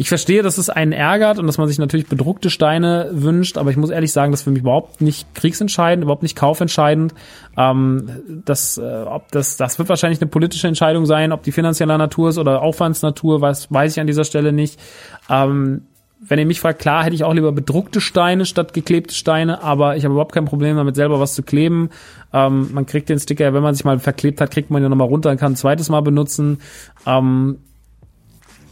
Ich 0.00 0.08
verstehe, 0.08 0.44
dass 0.44 0.58
es 0.58 0.70
einen 0.70 0.92
ärgert 0.92 1.40
und 1.40 1.48
dass 1.48 1.58
man 1.58 1.66
sich 1.66 1.80
natürlich 1.80 2.06
bedruckte 2.06 2.50
Steine 2.50 3.08
wünscht, 3.10 3.58
aber 3.58 3.72
ich 3.72 3.76
muss 3.76 3.90
ehrlich 3.90 4.12
sagen, 4.12 4.30
das 4.30 4.40
ist 4.40 4.44
für 4.44 4.52
mich 4.52 4.60
überhaupt 4.60 5.00
nicht 5.00 5.34
kriegsentscheidend, 5.34 6.04
überhaupt 6.04 6.22
nicht 6.22 6.36
kaufentscheidend. 6.36 7.14
Ähm, 7.56 8.08
das, 8.44 8.78
äh, 8.78 8.82
ob 8.82 9.32
das, 9.32 9.56
das 9.56 9.76
wird 9.80 9.88
wahrscheinlich 9.88 10.20
eine 10.20 10.30
politische 10.30 10.68
Entscheidung 10.68 11.04
sein, 11.04 11.32
ob 11.32 11.42
die 11.42 11.50
finanzieller 11.50 11.98
Natur 11.98 12.28
ist 12.28 12.38
oder 12.38 12.62
Aufwandsnatur, 12.62 13.40
weiß, 13.40 13.72
weiß 13.72 13.96
ich 13.96 14.00
an 14.00 14.06
dieser 14.06 14.22
Stelle 14.22 14.52
nicht. 14.52 14.78
Ähm, 15.28 15.82
wenn 16.20 16.38
ihr 16.38 16.46
mich 16.46 16.60
fragt, 16.60 16.78
klar 16.78 17.02
hätte 17.02 17.16
ich 17.16 17.24
auch 17.24 17.34
lieber 17.34 17.50
bedruckte 17.50 18.00
Steine 18.00 18.46
statt 18.46 18.74
geklebte 18.74 19.14
Steine, 19.14 19.64
aber 19.64 19.96
ich 19.96 20.04
habe 20.04 20.12
überhaupt 20.12 20.32
kein 20.32 20.44
Problem 20.44 20.76
damit, 20.76 20.94
selber 20.94 21.18
was 21.18 21.34
zu 21.34 21.42
kleben. 21.42 21.90
Ähm, 22.32 22.70
man 22.72 22.86
kriegt 22.86 23.08
den 23.08 23.18
Sticker, 23.18 23.52
wenn 23.52 23.64
man 23.64 23.74
sich 23.74 23.84
mal 23.84 23.98
verklebt 23.98 24.40
hat, 24.40 24.52
kriegt 24.52 24.70
man 24.70 24.80
ihn 24.80 24.90
nochmal 24.90 25.08
runter 25.08 25.30
und 25.30 25.38
kann 25.38 25.52
ein 25.52 25.56
zweites 25.56 25.88
Mal 25.88 26.02
benutzen. 26.02 26.60
Ähm, 27.04 27.58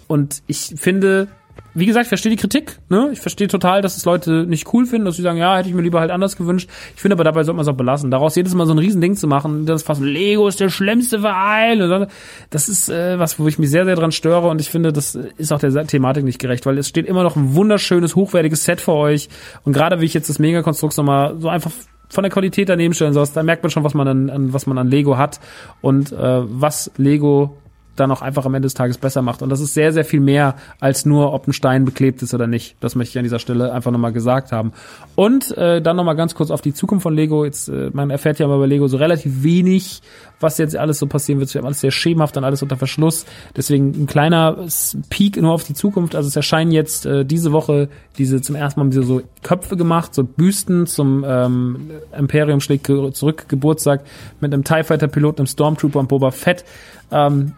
und 0.06 0.42
ich 0.46 0.74
finde, 0.76 1.28
wie 1.76 1.84
gesagt, 1.84 2.04
ich 2.04 2.08
verstehe 2.08 2.30
die 2.30 2.38
Kritik. 2.38 2.78
Ne? 2.88 3.10
Ich 3.12 3.20
verstehe 3.20 3.48
total, 3.48 3.82
dass 3.82 3.98
es 3.98 4.06
Leute 4.06 4.46
nicht 4.46 4.72
cool 4.72 4.86
finden, 4.86 5.04
dass 5.04 5.16
sie 5.16 5.22
sagen, 5.22 5.36
ja, 5.36 5.58
hätte 5.58 5.68
ich 5.68 5.74
mir 5.74 5.82
lieber 5.82 6.00
halt 6.00 6.10
anders 6.10 6.36
gewünscht. 6.36 6.70
Ich 6.94 7.02
finde 7.02 7.14
aber 7.16 7.24
dabei 7.24 7.44
sollte 7.44 7.56
man 7.56 7.64
es 7.64 7.68
auch 7.68 7.76
belassen. 7.76 8.10
Daraus 8.10 8.34
jedes 8.34 8.54
Mal 8.54 8.66
so 8.66 8.72
ein 8.72 8.78
Riesending 8.78 9.14
zu 9.14 9.26
machen, 9.26 9.66
das 9.66 9.82
ist 9.82 9.86
fast 9.86 10.00
Lego 10.00 10.48
ist 10.48 10.58
der 10.58 10.70
schlimmste 10.70 11.20
Verein. 11.20 12.08
Das 12.48 12.70
ist 12.70 12.88
äh, 12.88 13.18
was, 13.18 13.38
wo 13.38 13.46
ich 13.46 13.58
mich 13.58 13.68
sehr, 13.68 13.84
sehr 13.84 13.94
dran 13.94 14.10
störe 14.10 14.48
und 14.48 14.58
ich 14.62 14.70
finde, 14.70 14.90
das 14.90 15.14
ist 15.14 15.52
auch 15.52 15.58
der 15.58 15.86
Thematik 15.86 16.24
nicht 16.24 16.38
gerecht, 16.38 16.64
weil 16.64 16.78
es 16.78 16.88
steht 16.88 17.06
immer 17.06 17.22
noch 17.22 17.36
ein 17.36 17.54
wunderschönes, 17.54 18.16
hochwertiges 18.16 18.64
Set 18.64 18.80
vor 18.80 18.96
euch. 18.96 19.28
Und 19.64 19.74
gerade 19.74 20.00
wie 20.00 20.06
ich 20.06 20.14
jetzt 20.14 20.30
das 20.30 20.38
Megakonstrukt 20.38 20.96
nochmal 20.96 21.36
so 21.38 21.50
einfach 21.50 21.72
von 22.08 22.22
der 22.22 22.30
Qualität 22.30 22.70
daneben 22.70 22.94
stellen 22.94 23.12
soll, 23.12 23.28
da 23.34 23.42
merkt 23.42 23.62
man 23.62 23.70
schon, 23.70 23.84
was 23.84 23.92
man 23.92 24.08
an, 24.08 24.30
an 24.30 24.52
was 24.54 24.66
man 24.66 24.78
an 24.78 24.88
Lego 24.88 25.18
hat 25.18 25.40
und 25.82 26.10
äh, 26.12 26.16
was 26.16 26.90
Lego 26.96 27.58
dann 27.96 28.10
auch 28.10 28.22
einfach 28.22 28.46
am 28.46 28.54
Ende 28.54 28.66
des 28.66 28.74
Tages 28.74 28.98
besser 28.98 29.22
macht. 29.22 29.42
Und 29.42 29.50
das 29.50 29.60
ist 29.60 29.74
sehr, 29.74 29.92
sehr 29.92 30.04
viel 30.04 30.20
mehr 30.20 30.56
als 30.80 31.06
nur, 31.06 31.32
ob 31.32 31.48
ein 31.48 31.52
Stein 31.52 31.84
beklebt 31.84 32.22
ist 32.22 32.34
oder 32.34 32.46
nicht. 32.46 32.76
Das 32.80 32.94
möchte 32.94 33.12
ich 33.12 33.18
an 33.18 33.24
dieser 33.24 33.38
Stelle 33.38 33.72
einfach 33.72 33.90
nochmal 33.90 34.12
gesagt 34.12 34.52
haben. 34.52 34.72
Und 35.14 35.56
äh, 35.56 35.80
dann 35.82 35.96
nochmal 35.96 36.16
ganz 36.16 36.34
kurz 36.34 36.50
auf 36.50 36.60
die 36.60 36.74
Zukunft 36.74 37.02
von 37.02 37.14
Lego. 37.14 37.44
Jetzt, 37.44 37.68
äh, 37.68 37.90
man 37.92 38.10
erfährt 38.10 38.38
ja 38.38 38.46
mal 38.46 38.58
bei 38.58 38.66
Lego 38.66 38.86
so 38.88 38.96
relativ 38.96 39.42
wenig, 39.42 40.02
was 40.40 40.58
jetzt 40.58 40.76
alles 40.76 40.98
so 40.98 41.06
passieren 41.06 41.40
wird. 41.40 41.52
Wir 41.52 41.60
haben 41.60 41.66
alles 41.66 41.80
sehr 41.80 41.90
schemenhaft 41.90 42.36
und 42.36 42.44
alles 42.44 42.62
unter 42.62 42.76
Verschluss. 42.76 43.26
Deswegen 43.56 44.02
ein 44.02 44.06
kleiner 44.06 44.66
Peak 45.10 45.40
nur 45.40 45.52
auf 45.52 45.64
die 45.64 45.74
Zukunft. 45.74 46.14
Also 46.14 46.28
es 46.28 46.36
erscheinen 46.36 46.70
jetzt 46.70 47.06
äh, 47.06 47.24
diese 47.24 47.52
Woche 47.52 47.88
diese 48.18 48.40
zum 48.40 48.56
ersten 48.56 48.80
Mal 48.80 48.92
so 48.92 49.22
Köpfe 49.42 49.76
gemacht, 49.76 50.14
so 50.14 50.24
Büsten 50.24 50.86
zum 50.86 51.24
ähm, 51.26 51.90
Imperium 52.16 52.60
schlägt 52.60 52.86
zurück 52.86 53.46
Geburtstag 53.48 54.04
mit 54.40 54.52
einem 54.52 54.64
TIE 54.64 54.84
Fighter 54.84 55.08
Piloten, 55.08 55.40
einem 55.40 55.46
Stormtrooper 55.46 56.00
und 56.00 56.08
Boba 56.08 56.30
Fett. 56.30 56.64
Ähm, 57.10 57.52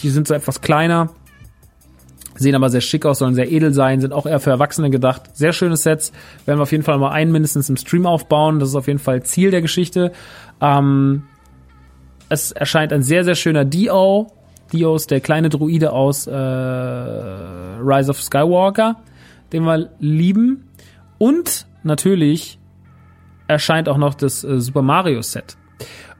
die 0.00 0.10
sind 0.10 0.28
so 0.28 0.34
etwas 0.34 0.60
kleiner. 0.60 1.10
Sehen 2.34 2.54
aber 2.54 2.70
sehr 2.70 2.80
schick 2.80 3.04
aus, 3.04 3.18
sollen 3.18 3.34
sehr 3.34 3.50
edel 3.52 3.72
sein, 3.72 4.00
sind 4.00 4.12
auch 4.12 4.26
eher 4.26 4.40
für 4.40 4.50
Erwachsene 4.50 4.90
gedacht. 4.90 5.36
Sehr 5.36 5.52
schöne 5.52 5.76
Sets. 5.76 6.12
Werden 6.46 6.58
wir 6.58 6.62
auf 6.62 6.72
jeden 6.72 6.84
Fall 6.84 6.98
mal 6.98 7.10
einen 7.10 7.30
mindestens 7.30 7.68
im 7.68 7.76
Stream 7.76 8.06
aufbauen. 8.06 8.58
Das 8.58 8.70
ist 8.70 8.74
auf 8.74 8.86
jeden 8.86 8.98
Fall 8.98 9.22
Ziel 9.22 9.50
der 9.50 9.60
Geschichte. 9.60 10.12
Ähm, 10.60 11.24
es 12.28 12.50
erscheint 12.52 12.92
ein 12.92 13.02
sehr, 13.02 13.24
sehr 13.24 13.34
schöner 13.34 13.64
Dio. 13.64 14.32
Dio 14.72 14.96
ist 14.96 15.10
der 15.10 15.20
kleine 15.20 15.50
Druide 15.50 15.92
aus 15.92 16.26
äh, 16.26 16.32
Rise 16.32 18.10
of 18.10 18.22
Skywalker, 18.22 18.96
den 19.52 19.64
wir 19.64 19.90
lieben. 20.00 20.70
Und 21.18 21.66
natürlich 21.82 22.58
erscheint 23.46 23.88
auch 23.88 23.98
noch 23.98 24.14
das 24.14 24.42
äh, 24.42 24.58
Super 24.60 24.82
Mario 24.82 25.20
Set. 25.20 25.58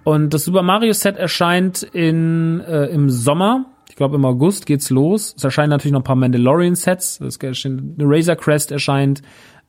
Und 0.05 0.34
das 0.34 0.44
Super 0.44 0.62
Mario 0.62 0.92
Set 0.92 1.16
erscheint 1.16 1.82
in, 1.82 2.61
äh, 2.61 2.86
im 2.86 3.11
Sommer 3.11 3.66
ich 3.92 3.96
glaube, 3.96 4.16
im 4.16 4.24
August 4.24 4.64
geht's 4.64 4.88
los. 4.88 5.34
Es 5.36 5.44
erscheinen 5.44 5.68
natürlich 5.68 5.92
noch 5.92 6.00
ein 6.00 6.05
paar 6.05 6.16
Mandalorian-Sets. 6.16 7.20
Eine 7.20 7.84
Razor 7.98 8.36
Crest 8.36 8.72
erscheint 8.72 9.20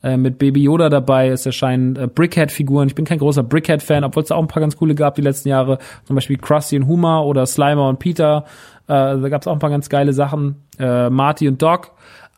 äh, 0.01 0.15
mit 0.15 0.38
Baby 0.38 0.63
Yoda 0.63 0.88
dabei. 0.88 1.27
Es 1.27 1.45
erscheinen 1.45 1.97
äh, 1.97 2.07
Brickhead-Figuren. 2.07 2.88
Ich 2.88 2.95
bin 2.95 3.03
kein 3.03 3.17
großer 3.17 3.43
Brickhead-Fan, 3.43 4.05
obwohl 4.05 4.23
es 4.23 4.31
auch 4.31 4.39
ein 4.41 4.47
paar 4.47 4.61
ganz 4.61 4.77
coole 4.77 4.95
gab 4.95 5.15
die 5.15 5.21
letzten 5.21 5.49
Jahre. 5.49 5.77
Zum 6.05 6.15
Beispiel 6.15 6.38
Krusty 6.38 6.77
und 6.77 6.88
Huma 6.88 7.19
oder 7.19 7.45
Slimer 7.45 7.89
und 7.89 7.99
Peter. 7.99 8.45
Äh, 8.88 8.93
da 8.93 9.27
gab's 9.27 9.45
auch 9.45 9.51
ein 9.51 9.59
paar 9.59 9.69
ganz 9.69 9.89
geile 9.89 10.13
Sachen. 10.13 10.55
Äh, 10.79 11.09
Marty 11.09 11.49
und 11.49 11.61
Doc. 11.61 11.91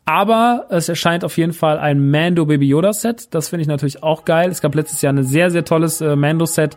Aber 0.06 0.66
es 0.70 0.88
erscheint 0.88 1.24
auf 1.24 1.36
jeden 1.36 1.52
Fall 1.52 1.78
ein 1.78 2.10
Mando 2.10 2.46
Baby 2.46 2.66
Yoda 2.66 2.92
Set. 2.94 3.32
Das 3.32 3.48
finde 3.48 3.62
ich 3.62 3.68
natürlich 3.68 4.02
auch 4.02 4.24
geil. 4.24 4.50
Es 4.50 4.60
gab 4.60 4.74
letztes 4.74 5.02
Jahr 5.02 5.12
ein 5.12 5.22
sehr, 5.22 5.52
sehr 5.52 5.64
tolles 5.64 6.00
äh, 6.00 6.16
Mando 6.16 6.46
Set 6.46 6.76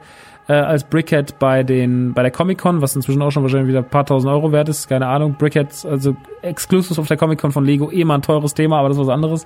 äh, 0.50 0.54
als 0.54 0.84
Brickhead 0.84 1.38
bei 1.38 1.64
den 1.64 2.14
bei 2.14 2.24
der 2.24 2.32
Comic 2.32 2.58
Con, 2.58 2.82
was 2.82 2.96
inzwischen 2.96 3.22
auch 3.22 3.32
schon 3.32 3.44
wahrscheinlich 3.44 3.70
wieder 3.70 3.80
ein 3.80 3.90
paar 3.90 4.06
tausend 4.06 4.32
Euro 4.34 4.52
wert 4.52 4.68
ist, 4.68 4.90
keine 4.90 5.08
Ahnung. 5.08 5.36
Brickhead, 5.38 5.86
also 5.86 6.18
Exclusives 6.42 6.98
auf 6.98 7.08
der 7.08 7.18
Comic 7.18 7.40
Con 7.40 7.52
von 7.52 7.64
Lego, 7.64 7.92
eh 7.92 8.04
mal 8.04 8.16
ein 8.16 8.22
teures 8.24 8.56
Thema, 8.56 8.80
aber 8.80 8.90
das 8.90 8.98
ist 8.98 9.06
was 9.06 9.14
anderes. 9.14 9.46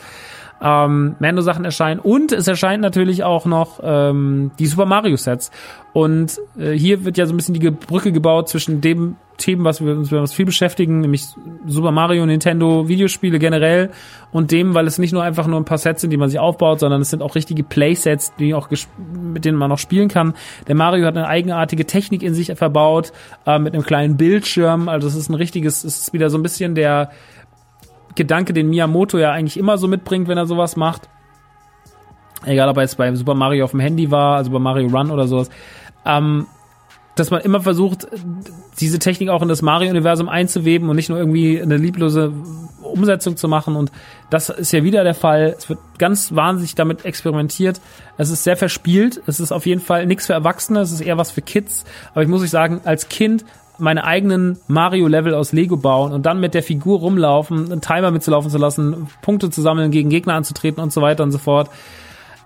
Ähm, 0.64 1.16
Mando-Sachen 1.20 1.66
erscheinen 1.66 2.00
und 2.00 2.32
es 2.32 2.48
erscheint 2.48 2.82
natürlich 2.82 3.24
auch 3.24 3.46
noch 3.46 3.82
ähm, 3.84 4.52
die 4.60 4.66
Super 4.66 4.86
Mario 4.86 5.18
Sets. 5.18 5.52
Und 5.92 6.40
äh, 6.58 6.72
hier 6.72 7.04
wird 7.04 7.18
ja 7.18 7.26
so 7.26 7.34
ein 7.34 7.38
bisschen 7.38 7.54
die 7.54 7.70
Brücke 7.70 8.14
gebaut 8.14 8.48
zwischen 8.48 8.80
dem 8.80 9.18
Themen, 9.38 9.66
was 9.66 9.84
wir 9.84 9.98
uns, 9.98 10.12
wir 10.12 10.26
viel 10.28 10.46
beschäftigen, 10.46 11.02
nämlich 11.02 11.26
Super 11.68 11.92
Mario, 11.92 12.26
Nintendo, 12.26 12.88
Videospiele 12.88 13.40
generell 13.40 13.90
und 14.32 14.52
dem, 14.52 14.74
weil 14.74 14.88
es 14.88 14.98
nicht 14.98 15.12
nur 15.12 15.24
einfach 15.24 15.48
nur 15.48 15.60
ein 15.60 15.66
paar 15.66 15.78
Sets 15.78 16.02
sind, 16.02 16.12
die 16.12 16.18
man 16.18 16.30
sich 16.30 16.40
aufbaut, 16.40 16.80
sondern 16.80 17.02
es 17.02 17.10
sind 17.10 17.22
auch 17.22 17.36
richtige 17.36 17.64
Playsets, 17.64 18.34
die 18.40 18.54
auch 18.54 18.70
mit 19.12 19.44
denen 19.46 19.58
man 19.58 19.70
noch 19.70 19.80
spielen 19.80 20.08
kann. 20.08 20.34
Der 20.68 20.76
Mario 20.76 21.06
hat 21.06 21.18
eine 21.18 21.28
eigenartige 21.28 21.86
Technik 21.86 22.24
in 22.24 22.34
sich 22.34 22.54
verbaut, 22.56 23.12
äh, 23.46 23.60
mit 23.60 23.74
einem 23.74 23.84
kleinen 23.84 24.18
Bildschirm. 24.18 24.88
Also 24.88 25.08
es 25.08 25.16
ist 25.16 25.30
ein 25.30 25.36
richtiges, 25.36 25.84
es 25.84 26.00
ist 26.00 26.14
wieder 26.14 26.30
so 26.30 26.38
ein 26.38 26.44
bisschen 26.44 26.76
der 26.76 27.12
Gedanke, 28.16 28.54
den 28.54 28.70
Miyamoto 28.70 29.18
ja 29.18 29.32
eigentlich 29.32 29.58
immer 29.58 29.78
so 29.78 29.88
mitbringt, 29.88 30.28
wenn 30.28 30.38
er 30.38 30.46
sowas 30.46 30.76
macht. 30.76 31.10
Egal, 32.46 32.70
ob 32.70 32.78
er 32.78 32.84
jetzt 32.84 32.98
bei 32.98 33.14
Super 33.16 33.36
Mario 33.36 33.66
auf 33.66 33.72
dem 33.72 33.80
Handy 33.80 34.12
war, 34.12 34.38
also 34.38 34.52
bei 34.52 34.60
Mario 34.60 34.88
Run 34.88 35.12
oder 35.12 35.28
sowas. 35.28 35.50
Ähm, 36.06 36.48
dass 37.16 37.30
man 37.30 37.42
immer 37.42 37.62
versucht, 37.62 38.08
diese 38.80 38.98
Technik 38.98 39.30
auch 39.30 39.44
in 39.44 39.48
das 39.48 39.62
Mario-Universum 39.62 40.28
einzuweben 40.28 40.90
und 40.90 40.96
nicht 40.96 41.10
nur 41.10 41.20
irgendwie 41.20 41.62
eine 41.62 41.78
lieblose 41.78 42.34
Umsetzung 42.82 43.38
zu 43.38 43.48
machen. 43.48 43.76
Und 43.76 43.92
das 44.32 44.50
ist 44.50 44.72
ja 44.72 44.84
wieder 44.84 45.04
der 45.04 45.14
Fall. 45.14 45.54
Es 45.56 45.70
wird 45.70 45.80
ganz 46.00 46.34
wahnsinnig 46.34 46.74
damit 46.74 47.06
experimentiert. 47.06 47.80
Es 48.18 48.32
ist 48.32 48.44
sehr 48.44 48.58
verspielt. 48.58 49.22
Es 49.28 49.40
ist 49.40 49.52
auf 49.52 49.66
jeden 49.68 49.82
Fall 49.82 50.08
nichts 50.08 50.26
für 50.26 50.34
Erwachsene. 50.34 50.80
Es 50.80 50.92
ist 50.92 51.02
eher 51.02 51.18
was 51.18 51.32
für 51.32 51.42
Kids. 51.42 51.86
Aber 52.12 52.24
ich 52.24 52.28
muss 52.28 52.42
euch 52.42 52.50
sagen, 52.50 52.82
als 52.84 53.10
Kind 53.10 53.46
meine 53.78 54.04
eigenen 54.04 54.58
Mario-Level 54.68 55.34
aus 55.34 55.52
Lego 55.52 55.78
bauen 55.78 56.12
und 56.14 56.26
dann 56.26 56.40
mit 56.40 56.54
der 56.54 56.64
Figur 56.64 57.00
rumlaufen, 57.00 57.72
einen 57.72 57.82
Timer 57.82 58.12
mitzulaufen 58.12 58.52
zu 58.52 58.58
lassen, 58.58 59.08
Punkte 59.22 59.50
zu 59.50 59.62
sammeln, 59.62 59.92
gegen 59.92 60.10
Gegner 60.10 60.36
anzutreten 60.36 60.82
und 60.82 60.94
so 60.94 61.02
weiter 61.02 61.24
und 61.24 61.32
so 61.32 61.38
fort 61.38 61.70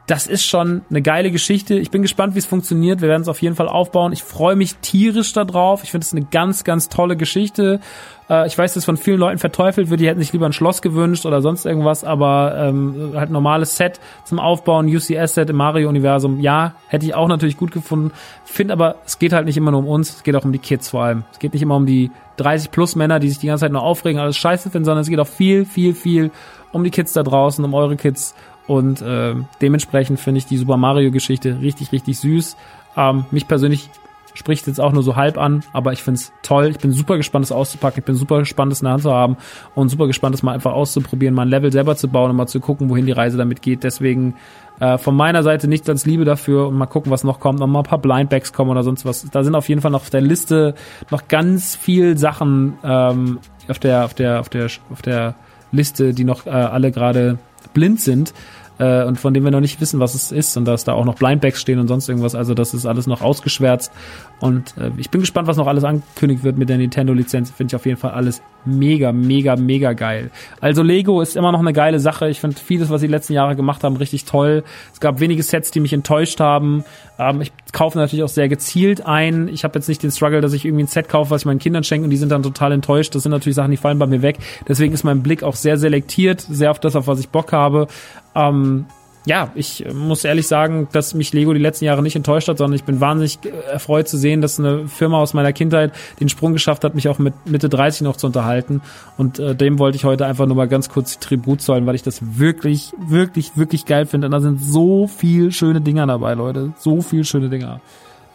das 0.08 0.26
ist 0.26 0.46
schon 0.46 0.84
eine 0.90 1.02
geile 1.02 1.32
Geschichte. 1.32 1.78
Ich 1.78 1.92
bin 1.92 2.02
gespannt, 2.02 2.34
wie 2.34 2.40
es 2.40 2.46
funktioniert. 2.46 3.02
Wir 3.02 3.10
werden 3.10 3.24
es 3.24 3.28
auf 3.28 3.42
jeden 3.42 3.56
Fall 3.56 3.68
aufbauen. 3.68 4.14
Ich 4.14 4.24
freue 4.24 4.56
mich 4.56 4.76
tierisch 4.78 5.34
darauf. 5.34 5.84
Ich 5.84 5.92
finde 5.92 6.06
es 6.06 6.14
eine 6.14 6.24
ganz, 6.24 6.64
ganz 6.64 6.88
tolle 6.88 7.18
Geschichte. 7.18 7.82
Äh, 8.30 8.48
ich 8.48 8.58
weiß, 8.58 8.74
dass 8.74 8.86
von 8.86 8.96
vielen 8.96 9.20
Leuten 9.20 9.38
verteufelt 9.38 9.90
wird. 9.90 10.00
Die 10.00 10.08
hätten 10.08 10.22
sich 10.22 10.32
lieber 10.32 10.46
ein 10.46 10.54
Schloss 10.54 10.82
gewünscht 10.82 11.26
oder 11.26 11.42
sonst 11.42 11.66
irgendwas, 11.66 12.06
aber 12.06 12.56
ähm, 12.58 13.12
halt 13.16 13.32
normales 13.32 13.76
Set 13.76 14.00
zum 14.24 14.40
Aufbauen, 14.40 14.88
UCS-Set 14.88 15.50
im 15.50 15.58
Mario-Universum. 15.58 16.40
Ja, 16.40 16.76
hätte 16.88 17.06
ich 17.06 17.14
auch 17.14 17.28
natürlich 17.28 17.58
gut 17.58 17.74
gefunden. 17.74 18.14
Finde 18.46 18.72
aber, 18.72 18.96
es 19.06 19.20
geht 19.20 19.34
halt 19.34 19.46
nicht 19.46 19.58
immer 19.58 19.72
nur 19.72 19.82
um 19.82 19.88
uns. 19.90 20.16
Es 20.16 20.24
geht 20.24 20.38
auch 20.38 20.46
um 20.46 20.54
die 20.54 20.60
Kids 20.60 20.90
vor 20.90 21.04
allem. 21.04 21.26
Es 21.34 21.40
geht 21.40 21.52
nicht 21.52 21.64
immer 21.64 21.76
um 21.76 21.86
die 21.86 22.12
30 22.38 22.72
plus 22.72 22.96
Männer, 22.96 23.20
die 23.20 23.28
sich 23.28 23.40
die 23.40 23.48
ganze 23.48 23.66
Zeit 23.66 23.74
nur 23.74 23.82
aufregen, 23.82 24.22
alles 24.22 24.38
scheiße 24.38 24.70
finden, 24.70 24.86
sondern 24.86 25.02
es 25.02 25.10
geht 25.10 25.20
auch 25.20 25.28
viel, 25.28 25.66
viel, 25.66 25.94
viel 25.94 26.32
um 26.72 26.86
die 26.86 26.92
Kids 26.92 27.12
da 27.12 27.24
draußen, 27.24 27.66
um 27.66 27.74
eure 27.74 27.98
Kids 27.98 28.36
und 28.68 29.02
äh, 29.02 29.36
dementsprechend 29.62 30.20
finde 30.20 30.40
ich 30.40 30.46
die 30.46 30.58
Super 30.58 30.78
Mario-Geschichte 30.78 31.60
richtig, 31.62 31.92
richtig 31.92 32.20
süß. 32.20 32.58
Ähm, 32.96 33.26
mich 33.32 33.48
persönlich 33.48 33.90
spricht 34.38 34.68
jetzt 34.68 34.80
auch 34.80 34.92
nur 34.92 35.04
so 35.04 35.16
halb 35.16 35.38
an, 35.38 35.64
aber 35.74 35.94
ich 35.94 36.04
finde 36.04 36.20
es 36.20 36.32
toll. 36.44 36.68
Ich 36.68 36.78
bin 36.78 36.92
super 36.92 37.18
gespannt, 37.18 37.46
das 37.46 37.52
auszupacken. 37.52 38.00
Ich 38.00 38.06
bin 38.06 38.16
super 38.16 38.40
gespannt, 38.40 38.72
das 38.72 38.82
in 38.82 38.86
der 38.86 38.94
Hand 38.94 39.04
zu 39.04 39.12
haben 39.12 39.38
und 39.74 39.90
super 39.90 40.06
gespannt, 40.06 40.36
das 40.36 40.44
mal 40.44 40.54
einfach 40.54 40.74
auszuprobieren, 40.74 41.34
mal 41.34 41.44
ein 41.44 41.50
Level 41.50 41.72
selber 41.72 41.96
zu 41.96 42.08
bauen 42.08 42.30
und 42.30 42.36
mal 42.36 42.48
zu 42.48 42.60
gucken, 42.60 42.90
wohin 42.90 43.06
die 43.08 43.12
Reise 43.14 43.38
damit 43.38 43.62
geht. 43.62 43.84
Deswegen 43.84 44.36
äh, 44.80 44.98
von 45.00 45.16
meiner 45.16 45.42
Seite 45.42 45.68
nichts 45.68 45.90
als 45.90 46.06
Liebe 46.06 46.24
dafür 46.24 46.68
und 46.68 46.76
mal 46.76 46.86
gucken, 46.86 47.12
was 47.12 47.24
noch 47.24 47.40
kommt. 47.40 47.60
Noch 47.60 47.68
mal 47.68 47.80
ein 47.80 47.86
paar 47.86 47.98
Blindbacks 47.98 48.54
kommen 48.54 48.70
oder 48.70 48.84
sonst 48.84 49.06
was. 49.06 49.28
Da 49.32 49.44
sind 49.44 49.56
auf 49.56 49.68
jeden 49.70 49.82
Fall 49.82 49.92
noch 49.92 50.02
auf 50.02 50.10
der 50.12 50.22
Liste 50.22 50.76
noch 51.10 51.28
ganz 51.28 51.76
viel 51.76 52.18
Sachen 52.18 52.78
ähm, 52.84 53.40
auf 53.68 53.80
der 53.80 54.06
auf 54.06 54.14
der 54.14 54.40
auf 54.40 54.50
der 54.50 54.68
auf 54.92 55.02
der 55.02 55.36
Liste, 55.72 56.14
die 56.14 56.24
noch 56.24 56.46
äh, 56.46 56.50
alle 56.50 56.92
gerade 56.92 57.40
blind 57.78 58.02
sind 58.02 58.34
äh, 58.80 59.04
und 59.04 59.20
von 59.20 59.34
dem 59.34 59.44
wir 59.44 59.52
noch 59.52 59.60
nicht 59.60 59.80
wissen, 59.80 60.00
was 60.00 60.16
es 60.16 60.32
ist 60.32 60.58
und 60.58 60.66
dass 60.66 60.84
da 60.84 60.94
auch 60.94 61.06
noch 61.06 61.16
Blindbacks 61.16 61.62
stehen 61.62 61.80
und 61.80 61.88
sonst 61.88 62.10
irgendwas. 62.10 62.34
Also 62.34 62.56
das 62.56 62.74
ist 62.74 62.88
alles 62.88 63.06
noch 63.06 63.22
ausgeschwärzt 63.22 63.92
und 64.40 64.78
äh, 64.78 64.92
ich 64.98 65.10
bin 65.10 65.22
gespannt, 65.22 65.48
was 65.48 65.58
noch 65.58 65.68
alles 65.68 65.84
angekündigt 65.84 66.44
wird 66.44 66.58
mit 66.58 66.70
der 66.70 66.78
Nintendo-Lizenz. 66.78 67.52
Finde 67.52 67.72
ich 67.72 67.76
auf 67.76 67.86
jeden 67.86 67.98
Fall 67.98 68.12
alles 68.12 68.42
mega, 68.66 69.12
mega, 69.12 69.56
mega 69.56 69.94
geil. 69.94 70.30
Also 70.62 70.84
Lego 70.84 71.22
ist 71.22 71.36
immer 71.36 71.52
noch 71.52 71.60
eine 71.60 71.74
geile 71.74 72.00
Sache. 72.00 72.30
Ich 72.30 72.40
finde 72.40 72.58
vieles, 72.58 72.90
was 72.90 73.02
sie 73.02 73.08
die 73.08 73.14
letzten 73.14 73.34
Jahre 73.34 73.56
gemacht 73.56 73.84
haben, 73.84 73.96
richtig 73.96 74.26
toll. 74.26 74.64
Es 74.94 75.00
gab 75.00 75.20
wenige 75.20 75.42
Sets, 75.42 75.72
die 75.72 75.80
mich 75.80 75.94
enttäuscht 75.94 76.40
haben. 76.40 76.84
Ähm, 77.18 77.42
ich 77.42 77.52
kaufe 77.72 77.98
natürlich 77.98 78.24
auch 78.24 78.30
sehr 78.30 78.48
gezielt 78.48 79.06
ein. 79.06 79.48
Ich 79.48 79.64
habe 79.64 79.80
jetzt 79.80 79.88
nicht 79.88 80.04
den 80.04 80.12
Struggle, 80.12 80.42
dass 80.42 80.54
ich 80.54 80.66
irgendwie 80.66 80.84
ein 80.84 80.88
Set 80.88 81.10
kaufe, 81.10 81.32
was 81.32 81.42
ich 81.42 81.46
meinen 81.46 81.60
Kindern 81.60 81.84
schenke 81.84 82.04
und 82.04 82.12
die 82.12 82.18
sind 82.18 82.32
dann 82.32 82.44
total 82.44 82.72
enttäuscht. 82.74 83.16
Das 83.16 83.24
sind 83.24 83.32
natürlich 83.32 83.56
Sachen, 83.56 83.72
die 83.72 83.78
fallen 83.78 83.98
bei 83.98 84.08
mir 84.08 84.22
weg. 84.22 84.38
Deswegen 84.68 84.94
ist 84.94 85.04
mein 85.04 85.24
Blick 85.24 85.42
auch 85.42 85.56
sehr 85.56 85.78
selektiert, 85.78 86.42
sehr 86.42 86.70
auf 86.70 86.80
das, 86.80 86.96
auf 86.96 87.08
was 87.08 87.20
ich 87.20 87.30
Bock 87.30 87.54
habe. 87.54 87.88
Ähm, 88.36 88.86
ja, 89.28 89.52
ich 89.56 89.84
muss 89.94 90.24
ehrlich 90.24 90.48
sagen, 90.48 90.88
dass 90.94 91.14
mich 91.14 91.34
Lego 91.34 91.54
die 91.54 91.60
letzten 91.60 91.84
Jahre 91.84 92.02
nicht 92.02 92.16
enttäuscht 92.16 92.48
hat, 92.48 92.58
sondern 92.58 92.76
ich 92.76 92.86
bin 92.86 93.02
wahnsinnig 93.02 93.40
erfreut 93.70 94.08
zu 94.08 94.18
sehen, 94.18 94.40
dass 94.40 94.58
eine 94.58 94.88
Firma 94.88 95.18
aus 95.18 95.34
meiner 95.34 95.52
Kindheit 95.52 95.92
den 96.22 96.30
Sprung 96.30 96.54
geschafft 96.54 96.86
hat, 96.86 96.96
mich 96.96 97.10
auch 97.10 97.20
mit 97.20 97.34
Mitte 97.46 97.68
30 97.68 98.04
noch 98.04 98.16
zu 98.16 98.28
unterhalten. 98.28 98.82
Und 99.18 99.38
äh, 99.38 99.54
dem 99.54 99.80
wollte 99.80 99.98
ich 99.98 100.06
heute 100.06 100.26
einfach 100.26 100.46
nur 100.46 100.56
mal 100.56 100.70
ganz 100.70 100.88
kurz 100.88 101.20
Tribut 101.20 101.62
zollen, 101.62 101.86
weil 101.86 101.96
ich 101.96 102.04
das 102.04 102.38
wirklich, 102.40 102.94
wirklich, 102.98 103.58
wirklich 103.58 103.86
geil 103.86 104.06
finde. 104.06 104.28
Und 104.28 104.32
da 104.32 104.40
sind 104.40 104.62
so 104.62 105.08
viel 105.08 105.52
schöne 105.52 105.82
Dinger 105.82 106.08
dabei, 106.08 106.34
Leute. 106.34 106.72
So 106.78 107.02
viel 107.02 107.26
schöne 107.26 107.50
Dinger. 107.50 107.82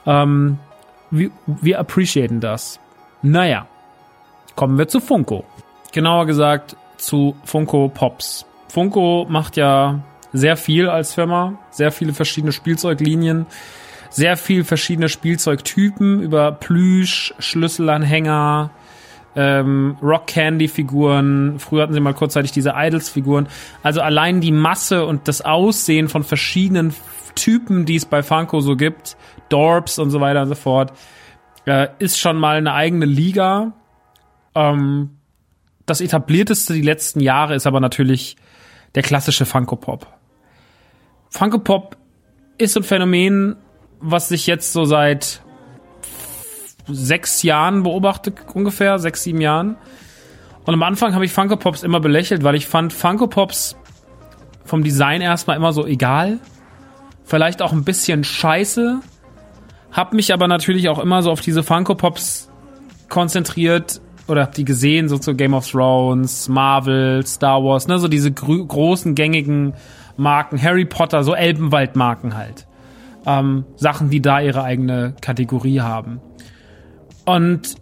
Ähm, 0.04 0.58
wir, 1.10 1.30
wir 1.46 1.78
appreciaten 1.78 2.40
das. 2.40 2.80
Naja, 3.22 3.66
kommen 4.56 4.76
wir 4.76 4.88
zu 4.88 5.00
Funko. 5.00 5.44
Genauer 5.92 6.26
gesagt 6.26 6.76
zu 6.98 7.34
Funko 7.44 7.88
Pops. 7.88 8.44
Funko 8.68 9.26
macht 9.28 9.56
ja 9.56 10.02
sehr 10.32 10.56
viel 10.56 10.88
als 10.88 11.14
Firma, 11.14 11.58
sehr 11.70 11.92
viele 11.92 12.12
verschiedene 12.12 12.52
Spielzeuglinien, 12.52 13.46
sehr 14.10 14.36
viel 14.36 14.64
verschiedene 14.64 15.08
Spielzeugtypen 15.08 16.22
über 16.22 16.52
Plüsch, 16.52 17.34
Schlüsselanhänger, 17.38 18.70
ähm, 19.34 19.96
Rock 20.02 20.26
Candy 20.26 20.68
Figuren. 20.68 21.58
Früher 21.58 21.82
hatten 21.82 21.94
sie 21.94 22.00
mal 22.00 22.14
kurzzeitig 22.14 22.52
diese 22.52 22.74
Idols 22.76 23.08
Figuren. 23.08 23.48
Also 23.82 24.00
allein 24.00 24.40
die 24.40 24.52
Masse 24.52 25.06
und 25.06 25.28
das 25.28 25.42
Aussehen 25.42 26.08
von 26.08 26.22
verschiedenen 26.22 26.94
Typen, 27.34 27.86
die 27.86 27.96
es 27.96 28.04
bei 28.04 28.22
Funko 28.22 28.60
so 28.60 28.76
gibt, 28.76 29.16
Dorps 29.48 29.98
und 29.98 30.10
so 30.10 30.20
weiter 30.20 30.42
und 30.42 30.48
so 30.48 30.54
fort, 30.54 30.92
äh, 31.64 31.88
ist 31.98 32.18
schon 32.18 32.36
mal 32.36 32.56
eine 32.56 32.74
eigene 32.74 33.06
Liga. 33.06 33.72
Ähm, 34.54 35.16
das 35.86 36.00
etablierteste 36.00 36.74
die 36.74 36.82
letzten 36.82 37.20
Jahre 37.20 37.54
ist 37.54 37.66
aber 37.66 37.80
natürlich 37.80 38.36
der 38.94 39.02
klassische 39.02 39.46
Funko 39.46 39.76
Pop. 39.76 40.06
Funko 41.32 41.58
Pop 41.58 41.96
ist 42.58 42.76
ein 42.76 42.82
Phänomen, 42.82 43.56
was 44.00 44.28
sich 44.28 44.46
jetzt 44.46 44.74
so 44.74 44.84
seit 44.84 45.40
sechs 46.86 47.42
Jahren 47.42 47.84
beobachtet, 47.84 48.36
ungefähr, 48.52 48.98
sechs, 48.98 49.22
sieben 49.22 49.40
Jahren. 49.40 49.76
Und 50.66 50.74
am 50.74 50.82
Anfang 50.82 51.14
habe 51.14 51.24
ich 51.24 51.32
Funko 51.32 51.56
Pops 51.56 51.84
immer 51.84 52.00
belächelt, 52.00 52.44
weil 52.44 52.54
ich 52.54 52.66
fand 52.66 52.92
Funko 52.92 53.28
Pops 53.28 53.76
vom 54.66 54.84
Design 54.84 55.22
erstmal 55.22 55.56
immer 55.56 55.72
so 55.72 55.86
egal. 55.86 56.38
Vielleicht 57.24 57.62
auch 57.62 57.72
ein 57.72 57.84
bisschen 57.84 58.24
scheiße. 58.24 59.00
Hab 59.90 60.12
mich 60.12 60.34
aber 60.34 60.48
natürlich 60.48 60.90
auch 60.90 60.98
immer 60.98 61.22
so 61.22 61.30
auf 61.30 61.40
diese 61.40 61.62
Funko 61.62 61.94
Pops 61.94 62.50
konzentriert, 63.08 64.02
oder 64.28 64.42
hab 64.42 64.54
die 64.54 64.64
gesehen, 64.64 65.08
so 65.08 65.18
zu 65.18 65.34
Game 65.34 65.54
of 65.54 65.68
Thrones, 65.68 66.48
Marvel, 66.48 67.26
Star 67.26 67.64
Wars, 67.64 67.88
ne, 67.88 67.98
so 67.98 68.06
diese 68.06 68.30
großen 68.30 69.14
gängigen 69.14 69.74
Marken, 70.16 70.62
Harry 70.62 70.84
Potter, 70.84 71.24
so 71.24 71.34
Elbenwald-Marken 71.34 72.36
halt. 72.36 72.66
Ähm, 73.26 73.64
Sachen, 73.76 74.10
die 74.10 74.20
da 74.20 74.40
ihre 74.40 74.62
eigene 74.62 75.14
Kategorie 75.20 75.80
haben. 75.80 76.20
Und 77.24 77.76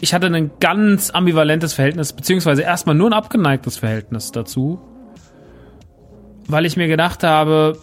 ich 0.00 0.12
hatte 0.12 0.26
ein 0.26 0.50
ganz 0.58 1.10
ambivalentes 1.10 1.74
Verhältnis, 1.74 2.12
beziehungsweise 2.12 2.62
erstmal 2.62 2.96
nur 2.96 3.08
ein 3.08 3.12
abgeneigtes 3.12 3.76
Verhältnis 3.76 4.32
dazu, 4.32 4.80
weil 6.48 6.66
ich 6.66 6.76
mir 6.76 6.88
gedacht 6.88 7.22
habe, 7.22 7.78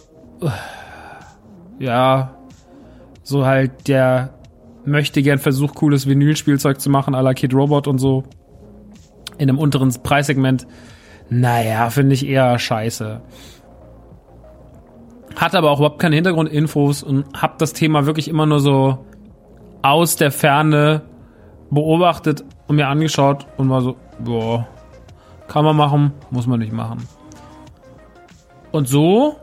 ja, 1.78 2.36
so 3.22 3.46
halt 3.46 3.88
der 3.88 4.34
möchte 4.84 5.22
gern 5.22 5.38
versucht, 5.38 5.74
cooles 5.74 6.06
Vinylspielzeug 6.06 6.80
zu 6.80 6.90
machen, 6.90 7.14
à 7.14 7.22
la 7.22 7.32
Kid 7.32 7.54
Robot 7.54 7.86
und 7.86 7.98
so. 7.98 8.24
In 9.38 9.48
einem 9.48 9.58
unteren 9.58 9.90
Preissegment. 10.02 10.66
Naja, 11.30 11.88
finde 11.90 12.14
ich 12.14 12.26
eher 12.26 12.58
scheiße. 12.58 13.22
Hat 15.36 15.54
aber 15.54 15.70
auch 15.70 15.78
überhaupt 15.78 15.98
keine 15.98 16.16
Hintergrundinfos 16.16 17.02
und 17.02 17.24
hab 17.34 17.58
das 17.58 17.72
Thema 17.72 18.06
wirklich 18.06 18.28
immer 18.28 18.46
nur 18.46 18.60
so 18.60 19.04
aus 19.82 20.16
der 20.16 20.30
Ferne 20.30 21.02
beobachtet 21.70 22.44
und 22.66 22.76
mir 22.76 22.88
angeschaut 22.88 23.46
und 23.56 23.70
war 23.70 23.80
so, 23.80 23.96
boah, 24.18 24.66
kann 25.48 25.64
man 25.64 25.76
machen, 25.76 26.12
muss 26.30 26.46
man 26.46 26.60
nicht 26.60 26.72
machen. 26.72 27.06
Und 28.72 28.88
so 28.88 29.36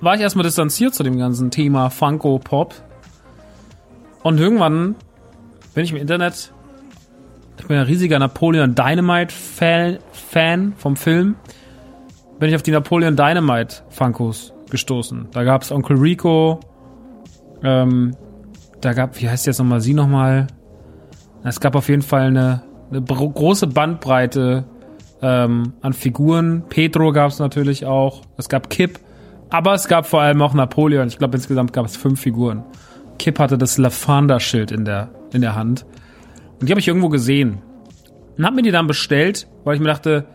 war 0.00 0.14
ich 0.14 0.20
erstmal 0.20 0.44
distanziert 0.44 0.94
zu 0.94 1.02
dem 1.02 1.18
ganzen 1.18 1.50
Thema 1.50 1.90
Funko 1.90 2.38
Pop. 2.38 2.74
Und 4.22 4.38
irgendwann 4.38 4.96
bin 5.74 5.84
ich 5.84 5.92
im 5.92 5.96
Internet, 5.96 6.52
ich 7.58 7.66
bin 7.66 7.76
ein 7.76 7.86
riesiger 7.86 8.18
Napoleon 8.18 8.74
Dynamite 8.74 9.32
Fan 9.32 10.72
vom 10.76 10.96
Film, 10.96 11.36
bin 12.40 12.48
ich 12.48 12.54
auf 12.56 12.62
die 12.62 12.72
Napoleon 12.72 13.16
Dynamite 13.16 13.76
Funkos 13.90 14.52
gestoßen. 14.70 15.28
Da 15.30 15.44
gab's 15.44 15.70
Onkel 15.70 15.98
Rico, 15.98 16.58
ähm, 17.62 18.16
da 18.80 18.94
gab, 18.94 19.20
wie 19.20 19.28
heißt 19.28 19.46
jetzt 19.46 19.58
nochmal 19.58 19.80
sie 19.80 19.94
nochmal? 19.94 20.46
Es 21.44 21.60
gab 21.60 21.76
auf 21.76 21.88
jeden 21.88 22.02
Fall 22.02 22.28
eine, 22.28 22.62
eine 22.90 23.02
große 23.02 23.66
Bandbreite 23.66 24.64
ähm, 25.22 25.74
an 25.82 25.92
Figuren. 25.92 26.64
Pedro 26.68 27.12
gab 27.12 27.30
es 27.30 27.38
natürlich 27.38 27.84
auch. 27.84 28.22
Es 28.36 28.48
gab 28.48 28.70
Kip. 28.70 28.98
Aber 29.50 29.74
es 29.74 29.88
gab 29.88 30.06
vor 30.06 30.22
allem 30.22 30.40
auch 30.42 30.54
Napoleon. 30.54 31.08
Ich 31.08 31.18
glaube, 31.18 31.36
insgesamt 31.36 31.72
gab 31.72 31.84
es 31.84 31.96
fünf 31.96 32.20
Figuren. 32.20 32.62
Kip 33.18 33.38
hatte 33.38 33.58
das 33.58 33.78
Lavanda-Schild 33.78 34.70
in 34.70 34.84
der, 34.84 35.10
in 35.32 35.40
der 35.40 35.56
Hand. 35.56 35.84
Und 36.58 36.68
die 36.68 36.72
habe 36.72 36.80
ich 36.80 36.88
irgendwo 36.88 37.08
gesehen. 37.08 37.58
Und 38.38 38.46
habe 38.46 38.56
mir 38.56 38.62
die 38.62 38.70
dann 38.70 38.86
bestellt, 38.86 39.46
weil 39.64 39.74
ich 39.74 39.80
mir 39.80 39.88
dachte, 39.88 40.26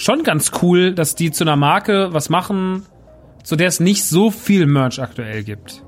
schon 0.00 0.22
ganz 0.22 0.50
cool, 0.62 0.94
dass 0.94 1.14
die 1.14 1.30
zu 1.30 1.44
einer 1.44 1.56
Marke 1.56 2.12
was 2.12 2.30
machen, 2.30 2.86
zu 3.44 3.54
der 3.54 3.68
es 3.68 3.80
nicht 3.80 4.04
so 4.04 4.30
viel 4.30 4.66
Merch 4.66 5.00
aktuell 5.00 5.44
gibt. 5.44 5.82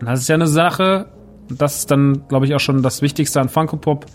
Und 0.00 0.06
das 0.06 0.20
ist 0.20 0.28
ja 0.28 0.36
eine 0.36 0.46
Sache, 0.46 1.10
das 1.48 1.78
ist 1.78 1.90
dann, 1.90 2.28
glaube 2.28 2.46
ich, 2.46 2.54
auch 2.54 2.60
schon 2.60 2.82
das 2.82 3.02
Wichtigste 3.02 3.40
an 3.40 3.48
Funko 3.48 3.76
Pop. 3.76 4.06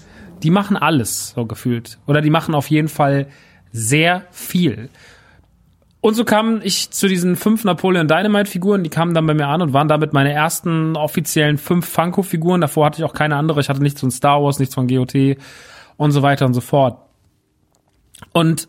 Die 0.43 0.49
machen 0.49 0.77
alles, 0.77 1.33
so 1.35 1.45
gefühlt. 1.45 1.99
Oder 2.07 2.21
die 2.21 2.29
machen 2.29 2.55
auf 2.55 2.69
jeden 2.69 2.87
Fall 2.87 3.27
sehr 3.71 4.23
viel. 4.31 4.89
Und 5.99 6.15
so 6.15 6.23
kam 6.23 6.61
ich 6.63 6.91
zu 6.91 7.07
diesen 7.07 7.35
fünf 7.35 7.63
Napoleon 7.63 8.07
Dynamite 8.07 8.49
Figuren, 8.49 8.83
die 8.83 8.89
kamen 8.89 9.13
dann 9.13 9.25
bei 9.25 9.33
mir 9.33 9.47
an 9.47 9.61
und 9.61 9.73
waren 9.73 9.87
damit 9.87 10.13
meine 10.13 10.31
ersten 10.31 10.95
offiziellen 10.95 11.57
fünf 11.57 11.87
Funko 11.87 12.23
Figuren. 12.23 12.61
Davor 12.61 12.85
hatte 12.85 12.99
ich 12.99 13.05
auch 13.05 13.13
keine 13.13 13.35
andere. 13.35 13.59
Ich 13.59 13.69
hatte 13.69 13.81
nichts 13.81 13.99
von 13.99 14.11
Star 14.11 14.41
Wars, 14.41 14.59
nichts 14.59 14.75
von 14.75 14.87
GOT 14.87 15.37
und 15.97 16.11
so 16.11 16.21
weiter 16.21 16.45
und 16.45 16.53
so 16.53 16.61
fort. 16.61 16.97
Und 18.31 18.67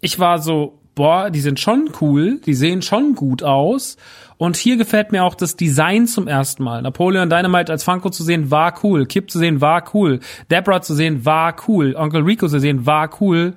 ich 0.00 0.18
war 0.18 0.38
so, 0.38 0.78
boah, 0.94 1.30
die 1.30 1.40
sind 1.40 1.60
schon 1.60 1.90
cool, 2.00 2.40
die 2.44 2.54
sehen 2.54 2.82
schon 2.82 3.14
gut 3.14 3.42
aus. 3.42 3.96
Und 4.36 4.56
hier 4.56 4.76
gefällt 4.76 5.12
mir 5.12 5.24
auch 5.24 5.34
das 5.34 5.56
Design 5.56 6.06
zum 6.06 6.26
ersten 6.26 6.64
Mal. 6.64 6.80
Napoleon 6.80 7.28
Dynamite 7.28 7.70
als 7.70 7.84
Funko 7.84 8.08
zu 8.08 8.22
sehen 8.22 8.50
war 8.50 8.74
cool. 8.82 9.04
Kip 9.04 9.30
zu 9.30 9.38
sehen 9.38 9.60
war 9.60 9.84
cool. 9.92 10.20
Deborah 10.50 10.80
zu 10.80 10.94
sehen 10.94 11.26
war 11.26 11.54
cool. 11.68 11.94
Onkel 11.94 12.22
Rico 12.22 12.48
zu 12.48 12.58
sehen 12.58 12.86
war 12.86 13.10
cool. 13.20 13.56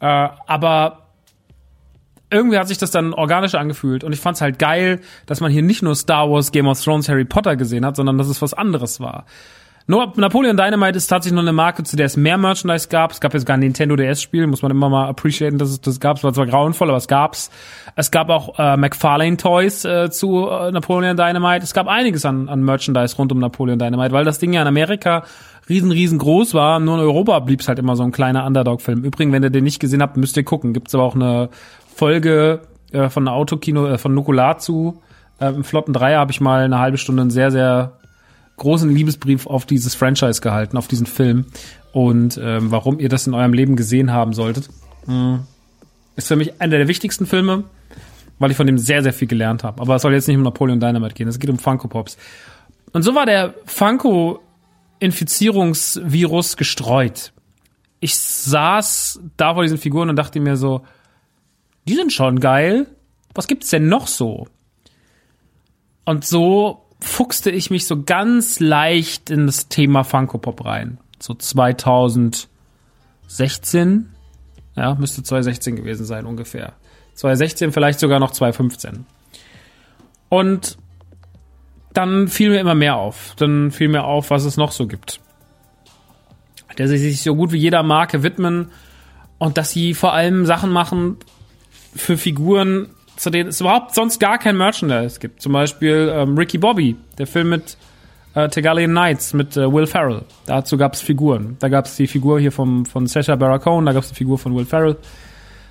Äh, 0.00 0.28
aber 0.46 1.04
irgendwie 2.30 2.58
hat 2.58 2.68
sich 2.68 2.78
das 2.78 2.90
dann 2.90 3.14
organischer 3.14 3.60
angefühlt 3.60 4.04
und 4.04 4.12
ich 4.12 4.20
fand's 4.20 4.40
halt 4.40 4.58
geil, 4.58 5.00
dass 5.26 5.40
man 5.40 5.52
hier 5.52 5.62
nicht 5.62 5.82
nur 5.82 5.94
Star 5.94 6.30
Wars, 6.30 6.52
Game 6.52 6.66
of 6.66 6.82
Thrones, 6.82 7.08
Harry 7.08 7.24
Potter 7.24 7.56
gesehen 7.56 7.86
hat, 7.86 7.96
sondern 7.96 8.18
dass 8.18 8.28
es 8.28 8.42
was 8.42 8.54
anderes 8.54 9.00
war. 9.00 9.24
Napoleon 9.86 10.56
Dynamite 10.56 10.96
ist 10.96 11.08
tatsächlich 11.08 11.34
nur 11.34 11.42
eine 11.42 11.52
Marke, 11.52 11.82
zu 11.82 11.94
der 11.96 12.06
es 12.06 12.16
mehr 12.16 12.38
Merchandise 12.38 12.88
gab. 12.88 13.12
Es 13.12 13.20
gab 13.20 13.34
jetzt 13.34 13.44
gar 13.44 13.58
ein 13.58 13.60
Nintendo 13.60 13.96
DS-Spiel, 13.96 14.46
muss 14.46 14.62
man 14.62 14.70
immer 14.70 14.88
mal 14.88 15.08
appreciaten, 15.08 15.58
dass 15.58 15.68
es 15.68 15.80
das 15.82 16.00
gab. 16.00 16.16
Es 16.16 16.24
war 16.24 16.32
zwar 16.32 16.46
grauenvoll, 16.46 16.88
aber 16.88 16.96
es 16.96 17.06
gab's. 17.06 17.50
Es 17.94 18.10
gab 18.10 18.30
auch 18.30 18.58
äh, 18.58 18.78
McFarlane 18.78 19.36
Toys 19.36 19.84
äh, 19.84 20.10
zu 20.10 20.48
äh, 20.48 20.72
Napoleon 20.72 21.18
Dynamite. 21.18 21.64
Es 21.64 21.74
gab 21.74 21.86
einiges 21.86 22.24
an, 22.24 22.48
an 22.48 22.62
Merchandise 22.64 23.16
rund 23.16 23.30
um 23.30 23.38
Napoleon 23.38 23.78
Dynamite, 23.78 24.12
weil 24.12 24.24
das 24.24 24.38
Ding 24.38 24.54
ja 24.54 24.62
in 24.62 24.68
Amerika 24.68 25.24
riesen, 25.68 25.90
riesengroß 25.90 26.54
war. 26.54 26.80
Nur 26.80 26.94
in 26.94 27.02
Europa 27.02 27.38
blieb's 27.40 27.68
halt 27.68 27.78
immer 27.78 27.94
so 27.94 28.04
ein 28.04 28.12
kleiner 28.12 28.46
Underdog-Film. 28.46 29.04
Übrigens, 29.04 29.34
wenn 29.34 29.42
ihr 29.42 29.50
den 29.50 29.64
nicht 29.64 29.80
gesehen 29.80 30.00
habt, 30.00 30.16
müsst 30.16 30.38
ihr 30.38 30.44
gucken. 30.44 30.72
Gibt's 30.72 30.94
aber 30.94 31.04
auch 31.04 31.14
eine 31.14 31.50
Folge 31.94 32.60
äh, 32.92 33.10
von 33.10 33.28
Autokino, 33.28 33.86
äh, 33.86 33.98
von 33.98 34.14
Nukular 34.14 34.56
zu. 34.56 35.02
Äh, 35.40 35.48
Im 35.48 35.62
Flotten 35.62 35.92
Dreier 35.92 36.20
habe 36.20 36.30
ich 36.32 36.40
mal 36.40 36.64
eine 36.64 36.78
halbe 36.78 36.96
Stunde 36.96 37.20
einen 37.20 37.30
sehr, 37.30 37.50
sehr 37.50 37.98
großen 38.56 38.90
Liebesbrief 38.90 39.46
auf 39.46 39.66
dieses 39.66 39.94
Franchise 39.94 40.40
gehalten, 40.40 40.76
auf 40.76 40.88
diesen 40.88 41.06
Film. 41.06 41.46
Und 41.92 42.40
ähm, 42.42 42.70
warum 42.70 42.98
ihr 42.98 43.08
das 43.08 43.26
in 43.26 43.34
eurem 43.34 43.52
Leben 43.52 43.76
gesehen 43.76 44.12
haben 44.12 44.32
solltet. 44.32 44.68
Mhm. 45.06 45.40
Ist 46.16 46.28
für 46.28 46.36
mich 46.36 46.60
einer 46.60 46.78
der 46.78 46.88
wichtigsten 46.88 47.26
Filme, 47.26 47.64
weil 48.38 48.50
ich 48.50 48.56
von 48.56 48.66
dem 48.66 48.78
sehr, 48.78 49.02
sehr 49.02 49.12
viel 49.12 49.28
gelernt 49.28 49.64
habe. 49.64 49.80
Aber 49.80 49.96
es 49.96 50.02
soll 50.02 50.14
jetzt 50.14 50.28
nicht 50.28 50.36
um 50.36 50.42
Napoleon 50.42 50.80
Dynamite 50.80 51.14
gehen, 51.14 51.28
es 51.28 51.38
geht 51.38 51.50
um 51.50 51.58
Funko 51.58 51.88
Pops. 51.88 52.16
Und 52.92 53.02
so 53.02 53.14
war 53.14 53.26
der 53.26 53.54
Funko-Infizierungsvirus 53.66 56.56
gestreut. 56.56 57.32
Ich 57.98 58.16
saß 58.16 59.20
da 59.36 59.52
vor 59.54 59.64
diesen 59.64 59.78
Figuren 59.78 60.10
und 60.10 60.16
dachte 60.16 60.38
mir 60.38 60.56
so, 60.56 60.82
die 61.88 61.94
sind 61.94 62.12
schon 62.12 62.38
geil. 62.38 62.86
Was 63.34 63.48
gibt's 63.48 63.70
denn 63.70 63.88
noch 63.88 64.06
so? 64.06 64.46
Und 66.04 66.24
so 66.24 66.83
fuchste 67.04 67.50
ich 67.50 67.70
mich 67.70 67.86
so 67.86 68.02
ganz 68.02 68.60
leicht 68.60 69.30
in 69.30 69.46
das 69.46 69.68
Thema 69.68 70.04
Funko 70.04 70.38
Pop 70.38 70.64
rein. 70.64 70.98
So 71.20 71.34
2016. 71.34 72.48
Ja, 74.76 74.94
müsste 74.94 75.22
2016 75.22 75.76
gewesen 75.76 76.04
sein 76.06 76.26
ungefähr. 76.26 76.72
2016, 77.14 77.72
vielleicht 77.72 78.00
sogar 78.00 78.18
noch 78.18 78.32
2015. 78.32 79.06
Und 80.28 80.78
dann 81.92 82.26
fiel 82.26 82.50
mir 82.50 82.60
immer 82.60 82.74
mehr 82.74 82.96
auf. 82.96 83.34
Dann 83.36 83.70
fiel 83.70 83.88
mir 83.88 84.04
auf, 84.04 84.30
was 84.30 84.44
es 84.44 84.56
noch 84.56 84.72
so 84.72 84.86
gibt. 84.86 85.20
Dass 86.76 86.90
sie 86.90 86.98
sich 86.98 87.22
so 87.22 87.36
gut 87.36 87.52
wie 87.52 87.58
jeder 87.58 87.84
Marke 87.84 88.24
widmen 88.24 88.72
und 89.38 89.58
dass 89.58 89.70
sie 89.70 89.94
vor 89.94 90.12
allem 90.12 90.44
Sachen 90.44 90.70
machen 90.70 91.18
für 91.94 92.16
Figuren, 92.16 92.90
zu 93.16 93.30
denen 93.30 93.50
es 93.50 93.60
überhaupt 93.60 93.94
sonst 93.94 94.18
gar 94.18 94.38
kein 94.38 94.56
Merchandise 94.56 95.20
gibt. 95.20 95.40
Zum 95.40 95.52
Beispiel 95.52 96.12
ähm, 96.14 96.36
Ricky 96.36 96.58
Bobby, 96.58 96.96
der 97.18 97.26
Film 97.26 97.50
mit 97.50 97.76
äh, 98.34 98.48
Tegalian 98.48 98.90
Knights 98.90 99.32
mit 99.32 99.56
äh, 99.56 99.72
Will 99.72 99.86
Ferrell. 99.86 100.22
Dazu 100.46 100.76
gab 100.76 100.94
es 100.94 101.00
Figuren. 101.00 101.56
Da 101.60 101.68
gab 101.68 101.86
es 101.86 101.96
die 101.96 102.06
Figur 102.06 102.40
hier 102.40 102.52
vom, 102.52 102.86
von 102.86 103.06
Sacha 103.06 103.36
Baron 103.36 103.86
da 103.86 103.92
gab 103.92 104.02
es 104.02 104.08
die 104.10 104.16
Figur 104.16 104.38
von 104.38 104.54
Will 104.54 104.64
Ferrell. 104.64 104.96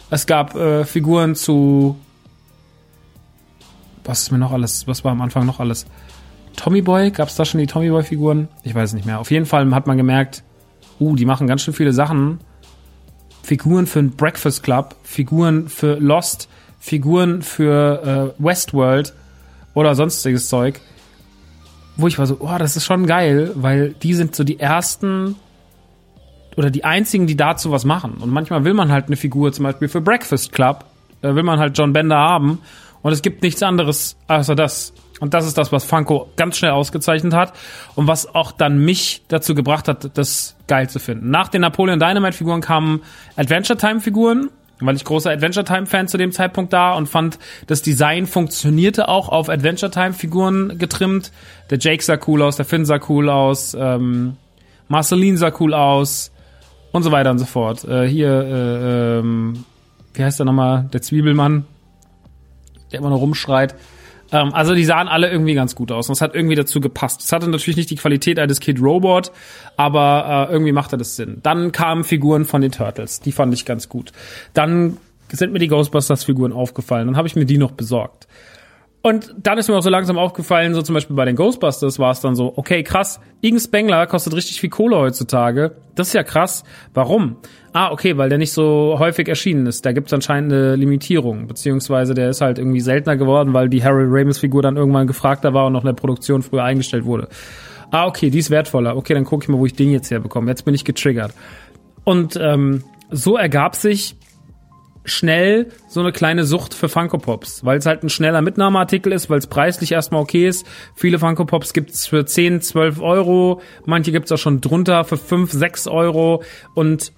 Es 0.10 0.26
gab 0.26 0.56
äh, 0.56 0.86
Figuren 0.86 1.36
zu 1.36 1.98
was 4.06 4.22
ist 4.22 4.32
mir 4.32 4.38
noch 4.38 4.52
alles, 4.52 4.88
was 4.88 5.04
war 5.04 5.12
am 5.12 5.22
Anfang 5.22 5.46
noch 5.46 5.60
alles? 5.60 5.86
Tommy 6.56 6.82
Boy, 6.82 7.12
gab 7.12 7.30
es 7.30 7.36
da 7.36 7.46
schon 7.46 7.60
die 7.60 7.68
Tommy 7.68 7.90
Boy 7.90 8.04
Figuren? 8.04 8.48
Ich 8.64 8.76
weiß 8.76 8.94
nicht 8.94 9.06
mehr. 9.06 9.20
Auf 9.20 9.32
jeden 9.32 9.46
Fall 9.46 9.74
hat 9.74 9.88
man 9.88 9.98
gemerkt, 9.98 10.44
uh, 11.00 11.16
die 11.16 11.26
machen 11.26 11.48
ganz 11.48 11.64
schön 11.64 11.74
viele 11.74 11.94
Sachen. 11.94 12.40
Figuren 13.42 13.88
für 13.88 14.00
ein 14.00 14.12
Breakfast 14.12 14.64
Club, 14.64 14.96
Figuren 15.04 15.68
für 15.68 15.96
Lost, 15.96 16.48
Figuren 16.84 17.42
für 17.42 18.34
äh, 18.38 18.44
Westworld 18.44 19.14
oder 19.74 19.96
sonstiges 19.96 20.50
Zeug, 20.50 20.82
wo 21.96 22.08
ich 22.08 22.20
war 22.20 22.28
so, 22.28 22.40
oh, 22.42 22.58
das 22.60 22.76
ist 22.76 22.84
schon 22.84 23.08
geil, 23.08 23.52
weil 23.56 23.94
die 23.94 24.14
sind 24.14 24.36
so 24.36 24.44
die 24.44 24.60
ersten 24.60 25.38
oder 26.58 26.70
die 26.70 26.84
einzigen, 26.84 27.26
die 27.26 27.38
dazu 27.38 27.72
was 27.72 27.86
machen. 27.86 28.16
Und 28.20 28.32
manchmal 28.32 28.66
will 28.66 28.74
man 28.74 28.92
halt 28.92 29.08
eine 29.08 29.16
Figur, 29.16 29.54
zum 29.54 29.64
Beispiel 29.64 29.88
für 29.88 30.02
Breakfast 30.02 30.52
Club, 30.52 30.84
da 31.22 31.34
will 31.38 31.44
man 31.44 31.58
halt 31.58 31.78
John 31.78 31.94
Bender 31.94 32.18
haben 32.18 32.60
und 33.02 33.14
es 33.14 33.22
gibt 33.22 33.44
nichts 33.44 33.64
anderes 33.64 34.18
außer 34.28 34.54
das. 34.54 34.92
Und 35.22 35.34
das 35.34 35.48
ist 35.48 35.58
das, 35.58 35.72
was 35.72 35.86
Funko 35.86 36.32
ganz 36.36 36.58
schnell 36.58 36.72
ausgezeichnet 36.72 37.34
hat 37.34 37.54
und 37.96 38.08
was 38.08 38.36
auch 38.36 38.52
dann 38.52 38.84
mich 38.84 39.24
dazu 39.30 39.56
gebracht 39.56 39.88
hat, 39.88 40.18
das 40.18 40.58
geil 40.68 40.90
zu 40.90 41.00
finden. 41.00 41.30
Nach 41.30 41.48
den 41.48 41.62
Napoleon 41.62 41.98
Dynamite 41.98 42.36
Figuren 42.36 42.60
kamen 42.60 43.04
Adventure 43.38 43.80
Time 43.80 44.02
Figuren 44.02 44.50
weil 44.80 44.96
ich 44.96 45.06
großer 45.06 45.32
Adventure 45.32 45.66
Time 45.66 45.86
Fan 45.86 46.08
zu 46.08 46.18
dem 46.18 46.32
Zeitpunkt 46.32 46.74
da 46.74 46.94
und 46.94 47.08
fand, 47.08 47.40
das 47.68 47.82
Design 47.82 48.28
funktionierte 48.28 49.08
auch 49.08 49.30
auf 49.30 49.50
Adventure 49.50 49.92
Time 49.92 50.14
Figuren 50.14 50.78
getrimmt. 50.78 51.32
Der 51.70 51.78
Jake 51.80 52.04
sah 52.04 52.18
cool 52.28 52.42
aus, 52.42 52.56
der 52.56 52.66
Finn 52.66 52.86
sah 52.86 53.00
cool 53.10 53.30
aus, 53.30 53.76
ähm, 53.80 54.38
Marceline 54.88 55.38
sah 55.38 55.52
cool 55.60 55.74
aus 55.74 56.32
und 56.92 57.04
so 57.04 57.12
weiter 57.12 57.32
und 57.32 57.40
so 57.40 57.46
fort. 57.46 57.84
Äh, 57.86 58.08
hier, 58.08 58.30
äh, 58.30 59.20
ähm, 59.20 59.66
wie 60.14 60.24
heißt 60.24 60.40
der 60.40 60.46
nochmal? 60.46 60.90
Der 60.94 61.02
Zwiebelmann, 61.02 61.66
der 62.92 63.00
immer 63.00 63.10
noch 63.10 63.20
rumschreit. 63.20 63.76
Ähm, 64.34 64.54
also 64.54 64.74
die 64.74 64.84
sahen 64.84 65.08
alle 65.08 65.30
irgendwie 65.32 65.54
ganz 65.54 65.76
gut 65.76 65.92
aus 65.92 66.10
und 66.10 66.14
es 66.14 66.22
hat 66.22 66.36
irgendwie 66.36 66.56
dazu 66.56 66.82
gepasst. 66.82 67.22
Es 67.22 67.32
hatte 67.32 67.50
natürlich 67.50 67.78
nicht 67.78 67.92
die 67.92 67.96
Qualität 67.96 68.40
eines 68.40 68.60
Kid 68.60 68.82
Robot, 68.82 69.32
aber 69.78 70.48
äh, 70.50 70.52
irgendwie 70.52 70.74
machte 70.74 70.98
das 70.98 71.16
Sinn. 71.16 71.40
Dann 71.44 71.72
kamen 71.72 72.04
Figuren 72.04 72.44
von 72.44 72.62
den 72.62 72.72
Turtles, 72.72 73.22
die 73.22 73.32
fand 73.32 73.54
ich 73.54 73.66
ganz 73.66 73.88
gut. 73.88 74.12
Dann 74.54 74.98
sind 75.32 75.54
mir 75.54 75.60
die 75.60 75.68
Ghostbusters-Figuren 75.68 76.52
aufgefallen, 76.52 77.08
dann 77.08 77.18
habe 77.18 77.28
ich 77.28 77.36
mir 77.36 77.46
die 77.46 77.58
noch 77.58 77.72
besorgt. 77.72 78.28
Und 79.06 79.36
dann 79.38 79.58
ist 79.58 79.68
mir 79.68 79.76
auch 79.76 79.82
so 79.82 79.90
langsam 79.90 80.18
aufgefallen, 80.18 80.74
so 80.74 80.82
zum 80.82 80.94
Beispiel 80.96 81.14
bei 81.14 81.26
den 81.26 81.36
Ghostbusters 81.36 82.00
war 82.00 82.12
es 82.12 82.22
dann 82.22 82.38
so, 82.38 82.54
okay, 82.56 82.84
krass, 82.84 83.20
Igen 83.42 83.60
Spengler 83.60 84.08
kostet 84.08 84.34
richtig 84.34 84.62
viel 84.62 84.70
Kohle 84.70 84.96
heutzutage. 84.96 85.76
Das 85.94 86.08
ist 86.08 86.14
ja 86.14 86.24
krass. 86.24 86.64
Warum? 86.94 87.36
Ah, 87.74 87.92
okay, 87.92 88.16
weil 88.16 88.30
der 88.30 88.38
nicht 88.38 88.54
so 88.54 88.96
häufig 88.98 89.28
erschienen 89.28 89.66
ist. 89.66 89.86
Da 89.86 89.92
gibt 89.92 90.08
es 90.08 90.14
anscheinend 90.14 90.54
eine 90.54 90.78
Limitierung, 90.78 91.48
beziehungsweise 91.48 92.14
der 92.14 92.30
ist 92.30 92.40
halt 92.40 92.58
irgendwie 92.58 92.80
seltener 92.80 93.18
geworden, 93.18 93.52
weil 93.52 93.68
die 93.68 93.84
Harry 93.84 94.06
Ramis-Figur 94.08 94.62
dann 94.62 94.78
irgendwann 94.78 95.06
gefragter 95.06 95.54
war 95.54 95.68
und 95.68 95.74
noch 95.74 95.82
in 95.82 95.88
der 95.88 95.94
Produktion 95.94 96.42
früher 96.42 96.64
eingestellt 96.64 97.04
wurde. 97.04 97.28
Ah, 97.92 98.08
okay, 98.08 98.30
die 98.30 98.40
ist 98.40 98.52
wertvoller. 98.52 98.96
Okay, 98.96 99.14
dann 99.14 99.26
gucke 99.26 99.44
ich 99.44 99.50
mal, 99.50 99.58
wo 99.58 99.66
ich 99.66 99.76
den 99.76 99.92
jetzt 99.92 100.12
herbekomme. 100.12 100.50
Jetzt 100.50 100.64
bin 100.64 100.74
ich 100.76 100.86
getriggert. 100.86 101.34
Und 102.06 102.40
ähm, 102.42 102.86
so 103.12 103.36
ergab 103.36 103.76
sich 103.76 104.16
schnell 105.06 105.68
so 105.88 106.00
eine 106.00 106.12
kleine 106.12 106.46
Sucht 106.46 106.74
für 106.74 106.90
Funko 106.90 107.18
Pops, 107.18 107.66
weil 107.66 107.78
es 107.78 107.86
halt 107.86 108.04
ein 108.04 108.10
schneller 108.10 108.42
Mitnahmeartikel 108.42 109.12
ist, 109.12 109.30
weil 109.30 109.40
es 109.40 109.48
preislich 109.48 109.92
erstmal 109.92 110.22
okay 110.22 110.48
ist. 110.48 110.66
Viele 110.96 111.20
Funko 111.20 111.46
Pops 111.46 111.74
gibt's 111.74 112.08
für 112.08 112.26
10, 112.26 112.62
12 112.62 113.02
Euro, 113.02 113.62
manche 113.86 114.12
gibt's 114.12 114.32
auch 114.32 114.38
schon 114.38 114.62
drunter 114.62 115.04
für 115.04 115.18
5, 115.18 115.52
6 115.52 115.88
Euro 115.88 116.44
und 116.74 117.12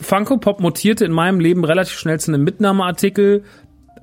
Funko 0.00 0.38
Pop 0.38 0.60
mutierte 0.60 1.04
in 1.04 1.12
meinem 1.12 1.40
Leben 1.40 1.64
relativ 1.64 1.98
schnell 1.98 2.18
zu 2.18 2.32
einem 2.32 2.44
Mitnahmeartikel 2.44 3.44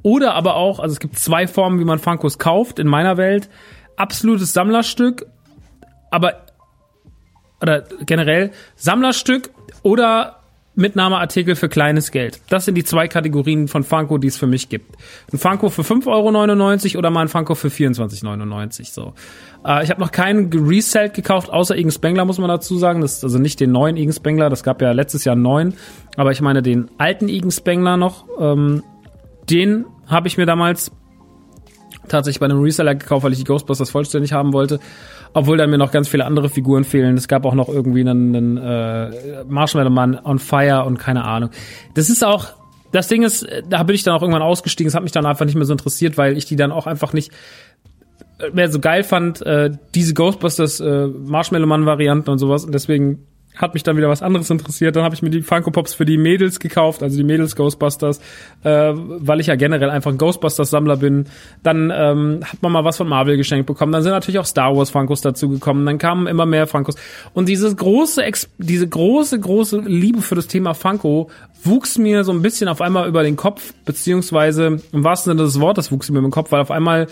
oder 0.01 0.33
aber 0.33 0.55
auch, 0.55 0.79
also 0.79 0.93
es 0.93 0.99
gibt 0.99 1.19
zwei 1.19 1.47
Formen, 1.47 1.79
wie 1.79 1.85
man 1.85 1.99
Funkos 1.99 2.37
kauft 2.39 2.79
in 2.79 2.87
meiner 2.87 3.17
Welt. 3.17 3.49
Absolutes 3.97 4.53
Sammlerstück, 4.53 5.25
aber 6.09 6.45
oder 7.61 7.83
generell 8.05 8.51
Sammlerstück 8.75 9.49
oder 9.83 10.38
Mitnahmeartikel 10.75 11.55
für 11.55 11.67
kleines 11.67 12.11
Geld. 12.11 12.39
Das 12.49 12.65
sind 12.65 12.75
die 12.75 12.83
zwei 12.83 13.07
Kategorien 13.07 13.67
von 13.67 13.83
Funko, 13.83 14.17
die 14.17 14.27
es 14.27 14.37
für 14.37 14.47
mich 14.47 14.69
gibt. 14.69 14.95
Ein 15.33 15.37
Funko 15.37 15.69
für 15.69 15.81
5,99 15.81 16.07
Euro 16.91 16.99
oder 16.99 17.09
mal 17.09 17.21
ein 17.21 17.27
Funko 17.27 17.55
für 17.55 17.67
24,99 17.67 18.93
so. 18.93 19.13
Äh, 19.65 19.83
ich 19.83 19.89
habe 19.89 19.99
noch 19.99 20.11
keinen 20.11 20.51
Reselt 20.53 21.13
gekauft, 21.13 21.49
außer 21.49 21.75
Igen 21.75 21.91
Spengler, 21.91 22.25
muss 22.25 22.37
man 22.37 22.49
dazu 22.49 22.77
sagen. 22.77 23.01
Das 23.01 23.23
also 23.23 23.39
nicht 23.39 23.59
den 23.59 23.71
neuen 23.71 23.97
Igen 23.97 24.13
Spengler, 24.13 24.49
das 24.49 24.63
gab 24.63 24.81
ja 24.81 24.91
letztes 24.91 25.25
Jahr 25.25 25.35
neuen, 25.35 25.73
aber 26.15 26.31
ich 26.31 26.41
meine 26.41 26.61
den 26.61 26.89
alten 26.97 27.27
Igen 27.27 27.51
Spengler 27.51 27.97
noch. 27.97 28.25
Ähm, 28.39 28.83
den 29.49 29.85
habe 30.07 30.27
ich 30.27 30.37
mir 30.37 30.45
damals 30.45 30.91
tatsächlich 32.09 32.39
bei 32.39 32.45
einem 32.45 32.61
Reseller 32.61 32.95
gekauft, 32.95 33.23
weil 33.23 33.31
ich 33.31 33.39
die 33.39 33.45
Ghostbusters 33.45 33.89
vollständig 33.89 34.33
haben 34.33 34.53
wollte 34.53 34.79
obwohl 35.33 35.57
da 35.57 35.67
mir 35.67 35.77
noch 35.77 35.91
ganz 35.91 36.07
viele 36.07 36.25
andere 36.25 36.49
Figuren 36.49 36.83
fehlen. 36.83 37.15
Es 37.15 37.27
gab 37.27 37.45
auch 37.45 37.53
noch 37.53 37.69
irgendwie 37.69 38.01
einen, 38.01 38.35
einen 38.35 38.57
äh, 38.57 39.43
Marshmallow 39.47 39.89
Man 39.89 40.19
on 40.23 40.39
Fire 40.39 40.85
und 40.85 40.97
keine 40.97 41.23
Ahnung. 41.23 41.51
Das 41.93 42.09
ist 42.09 42.25
auch 42.25 42.47
das 42.91 43.07
Ding 43.07 43.21
ist, 43.21 43.47
da 43.69 43.83
bin 43.83 43.95
ich 43.95 44.03
dann 44.03 44.15
auch 44.15 44.21
irgendwann 44.23 44.41
ausgestiegen. 44.41 44.87
Es 44.87 44.95
hat 44.95 45.03
mich 45.03 45.11
dann 45.11 45.25
einfach 45.25 45.45
nicht 45.45 45.53
mehr 45.53 45.65
so 45.65 45.73
interessiert, 45.73 46.17
weil 46.17 46.35
ich 46.35 46.45
die 46.45 46.55
dann 46.55 46.71
auch 46.71 46.87
einfach 46.87 47.13
nicht 47.13 47.31
mehr 48.51 48.71
so 48.71 48.79
geil 48.79 49.03
fand, 49.03 49.45
äh, 49.45 49.69
diese 49.93 50.15
Ghostbusters 50.15 50.79
äh, 50.79 51.07
Marshmallow 51.07 51.67
Man 51.67 51.85
Varianten 51.85 52.31
und 52.31 52.39
sowas. 52.39 52.65
Und 52.65 52.73
deswegen 52.73 53.27
hat 53.55 53.73
mich 53.73 53.83
dann 53.83 53.97
wieder 53.97 54.07
was 54.07 54.21
anderes 54.21 54.49
interessiert. 54.49 54.95
Dann 54.95 55.03
habe 55.03 55.15
ich 55.15 55.21
mir 55.21 55.29
die 55.29 55.41
Funko 55.41 55.71
Pops 55.71 55.93
für 55.93 56.05
die 56.05 56.17
Mädels 56.17 56.59
gekauft, 56.59 57.03
also 57.03 57.17
die 57.17 57.23
Mädels 57.23 57.55
Ghostbusters, 57.55 58.19
äh, 58.63 58.93
weil 58.93 59.41
ich 59.41 59.47
ja 59.47 59.55
generell 59.55 59.89
einfach 59.89 60.11
ein 60.11 60.17
Ghostbusters 60.17 60.69
Sammler 60.69 60.97
bin. 60.97 61.25
Dann 61.61 61.91
ähm, 61.93 62.39
hat 62.43 62.61
man 62.61 62.71
mal 62.71 62.85
was 62.85 62.97
von 62.97 63.07
Marvel 63.07 63.35
geschenkt 63.37 63.65
bekommen. 63.65 63.91
Dann 63.91 64.01
sind 64.01 64.13
natürlich 64.13 64.39
auch 64.39 64.45
Star 64.45 64.75
Wars 64.75 64.91
Funkos 64.91 65.21
dazu 65.21 65.49
gekommen. 65.49 65.85
Dann 65.85 65.97
kamen 65.97 66.27
immer 66.27 66.45
mehr 66.45 66.67
Funkos 66.67 66.95
und 67.33 67.49
dieses 67.49 67.75
große, 67.75 68.23
diese 68.57 68.87
große, 68.87 69.39
große 69.39 69.79
Liebe 69.81 70.21
für 70.21 70.35
das 70.35 70.47
Thema 70.47 70.73
Funko 70.73 71.29
wuchs 71.63 71.97
mir 71.97 72.23
so 72.23 72.31
ein 72.31 72.41
bisschen 72.41 72.69
auf 72.69 72.79
einmal 72.79 73.09
über 73.09 73.23
den 73.23 73.35
Kopf, 73.35 73.73
beziehungsweise 73.83 74.79
im 74.93 75.03
wahrsten 75.03 75.31
Sinne 75.31 75.43
des 75.43 75.59
Wortes 75.59 75.91
wuchs 75.91 76.09
mir 76.09 76.19
im 76.19 76.31
Kopf, 76.31 76.51
weil 76.51 76.61
auf 76.61 76.71
einmal 76.71 77.07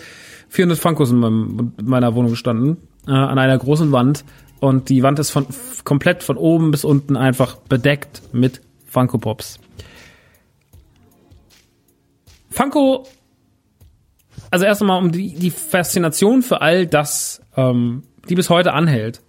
400 0.50 0.80
Funkos 0.80 1.12
in, 1.12 1.18
meinem, 1.18 1.74
in 1.78 1.86
meiner 1.86 2.16
Wohnung 2.16 2.36
standen 2.36 2.78
äh, 3.08 3.12
an 3.12 3.38
einer 3.38 3.58
großen 3.58 3.92
Wand 3.92 4.24
und 4.60 4.90
die 4.90 5.04
Wand 5.04 5.20
ist 5.20 5.30
von 5.30 5.46
komplett 5.84 6.24
von 6.24 6.38
oben 6.38 6.72
bis 6.72 6.84
unten 6.84 7.16
einfach 7.16 7.58
bedeckt 7.58 8.22
mit 8.34 8.62
Funko 8.86 9.18
Pops. 9.18 9.60
Funko, 12.50 13.06
also 14.50 14.66
erst 14.66 14.82
einmal 14.82 15.00
um 15.00 15.12
die, 15.12 15.36
die 15.36 15.52
Faszination 15.52 16.42
für 16.42 16.62
all 16.62 16.88
das, 16.88 17.42
ähm, 17.56 18.04
die 18.30 18.36
bis 18.36 18.50
heute 18.50 18.74
anhält, 18.74 19.22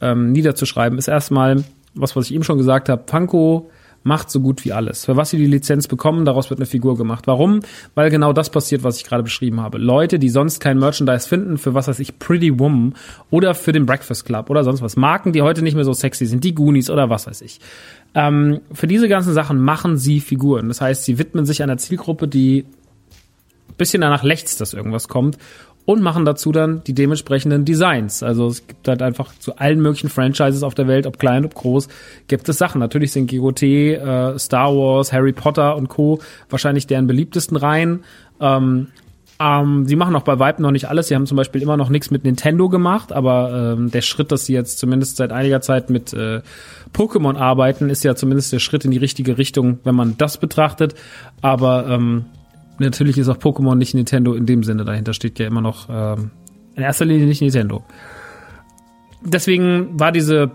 ähm, 0.00 0.32
niederzuschreiben, 0.32 0.98
ist 0.98 1.08
erstmal 1.08 1.64
was, 1.94 2.16
was 2.16 2.26
ich 2.26 2.34
eben 2.34 2.44
schon 2.44 2.58
gesagt 2.58 2.88
habe. 2.88 3.04
Funko 3.06 3.70
macht 4.04 4.30
so 4.30 4.40
gut 4.40 4.64
wie 4.64 4.72
alles. 4.72 5.06
Für 5.06 5.16
was 5.16 5.30
sie 5.30 5.38
die 5.38 5.46
Lizenz 5.46 5.88
bekommen, 5.88 6.24
daraus 6.24 6.50
wird 6.50 6.60
eine 6.60 6.66
Figur 6.66 6.96
gemacht. 6.96 7.26
Warum? 7.26 7.60
Weil 7.94 8.10
genau 8.10 8.32
das 8.32 8.50
passiert, 8.50 8.84
was 8.84 8.98
ich 8.98 9.04
gerade 9.04 9.22
beschrieben 9.22 9.60
habe. 9.60 9.78
Leute, 9.78 10.18
die 10.18 10.28
sonst 10.28 10.60
kein 10.60 10.78
Merchandise 10.78 11.28
finden, 11.28 11.58
für 11.58 11.74
was 11.74 11.88
weiß 11.88 11.98
ich, 11.98 12.18
Pretty 12.18 12.58
Woman 12.58 12.94
oder 13.30 13.54
für 13.54 13.72
den 13.72 13.86
Breakfast 13.86 14.26
Club 14.26 14.50
oder 14.50 14.62
sonst 14.62 14.82
was. 14.82 14.96
Marken, 14.96 15.32
die 15.32 15.42
heute 15.42 15.62
nicht 15.62 15.74
mehr 15.74 15.84
so 15.84 15.94
sexy 15.94 16.26
sind, 16.26 16.44
die 16.44 16.54
Goonies 16.54 16.90
oder 16.90 17.10
was 17.10 17.26
weiß 17.26 17.40
ich. 17.40 17.60
Ähm, 18.14 18.60
für 18.72 18.86
diese 18.86 19.08
ganzen 19.08 19.32
Sachen 19.32 19.60
machen 19.60 19.96
sie 19.96 20.20
Figuren. 20.20 20.68
Das 20.68 20.80
heißt, 20.80 21.04
sie 21.04 21.18
widmen 21.18 21.46
sich 21.46 21.62
einer 21.62 21.78
Zielgruppe, 21.78 22.28
die 22.28 22.64
bisschen 23.76 24.02
danach 24.02 24.22
lechzt, 24.22 24.60
dass 24.60 24.72
irgendwas 24.72 25.08
kommt 25.08 25.38
und 25.86 26.00
machen 26.00 26.24
dazu 26.24 26.52
dann 26.52 26.82
die 26.84 26.94
dementsprechenden 26.94 27.64
Designs. 27.64 28.22
Also 28.22 28.48
es 28.48 28.66
gibt 28.66 28.88
halt 28.88 29.02
einfach 29.02 29.32
zu 29.38 29.56
allen 29.56 29.80
möglichen 29.80 30.08
Franchises 30.08 30.62
auf 30.62 30.74
der 30.74 30.88
Welt, 30.88 31.06
ob 31.06 31.18
klein, 31.18 31.44
ob 31.44 31.54
groß, 31.54 31.88
gibt 32.26 32.48
es 32.48 32.58
Sachen. 32.58 32.78
Natürlich 32.78 33.12
sind 33.12 33.30
GOT, 33.30 33.62
äh, 33.62 34.38
Star 34.38 34.74
Wars, 34.74 35.12
Harry 35.12 35.32
Potter 35.32 35.76
und 35.76 35.88
Co. 35.88 36.20
wahrscheinlich 36.48 36.86
deren 36.86 37.06
beliebtesten 37.06 37.56
Reihen. 37.56 38.04
Ähm, 38.40 38.88
ähm, 39.40 39.86
sie 39.86 39.96
machen 39.96 40.14
auch 40.14 40.22
bei 40.22 40.38
Vibe 40.38 40.62
noch 40.62 40.70
nicht 40.70 40.88
alles. 40.88 41.08
Sie 41.08 41.14
haben 41.14 41.26
zum 41.26 41.36
Beispiel 41.36 41.60
immer 41.60 41.76
noch 41.76 41.88
nichts 41.88 42.10
mit 42.10 42.24
Nintendo 42.24 42.68
gemacht, 42.68 43.12
aber 43.12 43.74
ähm, 43.76 43.90
der 43.90 44.00
Schritt, 44.00 44.30
dass 44.30 44.46
sie 44.46 44.52
jetzt 44.52 44.78
zumindest 44.78 45.16
seit 45.16 45.32
einiger 45.32 45.60
Zeit 45.60 45.90
mit 45.90 46.12
äh, 46.12 46.40
Pokémon 46.94 47.36
arbeiten, 47.36 47.90
ist 47.90 48.04
ja 48.04 48.14
zumindest 48.14 48.52
der 48.52 48.60
Schritt 48.60 48.84
in 48.84 48.92
die 48.92 48.98
richtige 48.98 49.36
Richtung, 49.36 49.80
wenn 49.82 49.96
man 49.96 50.16
das 50.16 50.38
betrachtet. 50.38 50.94
Aber 51.42 51.86
ähm, 51.88 52.26
natürlich 52.78 53.18
ist 53.18 53.28
auch 53.28 53.38
Pokémon 53.38 53.76
nicht 53.76 53.94
Nintendo 53.94 54.34
in 54.34 54.46
dem 54.46 54.62
Sinne. 54.62 54.84
Dahinter 54.84 55.14
steht 55.14 55.38
ja 55.38 55.46
immer 55.46 55.60
noch 55.60 55.88
ähm, 55.88 56.30
in 56.74 56.82
erster 56.82 57.04
Linie 57.04 57.26
nicht 57.26 57.40
Nintendo. 57.40 57.84
Deswegen 59.22 59.98
war 59.98 60.12
diese 60.12 60.50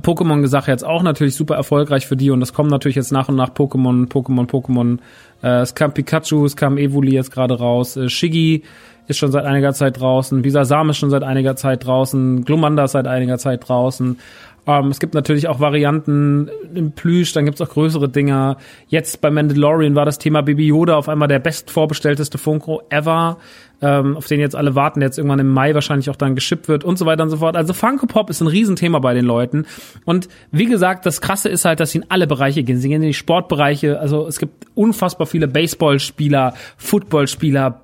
Pokémon-Sache 0.00 0.70
jetzt 0.70 0.84
auch 0.84 1.02
natürlich 1.02 1.34
super 1.34 1.56
erfolgreich 1.56 2.06
für 2.06 2.16
die 2.16 2.30
und 2.30 2.40
es 2.42 2.52
kommen 2.52 2.70
natürlich 2.70 2.96
jetzt 2.96 3.12
nach 3.12 3.28
und 3.28 3.36
nach 3.36 3.50
Pokémon, 3.50 4.08
Pokémon, 4.08 4.46
Pokémon. 4.46 4.98
Äh, 5.42 5.62
es 5.62 5.74
kam 5.74 5.92
Pikachu, 5.92 6.44
es 6.44 6.56
kam 6.56 6.78
Evoli 6.78 7.12
jetzt 7.12 7.32
gerade 7.32 7.58
raus. 7.58 7.96
Äh, 7.96 8.08
Shiggy 8.08 8.62
ist 9.08 9.18
schon 9.18 9.32
seit 9.32 9.44
einiger 9.44 9.72
Zeit 9.72 10.00
draußen. 10.00 10.42
Bisasam 10.42 10.90
ist 10.90 10.98
schon 10.98 11.10
seit 11.10 11.24
einiger 11.24 11.56
Zeit 11.56 11.84
draußen. 11.84 12.44
Glumanda 12.44 12.84
ist 12.84 12.92
seit 12.92 13.08
einiger 13.08 13.38
Zeit 13.38 13.68
draußen. 13.68 14.18
Ähm, 14.66 14.88
es 14.88 15.00
gibt 15.00 15.14
natürlich 15.14 15.48
auch 15.48 15.60
Varianten 15.60 16.48
im 16.74 16.92
Plüsch, 16.92 17.32
dann 17.32 17.44
gibt's 17.44 17.60
auch 17.60 17.68
größere 17.68 18.08
Dinger. 18.08 18.58
Jetzt 18.88 19.20
bei 19.20 19.30
Mandalorian 19.30 19.94
war 19.94 20.04
das 20.04 20.18
Thema 20.18 20.42
Baby 20.42 20.66
Yoda 20.68 20.96
auf 20.96 21.08
einmal 21.08 21.28
der 21.28 21.40
best 21.40 21.70
vorbestellteste 21.70 22.38
Funko 22.38 22.82
ever, 22.88 23.38
ähm, 23.80 24.16
auf 24.16 24.26
den 24.26 24.38
jetzt 24.38 24.54
alle 24.54 24.76
warten, 24.76 25.00
der 25.00 25.08
jetzt 25.08 25.18
irgendwann 25.18 25.40
im 25.40 25.48
Mai 25.48 25.74
wahrscheinlich 25.74 26.10
auch 26.10 26.16
dann 26.16 26.36
geschippt 26.36 26.68
wird 26.68 26.84
und 26.84 26.96
so 26.96 27.06
weiter 27.06 27.24
und 27.24 27.30
so 27.30 27.38
fort. 27.38 27.56
Also 27.56 27.72
Funko 27.74 28.06
Pop 28.06 28.30
ist 28.30 28.40
ein 28.40 28.46
Riesenthema 28.46 29.00
bei 29.00 29.14
den 29.14 29.24
Leuten. 29.24 29.66
Und 30.04 30.28
wie 30.52 30.66
gesagt, 30.66 31.06
das 31.06 31.20
Krasse 31.20 31.48
ist 31.48 31.64
halt, 31.64 31.80
dass 31.80 31.90
sie 31.90 31.98
in 31.98 32.06
alle 32.08 32.28
Bereiche 32.28 32.62
gehen. 32.62 32.78
Sie 32.78 32.88
gehen 32.88 33.02
in 33.02 33.08
die 33.08 33.14
Sportbereiche. 33.14 33.98
Also 33.98 34.28
es 34.28 34.38
gibt 34.38 34.66
unfassbar 34.74 35.26
viele 35.26 35.48
Baseballspieler, 35.48 36.54
Footballspieler, 36.76 37.80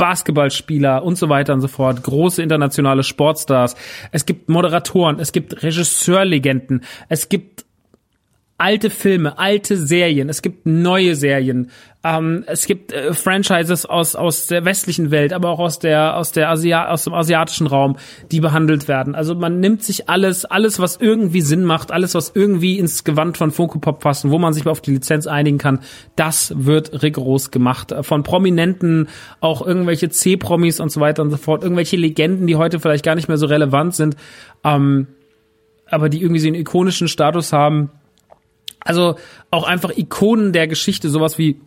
Basketballspieler 0.00 1.02
und 1.04 1.18
so 1.18 1.28
weiter 1.28 1.52
und 1.52 1.60
so 1.60 1.68
fort, 1.68 2.02
große 2.02 2.42
internationale 2.42 3.02
Sportstars. 3.02 3.76
Es 4.12 4.24
gibt 4.24 4.48
Moderatoren, 4.48 5.20
es 5.20 5.30
gibt 5.30 5.62
Regisseurlegenden, 5.62 6.84
es 7.10 7.28
gibt 7.28 7.66
alte 8.56 8.88
Filme, 8.88 9.38
alte 9.38 9.76
Serien, 9.76 10.30
es 10.30 10.40
gibt 10.40 10.64
neue 10.64 11.16
Serien, 11.16 11.70
ähm, 12.02 12.44
es 12.46 12.66
gibt 12.66 12.92
äh, 12.92 13.12
Franchises 13.12 13.84
aus 13.84 14.16
aus 14.16 14.46
der 14.46 14.64
westlichen 14.64 15.10
Welt, 15.10 15.34
aber 15.34 15.50
auch 15.50 15.58
aus 15.58 15.78
der 15.78 16.16
aus 16.16 16.32
der 16.32 16.48
Asia 16.48 16.88
aus 16.88 17.04
dem 17.04 17.12
asiatischen 17.12 17.66
Raum, 17.66 17.96
die 18.30 18.40
behandelt 18.40 18.88
werden. 18.88 19.14
Also 19.14 19.34
man 19.34 19.60
nimmt 19.60 19.82
sich 19.82 20.08
alles, 20.08 20.46
alles 20.46 20.78
was 20.78 20.96
irgendwie 20.96 21.42
Sinn 21.42 21.62
macht, 21.62 21.92
alles 21.92 22.14
was 22.14 22.32
irgendwie 22.34 22.78
ins 22.78 23.04
Gewand 23.04 23.36
von 23.36 23.50
Funko 23.50 23.80
Pop 23.80 24.00
passt, 24.00 24.28
wo 24.30 24.38
man 24.38 24.54
sich 24.54 24.66
auf 24.66 24.80
die 24.80 24.92
Lizenz 24.92 25.26
einigen 25.26 25.58
kann, 25.58 25.80
das 26.16 26.54
wird 26.56 27.02
rigoros 27.02 27.50
gemacht. 27.50 27.94
Von 28.00 28.22
Prominenten, 28.22 29.08
auch 29.40 29.66
irgendwelche 29.66 30.08
C-Promis 30.08 30.80
und 30.80 30.90
so 30.90 31.00
weiter 31.00 31.22
und 31.22 31.30
so 31.30 31.36
fort, 31.36 31.62
irgendwelche 31.62 31.96
Legenden, 31.96 32.46
die 32.46 32.56
heute 32.56 32.80
vielleicht 32.80 33.04
gar 33.04 33.14
nicht 33.14 33.28
mehr 33.28 33.36
so 33.36 33.46
relevant 33.46 33.94
sind, 33.94 34.16
ähm, 34.64 35.06
aber 35.84 36.08
die 36.08 36.22
irgendwie 36.22 36.40
so 36.40 36.46
einen 36.46 36.56
ikonischen 36.56 37.08
Status 37.08 37.52
haben. 37.52 37.90
Also 38.82 39.16
auch 39.50 39.64
einfach 39.64 39.94
Ikonen 39.94 40.54
der 40.54 40.66
Geschichte, 40.66 41.10
sowas 41.10 41.36
wie 41.36 41.60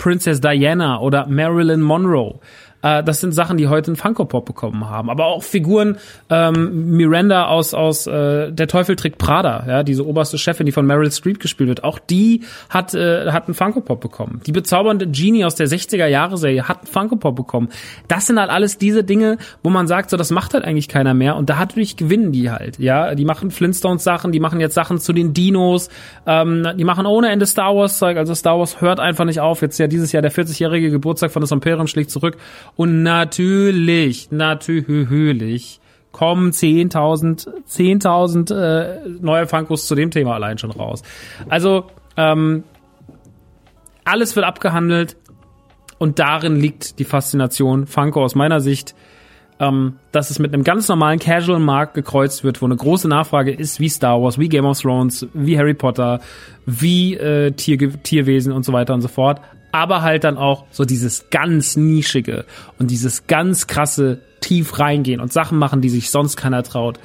Princess 0.00 0.40
Diana 0.40 0.98
oder 0.98 1.26
Marilyn 1.26 1.80
Monroe. 1.82 2.40
Äh, 2.82 3.02
das 3.02 3.20
sind 3.20 3.32
Sachen, 3.32 3.56
die 3.56 3.68
heute 3.68 3.88
einen 3.88 3.96
Funko 3.96 4.24
Pop 4.24 4.44
bekommen 4.44 4.88
haben. 4.88 5.10
Aber 5.10 5.26
auch 5.26 5.42
Figuren, 5.42 5.98
ähm, 6.28 6.96
Miranda 6.96 7.46
aus, 7.46 7.74
aus 7.74 8.06
äh, 8.06 8.52
Der 8.52 8.68
Teufel 8.68 8.96
trägt 8.96 9.18
Prada, 9.18 9.64
ja, 9.66 9.82
diese 9.82 10.06
oberste 10.06 10.38
Chefin, 10.38 10.66
die 10.66 10.72
von 10.72 10.86
Meryl 10.86 11.10
Streep 11.10 11.40
gespielt 11.40 11.68
wird, 11.68 11.84
auch 11.84 11.98
die 11.98 12.42
hat, 12.68 12.94
äh, 12.94 13.30
hat 13.32 13.46
einen 13.46 13.54
Funko 13.54 13.80
Pop 13.80 14.00
bekommen. 14.00 14.40
Die 14.46 14.52
bezaubernde 14.52 15.06
Genie 15.06 15.44
aus 15.44 15.54
der 15.54 15.66
60er 15.66 16.06
Jahre 16.06 16.36
Serie 16.38 16.68
hat 16.68 16.78
einen 16.78 16.86
Funko 16.86 17.16
Pop 17.16 17.36
bekommen. 17.36 17.68
Das 18.08 18.26
sind 18.26 18.38
halt 18.38 18.50
alles 18.50 18.78
diese 18.78 19.04
Dinge, 19.04 19.38
wo 19.62 19.70
man 19.70 19.86
sagt, 19.86 20.10
so, 20.10 20.16
das 20.16 20.30
macht 20.30 20.54
halt 20.54 20.64
eigentlich 20.64 20.88
keiner 20.88 21.14
mehr. 21.14 21.36
Und 21.36 21.50
da 21.50 21.58
hat 21.58 21.70
natürlich 21.70 21.96
gewinnen 21.96 22.32
die 22.32 22.50
halt, 22.50 22.78
ja. 22.78 23.14
Die 23.14 23.24
machen 23.24 23.50
Flintstones 23.50 24.04
Sachen, 24.04 24.32
die 24.32 24.40
machen 24.40 24.60
jetzt 24.60 24.74
Sachen 24.74 24.98
zu 24.98 25.12
den 25.12 25.32
Dinos, 25.32 25.88
ähm, 26.26 26.66
die 26.76 26.84
machen 26.84 27.06
ohne 27.06 27.30
Ende 27.30 27.46
Star 27.46 27.74
Wars 27.76 27.98
Zeug. 27.98 28.16
Also 28.16 28.34
Star 28.34 28.58
Wars 28.58 28.80
hört 28.80 29.00
einfach 29.00 29.24
nicht 29.24 29.40
auf. 29.40 29.62
Jetzt 29.62 29.78
ja 29.78 29.86
dieses 29.86 30.12
Jahr 30.12 30.22
der 30.22 30.32
40-jährige 30.32 30.90
Geburtstag 30.90 31.30
von 31.30 31.40
das 31.40 31.52
Imperium 31.52 31.86
schlägt 31.86 32.10
zurück. 32.10 32.36
Und 32.80 33.02
natürlich, 33.02 34.30
natürlich 34.30 35.80
kommen 36.12 36.50
10.000 36.50 37.46
10.000 37.68 38.54
äh, 38.54 39.06
neue 39.20 39.46
Funkos 39.46 39.86
zu 39.86 39.94
dem 39.94 40.10
Thema 40.10 40.32
allein 40.32 40.56
schon 40.56 40.70
raus. 40.70 41.02
Also 41.50 41.88
ähm, 42.16 42.64
alles 44.04 44.34
wird 44.34 44.46
abgehandelt 44.46 45.18
und 45.98 46.20
darin 46.20 46.56
liegt 46.56 46.98
die 46.98 47.04
Faszination 47.04 47.86
Funko 47.86 48.24
aus 48.24 48.34
meiner 48.34 48.60
Sicht, 48.60 48.94
ähm, 49.58 49.96
dass 50.10 50.30
es 50.30 50.38
mit 50.38 50.54
einem 50.54 50.64
ganz 50.64 50.88
normalen 50.88 51.18
Casual-Markt 51.18 51.92
gekreuzt 51.92 52.44
wird, 52.44 52.62
wo 52.62 52.64
eine 52.64 52.76
große 52.76 53.08
Nachfrage 53.08 53.52
ist, 53.52 53.78
wie 53.78 53.90
Star 53.90 54.22
Wars, 54.22 54.38
wie 54.38 54.48
Game 54.48 54.64
of 54.64 54.80
Thrones, 54.80 55.26
wie 55.34 55.58
Harry 55.58 55.74
Potter, 55.74 56.20
wie 56.64 57.14
äh, 57.14 57.50
Tier 57.50 58.02
Tierwesen 58.02 58.54
und 58.54 58.64
so 58.64 58.72
weiter 58.72 58.94
und 58.94 59.02
so 59.02 59.08
fort 59.08 59.42
aber 59.72 60.02
halt 60.02 60.24
dann 60.24 60.36
auch 60.36 60.64
so 60.70 60.84
dieses 60.84 61.30
ganz 61.30 61.76
nischige 61.76 62.44
und 62.78 62.90
dieses 62.90 63.26
ganz 63.26 63.66
krasse 63.66 64.20
tief 64.40 64.78
reingehen 64.78 65.20
und 65.20 65.32
Sachen 65.32 65.58
machen, 65.58 65.80
die 65.80 65.90
sich 65.90 66.10
sonst 66.10 66.36
keiner 66.36 66.62
traut. 66.62 66.98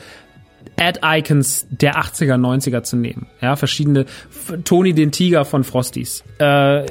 Ad-Icons 0.78 1.68
der 1.70 1.96
80er, 1.96 2.36
90er 2.36 2.84
zu 2.84 2.98
nehmen. 2.98 3.28
Ja, 3.42 3.56
verschiedene, 3.56 4.06
Tony 4.64 4.94
den 4.94 5.12
Tiger 5.12 5.46
von 5.46 5.64
Frosties. 5.64 6.24
Äh, 6.40 6.86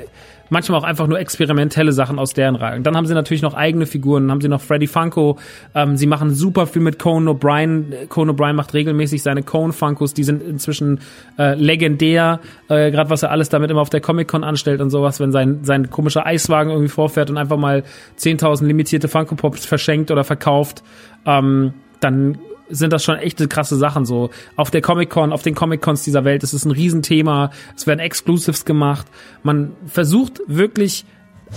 manchmal 0.55 0.81
auch 0.81 0.85
einfach 0.85 1.07
nur 1.07 1.19
experimentelle 1.19 1.93
Sachen 1.93 2.19
aus 2.19 2.33
deren 2.33 2.55
Reihen. 2.55 2.83
Dann 2.85 2.97
haben 2.97 3.07
sie 3.07 3.13
natürlich 3.13 3.43
noch 3.43 3.55
eigene 3.55 3.87
Figuren, 3.87 4.23
dann 4.23 4.31
haben 4.31 4.41
sie 4.41 4.49
noch 4.49 4.63
Freddy 4.63 4.87
Funko, 4.87 5.37
ähm, 5.75 5.97
sie 5.97 6.07
machen 6.07 6.31
super 6.31 6.67
viel 6.67 6.81
mit 6.81 6.99
Conan 6.99 7.37
O'Brien. 7.37 8.07
Conan 8.09 8.37
O'Brien 8.37 8.55
macht 8.55 8.73
regelmäßig 8.73 9.23
seine 9.23 9.43
Conan 9.43 9.73
Funkos, 9.73 10.15
die 10.15 10.25
sind 10.25 10.43
inzwischen 10.43 11.01
äh, 11.39 11.55
legendär, 11.55 12.41
äh, 12.69 12.91
gerade 12.91 13.11
was 13.11 13.23
er 13.23 13.33
alles 13.33 13.49
damit 13.49 13.71
immer 13.71 13.81
auf 13.81 13.91
der 13.91 14.01
Comic-Con 14.01 14.45
anstellt 14.45 14.81
und 14.81 14.91
sowas, 14.91 15.21
wenn 15.21 15.33
sein, 15.33 15.65
sein 15.65 15.91
komischer 15.91 16.25
Eiswagen 16.25 16.71
irgendwie 16.71 16.89
vorfährt 16.89 17.29
und 17.29 17.37
einfach 17.37 17.59
mal 17.59 17.83
10.000 18.19 18.65
limitierte 18.65 19.09
Funko 19.09 19.35
Pops 19.35 19.67
verschenkt 19.67 20.11
oder 20.13 20.23
verkauft, 20.23 20.85
ähm, 21.27 21.75
dann 22.01 22.39
sind 22.69 22.93
das 22.93 23.05
schon 23.05 23.17
echte 23.17 23.49
krasse 23.49 23.77
Sachen 23.77 24.05
so. 24.05 24.31
Auf 24.57 24.71
der 24.71 24.81
Comic-Con, 24.81 25.33
auf 25.33 25.43
den 25.43 25.55
Comic-Cons 25.55 26.03
dieser 26.03 26.25
Welt 26.25 26.43
ist 26.43 26.53
es 26.53 26.65
ein 26.65 26.71
Riesenthema. 26.71 27.51
Es 27.77 27.87
werden 27.87 28.01
Exclusives 28.01 28.65
gemacht. 28.65 29.07
Man 29.43 29.73
versucht 29.87 30.41
wirklich 30.47 31.05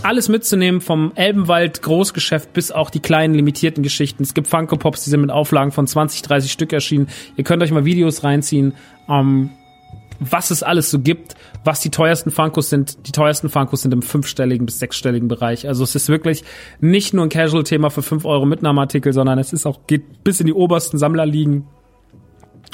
alles 0.04 0.30
mitzunehmen 0.30 0.82
vom 0.82 1.12
Elbenwald 1.16 1.82
Großgeschäft 1.82 2.54
bis 2.54 2.72
auch 2.72 2.90
die 2.90 3.00
kleinen 3.00 3.34
limitierten 3.34 3.84
Geschichten. 3.84 4.24
Es 4.24 4.34
gibt 4.34 4.48
Funko 4.48 4.78
Pops, 4.78 5.04
die 5.04 5.10
sind 5.10 5.22
mit 5.22 5.32
Auflagen 5.32 5.72
von 5.72 5.88
20, 5.88 6.22
30 6.22 6.52
Stück 6.52 6.74
erschienen. 6.74 7.08
Ihr 7.36 7.44
könnt 7.44 7.64
euch 7.64 7.72
mal 7.72 7.86
Videos 7.86 8.24
reinziehen. 8.24 8.74
Ähm, 9.10 9.52
was 10.20 10.52
es 10.52 10.64
alles 10.64 10.90
so 10.92 11.00
gibt, 11.00 11.36
was 11.64 11.82
die 11.82 11.90
teuersten 11.90 12.32
Funkos 12.32 12.70
sind. 12.70 13.08
Die 13.08 13.12
teuersten 13.12 13.50
Funkos 13.50 13.82
sind 13.82 13.94
im 13.94 14.02
fünfstelligen 14.02 14.66
bis 14.66 14.80
sechsstelligen 14.80 15.28
Bereich. 15.28 15.68
Also 15.68 15.84
es 15.84 15.96
ist 15.96 16.10
wirklich 16.10 16.44
nicht 16.80 17.14
nur 17.14 17.26
ein 17.26 17.30
Casual-Thema 17.30 17.90
für 17.90 18.02
fünf 18.02 18.26
Euro 18.26 18.46
Mitnahmeartikel, 18.46 19.14
sondern 19.14 19.40
es 19.40 19.54
ist 19.54 19.66
auch, 19.66 19.88
geht 19.88 20.24
bis 20.24 20.40
in 20.40 20.48
die 20.48 20.54
obersten 20.54 20.98
Sammlerligen. 20.98 21.66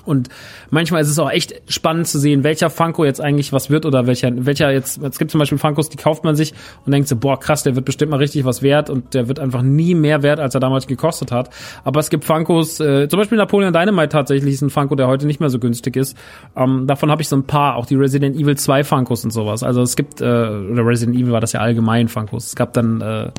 Und 0.06 0.30
manchmal 0.70 1.02
ist 1.02 1.10
es 1.10 1.18
auch 1.20 1.32
echt 1.32 1.62
spannend 1.68 2.08
zu 2.08 2.20
sehen, 2.20 2.44
welcher 2.44 2.70
Funko 2.70 3.06
jetzt 3.06 3.22
eigentlich 3.22 3.54
was 3.54 3.70
wird 3.70 3.86
oder 3.86 4.06
welcher, 4.06 4.32
welcher 4.46 4.72
jetzt, 4.72 5.02
es 5.02 5.18
gibt 5.18 5.32
zum 5.32 5.40
Beispiel 5.40 5.58
Funkos, 5.58 5.90
die 5.90 5.98
kauft 5.98 6.24
man 6.24 6.36
sich 6.36 6.54
und 6.86 6.92
denkt 6.92 7.08
so, 7.08 7.16
boah, 7.16 7.40
krass, 7.40 7.64
der 7.64 7.76
wird 7.76 7.86
bestimmt 7.86 8.12
mal 8.12 8.18
richtig 8.18 8.44
was 8.44 8.62
wert 8.62 8.90
und 8.90 9.14
der 9.14 9.28
wird 9.28 9.40
einfach 9.40 9.62
nie 9.62 9.96
mehr 9.96 10.22
wert, 10.22 10.40
als 10.40 10.56
er 10.56 10.60
damals 10.60 10.88
gekostet 10.88 11.32
hat. 11.32 11.50
Aber 11.84 12.00
es 12.00 12.10
gibt 12.10 12.26
Funkos, 12.26 12.80
äh, 12.80 13.08
zum 13.08 13.20
Beispiel 13.20 13.38
Napoleon 13.38 13.72
Dynamite 13.72 14.10
tatsächlich 14.10 14.56
ist 14.56 14.62
ein 14.62 14.70
Funko, 14.70 14.96
der 14.96 15.08
heute 15.08 15.26
nicht 15.26 15.40
mehr 15.40 15.50
so 15.50 15.60
günstig 15.60 15.96
ist. 15.96 16.18
Ähm, 16.56 16.86
davon 16.86 17.10
habe 17.10 17.22
ich 17.22 17.30
so 17.30 17.38
ein 17.38 17.46
paar, 17.46 17.78
auch 17.78 17.86
die 17.86 17.96
Resident 17.96 18.36
Evil 18.36 18.58
2 18.58 18.84
Funkos 18.84 19.24
und 19.24 19.32
sowas. 19.32 19.64
Also 19.64 19.82
es 19.82 19.96
gibt, 19.96 20.20
äh, 20.20 20.26
oder 20.26 20.86
Resident 20.86 21.18
Evil 21.18 21.32
war 21.32 21.42
das 21.42 21.54
ja 21.54 21.62
allgemein 21.62 22.10
Funkos. 22.10 22.48
Es 22.48 22.56
gab 22.56 22.74
dann 22.74 23.00
äh, 23.00 23.32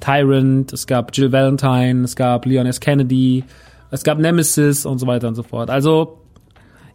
Tyrant, 0.00 0.72
es 0.72 0.86
gab 0.86 1.16
Jill 1.16 1.32
Valentine, 1.32 2.04
es 2.04 2.16
gab 2.16 2.46
Leon 2.46 2.66
S. 2.66 2.80
Kennedy, 2.80 3.44
es 3.90 4.04
gab 4.04 4.18
Nemesis 4.18 4.86
und 4.86 4.98
so 4.98 5.06
weiter 5.06 5.28
und 5.28 5.34
so 5.34 5.42
fort. 5.42 5.70
Also, 5.70 6.18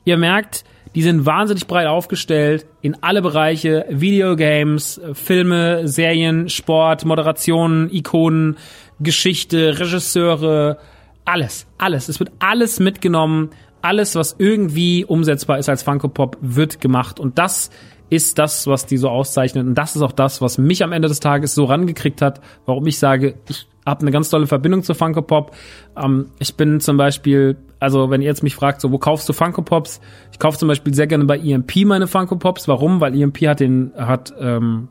ihr 0.06 0.18
merkt, 0.18 0.64
die 0.96 1.02
sind 1.02 1.26
wahnsinnig 1.26 1.66
breit 1.66 1.88
aufgestellt 1.88 2.68
in 2.82 2.98
alle 3.02 3.22
Bereiche, 3.22 3.86
Videogames, 3.90 5.02
Filme, 5.14 5.88
Serien, 5.88 6.50
Sport, 6.50 7.06
Moderationen, 7.06 7.90
Ikonen, 7.92 8.58
Geschichte, 9.00 9.80
Regisseure, 9.80 10.78
alles, 11.26 11.68
alles. 11.78 12.10
Es 12.10 12.20
wird 12.20 12.32
alles 12.40 12.80
mitgenommen. 12.80 13.50
Alles, 13.82 14.16
was 14.16 14.36
irgendwie 14.38 15.04
umsetzbar 15.04 15.58
ist 15.60 15.68
als 15.68 15.84
Funko 15.84 16.08
Pop, 16.08 16.38
wird 16.42 16.80
gemacht. 16.80 17.20
Und 17.20 17.38
das 17.38 17.70
ist 18.10 18.38
das, 18.38 18.68
was 18.68 18.86
die 18.86 18.98
so 18.98 19.10
auszeichnet. 19.10 19.66
Und 19.66 19.76
das 19.76 19.96
ist 19.96 20.02
auch 20.02 20.12
das, 20.12 20.42
was 20.42 20.58
mich 20.58 20.84
am 20.84 20.92
Ende 20.92 21.08
des 21.08 21.20
Tages 21.20 21.56
so 21.56 21.66
rangekriegt 21.66 22.22
hat, 22.22 22.40
warum 22.66 22.86
ich 22.88 23.00
sage, 23.00 23.36
ich 23.50 23.68
habe 23.86 24.02
eine 24.02 24.12
ganz 24.12 24.30
tolle 24.30 24.48
Verbindung 24.48 24.84
zu 24.84 24.94
Funko 24.94 25.22
Pop. 25.22 25.56
Ähm, 25.98 26.28
ich 26.40 26.56
bin 26.56 26.80
zum 26.80 26.98
Beispiel, 26.98 27.58
also 27.80 28.10
wenn 28.10 28.22
ihr 28.22 28.28
jetzt 28.28 28.44
mich 28.44 28.56
fragt, 28.56 28.82
so 28.82 28.92
wo 28.92 28.98
kaufst 28.98 29.28
du 29.28 29.34
Funko 29.34 29.62
Pops? 29.62 30.00
Ich 30.32 30.40
kaufe 30.40 30.58
zum 30.58 30.68
Beispiel 30.68 30.94
sehr 30.94 31.08
gerne 31.08 31.26
bei 31.26 31.38
EMP 31.38 31.86
meine 31.86 32.08
Funko 32.08 32.38
Pops. 32.38 32.68
Warum? 32.68 33.02
Weil 33.02 33.20
EMP 33.20 33.48
hat 33.48 33.60
den, 33.60 33.92
hat, 33.98 34.34
ähm, 34.40 34.88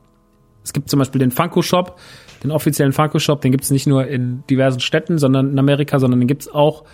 es 0.63 0.73
gibt 0.73 0.91
zum 0.91 0.99
Beispiel 0.99 1.19
den 1.19 1.31
Funko 1.31 1.63
Shop, 1.63 1.99
den 2.45 2.51
offiziellen 2.51 2.93
Funko 2.93 3.19
Shop, 3.19 3.41
den 3.41 3.53
gibt 3.53 3.65
es 3.65 3.71
nicht 3.71 3.87
nur 3.87 4.07
in 4.07 4.45
diversen 4.49 4.81
Städten, 4.81 5.19
sondern 5.19 5.53
in 5.53 5.59
Amerika, 5.59 5.99
sondern 5.99 6.21
den 6.21 6.29
gibt 6.29 6.43
es 6.43 6.53
auch 6.53 6.85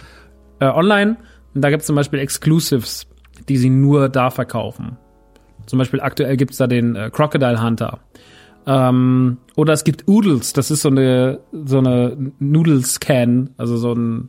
äh, 0.61 0.67
online. 0.67 1.17
Und 1.55 1.63
da 1.63 1.71
gibt 1.71 1.81
es 1.81 1.87
zum 1.87 1.97
Beispiel 1.97 2.21
Exclusives, 2.21 3.07
die 3.49 3.57
sie 3.57 3.71
nur 3.71 4.09
da 4.09 4.31
verkaufen. 4.31 4.99
Zum 5.67 5.79
Beispiel 5.79 6.01
aktuell 6.01 6.37
gibt 6.37 6.53
es 6.53 6.59
da 6.59 6.67
den 6.67 6.97
äh, 6.97 7.11
Crocodile 7.11 7.63
Hunter. 7.63 7.99
Ähm, 8.69 9.39
oder 9.57 9.73
es 9.73 9.83
gibt 9.83 10.07
Oodles, 10.07 10.53
das 10.53 10.71
ist 10.71 10.83
so 10.83 10.91
eine 10.91 11.41
so 11.53 11.79
eine 11.79 12.33
Nudelscan, 12.39 13.51
also 13.57 13.79
so 13.79 13.95
ein 13.95 14.29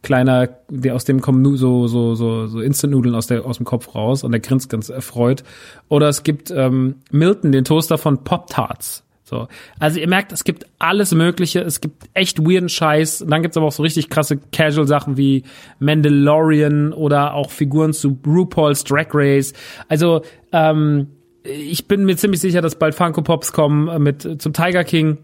kleiner, 0.00 0.48
der 0.70 0.94
aus 0.94 1.04
dem 1.04 1.20
kommen 1.20 1.56
so 1.56 1.86
so 1.86 2.14
so 2.14 2.46
so 2.46 2.60
Instant-Nudeln 2.60 3.14
aus 3.14 3.26
der 3.26 3.44
aus 3.44 3.58
dem 3.58 3.66
Kopf 3.66 3.94
raus 3.94 4.24
und 4.24 4.32
der 4.32 4.40
grinst 4.40 4.70
ganz 4.70 4.88
erfreut. 4.88 5.44
Oder 5.90 6.08
es 6.08 6.22
gibt 6.22 6.50
ähm, 6.50 6.96
Milton, 7.10 7.52
den 7.52 7.64
Toaster 7.64 7.98
von 7.98 8.24
Pop 8.24 8.46
Tarts. 8.46 9.04
So. 9.22 9.48
Also 9.78 10.00
ihr 10.00 10.08
merkt, 10.08 10.32
es 10.32 10.44
gibt 10.44 10.66
alles 10.78 11.12
Mögliche, 11.14 11.60
es 11.60 11.80
gibt 11.82 12.04
echt 12.14 12.38
weirden 12.40 12.68
Scheiß. 12.70 13.22
Und 13.22 13.30
dann 13.30 13.42
gibt's 13.42 13.56
aber 13.56 13.66
auch 13.66 13.72
so 13.72 13.82
richtig 13.82 14.08
krasse 14.08 14.38
Casual-Sachen 14.38 15.16
wie 15.16 15.44
Mandalorian 15.78 16.92
oder 16.92 17.34
auch 17.34 17.50
Figuren 17.50 17.92
zu 17.92 18.18
RuPaul's 18.26 18.84
Drag 18.84 19.08
Race. 19.12 19.54
Also 19.88 20.22
ähm, 20.52 21.08
ich 21.44 21.86
bin 21.86 22.04
mir 22.04 22.16
ziemlich 22.16 22.40
sicher, 22.40 22.62
dass 22.62 22.76
bald 22.76 22.94
Funko 22.94 23.22
Pops 23.22 23.52
kommen 23.52 23.88
äh, 23.88 23.98
mit 23.98 24.24
äh, 24.24 24.38
zum 24.38 24.52
Tiger 24.52 24.82
King. 24.84 25.18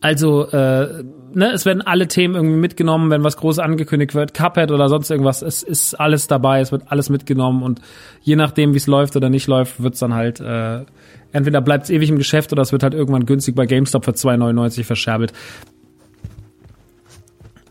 Also, 0.00 0.46
äh, 0.48 1.04
ne, 1.32 1.52
es 1.52 1.64
werden 1.64 1.80
alle 1.80 2.08
Themen 2.08 2.34
irgendwie 2.34 2.56
mitgenommen, 2.56 3.10
wenn 3.10 3.24
was 3.24 3.36
groß 3.36 3.58
angekündigt 3.58 4.14
wird, 4.14 4.34
Cuphead 4.34 4.70
oder 4.70 4.88
sonst 4.88 5.10
irgendwas, 5.10 5.40
es 5.40 5.62
ist 5.62 5.94
alles 5.94 6.26
dabei, 6.26 6.60
es 6.60 6.72
wird 6.72 6.82
alles 6.88 7.08
mitgenommen 7.08 7.62
und 7.62 7.80
je 8.20 8.36
nachdem, 8.36 8.74
wie 8.74 8.78
es 8.78 8.86
läuft 8.86 9.16
oder 9.16 9.30
nicht 9.30 9.46
läuft, 9.46 9.82
wird's 9.82 10.00
dann 10.00 10.12
halt 10.12 10.40
äh, 10.40 10.84
entweder 11.32 11.60
bleibt 11.60 11.84
es 11.84 11.90
ewig 11.90 12.10
im 12.10 12.18
Geschäft 12.18 12.52
oder 12.52 12.62
es 12.62 12.72
wird 12.72 12.82
halt 12.82 12.94
irgendwann 12.94 13.26
günstig 13.26 13.54
bei 13.54 13.66
GameStop 13.66 14.04
für 14.04 14.12
2,99 14.12 14.84
verscherbelt. 14.84 15.32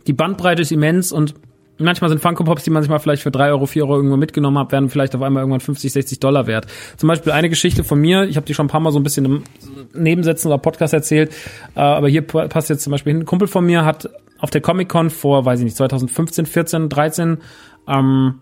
Die 0.07 0.14
Bandbreite 0.14 0.64
ist 0.64 0.72
immens 0.72 1.11
und 1.11 1.36
Manchmal 1.80 2.10
sind 2.10 2.22
Funko 2.22 2.44
Pops, 2.44 2.64
die 2.64 2.70
man 2.70 2.84
sich 2.84 2.90
mal 2.90 3.00
vielleicht 3.00 3.24
für 3.24 3.32
drei 3.32 3.50
Euro, 3.50 3.66
vier 3.66 3.84
Euro 3.84 3.95
irgendwo 3.95 4.16
mitgenommen 4.16 4.60
hat, 4.60 4.72
werden 4.72 4.90
vielleicht 4.90 5.16
auf 5.16 5.22
einmal 5.22 5.41
irgendwann 5.41 5.60
50, 5.60 5.91
60 5.91 6.20
Dollar 6.20 6.45
wert. 6.45 6.68
Zum 6.98 7.08
Beispiel 7.08 7.32
eine 7.32 7.50
Geschichte 7.50 7.84
von 7.84 8.00
mir, 8.00 8.24
ich 8.26 8.36
habe 8.36 8.45
die 8.45 8.54
schon 8.54 8.68
ein 8.68 8.70
paar 8.70 8.80
Mal 8.80 8.91
so 8.91 9.00
ein 9.00 9.04
bisschen 9.04 9.26
im 9.26 9.44
Nebensätzen 9.94 10.48
oder 10.48 10.60
Podcast 10.60 10.94
erzählt, 10.94 11.34
äh, 11.76 11.80
aber 11.80 12.10
hier 12.10 12.22
passt 12.22 12.70
jetzt 12.70 12.84
zum 12.84 12.91
Beispiel 12.91 13.14
hin. 13.14 13.24
Ein 13.24 13.26
Kumpel 13.26 13.48
von 13.48 13.66
mir 13.66 13.86
hat 13.86 14.10
auf 14.40 14.52
der 14.52 14.62
Comic 14.62 14.90
Con 14.90 15.10
vor, 15.10 15.45
weiß 15.45 15.60
ich 15.60 15.66
nicht, 15.66 15.78
2015, 15.78 16.45
14, 16.45 16.90
13 16.90 17.38
ähm, 17.88 18.41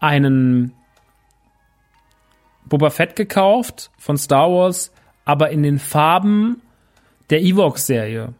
einen 0.00 0.72
Boba 2.68 2.90
Fett 2.90 3.14
gekauft 3.14 3.90
von 3.98 4.16
Star 4.16 4.50
Wars, 4.50 4.92
aber 5.24 5.50
in 5.50 5.62
den 5.62 5.78
Farben 5.78 6.60
der 7.30 7.42
Evox-Serie. 7.42 8.34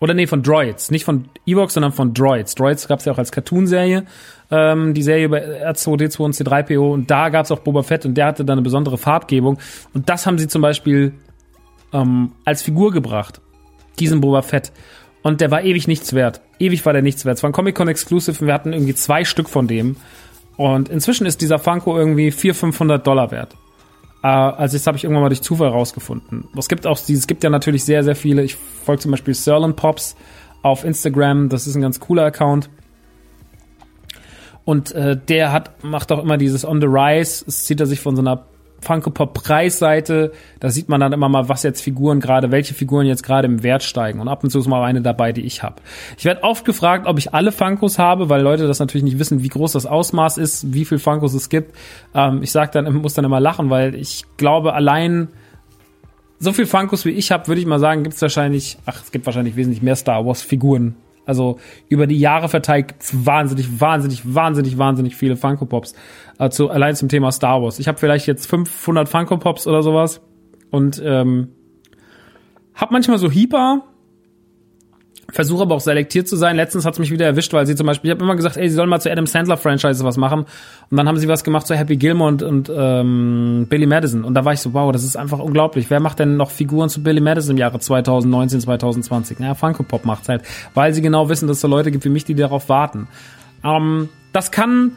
Oder 0.00 0.14
nee, 0.14 0.26
von 0.26 0.42
Droids. 0.42 0.90
Nicht 0.90 1.04
von 1.04 1.28
Evox, 1.46 1.74
sondern 1.74 1.92
von 1.92 2.14
Droids. 2.14 2.54
Droids 2.54 2.86
gab 2.86 3.00
es 3.00 3.04
ja 3.04 3.12
auch 3.12 3.18
als 3.18 3.32
Cartoon-Serie. 3.32 4.04
Ähm, 4.50 4.94
die 4.94 5.02
Serie 5.02 5.24
über 5.24 5.38
R2D2 5.38 6.20
und 6.20 6.34
C3PO. 6.34 6.92
Und 6.92 7.10
da 7.10 7.28
gab 7.30 7.44
es 7.44 7.50
auch 7.50 7.58
Boba 7.60 7.82
Fett 7.82 8.06
und 8.06 8.14
der 8.14 8.26
hatte 8.26 8.44
dann 8.44 8.58
eine 8.58 8.62
besondere 8.62 8.98
Farbgebung. 8.98 9.58
Und 9.94 10.08
das 10.08 10.26
haben 10.26 10.38
sie 10.38 10.46
zum 10.46 10.62
Beispiel 10.62 11.14
ähm, 11.92 12.32
als 12.44 12.62
Figur 12.62 12.92
gebracht. 12.92 13.40
Diesen 13.98 14.20
Boba 14.20 14.42
Fett. 14.42 14.72
Und 15.22 15.40
der 15.40 15.50
war 15.50 15.62
ewig 15.62 15.88
nichts 15.88 16.12
wert. 16.12 16.40
Ewig 16.60 16.86
war 16.86 16.92
der 16.92 17.02
nichts 17.02 17.24
wert. 17.24 17.38
Es 17.38 17.42
war 17.42 17.50
ein 17.50 17.52
Comic-Con 17.52 17.88
Exclusive 17.88 18.40
und 18.40 18.46
wir 18.46 18.54
hatten 18.54 18.72
irgendwie 18.72 18.94
zwei 18.94 19.24
Stück 19.24 19.48
von 19.48 19.66
dem. 19.66 19.96
Und 20.56 20.88
inzwischen 20.88 21.26
ist 21.26 21.40
dieser 21.40 21.58
Funko 21.58 21.98
irgendwie 21.98 22.30
400, 22.30 22.60
500 22.60 23.06
Dollar 23.06 23.30
wert. 23.30 23.56
Äh, 24.22 24.26
also 24.26 24.76
das 24.76 24.86
habe 24.86 24.96
ich 24.96 25.04
irgendwann 25.04 25.22
mal 25.22 25.28
durch 25.28 25.42
Zufall 25.42 25.68
rausgefunden. 25.68 26.48
Es 26.56 26.68
gibt 26.68 26.86
auch, 26.86 26.98
es 26.98 27.26
gibt 27.26 27.44
ja 27.44 27.50
natürlich 27.50 27.84
sehr, 27.84 28.04
sehr 28.04 28.16
viele. 28.16 28.42
Ich 28.42 28.56
folge 28.56 29.02
zum 29.02 29.10
Beispiel 29.10 29.34
Serlin 29.34 29.74
Pops 29.74 30.16
auf 30.62 30.84
Instagram. 30.84 31.48
Das 31.48 31.66
ist 31.66 31.74
ein 31.74 31.82
ganz 31.82 32.00
cooler 32.00 32.24
Account. 32.24 32.68
Und 34.64 34.92
äh, 34.92 35.16
der 35.16 35.52
hat, 35.52 35.82
macht 35.82 36.12
auch 36.12 36.22
immer 36.22 36.36
dieses 36.36 36.64
On 36.64 36.80
the 36.80 36.86
Rise. 36.86 37.44
Es 37.46 37.64
zieht 37.64 37.80
er 37.80 37.86
sich 37.86 38.00
von 38.00 38.16
so 38.16 38.22
einer 38.22 38.44
Funko 38.80 39.10
Pop 39.10 39.34
Preisseite, 39.34 40.32
da 40.60 40.70
sieht 40.70 40.88
man 40.88 41.00
dann 41.00 41.12
immer 41.12 41.28
mal, 41.28 41.48
was 41.48 41.62
jetzt 41.62 41.80
Figuren 41.80 42.20
gerade, 42.20 42.50
welche 42.50 42.74
Figuren 42.74 43.06
jetzt 43.06 43.22
gerade 43.22 43.46
im 43.46 43.62
Wert 43.62 43.82
steigen. 43.82 44.20
Und 44.20 44.28
ab 44.28 44.44
und 44.44 44.50
zu 44.50 44.58
ist 44.58 44.66
mal 44.66 44.84
eine 44.84 45.02
dabei, 45.02 45.32
die 45.32 45.42
ich 45.42 45.62
habe. 45.62 45.76
Ich 46.16 46.24
werde 46.24 46.44
oft 46.44 46.64
gefragt, 46.64 47.06
ob 47.06 47.18
ich 47.18 47.34
alle 47.34 47.52
Funkos 47.52 47.98
habe, 47.98 48.28
weil 48.28 48.42
Leute 48.42 48.66
das 48.66 48.78
natürlich 48.78 49.04
nicht 49.04 49.18
wissen, 49.18 49.42
wie 49.42 49.48
groß 49.48 49.72
das 49.72 49.86
Ausmaß 49.86 50.38
ist, 50.38 50.72
wie 50.72 50.84
viel 50.84 50.98
Funkos 50.98 51.34
es 51.34 51.48
gibt. 51.48 51.74
Ähm, 52.14 52.42
ich 52.42 52.52
sag 52.52 52.72
dann, 52.72 52.92
muss 52.94 53.14
dann 53.14 53.24
immer 53.24 53.40
lachen, 53.40 53.70
weil 53.70 53.94
ich 53.94 54.24
glaube, 54.36 54.74
allein 54.74 55.28
so 56.38 56.52
viel 56.52 56.66
Funkos 56.66 57.04
wie 57.04 57.10
ich 57.10 57.32
habe, 57.32 57.48
würde 57.48 57.60
ich 57.60 57.66
mal 57.66 57.80
sagen, 57.80 58.04
gibt 58.04 58.14
es 58.14 58.22
wahrscheinlich, 58.22 58.78
ach, 58.86 59.02
es 59.02 59.10
gibt 59.10 59.26
wahrscheinlich 59.26 59.56
wesentlich 59.56 59.82
mehr 59.82 59.96
Star 59.96 60.24
Wars 60.24 60.42
Figuren 60.42 60.94
also 61.28 61.58
über 61.88 62.06
die 62.06 62.18
Jahre 62.18 62.48
verteilt 62.48 62.88
gibt's 62.88 63.26
wahnsinnig, 63.26 63.80
wahnsinnig, 63.80 64.34
wahnsinnig, 64.34 64.78
wahnsinnig 64.78 65.14
viele 65.14 65.36
Funko 65.36 65.66
Pops. 65.66 65.94
Also 66.38 66.70
allein 66.70 66.96
zum 66.96 67.10
Thema 67.10 67.30
Star 67.32 67.62
Wars. 67.62 67.78
Ich 67.78 67.86
habe 67.86 67.98
vielleicht 67.98 68.26
jetzt 68.26 68.46
500 68.46 69.08
Funko 69.08 69.36
Pops 69.36 69.66
oder 69.66 69.82
sowas 69.82 70.22
und 70.70 71.02
ähm, 71.04 71.48
hab 72.74 72.92
manchmal 72.92 73.18
so 73.18 73.30
Hyper, 73.30 73.82
versuche 75.30 75.62
aber 75.62 75.74
auch 75.74 75.80
selektiert 75.80 76.26
zu 76.26 76.36
sein. 76.36 76.56
Letztens 76.56 76.86
hat's 76.86 76.98
mich 76.98 77.10
wieder 77.10 77.26
erwischt, 77.26 77.52
weil 77.52 77.66
sie 77.66 77.74
zum 77.74 77.86
Beispiel, 77.86 78.10
ich 78.10 78.14
habe 78.14 78.24
immer 78.24 78.36
gesagt, 78.36 78.56
ey, 78.56 78.68
sie 78.68 78.74
sollen 78.74 78.88
mal 78.88 79.00
zu 79.00 79.10
Adam 79.10 79.26
Sandler 79.26 79.58
Franchise 79.58 80.02
was 80.02 80.16
machen. 80.16 80.46
Und 80.90 80.96
dann 80.96 81.06
haben 81.06 81.18
sie 81.18 81.28
was 81.28 81.44
gemacht 81.44 81.66
zu 81.66 81.74
Happy 81.76 81.96
Gilmore 81.96 82.28
und, 82.28 82.42
und 82.42 82.72
ähm, 82.74 83.66
Billy 83.68 83.86
Madison. 83.86 84.24
Und 84.24 84.34
da 84.34 84.44
war 84.44 84.54
ich 84.54 84.60
so, 84.60 84.72
wow, 84.72 84.90
das 84.90 85.04
ist 85.04 85.16
einfach 85.16 85.38
unglaublich. 85.38 85.90
Wer 85.90 86.00
macht 86.00 86.18
denn 86.18 86.36
noch 86.36 86.50
Figuren 86.50 86.88
zu 86.88 87.02
Billy 87.02 87.20
Madison 87.20 87.52
im 87.52 87.58
Jahre 87.58 87.78
2019, 87.78 88.60
2020? 88.60 89.38
Naja, 89.38 89.54
Funko 89.54 89.82
Pop 89.82 90.06
macht's 90.06 90.28
halt, 90.28 90.42
weil 90.74 90.94
sie 90.94 91.02
genau 91.02 91.28
wissen, 91.28 91.46
dass 91.46 91.58
es 91.58 91.60
so 91.60 91.68
Leute 91.68 91.90
gibt 91.90 92.04
wie 92.06 92.10
mich, 92.10 92.24
die 92.24 92.34
darauf 92.34 92.68
warten. 92.70 93.08
Ähm, 93.62 94.08
das 94.32 94.50
kann 94.50 94.92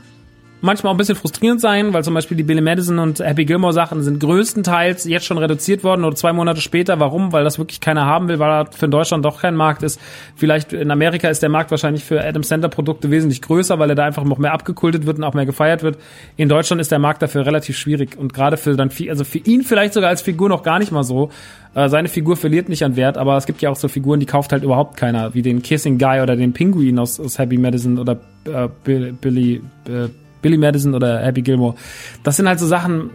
manchmal 0.61 0.91
auch 0.91 0.95
ein 0.95 0.97
bisschen 0.97 1.15
frustrierend 1.15 1.59
sein, 1.59 1.93
weil 1.93 2.03
zum 2.03 2.13
Beispiel 2.13 2.37
die 2.37 2.43
Billy 2.43 2.61
Madison 2.61 2.99
und 2.99 3.19
Happy 3.19 3.45
Gilmore 3.45 3.73
Sachen 3.73 4.01
sind 4.03 4.19
größtenteils 4.19 5.05
jetzt 5.05 5.25
schon 5.25 5.37
reduziert 5.37 5.83
worden 5.83 6.03
oder 6.03 6.15
zwei 6.15 6.33
Monate 6.33 6.61
später. 6.61 6.99
Warum? 6.99 7.33
Weil 7.33 7.43
das 7.43 7.57
wirklich 7.57 7.81
keiner 7.81 8.05
haben 8.05 8.27
will, 8.27 8.39
weil 8.39 8.49
er 8.49 8.65
für 8.71 8.87
Deutschland 8.87 9.25
doch 9.25 9.41
kein 9.41 9.55
Markt 9.55 9.83
ist. 9.83 9.99
Vielleicht 10.35 10.73
in 10.73 10.91
Amerika 10.91 11.29
ist 11.29 11.41
der 11.41 11.49
Markt 11.49 11.71
wahrscheinlich 11.71 12.03
für 12.03 12.23
Adam 12.23 12.43
Center 12.43 12.69
Produkte 12.69 13.11
wesentlich 13.11 13.41
größer, 13.41 13.79
weil 13.79 13.89
er 13.89 13.95
da 13.95 14.05
einfach 14.05 14.23
noch 14.23 14.37
mehr 14.37 14.53
abgekultet 14.53 15.05
wird 15.05 15.17
und 15.17 15.23
auch 15.23 15.33
mehr 15.33 15.45
gefeiert 15.45 15.83
wird. 15.83 15.97
In 16.37 16.49
Deutschland 16.49 16.81
ist 16.81 16.91
der 16.91 16.99
Markt 16.99 17.21
dafür 17.21 17.45
relativ 17.45 17.77
schwierig 17.77 18.17
und 18.17 18.33
gerade 18.33 18.57
für 18.57 18.75
dann, 18.75 18.89
also 19.09 19.23
für 19.23 19.39
ihn 19.39 19.63
vielleicht 19.63 19.93
sogar 19.93 20.09
als 20.09 20.21
Figur 20.21 20.49
noch 20.49 20.63
gar 20.63 20.79
nicht 20.79 20.91
mal 20.91 21.03
so. 21.03 21.29
Äh, 21.73 21.89
seine 21.89 22.09
Figur 22.09 22.35
verliert 22.35 22.69
nicht 22.69 22.83
an 22.83 22.95
Wert, 22.95 23.17
aber 23.17 23.37
es 23.37 23.45
gibt 23.45 23.61
ja 23.61 23.69
auch 23.69 23.75
so 23.75 23.87
Figuren, 23.87 24.19
die 24.19 24.25
kauft 24.25 24.51
halt 24.51 24.63
überhaupt 24.63 24.97
keiner, 24.97 25.33
wie 25.33 25.41
den 25.41 25.61
Kissing 25.61 25.97
Guy 25.97 26.21
oder 26.21 26.35
den 26.35 26.53
Pinguin 26.53 26.99
aus, 26.99 27.19
aus 27.19 27.39
Happy 27.39 27.57
Madison 27.57 27.97
oder 27.97 28.19
äh, 28.45 28.67
Billy, 28.83 29.61
äh, 29.87 30.09
Billy 30.41 30.57
Madison 30.57 30.93
oder 30.93 31.19
Happy 31.19 31.41
Gilmore. 31.41 31.75
Das 32.23 32.37
sind 32.37 32.47
halt 32.47 32.59
so 32.59 32.67
Sachen, 32.67 33.09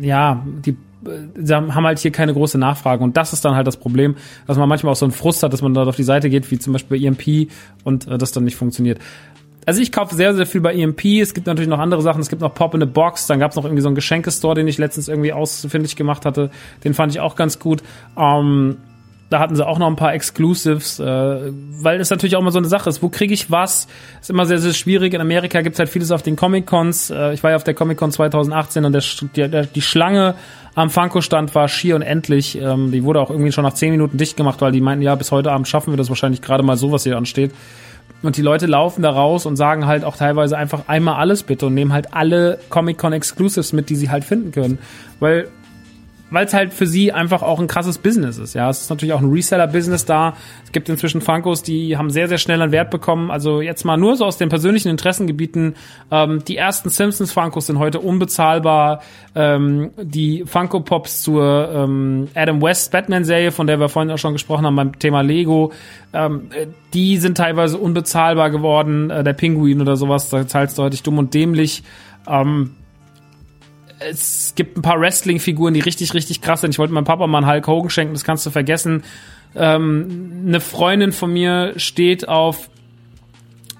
ja, 0.00 0.44
die 0.64 0.76
sie 1.40 1.54
haben 1.54 1.84
halt 1.84 1.98
hier 1.98 2.10
keine 2.10 2.32
große 2.32 2.58
Nachfrage 2.58 3.04
und 3.04 3.16
das 3.16 3.32
ist 3.32 3.44
dann 3.44 3.54
halt 3.54 3.66
das 3.66 3.76
Problem, 3.76 4.16
dass 4.46 4.56
man 4.56 4.68
manchmal 4.68 4.92
auch 4.92 4.96
so 4.96 5.04
einen 5.04 5.12
Frust 5.12 5.42
hat, 5.42 5.52
dass 5.52 5.62
man 5.62 5.74
dort 5.74 5.88
auf 5.88 5.96
die 5.96 6.02
Seite 6.02 6.30
geht, 6.30 6.50
wie 6.50 6.58
zum 6.58 6.72
Beispiel 6.72 6.98
bei 6.98 7.06
EMP 7.06 7.50
und 7.84 8.08
äh, 8.08 8.18
das 8.18 8.32
dann 8.32 8.44
nicht 8.44 8.56
funktioniert. 8.56 8.98
Also 9.66 9.82
ich 9.82 9.90
kaufe 9.90 10.14
sehr, 10.14 10.32
sehr 10.34 10.46
viel 10.46 10.60
bei 10.60 10.74
EMP. 10.74 11.04
Es 11.20 11.34
gibt 11.34 11.48
natürlich 11.48 11.68
noch 11.68 11.80
andere 11.80 12.00
Sachen. 12.00 12.20
Es 12.20 12.28
gibt 12.28 12.40
noch 12.40 12.54
Pop 12.54 12.72
in 12.74 12.80
the 12.80 12.86
Box. 12.86 13.26
Dann 13.26 13.40
gab 13.40 13.50
es 13.50 13.56
noch 13.56 13.64
irgendwie 13.64 13.82
so 13.82 13.88
einen 13.88 13.96
Geschenkestore, 13.96 14.54
den 14.54 14.68
ich 14.68 14.78
letztens 14.78 15.08
irgendwie 15.08 15.32
ausfindig 15.32 15.96
gemacht 15.96 16.24
hatte. 16.24 16.50
Den 16.84 16.94
fand 16.94 17.12
ich 17.12 17.18
auch 17.18 17.34
ganz 17.34 17.58
gut. 17.58 17.82
Ähm, 18.16 18.76
da 19.28 19.40
hatten 19.40 19.56
sie 19.56 19.66
auch 19.66 19.78
noch 19.78 19.88
ein 19.88 19.96
paar 19.96 20.14
Exclusives, 20.14 21.00
äh, 21.00 21.04
weil 21.04 22.00
es 22.00 22.10
natürlich 22.10 22.36
auch 22.36 22.40
immer 22.40 22.52
so 22.52 22.58
eine 22.58 22.68
Sache 22.68 22.88
ist, 22.88 23.02
wo 23.02 23.08
kriege 23.08 23.34
ich 23.34 23.50
was? 23.50 23.88
Ist 24.20 24.30
immer 24.30 24.46
sehr, 24.46 24.58
sehr 24.58 24.72
schwierig. 24.72 25.14
In 25.14 25.20
Amerika 25.20 25.62
gibt's 25.62 25.78
halt 25.78 25.88
vieles 25.88 26.12
auf 26.12 26.22
den 26.22 26.36
Comic-Cons. 26.36 27.10
Äh, 27.10 27.34
ich 27.34 27.42
war 27.42 27.50
ja 27.50 27.56
auf 27.56 27.64
der 27.64 27.74
Comic-Con 27.74 28.12
2018 28.12 28.84
und 28.84 28.92
der, 28.92 29.02
die, 29.34 29.68
die 29.74 29.82
Schlange 29.82 30.34
am 30.76 30.90
Funko-Stand 30.90 31.54
war 31.54 31.68
schier 31.68 31.96
und 31.96 32.02
endlich. 32.02 32.60
Ähm, 32.60 32.92
die 32.92 33.02
wurde 33.02 33.20
auch 33.20 33.30
irgendwie 33.30 33.50
schon 33.50 33.64
nach 33.64 33.74
zehn 33.74 33.90
Minuten 33.90 34.16
dicht 34.16 34.36
gemacht, 34.36 34.60
weil 34.60 34.72
die 34.72 34.80
meinten, 34.80 35.02
ja, 35.02 35.14
bis 35.16 35.32
heute 35.32 35.50
Abend 35.50 35.66
schaffen 35.66 35.92
wir 35.92 35.96
das 35.96 36.08
wahrscheinlich 36.08 36.42
gerade 36.42 36.62
mal 36.62 36.76
so, 36.76 36.92
was 36.92 37.02
hier 37.02 37.16
ansteht. 37.16 37.52
Und 38.22 38.36
die 38.36 38.42
Leute 38.42 38.66
laufen 38.66 39.02
da 39.02 39.10
raus 39.10 39.46
und 39.46 39.56
sagen 39.56 39.86
halt 39.86 40.04
auch 40.04 40.16
teilweise 40.16 40.56
einfach 40.56 40.88
einmal 40.88 41.16
alles 41.16 41.42
bitte 41.42 41.66
und 41.66 41.74
nehmen 41.74 41.92
halt 41.92 42.14
alle 42.14 42.58
Comic-Con 42.70 43.12
Exclusives 43.12 43.72
mit, 43.72 43.90
die 43.90 43.96
sie 43.96 44.10
halt 44.10 44.24
finden 44.24 44.52
können. 44.52 44.78
Weil 45.18 45.48
weil 46.30 46.46
es 46.46 46.54
halt 46.54 46.74
für 46.74 46.86
sie 46.86 47.12
einfach 47.12 47.42
auch 47.42 47.60
ein 47.60 47.66
krasses 47.66 47.98
Business 47.98 48.38
ist. 48.38 48.54
Ja, 48.54 48.68
es 48.68 48.82
ist 48.82 48.90
natürlich 48.90 49.12
auch 49.12 49.20
ein 49.20 49.30
Reseller-Business 49.30 50.04
da. 50.04 50.34
Es 50.64 50.72
gibt 50.72 50.88
inzwischen 50.88 51.20
Funkos, 51.20 51.62
die 51.62 51.96
haben 51.96 52.10
sehr, 52.10 52.28
sehr 52.28 52.38
schnell 52.38 52.60
an 52.62 52.72
Wert 52.72 52.90
bekommen. 52.90 53.30
Also 53.30 53.60
jetzt 53.60 53.84
mal 53.84 53.96
nur 53.96 54.16
so 54.16 54.24
aus 54.24 54.38
den 54.38 54.48
persönlichen 54.48 54.88
Interessengebieten. 54.88 55.74
Ähm, 56.10 56.44
die 56.44 56.56
ersten 56.56 56.90
Simpsons-Funkos 56.90 57.66
sind 57.66 57.78
heute 57.78 58.00
unbezahlbar. 58.00 59.02
Ähm, 59.34 59.90
die 60.02 60.44
Funko-Pops 60.44 61.22
zur 61.22 61.70
ähm, 61.72 62.28
Adam 62.34 62.60
West 62.60 62.90
Batman-Serie, 62.90 63.52
von 63.52 63.66
der 63.66 63.78
wir 63.78 63.88
vorhin 63.88 64.10
auch 64.10 64.18
schon 64.18 64.32
gesprochen 64.32 64.66
haben 64.66 64.76
beim 64.76 64.98
Thema 64.98 65.20
Lego, 65.20 65.72
ähm, 66.12 66.48
die 66.92 67.18
sind 67.18 67.36
teilweise 67.36 67.78
unbezahlbar 67.78 68.50
geworden. 68.50 69.10
Äh, 69.10 69.22
der 69.22 69.34
Pinguin 69.34 69.80
oder 69.80 69.96
sowas, 69.96 70.28
da 70.30 70.46
zahlst 70.46 70.76
du 70.78 70.82
deutlich 70.82 71.02
dumm 71.02 71.18
und 71.18 71.34
dämlich. 71.34 71.84
Ähm, 72.26 72.72
es 73.98 74.54
gibt 74.54 74.76
ein 74.76 74.82
paar 74.82 75.00
Wrestling-Figuren, 75.00 75.74
die 75.74 75.80
richtig, 75.80 76.14
richtig 76.14 76.40
krass 76.40 76.60
sind. 76.60 76.70
Ich 76.70 76.78
wollte 76.78 76.92
meinem 76.92 77.04
Papa 77.04 77.26
mal 77.26 77.38
einen 77.38 77.50
Hulk 77.50 77.66
Hogan 77.66 77.90
schenken, 77.90 78.14
das 78.14 78.24
kannst 78.24 78.44
du 78.46 78.50
vergessen. 78.50 79.04
Ähm, 79.54 80.44
eine 80.46 80.60
Freundin 80.60 81.12
von 81.12 81.32
mir 81.32 81.74
steht 81.76 82.28
auf 82.28 82.68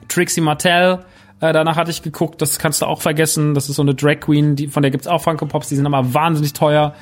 Trixie 0.08 0.40
Martell. 0.40 1.00
Äh, 1.40 1.52
danach 1.52 1.76
hatte 1.76 1.90
ich 1.90 2.02
geguckt, 2.02 2.40
das 2.40 2.58
kannst 2.58 2.80
du 2.80 2.86
auch 2.86 3.02
vergessen. 3.02 3.54
Das 3.54 3.68
ist 3.68 3.76
so 3.76 3.82
eine 3.82 3.94
Drag 3.94 4.20
Queen, 4.20 4.56
die, 4.56 4.68
von 4.68 4.82
der 4.82 4.90
gibt's 4.90 5.06
auch 5.06 5.22
Funko 5.22 5.46
Pops, 5.46 5.68
die 5.68 5.76
sind 5.76 5.86
aber 5.86 6.14
wahnsinnig 6.14 6.54
teuer 6.54 6.94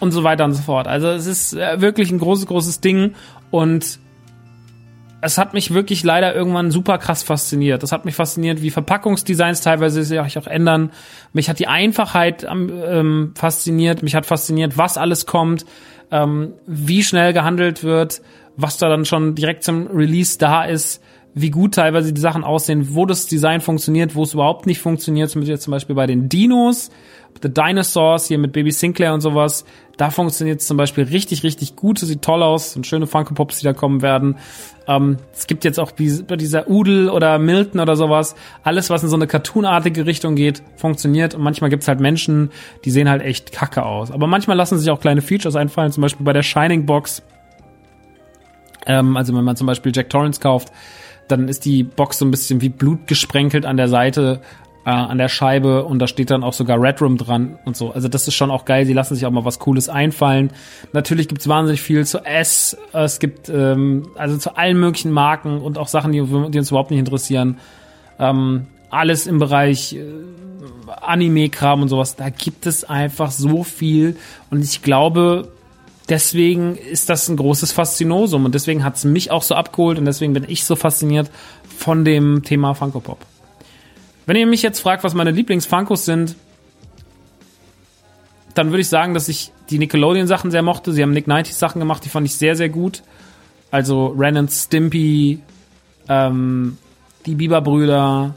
und 0.00 0.10
so 0.12 0.24
weiter 0.24 0.44
und 0.44 0.54
so 0.54 0.62
fort. 0.62 0.88
Also 0.88 1.08
es 1.08 1.26
ist 1.26 1.54
äh, 1.54 1.80
wirklich 1.80 2.10
ein 2.10 2.18
großes, 2.18 2.46
großes 2.46 2.80
Ding 2.80 3.14
und 3.50 4.00
es 5.22 5.38
hat 5.38 5.54
mich 5.54 5.72
wirklich 5.72 6.02
leider 6.02 6.34
irgendwann 6.34 6.70
super 6.70 6.98
krass 6.98 7.22
fasziniert. 7.22 7.82
Das 7.82 7.92
hat 7.92 8.04
mich 8.04 8.14
fasziniert, 8.14 8.62
wie 8.62 8.70
Verpackungsdesigns 8.70 9.60
teilweise 9.60 10.02
sich 10.02 10.38
auch 10.38 10.46
ändern. 10.46 10.92
Mich 11.32 11.48
hat 11.48 11.58
die 11.58 11.66
Einfachheit 11.66 12.46
ähm, 12.48 13.32
fasziniert. 13.36 14.02
Mich 14.02 14.14
hat 14.14 14.26
fasziniert, 14.26 14.78
was 14.78 14.96
alles 14.96 15.26
kommt, 15.26 15.66
ähm, 16.10 16.54
wie 16.66 17.02
schnell 17.02 17.32
gehandelt 17.32 17.84
wird, 17.84 18.22
was 18.56 18.78
da 18.78 18.88
dann 18.88 19.04
schon 19.04 19.34
direkt 19.34 19.64
zum 19.64 19.88
Release 19.88 20.38
da 20.38 20.64
ist, 20.64 21.02
wie 21.34 21.50
gut 21.50 21.74
teilweise 21.74 22.12
die 22.12 22.20
Sachen 22.20 22.42
aussehen, 22.42 22.94
wo 22.94 23.06
das 23.06 23.26
Design 23.26 23.60
funktioniert, 23.60 24.14
wo 24.14 24.22
es 24.22 24.34
überhaupt 24.34 24.66
nicht 24.66 24.80
funktioniert. 24.80 25.30
Zum 25.30 25.70
Beispiel 25.70 25.94
bei 25.94 26.06
den 26.06 26.28
Dinos 26.28 26.90
The 27.42 27.52
Dinosaurs 27.52 28.26
hier 28.26 28.38
mit 28.38 28.52
Baby 28.52 28.70
Sinclair 28.70 29.14
und 29.14 29.20
sowas. 29.20 29.64
Da 29.96 30.10
funktioniert 30.10 30.60
es 30.60 30.66
zum 30.66 30.76
Beispiel 30.76 31.04
richtig, 31.04 31.42
richtig 31.42 31.76
gut. 31.76 31.98
Sieht 31.98 32.22
toll 32.22 32.42
aus. 32.42 32.76
Und 32.76 32.86
schöne 32.86 33.06
Funko 33.06 33.34
Pops, 33.34 33.58
die 33.58 33.64
da 33.64 33.72
kommen 33.72 34.02
werden. 34.02 34.36
Ähm, 34.86 35.18
es 35.32 35.46
gibt 35.46 35.64
jetzt 35.64 35.78
auch 35.78 35.92
bei 35.92 36.36
dieser 36.36 36.68
Udel 36.68 37.08
oder 37.10 37.38
Milton 37.38 37.80
oder 37.80 37.96
sowas. 37.96 38.34
Alles, 38.62 38.90
was 38.90 39.02
in 39.02 39.08
so 39.08 39.16
eine 39.16 39.26
cartoonartige 39.26 40.06
Richtung 40.06 40.36
geht, 40.36 40.62
funktioniert. 40.76 41.34
Und 41.34 41.42
manchmal 41.42 41.70
gibt's 41.70 41.88
halt 41.88 42.00
Menschen, 42.00 42.50
die 42.84 42.90
sehen 42.90 43.08
halt 43.08 43.22
echt 43.22 43.52
kacke 43.52 43.84
aus. 43.84 44.10
Aber 44.10 44.26
manchmal 44.26 44.56
lassen 44.56 44.78
sich 44.78 44.90
auch 44.90 45.00
kleine 45.00 45.22
Features 45.22 45.56
einfallen. 45.56 45.92
Zum 45.92 46.02
Beispiel 46.02 46.24
bei 46.24 46.32
der 46.32 46.42
Shining 46.42 46.86
Box. 46.86 47.22
Ähm, 48.86 49.16
also 49.16 49.34
wenn 49.36 49.44
man 49.44 49.56
zum 49.56 49.66
Beispiel 49.66 49.92
Jack 49.94 50.10
Torrance 50.10 50.40
kauft, 50.40 50.72
dann 51.28 51.48
ist 51.48 51.64
die 51.64 51.84
Box 51.84 52.18
so 52.18 52.24
ein 52.24 52.30
bisschen 52.30 52.60
wie 52.60 52.68
Blut 52.70 53.06
gesprenkelt 53.06 53.64
an 53.64 53.76
der 53.76 53.88
Seite, 53.88 54.40
äh, 54.90 55.10
an 55.10 55.18
der 55.18 55.28
Scheibe 55.28 55.84
und 55.84 55.98
da 55.98 56.06
steht 56.06 56.30
dann 56.30 56.42
auch 56.42 56.52
sogar 56.52 56.80
Red 56.80 57.00
Room 57.00 57.16
dran 57.16 57.58
und 57.64 57.76
so. 57.76 57.92
Also 57.92 58.08
das 58.08 58.26
ist 58.26 58.34
schon 58.34 58.50
auch 58.50 58.64
geil. 58.64 58.86
Sie 58.86 58.92
lassen 58.92 59.14
sich 59.14 59.24
auch 59.26 59.30
mal 59.30 59.44
was 59.44 59.58
Cooles 59.58 59.88
einfallen. 59.88 60.50
Natürlich 60.92 61.28
gibt's 61.28 61.48
wahnsinnig 61.48 61.80
viel 61.80 62.04
zu 62.06 62.24
S. 62.24 62.76
Es 62.92 63.18
gibt 63.18 63.48
ähm, 63.48 64.08
also 64.16 64.36
zu 64.38 64.56
allen 64.56 64.78
möglichen 64.78 65.12
Marken 65.12 65.60
und 65.60 65.78
auch 65.78 65.88
Sachen, 65.88 66.12
die, 66.12 66.22
die 66.22 66.58
uns 66.58 66.70
überhaupt 66.70 66.90
nicht 66.90 67.00
interessieren. 67.00 67.58
Ähm, 68.18 68.66
alles 68.90 69.26
im 69.26 69.38
Bereich 69.38 69.94
äh, 69.94 70.02
Anime-Kram 71.00 71.82
und 71.82 71.88
sowas. 71.88 72.16
Da 72.16 72.28
gibt 72.30 72.66
es 72.66 72.84
einfach 72.84 73.30
so 73.30 73.62
viel 73.62 74.16
und 74.50 74.62
ich 74.64 74.82
glaube, 74.82 75.52
deswegen 76.08 76.76
ist 76.76 77.08
das 77.08 77.28
ein 77.28 77.36
großes 77.36 77.72
Faszinosum 77.72 78.44
und 78.44 78.54
deswegen 78.54 78.84
hat's 78.84 79.04
mich 79.04 79.30
auch 79.30 79.42
so 79.42 79.54
abgeholt 79.54 79.98
und 79.98 80.04
deswegen 80.04 80.32
bin 80.32 80.44
ich 80.48 80.64
so 80.64 80.74
fasziniert 80.74 81.30
von 81.78 82.04
dem 82.04 82.42
Thema 82.42 82.74
Funko 82.74 83.00
Pop. 83.00 83.29
Wenn 84.30 84.36
ihr 84.36 84.46
mich 84.46 84.62
jetzt 84.62 84.78
fragt, 84.78 85.02
was 85.02 85.14
meine 85.14 85.32
Lieblings-Funkos 85.32 86.04
sind, 86.04 86.36
dann 88.54 88.68
würde 88.68 88.82
ich 88.82 88.88
sagen, 88.88 89.12
dass 89.12 89.26
ich 89.26 89.50
die 89.70 89.80
Nickelodeon-Sachen 89.80 90.52
sehr 90.52 90.62
mochte. 90.62 90.92
Sie 90.92 91.02
haben 91.02 91.10
Nick 91.10 91.26
90 91.26 91.56
Sachen 91.56 91.80
gemacht, 91.80 92.04
die 92.04 92.10
fand 92.10 92.28
ich 92.28 92.36
sehr, 92.36 92.54
sehr 92.54 92.68
gut. 92.68 93.02
Also 93.72 94.14
Ren 94.16 94.36
and 94.36 94.52
Stimpy, 94.52 95.40
ähm, 96.08 96.78
die 97.26 97.34
Bieber-Brüder, 97.34 98.36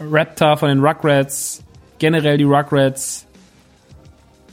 Raptor 0.00 0.56
von 0.56 0.70
den 0.70 0.80
Rugrats, 0.80 1.62
generell 2.00 2.36
die 2.36 2.42
Rugrats, 2.42 3.24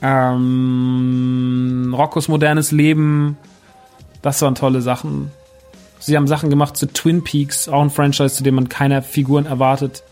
ähm, 0.02 1.92
Roccos 1.98 2.28
modernes 2.28 2.70
Leben, 2.70 3.36
das 4.22 4.40
waren 4.40 4.54
tolle 4.54 4.82
Sachen. 4.82 5.32
Sie 5.98 6.16
haben 6.16 6.28
Sachen 6.28 6.48
gemacht 6.48 6.76
zu 6.76 6.86
Twin 6.86 7.24
Peaks, 7.24 7.68
auch 7.68 7.82
ein 7.82 7.90
Franchise, 7.90 8.36
zu 8.36 8.44
dem 8.44 8.54
man 8.54 8.68
keine 8.68 9.02
Figuren 9.02 9.46
erwartet. 9.46 10.04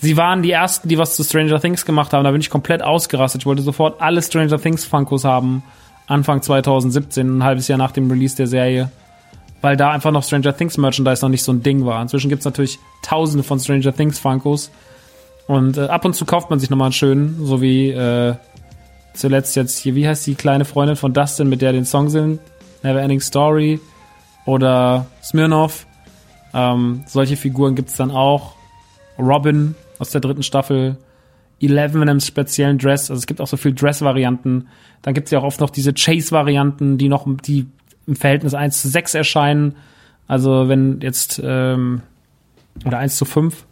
Sie 0.00 0.16
waren 0.16 0.42
die 0.42 0.52
ersten, 0.52 0.88
die 0.88 0.98
was 0.98 1.16
zu 1.16 1.24
Stranger 1.24 1.60
Things 1.60 1.84
gemacht 1.84 2.12
haben. 2.12 2.24
Da 2.24 2.30
bin 2.30 2.40
ich 2.40 2.50
komplett 2.50 2.82
ausgerastet. 2.82 3.42
Ich 3.42 3.46
wollte 3.46 3.62
sofort 3.62 4.00
alle 4.00 4.22
Stranger 4.22 4.60
Things 4.60 4.84
Funkos 4.84 5.24
haben. 5.24 5.62
Anfang 6.06 6.40
2017, 6.40 7.38
ein 7.38 7.44
halbes 7.44 7.68
Jahr 7.68 7.78
nach 7.78 7.90
dem 7.90 8.10
Release 8.10 8.36
der 8.36 8.46
Serie. 8.46 8.90
Weil 9.60 9.76
da 9.76 9.90
einfach 9.90 10.12
noch 10.12 10.22
Stranger 10.22 10.56
Things 10.56 10.78
Merchandise 10.78 11.22
noch 11.22 11.30
nicht 11.30 11.42
so 11.42 11.52
ein 11.52 11.62
Ding 11.62 11.84
war. 11.84 12.00
Inzwischen 12.00 12.28
gibt's 12.28 12.44
natürlich 12.44 12.78
tausende 13.02 13.42
von 13.42 13.58
Stranger 13.58 13.94
Things 13.94 14.18
Funkos. 14.20 14.70
Und 15.48 15.78
äh, 15.78 15.86
ab 15.86 16.04
und 16.04 16.14
zu 16.14 16.24
kauft 16.24 16.48
man 16.48 16.60
sich 16.60 16.70
nochmal 16.70 16.86
einen 16.86 16.92
schönen, 16.92 17.44
so 17.44 17.60
wie 17.60 17.90
äh, 17.90 18.34
zuletzt 19.14 19.56
jetzt 19.56 19.78
hier, 19.78 19.94
wie 19.94 20.06
heißt 20.06 20.26
die 20.26 20.36
kleine 20.36 20.64
Freundin 20.64 20.96
von 20.96 21.12
Dustin, 21.12 21.48
mit 21.48 21.60
der 21.60 21.72
den 21.72 21.84
Song 21.84 22.08
sind? 22.08 22.40
Never 22.82 23.00
Ending 23.00 23.20
Story 23.20 23.80
oder 24.44 25.06
Smirnoff. 25.22 25.86
Ähm, 26.54 27.02
solche 27.06 27.36
Figuren 27.36 27.74
gibt's 27.74 27.96
dann 27.96 28.10
auch. 28.10 28.54
Robin 29.18 29.74
aus 29.98 30.10
der 30.10 30.20
dritten 30.20 30.42
Staffel. 30.42 30.98
Eleven 31.60 32.02
in 32.02 32.08
einem 32.08 32.20
speziellen 32.20 32.78
Dress. 32.78 33.10
Also 33.10 33.18
es 33.18 33.26
gibt 33.26 33.40
auch 33.40 33.46
so 33.46 33.56
viel 33.56 33.74
Dress-Varianten. 33.74 34.68
Dann 35.02 35.14
gibt's 35.14 35.30
ja 35.30 35.40
auch 35.40 35.44
oft 35.44 35.60
noch 35.60 35.70
diese 35.70 35.92
Chase-Varianten, 35.92 36.98
die 36.98 37.08
noch 37.08 37.26
die 37.44 37.66
im 38.06 38.16
Verhältnis 38.16 38.54
1 38.54 38.82
zu 38.82 38.88
6 38.88 39.14
erscheinen. 39.14 39.76
Also 40.26 40.68
wenn 40.68 41.00
jetzt 41.00 41.40
ähm, 41.44 42.02
oder 42.84 42.98
1 42.98 43.16
zu 43.16 43.24
5, 43.24 43.66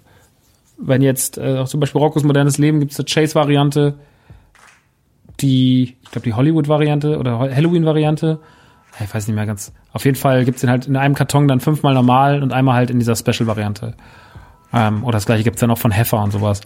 wenn 0.78 1.02
jetzt 1.02 1.38
äh, 1.38 1.64
zum 1.64 1.80
Beispiel 1.80 2.00
Roccos 2.00 2.24
modernes 2.24 2.58
Leben 2.58 2.80
gibt's 2.80 2.98
eine 2.98 3.06
Chase-Variante, 3.06 3.94
die, 5.40 5.96
ich 6.02 6.10
glaube 6.10 6.24
die 6.24 6.34
Hollywood-Variante 6.34 7.18
oder 7.18 7.38
Halloween-Variante. 7.38 8.40
Ich 9.02 9.14
weiß 9.14 9.26
nicht 9.26 9.36
mehr 9.36 9.46
ganz. 9.46 9.72
Auf 9.92 10.04
jeden 10.04 10.16
Fall 10.16 10.44
gibt's 10.44 10.62
den 10.62 10.70
halt 10.70 10.86
in 10.86 10.96
einem 10.96 11.14
Karton 11.14 11.48
dann 11.48 11.60
fünfmal 11.60 11.94
normal 11.94 12.42
und 12.42 12.52
einmal 12.52 12.74
halt 12.74 12.90
in 12.90 12.98
dieser 12.98 13.14
Special-Variante. 13.14 13.94
Ähm, 14.72 15.04
oder 15.04 15.12
das 15.12 15.26
gleiche 15.26 15.44
gibt's 15.44 15.60
ja 15.60 15.68
noch 15.68 15.78
von 15.78 15.90
Heffer 15.90 16.22
und 16.22 16.32
sowas. 16.32 16.60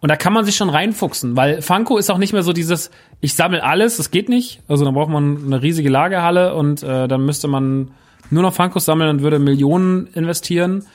Und 0.00 0.08
da 0.08 0.16
kann 0.16 0.32
man 0.32 0.46
sich 0.46 0.56
schon 0.56 0.70
reinfuchsen, 0.70 1.36
weil 1.36 1.60
Funko 1.60 1.98
ist 1.98 2.10
auch 2.10 2.18
nicht 2.18 2.32
mehr 2.32 2.42
so 2.42 2.54
dieses, 2.54 2.90
ich 3.20 3.34
sammle 3.34 3.62
alles, 3.62 3.98
das 3.98 4.10
geht 4.10 4.30
nicht. 4.30 4.62
Also 4.66 4.84
dann 4.84 4.94
braucht 4.94 5.10
man 5.10 5.44
eine 5.44 5.60
riesige 5.60 5.90
Lagerhalle 5.90 6.54
und 6.54 6.82
äh, 6.82 7.06
dann 7.06 7.24
müsste 7.26 7.48
man 7.48 7.90
nur 8.30 8.42
noch 8.42 8.54
Funkos 8.54 8.86
sammeln 8.86 9.10
und 9.10 9.22
würde 9.22 9.38
Millionen 9.38 10.06
investieren. 10.08 10.86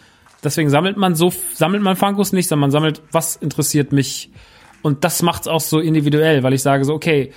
Deswegen 0.44 0.70
sammelt 0.70 0.98
man 0.98 1.16
so, 1.16 1.32
sammelt 1.54 1.84
man 1.84 1.96
Funkos 1.96 2.34
nicht, 2.34 2.48
sondern 2.48 2.62
man 2.62 2.72
sammelt, 2.72 3.02
was 3.12 3.36
interessiert 3.36 3.92
mich. 3.92 4.32
Und 4.82 5.04
das 5.04 5.22
macht's 5.22 5.48
auch 5.48 5.62
so 5.62 5.80
individuell, 5.80 6.44
weil 6.44 6.54
ich 6.54 6.62
sage 6.62 6.86
so, 6.86 6.94
okay, 6.94 7.32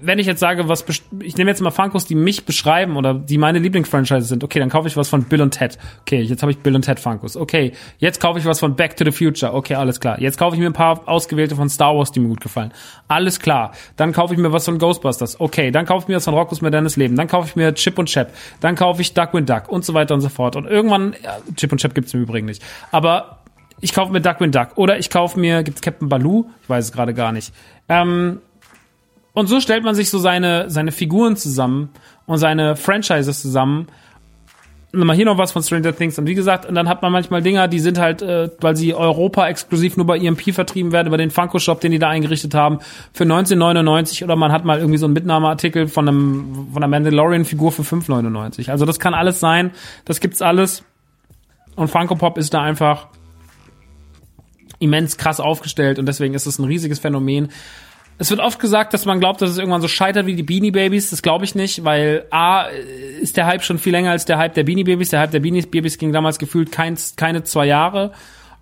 wenn 0.00 0.18
ich 0.18 0.26
jetzt 0.26 0.40
sage, 0.40 0.68
was 0.68 0.84
ich 1.20 1.36
nehme 1.36 1.50
jetzt 1.50 1.60
mal 1.60 1.70
Funkos, 1.70 2.04
die 2.06 2.14
mich 2.14 2.44
beschreiben 2.44 2.96
oder 2.96 3.14
die 3.14 3.38
meine 3.38 3.58
Lieblingsfranchises 3.58 4.28
sind, 4.28 4.44
okay, 4.44 4.58
dann 4.58 4.68
kaufe 4.68 4.88
ich 4.88 4.96
was 4.96 5.08
von 5.08 5.24
Bill 5.24 5.42
und 5.42 5.52
Ted. 5.52 5.78
Okay, 6.02 6.20
jetzt 6.20 6.42
habe 6.42 6.52
ich 6.52 6.58
Bill 6.58 6.74
und 6.74 6.82
Ted 6.82 7.00
Funkos. 7.00 7.36
Okay, 7.36 7.72
jetzt 7.98 8.20
kaufe 8.20 8.38
ich 8.38 8.44
was 8.44 8.60
von 8.60 8.76
Back 8.76 8.96
to 8.96 9.04
the 9.04 9.12
Future. 9.12 9.54
Okay, 9.54 9.74
alles 9.74 10.00
klar. 10.00 10.20
Jetzt 10.20 10.38
kaufe 10.38 10.56
ich 10.56 10.60
mir 10.60 10.66
ein 10.66 10.72
paar 10.72 11.08
ausgewählte 11.08 11.56
von 11.56 11.68
Star 11.68 11.96
Wars, 11.96 12.12
die 12.12 12.20
mir 12.20 12.28
gut 12.28 12.40
gefallen. 12.40 12.72
Alles 13.08 13.40
klar. 13.40 13.72
Dann 13.96 14.12
kaufe 14.12 14.34
ich 14.34 14.40
mir 14.40 14.52
was 14.52 14.64
von 14.64 14.78
Ghostbusters. 14.78 15.40
Okay, 15.40 15.70
dann 15.70 15.86
kaufe 15.86 16.04
ich 16.04 16.08
mir 16.08 16.16
was 16.16 16.24
von 16.24 16.34
Rockos 16.34 16.60
modernes 16.60 16.96
Leben. 16.96 17.16
Dann 17.16 17.28
kaufe 17.28 17.48
ich 17.48 17.56
mir 17.56 17.74
Chip 17.74 17.98
und 17.98 18.08
Chap. 18.08 18.32
Dann 18.60 18.74
kaufe 18.74 19.02
ich 19.02 19.14
Duckwind 19.14 19.48
Duck 19.48 19.68
und 19.68 19.84
so 19.84 19.94
weiter 19.94 20.14
und 20.14 20.20
so 20.20 20.28
fort. 20.28 20.56
Und 20.56 20.66
irgendwann, 20.66 21.14
ja, 21.22 21.38
Chip 21.56 21.72
und 21.72 21.78
Chap 21.78 21.94
gibt's 21.94 22.14
im 22.14 22.22
Übrigen 22.22 22.46
nicht. 22.46 22.62
Aber 22.90 23.40
ich 23.80 23.92
kaufe 23.92 24.12
mir 24.12 24.20
Duckwind 24.20 24.54
Duck 24.54 24.68
oder 24.76 24.98
ich 24.98 25.10
kaufe 25.10 25.38
mir, 25.38 25.62
gibt's 25.62 25.82
Captain 25.82 26.08
Baloo? 26.08 26.50
Ich 26.62 26.68
weiß 26.68 26.86
es 26.86 26.92
gerade 26.92 27.14
gar 27.14 27.32
nicht. 27.32 27.52
Ähm, 27.88 28.40
und 29.36 29.48
so 29.48 29.60
stellt 29.60 29.84
man 29.84 29.94
sich 29.94 30.08
so 30.08 30.18
seine, 30.18 30.70
seine 30.70 30.92
Figuren 30.92 31.36
zusammen 31.36 31.90
und 32.24 32.38
seine 32.38 32.74
Franchises 32.74 33.42
zusammen. 33.42 33.86
Mal 34.92 35.14
hier 35.14 35.26
noch 35.26 35.36
was 35.36 35.52
von 35.52 35.62
Stranger 35.62 35.94
Things. 35.94 36.18
Und 36.18 36.26
wie 36.26 36.34
gesagt, 36.34 36.64
und 36.64 36.74
dann 36.74 36.88
hat 36.88 37.02
man 37.02 37.12
manchmal 37.12 37.42
Dinger, 37.42 37.68
die 37.68 37.78
sind 37.78 37.98
halt, 37.98 38.22
äh, 38.22 38.48
weil 38.62 38.76
sie 38.76 38.94
Europa 38.94 39.46
exklusiv 39.46 39.98
nur 39.98 40.06
bei 40.06 40.16
EMP 40.16 40.54
vertrieben 40.54 40.90
werden, 40.90 41.08
über 41.08 41.18
den 41.18 41.30
Funko 41.30 41.58
Shop, 41.58 41.82
den 41.82 41.92
die 41.92 41.98
da 41.98 42.08
eingerichtet 42.08 42.54
haben, 42.54 42.78
für 43.12 43.24
19,99 43.24 44.24
oder 44.24 44.36
man 44.36 44.52
hat 44.52 44.64
mal 44.64 44.78
irgendwie 44.78 44.96
so 44.96 45.04
einen 45.04 45.12
Mitnahmeartikel 45.12 45.88
von 45.88 46.08
einem, 46.08 46.68
von 46.72 46.82
einer 46.82 46.88
Mandalorian-Figur 46.88 47.72
für 47.72 47.82
5,99. 47.82 48.70
Also 48.70 48.86
das 48.86 48.98
kann 48.98 49.12
alles 49.12 49.38
sein. 49.38 49.70
Das 50.06 50.20
gibt's 50.20 50.40
alles. 50.40 50.82
Und 51.74 51.88
Funko 51.88 52.14
Pop 52.14 52.38
ist 52.38 52.54
da 52.54 52.62
einfach 52.62 53.08
immens 54.78 55.18
krass 55.18 55.40
aufgestellt 55.40 55.98
und 55.98 56.06
deswegen 56.06 56.32
ist 56.32 56.46
es 56.46 56.58
ein 56.58 56.64
riesiges 56.64 57.00
Phänomen. 57.00 57.50
Es 58.18 58.30
wird 58.30 58.40
oft 58.40 58.58
gesagt, 58.58 58.94
dass 58.94 59.04
man 59.04 59.20
glaubt, 59.20 59.42
dass 59.42 59.50
es 59.50 59.58
irgendwann 59.58 59.82
so 59.82 59.88
scheitert 59.88 60.26
wie 60.26 60.34
die 60.34 60.42
Beanie 60.42 60.70
Babies. 60.70 61.10
Das 61.10 61.20
glaube 61.20 61.44
ich 61.44 61.54
nicht, 61.54 61.84
weil 61.84 62.24
A 62.30 62.66
ist 63.20 63.36
der 63.36 63.46
Hype 63.46 63.62
schon 63.62 63.78
viel 63.78 63.92
länger 63.92 64.10
als 64.10 64.24
der 64.24 64.38
Hype 64.38 64.54
der 64.54 64.64
Beanie 64.64 64.84
Babies. 64.84 65.10
Der 65.10 65.20
Hype 65.20 65.32
der 65.32 65.40
Beanie 65.40 65.62
Babies 65.62 65.98
ging 65.98 66.12
damals 66.12 66.38
gefühlt 66.38 66.72
kein, 66.72 66.96
keine 67.16 67.44
zwei 67.44 67.66
Jahre. 67.66 68.12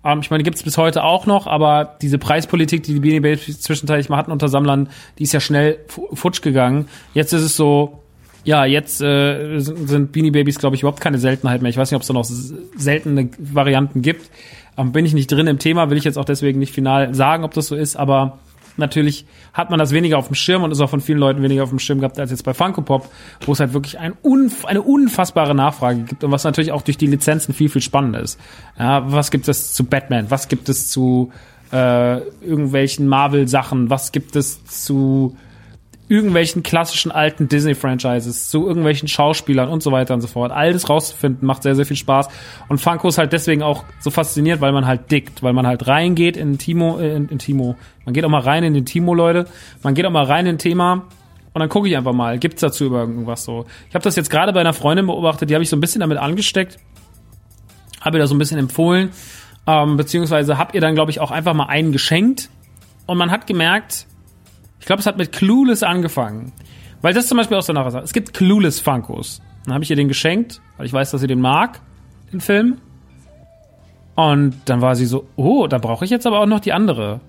Ähm, 0.03 0.19
ich 0.19 0.29
meine, 0.29 0.43
gibt 0.43 0.57
es 0.57 0.63
bis 0.63 0.77
heute 0.77 1.03
auch 1.03 1.25
noch, 1.25 1.47
aber 1.47 1.95
diese 2.01 2.17
Preispolitik, 2.17 2.83
die 2.83 2.95
die 2.95 2.99
Beanie 2.99 3.21
Babies 3.21 3.61
zwischenzeitlich 3.61 4.09
mal 4.09 4.17
hatten 4.17 4.31
unter 4.31 4.49
Sammlern, 4.49 4.89
die 5.19 5.23
ist 5.23 5.31
ja 5.31 5.39
schnell 5.39 5.79
futsch 5.87 6.41
gegangen. 6.41 6.89
Jetzt 7.13 7.31
ist 7.31 7.41
es 7.41 7.55
so, 7.55 8.03
ja, 8.43 8.65
jetzt 8.65 9.01
äh, 9.01 9.59
sind 9.59 10.11
Beanie 10.11 10.31
Babies, 10.31 10.59
glaube 10.59 10.75
ich, 10.75 10.81
überhaupt 10.81 10.99
keine 10.99 11.17
Seltenheit 11.17 11.61
mehr. 11.61 11.69
Ich 11.69 11.77
weiß 11.77 11.91
nicht, 11.91 11.95
ob 11.95 12.01
es 12.01 12.07
da 12.07 12.13
noch 12.13 12.25
seltene 12.25 13.29
Varianten 13.39 14.01
gibt. 14.01 14.29
Ähm, 14.77 14.91
bin 14.91 15.05
ich 15.05 15.13
nicht 15.13 15.31
drin 15.31 15.47
im 15.47 15.59
Thema, 15.59 15.89
will 15.89 15.97
ich 15.97 16.03
jetzt 16.03 16.17
auch 16.17 16.25
deswegen 16.25 16.59
nicht 16.59 16.73
final 16.73 17.15
sagen, 17.15 17.45
ob 17.45 17.53
das 17.53 17.67
so 17.67 17.75
ist, 17.77 17.95
aber 17.95 18.39
natürlich 18.77 19.25
hat 19.53 19.69
man 19.69 19.79
das 19.79 19.91
weniger 19.91 20.17
auf 20.17 20.27
dem 20.27 20.35
Schirm 20.35 20.63
und 20.63 20.71
ist 20.71 20.81
auch 20.81 20.89
von 20.89 21.01
vielen 21.01 21.19
Leuten 21.19 21.41
weniger 21.41 21.63
auf 21.63 21.69
dem 21.69 21.79
Schirm 21.79 21.99
gehabt 21.99 22.19
als 22.19 22.31
jetzt 22.31 22.43
bei 22.43 22.53
Funko 22.53 22.81
Pop, 22.81 23.09
wo 23.45 23.53
es 23.53 23.59
halt 23.59 23.73
wirklich 23.73 23.99
ein 23.99 24.13
unf 24.21 24.65
eine 24.65 24.81
unfassbare 24.81 25.55
Nachfrage 25.55 26.01
gibt 26.01 26.23
und 26.23 26.31
was 26.31 26.43
natürlich 26.43 26.71
auch 26.71 26.81
durch 26.81 26.97
die 26.97 27.07
Lizenzen 27.07 27.53
viel, 27.53 27.69
viel 27.69 27.81
spannender 27.81 28.21
ist. 28.21 28.39
Ja, 28.77 29.11
was 29.11 29.31
gibt 29.31 29.47
es 29.47 29.73
zu 29.73 29.83
Batman? 29.85 30.29
Was 30.29 30.47
gibt 30.47 30.69
es 30.69 30.87
zu 30.89 31.31
äh, 31.71 32.17
irgendwelchen 32.41 33.07
Marvel-Sachen? 33.07 33.89
Was 33.89 34.11
gibt 34.11 34.35
es 34.35 34.63
zu 34.65 35.35
irgendwelchen 36.07 36.61
klassischen 36.61 37.11
alten 37.11 37.47
Disney-Franchises, 37.47 38.49
zu 38.49 38.67
irgendwelchen 38.67 39.07
Schauspielern 39.07 39.69
und 39.69 39.81
so 39.81 39.91
weiter 39.91 40.13
und 40.13 40.21
so 40.21 40.27
fort. 40.27 40.51
Alles 40.51 40.89
rauszufinden 40.89 41.47
macht 41.47 41.63
sehr, 41.63 41.75
sehr 41.75 41.85
viel 41.85 41.97
Spaß. 41.97 42.27
Und 42.67 42.79
Funko 42.79 43.07
ist 43.07 43.17
halt 43.17 43.33
deswegen 43.33 43.63
auch 43.63 43.83
so 43.99 44.11
fasziniert, 44.11 44.61
weil 44.61 44.71
man 44.71 44.85
halt 44.85 45.11
dickt, 45.11 45.41
weil 45.41 45.53
man 45.53 45.65
halt 45.65 45.87
reingeht 45.87 46.37
in 46.37 46.57
Timo, 46.57 46.99
äh, 46.99 47.15
in, 47.15 47.29
in 47.29 47.39
Timo. 47.39 47.75
Man 48.05 48.13
geht 48.13 48.23
auch 48.23 48.29
mal 48.29 48.41
rein 48.41 48.63
in 48.63 48.73
den 48.73 48.85
Timo, 48.85 49.13
Leute. 49.13 49.47
Man 49.81 49.95
geht 49.95 50.05
auch 50.05 50.11
mal 50.11 50.25
rein 50.25 50.45
in 50.45 50.55
ein 50.55 50.59
Thema. 50.59 51.07
Und 51.53 51.59
dann 51.59 51.69
gucke 51.69 51.87
ich 51.87 51.95
einfach 51.95 52.13
mal, 52.13 52.37
gibt's 52.37 52.61
dazu 52.61 52.85
über 52.85 52.99
irgendwas 52.99 53.45
so. 53.45 53.65
Ich 53.87 53.95
habe 53.95 54.03
das 54.03 54.17
jetzt 54.17 54.29
gerade 54.29 54.51
bei 54.51 54.59
einer 54.59 54.73
Freundin 54.73 55.07
beobachtet, 55.07 55.49
die 55.49 55.53
habe 55.53 55.63
ich 55.63 55.69
so 55.69 55.77
ein 55.77 55.79
bisschen 55.79 56.01
damit 56.01 56.17
angesteckt, 56.17 56.77
habe 58.01 58.17
ihr 58.17 58.19
da 58.19 58.27
so 58.27 58.35
ein 58.35 58.39
bisschen 58.39 58.59
empfohlen, 58.59 59.11
ähm, 59.65 59.95
beziehungsweise 59.95 60.57
habe 60.57 60.73
ihr 60.73 60.81
dann, 60.81 60.95
glaube 60.95 61.11
ich, 61.11 61.21
auch 61.21 61.31
einfach 61.31 61.53
mal 61.53 61.67
einen 61.67 61.93
geschenkt. 61.93 62.49
Und 63.05 63.17
man 63.17 63.31
hat 63.31 63.47
gemerkt, 63.47 64.05
ich 64.79 64.85
glaube, 64.85 64.99
es 64.99 65.05
hat 65.05 65.17
mit 65.17 65.31
Clueless 65.31 65.83
angefangen. 65.83 66.51
Weil 67.01 67.13
das 67.13 67.27
zum 67.27 67.37
Beispiel 67.37 67.57
auch 67.57 67.61
so 67.61 67.73
eine 67.73 67.91
Sache. 67.91 68.03
Es 68.03 68.13
gibt 68.13 68.33
Clueless 68.33 68.79
Funkos. 68.79 69.41
Dann 69.65 69.73
habe 69.73 69.83
ich 69.83 69.89
ihr 69.89 69.95
den 69.95 70.07
geschenkt, 70.07 70.61
weil 70.77 70.85
ich 70.85 70.93
weiß, 70.93 71.11
dass 71.11 71.21
sie 71.21 71.27
den 71.27 71.41
mag, 71.41 71.79
den 72.31 72.41
Film. 72.41 72.77
Und 74.15 74.55
dann 74.65 74.81
war 74.81 74.95
sie 74.95 75.05
so, 75.05 75.27
oh, 75.35 75.67
da 75.67 75.77
brauche 75.77 76.05
ich 76.05 76.11
jetzt 76.11 76.25
aber 76.25 76.39
auch 76.39 76.45
noch 76.45 76.59
die 76.59 76.73
andere. 76.73 77.19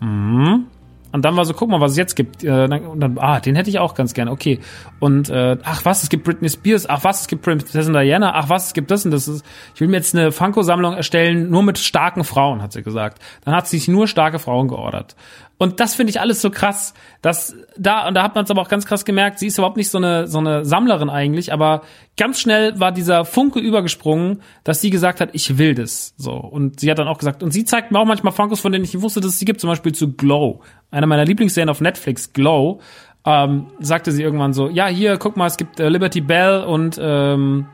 Mhm. 0.00 0.66
Und 1.12 1.24
dann 1.24 1.34
war 1.36 1.46
so, 1.46 1.54
guck 1.54 1.70
mal, 1.70 1.80
was 1.80 1.92
es 1.92 1.96
jetzt 1.96 2.14
gibt. 2.14 2.44
Äh, 2.44 2.68
dann, 2.68 3.16
ah, 3.18 3.40
den 3.40 3.56
hätte 3.56 3.70
ich 3.70 3.78
auch 3.78 3.94
ganz 3.94 4.12
gerne. 4.12 4.30
Okay. 4.30 4.60
Und 5.00 5.30
äh, 5.30 5.56
ach 5.62 5.84
was, 5.84 6.02
es 6.02 6.10
gibt 6.10 6.24
Britney 6.24 6.48
Spears. 6.48 6.88
Ach 6.88 7.04
was, 7.04 7.22
es 7.22 7.26
gibt 7.26 7.42
Prinzessin 7.42 7.94
Diana. 7.94 8.34
Ach 8.34 8.50
was, 8.50 8.66
es 8.66 8.72
gibt 8.74 8.90
das 8.90 9.04
und 9.04 9.12
das. 9.12 9.26
Ist, 9.26 9.44
ich 9.74 9.80
will 9.80 9.88
mir 9.88 9.96
jetzt 9.96 10.14
eine 10.14 10.30
Funko-Sammlung 10.30 10.92
erstellen, 10.92 11.48
nur 11.48 11.62
mit 11.62 11.78
starken 11.78 12.22
Frauen, 12.22 12.60
hat 12.60 12.72
sie 12.72 12.82
gesagt. 12.82 13.22
Dann 13.44 13.54
hat 13.54 13.66
sie 13.66 13.78
sich 13.78 13.88
nur 13.88 14.08
starke 14.08 14.38
Frauen 14.38 14.68
geordert. 14.68 15.16
Und 15.58 15.80
das 15.80 15.94
finde 15.94 16.10
ich 16.10 16.20
alles 16.20 16.42
so 16.42 16.50
krass, 16.50 16.92
dass 17.22 17.56
da 17.78 18.06
und 18.06 18.14
da 18.14 18.22
hat 18.22 18.34
man 18.34 18.44
es 18.44 18.50
aber 18.50 18.60
auch 18.60 18.68
ganz 18.68 18.84
krass 18.84 19.06
gemerkt, 19.06 19.38
sie 19.38 19.46
ist 19.46 19.56
überhaupt 19.56 19.78
nicht 19.78 19.88
so 19.88 19.96
eine 19.96 20.26
so 20.26 20.38
eine 20.38 20.66
Sammlerin 20.66 21.08
eigentlich, 21.08 21.50
aber 21.50 21.82
ganz 22.18 22.40
schnell 22.40 22.78
war 22.78 22.92
dieser 22.92 23.24
Funke 23.24 23.58
übergesprungen, 23.58 24.42
dass 24.64 24.82
sie 24.82 24.90
gesagt 24.90 25.20
hat, 25.20 25.30
ich 25.32 25.56
will 25.56 25.74
das 25.74 26.14
so. 26.18 26.32
Und 26.32 26.80
sie 26.80 26.90
hat 26.90 26.98
dann 26.98 27.08
auch 27.08 27.16
gesagt 27.16 27.42
und 27.42 27.52
sie 27.52 27.64
zeigt 27.64 27.90
mir 27.90 27.98
auch 27.98 28.04
manchmal 28.04 28.34
Funkos, 28.34 28.60
von 28.60 28.70
denen 28.70 28.84
ich 28.84 28.92
nicht 28.92 29.02
wusste, 29.02 29.20
dass 29.20 29.32
es 29.32 29.38
sie 29.38 29.46
gibt, 29.46 29.60
zum 29.60 29.70
Beispiel 29.70 29.92
zu 29.92 30.12
Glow, 30.12 30.60
einer 30.90 31.06
meiner 31.06 31.24
Lieblingsserien 31.24 31.70
auf 31.70 31.80
Netflix, 31.80 32.34
Glow, 32.34 32.80
ähm, 33.24 33.68
sagte 33.80 34.12
sie 34.12 34.22
irgendwann 34.22 34.52
so, 34.52 34.68
ja 34.68 34.88
hier 34.88 35.16
guck 35.16 35.38
mal, 35.38 35.46
es 35.46 35.56
gibt 35.56 35.80
äh, 35.80 35.88
Liberty 35.88 36.20
Bell 36.20 36.64
und 36.64 36.98
ähm, 37.00 37.66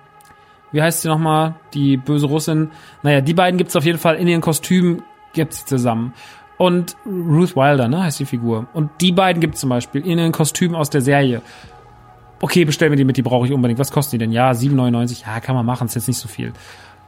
wie 0.70 0.80
heißt 0.80 1.02
sie 1.02 1.08
nochmal, 1.08 1.56
die 1.74 1.96
böse 1.96 2.26
Russin. 2.26 2.70
Naja, 3.02 3.20
die 3.20 3.34
beiden 3.34 3.58
gibt's 3.58 3.74
auf 3.74 3.84
jeden 3.84 3.98
Fall 3.98 4.14
in 4.16 4.28
ihren 4.28 4.40
Kostümen, 4.40 5.02
gibt's 5.34 5.66
zusammen 5.66 6.14
und 6.62 6.96
Ruth 7.04 7.56
Wilder, 7.56 7.88
ne, 7.88 8.04
heißt 8.04 8.20
die 8.20 8.24
Figur. 8.24 8.68
Und 8.72 8.90
die 9.00 9.10
beiden 9.10 9.40
gibt 9.40 9.54
es 9.54 9.60
zum 9.60 9.70
Beispiel 9.70 10.06
in 10.06 10.18
den 10.18 10.30
Kostümen 10.30 10.76
aus 10.76 10.90
der 10.90 11.00
Serie. 11.00 11.42
Okay, 12.40 12.64
bestell 12.64 12.88
mir 12.88 12.94
die 12.94 13.04
mit, 13.04 13.16
die 13.16 13.22
brauche 13.22 13.48
ich 13.48 13.52
unbedingt. 13.52 13.80
Was 13.80 13.90
kosten 13.90 14.12
die 14.12 14.18
denn? 14.18 14.30
Ja, 14.30 14.52
7,99. 14.52 15.26
Ja, 15.26 15.40
kann 15.40 15.56
man 15.56 15.66
machen, 15.66 15.88
ist 15.88 15.96
jetzt 15.96 16.06
nicht 16.06 16.18
so 16.18 16.28
viel. 16.28 16.52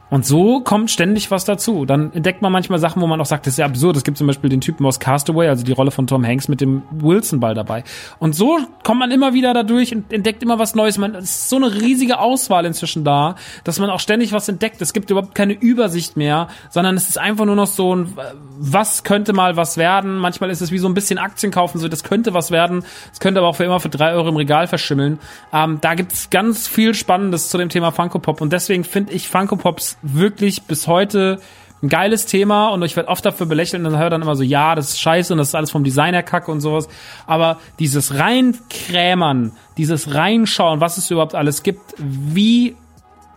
Und 0.09 0.25
so 0.25 0.59
kommt 0.59 0.91
ständig 0.91 1.31
was 1.31 1.45
dazu. 1.45 1.85
Dann 1.85 2.13
entdeckt 2.13 2.41
man 2.41 2.51
manchmal 2.51 2.77
Sachen, 2.77 3.01
wo 3.01 3.07
man 3.07 3.19
auch 3.19 3.25
sagt, 3.25 3.47
das 3.47 3.55
ist 3.55 3.57
ja 3.57 3.65
absurd. 3.65 3.97
Es 3.97 4.03
gibt 4.03 4.17
zum 4.17 4.27
Beispiel 4.27 4.49
den 4.49 4.61
Typen 4.61 4.85
aus 4.85 4.99
Castaway, 4.99 5.47
also 5.47 5.63
die 5.63 5.71
Rolle 5.71 5.89
von 5.89 6.05
Tom 6.05 6.25
Hanks 6.25 6.47
mit 6.47 6.61
dem 6.61 6.83
Wilson-Ball 6.91 7.55
dabei. 7.55 7.83
Und 8.19 8.35
so 8.35 8.59
kommt 8.83 8.99
man 8.99 9.09
immer 9.11 9.33
wieder 9.33 9.53
dadurch 9.53 9.95
und 9.95 10.13
entdeckt 10.13 10.43
immer 10.43 10.59
was 10.59 10.75
Neues. 10.75 10.99
Man, 10.99 11.15
ist 11.15 11.49
so 11.49 11.55
eine 11.55 11.73
riesige 11.73 12.19
Auswahl 12.19 12.65
inzwischen 12.65 13.03
da, 13.03 13.35
dass 13.63 13.79
man 13.79 13.89
auch 13.89 13.99
ständig 13.99 14.31
was 14.31 14.47
entdeckt. 14.47 14.81
Es 14.81 14.93
gibt 14.93 15.09
überhaupt 15.09 15.33
keine 15.33 15.53
Übersicht 15.53 16.17
mehr, 16.17 16.49
sondern 16.69 16.95
es 16.95 17.09
ist 17.09 17.17
einfach 17.17 17.45
nur 17.45 17.55
noch 17.55 17.67
so 17.67 17.95
ein, 17.95 18.15
was 18.59 19.03
könnte 19.03 19.33
mal 19.33 19.57
was 19.57 19.77
werden. 19.77 20.17
Manchmal 20.17 20.51
ist 20.51 20.61
es 20.61 20.71
wie 20.71 20.77
so 20.77 20.87
ein 20.87 20.93
bisschen 20.93 21.17
Aktien 21.17 21.51
kaufen, 21.51 21.79
so 21.79 21.87
das 21.87 22.03
könnte 22.03 22.33
was 22.33 22.51
werden. 22.51 22.85
Es 23.11 23.19
könnte 23.19 23.39
aber 23.39 23.49
auch 23.49 23.55
für 23.55 23.63
immer 23.63 23.79
für 23.79 23.89
drei 23.89 24.13
Euro 24.13 24.29
im 24.29 24.35
Regal 24.35 24.67
verschimmeln. 24.67 25.19
Ähm, 25.51 25.79
da 25.81 25.95
gibt's 25.95 26.29
ganz 26.29 26.67
viel 26.67 26.93
Spannendes 26.93 27.49
zu 27.49 27.57
dem 27.57 27.69
Thema 27.69 27.91
Funko 27.91 28.19
Pop 28.19 28.41
und 28.41 28.53
deswegen 28.53 28.83
finde 28.83 29.13
ich 29.13 29.27
Funko 29.27 29.55
Pops 29.55 29.94
wirklich 30.01 30.63
bis 30.63 30.87
heute 30.87 31.39
ein 31.85 31.89
geiles 31.89 32.25
Thema 32.25 32.69
und 32.69 32.81
ich 32.83 32.95
werde 32.95 33.09
oft 33.09 33.25
dafür 33.25 33.45
belächelt 33.45 33.83
und 33.83 33.91
dann 33.91 33.99
höre 33.99 34.09
dann 34.09 34.21
immer 34.21 34.35
so, 34.35 34.43
ja, 34.43 34.75
das 34.75 34.89
ist 34.89 34.99
scheiße 34.99 35.33
und 35.33 35.37
das 35.37 35.49
ist 35.49 35.55
alles 35.55 35.71
vom 35.71 35.83
Designer 35.83 36.23
kacke 36.23 36.51
und 36.51 36.61
sowas. 36.61 36.87
Aber 37.27 37.59
dieses 37.79 38.17
reinkrämern, 38.17 39.51
dieses 39.77 40.13
reinschauen, 40.13 40.81
was 40.81 40.97
es 40.97 41.11
überhaupt 41.11 41.35
alles 41.35 41.63
gibt, 41.63 41.95
wie 41.97 42.75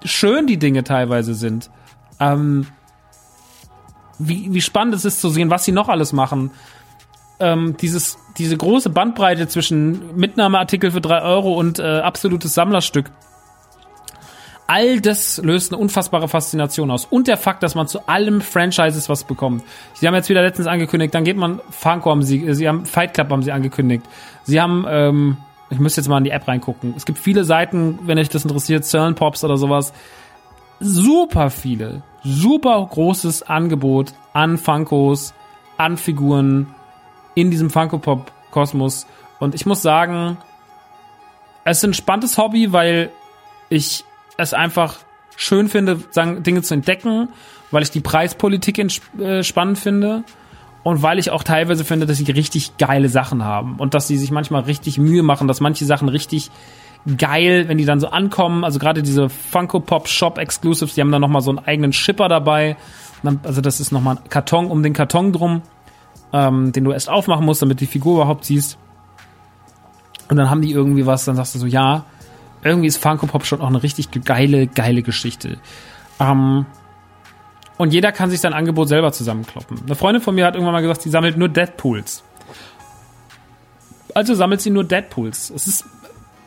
schön 0.04 0.46
die 0.46 0.58
Dinge 0.58 0.84
teilweise 0.84 1.34
sind, 1.34 1.70
ähm, 2.20 2.66
wie, 4.18 4.52
wie 4.52 4.60
spannend 4.60 4.94
es 4.94 5.04
ist 5.04 5.20
zu 5.20 5.28
sehen, 5.30 5.50
was 5.50 5.64
sie 5.64 5.72
noch 5.72 5.88
alles 5.88 6.12
machen. 6.12 6.50
Ähm, 7.40 7.76
dieses, 7.76 8.18
diese 8.36 8.56
große 8.56 8.90
Bandbreite 8.90 9.46
zwischen 9.46 10.16
Mitnahmeartikel 10.16 10.90
für 10.90 11.00
drei 11.00 11.22
Euro 11.22 11.54
und 11.54 11.78
äh, 11.78 12.00
absolutes 12.00 12.54
Sammlerstück 12.54 13.10
all 14.68 15.00
das 15.00 15.38
löst 15.38 15.72
eine 15.72 15.80
unfassbare 15.80 16.28
Faszination 16.28 16.90
aus. 16.90 17.06
Und 17.06 17.26
der 17.26 17.38
Fakt, 17.38 17.62
dass 17.62 17.74
man 17.74 17.88
zu 17.88 18.06
allem 18.06 18.42
Franchises 18.42 19.08
was 19.08 19.24
bekommt. 19.24 19.64
Sie 19.94 20.06
haben 20.06 20.14
jetzt 20.14 20.28
wieder 20.28 20.42
letztens 20.42 20.68
angekündigt, 20.68 21.14
dann 21.14 21.24
geht 21.24 21.38
man, 21.38 21.60
Funko 21.70 22.10
haben 22.10 22.22
sie, 22.22 22.52
sie 22.52 22.68
haben 22.68 22.84
Fight 22.84 23.14
Club 23.14 23.30
haben 23.30 23.42
sie 23.42 23.50
angekündigt. 23.50 24.04
Sie 24.44 24.60
haben, 24.60 24.84
ähm, 24.86 25.38
ich 25.70 25.78
müsste 25.78 26.02
jetzt 26.02 26.08
mal 26.08 26.18
in 26.18 26.24
die 26.24 26.30
App 26.30 26.46
reingucken. 26.46 26.92
Es 26.96 27.06
gibt 27.06 27.18
viele 27.18 27.44
Seiten, 27.44 27.98
wenn 28.02 28.18
euch 28.18 28.28
das 28.28 28.44
interessiert, 28.44 28.84
CERN 28.84 29.14
Pops 29.14 29.42
oder 29.42 29.56
sowas. 29.56 29.94
Super 30.80 31.48
viele, 31.48 32.02
super 32.22 32.86
großes 32.88 33.44
Angebot 33.44 34.12
an 34.34 34.58
Funkos, 34.58 35.32
an 35.78 35.96
Figuren 35.96 36.74
in 37.34 37.50
diesem 37.50 37.70
Funko 37.70 37.98
Pop 37.98 38.32
Kosmos. 38.50 39.06
Und 39.40 39.54
ich 39.54 39.64
muss 39.64 39.80
sagen, 39.80 40.36
es 41.64 41.78
ist 41.78 41.84
ein 41.84 41.94
spannendes 41.94 42.36
Hobby, 42.36 42.72
weil 42.72 43.10
ich 43.70 44.04
es 44.38 44.54
einfach 44.54 44.96
schön 45.36 45.68
finde, 45.68 46.00
Dinge 46.16 46.62
zu 46.62 46.74
entdecken, 46.74 47.28
weil 47.70 47.82
ich 47.82 47.90
die 47.90 48.00
Preispolitik 48.00 48.78
äh, 49.18 49.42
spannend 49.42 49.78
finde 49.78 50.24
und 50.82 51.02
weil 51.02 51.18
ich 51.18 51.30
auch 51.30 51.44
teilweise 51.44 51.84
finde, 51.84 52.06
dass 52.06 52.16
sie 52.16 52.32
richtig 52.32 52.78
geile 52.78 53.08
Sachen 53.10 53.44
haben 53.44 53.76
und 53.76 53.92
dass 53.92 54.08
sie 54.08 54.16
sich 54.16 54.30
manchmal 54.30 54.62
richtig 54.62 54.96
Mühe 54.98 55.22
machen, 55.22 55.48
dass 55.48 55.60
manche 55.60 55.84
Sachen 55.84 56.08
richtig 56.08 56.50
geil, 57.16 57.68
wenn 57.68 57.78
die 57.78 57.84
dann 57.84 58.00
so 58.00 58.08
ankommen, 58.08 58.64
also 58.64 58.78
gerade 58.78 59.02
diese 59.02 59.28
Funko 59.28 59.80
Pop 59.80 60.08
Shop 60.08 60.38
Exclusives, 60.38 60.94
die 60.94 61.00
haben 61.00 61.12
dann 61.12 61.20
nochmal 61.20 61.42
so 61.42 61.50
einen 61.50 61.60
eigenen 61.60 61.92
Shipper 61.92 62.28
dabei, 62.28 62.76
also 63.42 63.60
das 63.60 63.80
ist 63.80 63.92
nochmal 63.92 64.16
ein 64.16 64.28
Karton 64.28 64.70
um 64.70 64.82
den 64.82 64.92
Karton 64.92 65.32
drum, 65.32 65.62
ähm, 66.32 66.72
den 66.72 66.84
du 66.84 66.92
erst 66.92 67.08
aufmachen 67.08 67.44
musst, 67.44 67.62
damit 67.62 67.80
die 67.80 67.86
Figur 67.86 68.16
überhaupt 68.16 68.44
siehst. 68.44 68.78
Und 70.28 70.36
dann 70.36 70.50
haben 70.50 70.60
die 70.60 70.72
irgendwie 70.72 71.06
was, 71.06 71.24
dann 71.24 71.36
sagst 71.36 71.54
du 71.54 71.58
so, 71.58 71.66
ja, 71.66 72.04
irgendwie 72.62 72.88
ist 72.88 72.98
Funko 72.98 73.26
Pop 73.26 73.46
schon 73.46 73.60
auch 73.60 73.68
eine 73.68 73.82
richtig 73.82 74.10
geile, 74.24 74.66
geile 74.66 75.02
Geschichte. 75.02 75.58
Ähm, 76.20 76.66
und 77.76 77.92
jeder 77.92 78.12
kann 78.12 78.28
sich 78.30 78.40
sein 78.40 78.52
Angebot 78.52 78.88
selber 78.88 79.12
zusammenkloppen. 79.12 79.82
Eine 79.84 79.94
Freundin 79.94 80.22
von 80.22 80.34
mir 80.34 80.46
hat 80.46 80.54
irgendwann 80.54 80.74
mal 80.74 80.80
gesagt, 80.80 81.02
sie 81.02 81.10
sammelt 81.10 81.36
nur 81.36 81.48
Deadpools. 81.48 82.24
Also 84.14 84.34
sammelt 84.34 84.60
sie 84.60 84.70
nur 84.70 84.84
Deadpools. 84.84 85.50
Es 85.50 85.66
ist 85.68 85.84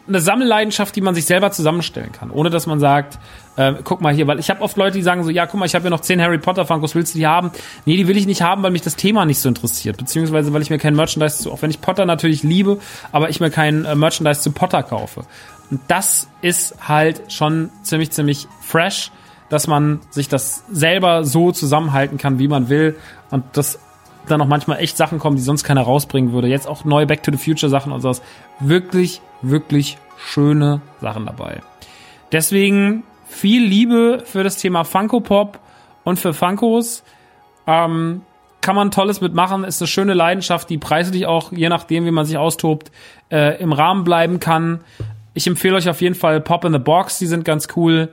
eine 0.07 0.19
Sammelleidenschaft, 0.19 0.95
die 0.95 1.01
man 1.01 1.15
sich 1.15 1.25
selber 1.25 1.51
zusammenstellen 1.51 2.11
kann, 2.11 2.31
ohne 2.31 2.49
dass 2.49 2.67
man 2.67 2.79
sagt, 2.79 3.17
äh, 3.55 3.73
guck 3.83 4.01
mal 4.01 4.13
hier, 4.13 4.27
weil 4.27 4.39
ich 4.39 4.49
habe 4.49 4.61
oft 4.61 4.75
Leute, 4.75 4.97
die 4.97 5.03
sagen 5.03 5.23
so, 5.23 5.29
ja, 5.29 5.45
guck 5.45 5.59
mal, 5.59 5.65
ich 5.65 5.75
habe 5.75 5.85
ja 5.85 5.89
noch 5.89 6.01
zehn 6.01 6.21
Harry 6.21 6.38
Potter 6.38 6.65
Funkos, 6.65 6.95
willst 6.95 7.13
du 7.13 7.19
die 7.19 7.27
haben? 7.27 7.51
Nee, 7.85 7.97
die 7.97 8.07
will 8.07 8.17
ich 8.17 8.25
nicht 8.25 8.41
haben, 8.41 8.63
weil 8.63 8.71
mich 8.71 8.81
das 8.81 8.95
Thema 8.95 9.25
nicht 9.25 9.39
so 9.39 9.47
interessiert, 9.47 9.97
beziehungsweise 9.97 10.51
weil 10.53 10.61
ich 10.61 10.69
mir 10.69 10.79
kein 10.79 10.95
Merchandise 10.95 11.38
zu, 11.43 11.51
auch 11.51 11.61
wenn 11.61 11.69
ich 11.69 11.81
Potter 11.81 12.05
natürlich 12.05 12.43
liebe, 12.43 12.79
aber 13.11 13.29
ich 13.29 13.39
mir 13.39 13.51
kein 13.51 13.85
äh, 13.85 13.95
Merchandise 13.95 14.41
zu 14.41 14.51
Potter 14.51 14.83
kaufe. 14.83 15.23
Und 15.72 15.81
das 15.88 16.30
ist 16.41 16.88
halt 16.88 17.31
schon 17.31 17.69
ziemlich, 17.81 18.11
ziemlich 18.11 18.48
fresh, 18.61 19.11
dass 19.49 19.68
man 19.68 20.02
sich 20.11 20.27
das 20.27 20.64
selber 20.69 21.23
so 21.23 21.52
zusammenhalten 21.52 22.18
kann, 22.18 22.39
wie 22.39 22.48
man 22.48 22.69
will. 22.69 22.98
Und 23.31 23.45
dass 23.53 23.80
da 24.27 24.38
noch 24.38 24.48
manchmal 24.48 24.80
echt 24.80 24.98
Sachen 24.98 25.18
kommen, 25.18 25.38
die 25.38 25.41
sonst 25.41 25.64
keiner 25.64 25.81
rausbringen 25.81 26.34
würde. 26.34 26.48
Jetzt 26.48 26.68
auch 26.68 26.85
neue 26.85 27.07
Back 27.07 27.23
to 27.23 27.31
the 27.31 27.38
Future 27.38 27.69
Sachen 27.69 27.91
und 27.91 28.02
sowas. 28.02 28.22
Wirklich, 28.60 29.22
wirklich 29.41 29.98
schöne 30.18 30.81
Sachen 30.99 31.26
dabei. 31.26 31.61
Deswegen 32.31 33.03
viel 33.26 33.64
Liebe 33.64 34.22
für 34.26 34.43
das 34.43 34.57
Thema 34.57 34.84
Funko 34.84 35.22
Pop 35.22 35.60
und 36.03 36.19
für 36.19 36.34
Funkos. 36.34 37.03
Ähm, 37.65 38.22
kann 38.61 38.76
man 38.76 38.91
Tolles 38.91 39.22
mitmachen, 39.22 39.64
ist 39.64 39.81
eine 39.81 39.88
schöne 39.88 40.14
Leidenschaft, 40.14 40.69
die 40.69 40.77
preislich 40.77 41.26
auch, 41.26 41.52
je 41.52 41.68
nachdem, 41.68 42.06
wie 42.06 42.11
man 42.11 42.26
sich 42.26 42.38
austobt, 42.38 42.91
äh, 43.31 43.60
im 43.60 43.73
Rahmen 43.73 44.03
bleiben 44.03 44.39
kann. 44.39 44.81
Ich 45.33 45.47
empfehle 45.47 45.75
euch 45.75 45.89
auf 45.89 46.01
jeden 46.01 46.15
Fall 46.15 46.41
Pop 46.41 46.65
in 46.65 46.73
the 46.73 46.79
Box, 46.79 47.19
die 47.19 47.27
sind 47.27 47.45
ganz 47.45 47.67
cool. 47.75 48.09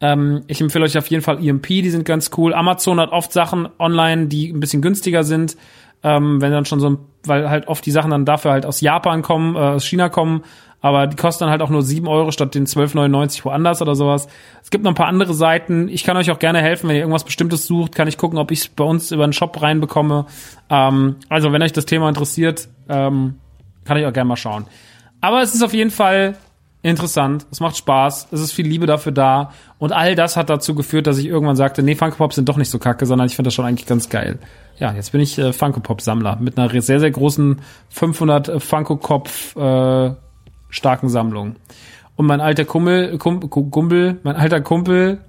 Ähm, 0.00 0.42
ich 0.46 0.60
empfehle 0.60 0.84
euch 0.84 0.96
auf 0.96 1.08
jeden 1.08 1.22
Fall 1.22 1.44
EMP, 1.44 1.66
die 1.66 1.90
sind 1.90 2.04
ganz 2.04 2.30
cool. 2.36 2.54
Amazon 2.54 3.00
hat 3.00 3.12
oft 3.12 3.32
Sachen 3.32 3.68
online, 3.78 4.26
die 4.26 4.50
ein 4.50 4.60
bisschen 4.60 4.82
günstiger 4.82 5.24
sind. 5.24 5.56
Ähm, 6.02 6.40
wenn 6.40 6.50
dann 6.50 6.64
schon 6.64 6.80
so, 6.80 6.98
weil 7.24 7.50
halt 7.50 7.68
oft 7.68 7.84
die 7.84 7.90
Sachen 7.90 8.10
dann 8.10 8.24
dafür 8.24 8.52
halt 8.52 8.64
aus 8.64 8.80
Japan 8.80 9.20
kommen, 9.20 9.54
äh, 9.54 9.58
aus 9.58 9.84
China 9.84 10.08
kommen, 10.08 10.44
aber 10.80 11.06
die 11.06 11.16
kosten 11.16 11.44
dann 11.44 11.50
halt 11.50 11.60
auch 11.60 11.68
nur 11.68 11.82
7 11.82 12.08
Euro 12.08 12.30
statt 12.30 12.54
den 12.54 12.66
12,99 12.66 13.44
woanders 13.44 13.82
oder 13.82 13.94
sowas. 13.94 14.26
Es 14.62 14.70
gibt 14.70 14.82
noch 14.82 14.92
ein 14.92 14.94
paar 14.94 15.08
andere 15.08 15.34
Seiten. 15.34 15.88
Ich 15.88 16.04
kann 16.04 16.16
euch 16.16 16.30
auch 16.30 16.38
gerne 16.38 16.62
helfen, 16.62 16.88
wenn 16.88 16.96
ihr 16.96 17.02
irgendwas 17.02 17.24
Bestimmtes 17.24 17.66
sucht, 17.66 17.94
kann 17.94 18.08
ich 18.08 18.16
gucken, 18.16 18.38
ob 18.38 18.50
ich 18.50 18.60
es 18.60 18.68
bei 18.68 18.84
uns 18.84 19.12
über 19.12 19.24
einen 19.24 19.34
Shop 19.34 19.60
reinbekomme. 19.60 20.24
Ähm, 20.70 21.16
also 21.28 21.52
wenn 21.52 21.62
euch 21.62 21.72
das 21.72 21.84
Thema 21.84 22.08
interessiert, 22.08 22.68
ähm, 22.88 23.34
kann 23.84 23.98
ich 23.98 24.06
auch 24.06 24.12
gerne 24.14 24.28
mal 24.28 24.36
schauen. 24.36 24.64
Aber 25.20 25.42
es 25.42 25.54
ist 25.54 25.62
auf 25.62 25.74
jeden 25.74 25.90
Fall 25.90 26.36
interessant, 26.82 27.46
es 27.50 27.60
macht 27.60 27.76
Spaß, 27.76 28.28
es 28.30 28.40
ist 28.40 28.52
viel 28.52 28.66
Liebe 28.66 28.86
dafür 28.86 29.12
da 29.12 29.52
und 29.78 29.92
all 29.92 30.14
das 30.14 30.36
hat 30.36 30.48
dazu 30.48 30.74
geführt, 30.74 31.06
dass 31.06 31.18
ich 31.18 31.26
irgendwann 31.26 31.56
sagte, 31.56 31.82
nee, 31.82 31.94
Funko 31.94 32.16
Pops 32.16 32.36
sind 32.36 32.48
doch 32.48 32.56
nicht 32.56 32.70
so 32.70 32.78
kacke, 32.78 33.04
sondern 33.06 33.26
ich 33.26 33.36
finde 33.36 33.48
das 33.48 33.54
schon 33.54 33.66
eigentlich 33.66 33.86
ganz 33.86 34.08
geil. 34.08 34.38
Ja, 34.78 34.92
jetzt 34.92 35.12
bin 35.12 35.20
ich 35.20 35.38
äh, 35.38 35.52
Funko 35.52 35.80
Pop 35.80 36.00
Sammler 36.00 36.36
mit 36.40 36.58
einer 36.58 36.80
sehr 36.80 37.00
sehr 37.00 37.10
großen 37.10 37.60
500 37.90 38.48
äh, 38.48 38.60
Funko 38.60 38.96
Kopf 38.96 39.54
äh, 39.56 40.14
starken 40.70 41.08
Sammlung. 41.08 41.56
Und 42.16 42.26
mein 42.26 42.40
alter 42.40 42.64
Kumpel, 42.64 43.16
Kumpel, 43.18 44.20
mein 44.22 44.36
alter 44.36 44.60
Kumpel, 44.60 45.20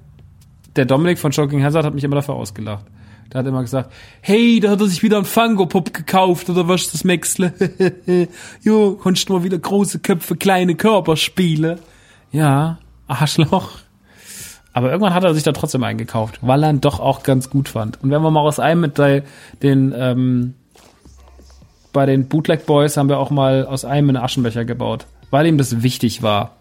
der 0.75 0.85
Dominik 0.85 1.19
von 1.19 1.31
Shocking 1.31 1.63
Hazard 1.63 1.85
hat 1.85 1.93
mich 1.93 2.03
immer 2.03 2.15
dafür 2.15 2.35
ausgelacht. 2.35 2.85
Der 3.31 3.39
hat 3.39 3.47
immer 3.47 3.61
gesagt, 3.61 3.91
hey, 4.21 4.59
da 4.59 4.71
hat 4.71 4.81
er 4.81 4.87
sich 4.87 5.03
wieder 5.03 5.17
ein 5.17 5.25
Funko-Pop 5.25 5.93
gekauft, 5.93 6.49
oder 6.49 6.67
was 6.67 6.91
das 6.91 7.03
Maxle? 7.03 7.53
jo, 8.61 8.93
konntest 8.93 9.29
du 9.29 9.33
mal 9.33 9.43
wieder 9.43 9.57
große 9.57 9.99
Köpfe, 9.99 10.35
kleine 10.35 10.75
Körper 10.75 11.15
spielen. 11.15 11.79
Ja, 12.31 12.79
Arschloch. 13.07 13.69
Aber 14.73 14.89
irgendwann 14.89 15.13
hat 15.13 15.23
er 15.23 15.33
sich 15.33 15.43
da 15.43 15.51
trotzdem 15.51 15.83
eingekauft, 15.83 16.39
weil 16.41 16.63
er 16.63 16.69
ihn 16.69 16.81
doch 16.81 16.99
auch 16.99 17.23
ganz 17.23 17.49
gut 17.49 17.69
fand. 17.69 18.01
Und 18.01 18.11
wenn 18.11 18.21
wir 18.21 18.31
mal 18.31 18.41
aus 18.41 18.59
einem 18.59 18.81
mit 18.81 18.97
den, 18.97 19.93
ähm, 19.95 20.53
bei 21.91 22.05
den 22.05 22.27
Bootleg 22.27 22.65
Boys 22.65 22.95
haben 22.95 23.09
wir 23.09 23.19
auch 23.19 23.31
mal 23.31 23.65
aus 23.65 23.83
einem 23.83 24.09
einen 24.09 24.23
Aschenbecher 24.23 24.63
gebaut, 24.63 25.07
weil 25.29 25.45
ihm 25.45 25.57
das 25.57 25.83
wichtig 25.83 26.21
war. 26.21 26.57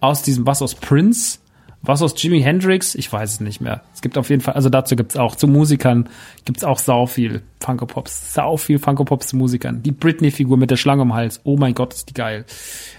Aus 0.00 0.22
diesem, 0.22 0.46
was 0.46 0.60
aus 0.60 0.74
Prince, 0.74 1.38
was 1.86 2.02
aus 2.02 2.14
Jimi 2.20 2.40
Hendrix, 2.40 2.94
ich 2.94 3.12
weiß 3.12 3.34
es 3.34 3.40
nicht 3.40 3.60
mehr. 3.60 3.82
Es 3.94 4.02
gibt 4.02 4.18
auf 4.18 4.30
jeden 4.30 4.42
Fall, 4.42 4.54
also 4.54 4.68
dazu 4.68 4.96
gibt's 4.96 5.16
auch, 5.16 5.36
zu 5.36 5.46
Musikern 5.48 6.08
gibt's 6.44 6.64
auch 6.64 6.78
sau 6.78 7.06
viel 7.06 7.42
Funko 7.60 7.86
Pops, 7.86 8.34
sau 8.34 8.56
viel 8.56 8.78
Funko 8.78 9.04
Pops 9.04 9.28
zu 9.28 9.36
Musikern. 9.36 9.82
Die 9.82 9.92
Britney-Figur 9.92 10.56
mit 10.56 10.70
der 10.70 10.76
Schlange 10.76 11.02
im 11.02 11.14
Hals, 11.14 11.40
oh 11.44 11.56
mein 11.56 11.74
Gott, 11.74 11.94
ist 11.94 12.10
die 12.10 12.14
geil. 12.14 12.44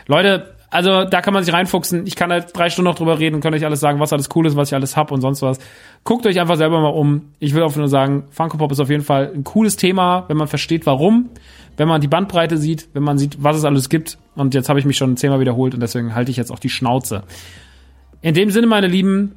Leute, 0.07 0.55
also 0.69 1.05
da 1.05 1.21
kann 1.21 1.33
man 1.33 1.43
sich 1.43 1.53
reinfuchsen. 1.53 2.05
Ich 2.07 2.15
kann 2.15 2.31
halt 2.31 2.55
drei 2.55 2.69
Stunden 2.69 2.89
noch 2.89 2.95
drüber 2.95 3.19
reden 3.19 3.39
kann 3.39 3.53
euch 3.53 3.65
alles 3.65 3.79
sagen, 3.79 3.99
was 3.99 4.11
alles 4.11 4.29
cool 4.35 4.45
ist, 4.45 4.55
was 4.55 4.69
ich 4.69 4.75
alles 4.75 4.97
hab 4.97 5.11
und 5.11 5.21
sonst 5.21 5.41
was. 5.41 5.59
Guckt 6.03 6.25
euch 6.25 6.39
einfach 6.39 6.57
selber 6.57 6.81
mal 6.81 6.89
um. 6.89 7.29
Ich 7.39 7.53
will 7.53 7.63
auch 7.63 7.75
nur 7.75 7.87
sagen, 7.87 8.25
Funko 8.31 8.57
Pop 8.57 8.71
ist 8.71 8.79
auf 8.79 8.89
jeden 8.89 9.03
Fall 9.03 9.31
ein 9.33 9.43
cooles 9.43 9.77
Thema, 9.77 10.25
wenn 10.27 10.37
man 10.37 10.47
versteht, 10.47 10.85
warum, 10.85 11.29
wenn 11.77 11.87
man 11.87 12.01
die 12.01 12.07
Bandbreite 12.07 12.57
sieht, 12.57 12.89
wenn 12.93 13.03
man 13.03 13.17
sieht, 13.17 13.41
was 13.41 13.55
es 13.55 13.63
alles 13.63 13.87
gibt. 13.87 14.17
Und 14.35 14.53
jetzt 14.53 14.67
habe 14.67 14.79
ich 14.79 14.85
mich 14.85 14.97
schon 14.97 15.15
zehnmal 15.15 15.39
wiederholt 15.39 15.73
und 15.73 15.79
deswegen 15.79 16.13
halte 16.13 16.31
ich 16.31 16.37
jetzt 16.37 16.51
auch 16.51 16.59
die 16.59 16.69
Schnauze. 16.69 17.23
In 18.21 18.33
dem 18.33 18.51
Sinne, 18.51 18.67
meine 18.67 18.87
Lieben, 18.87 19.35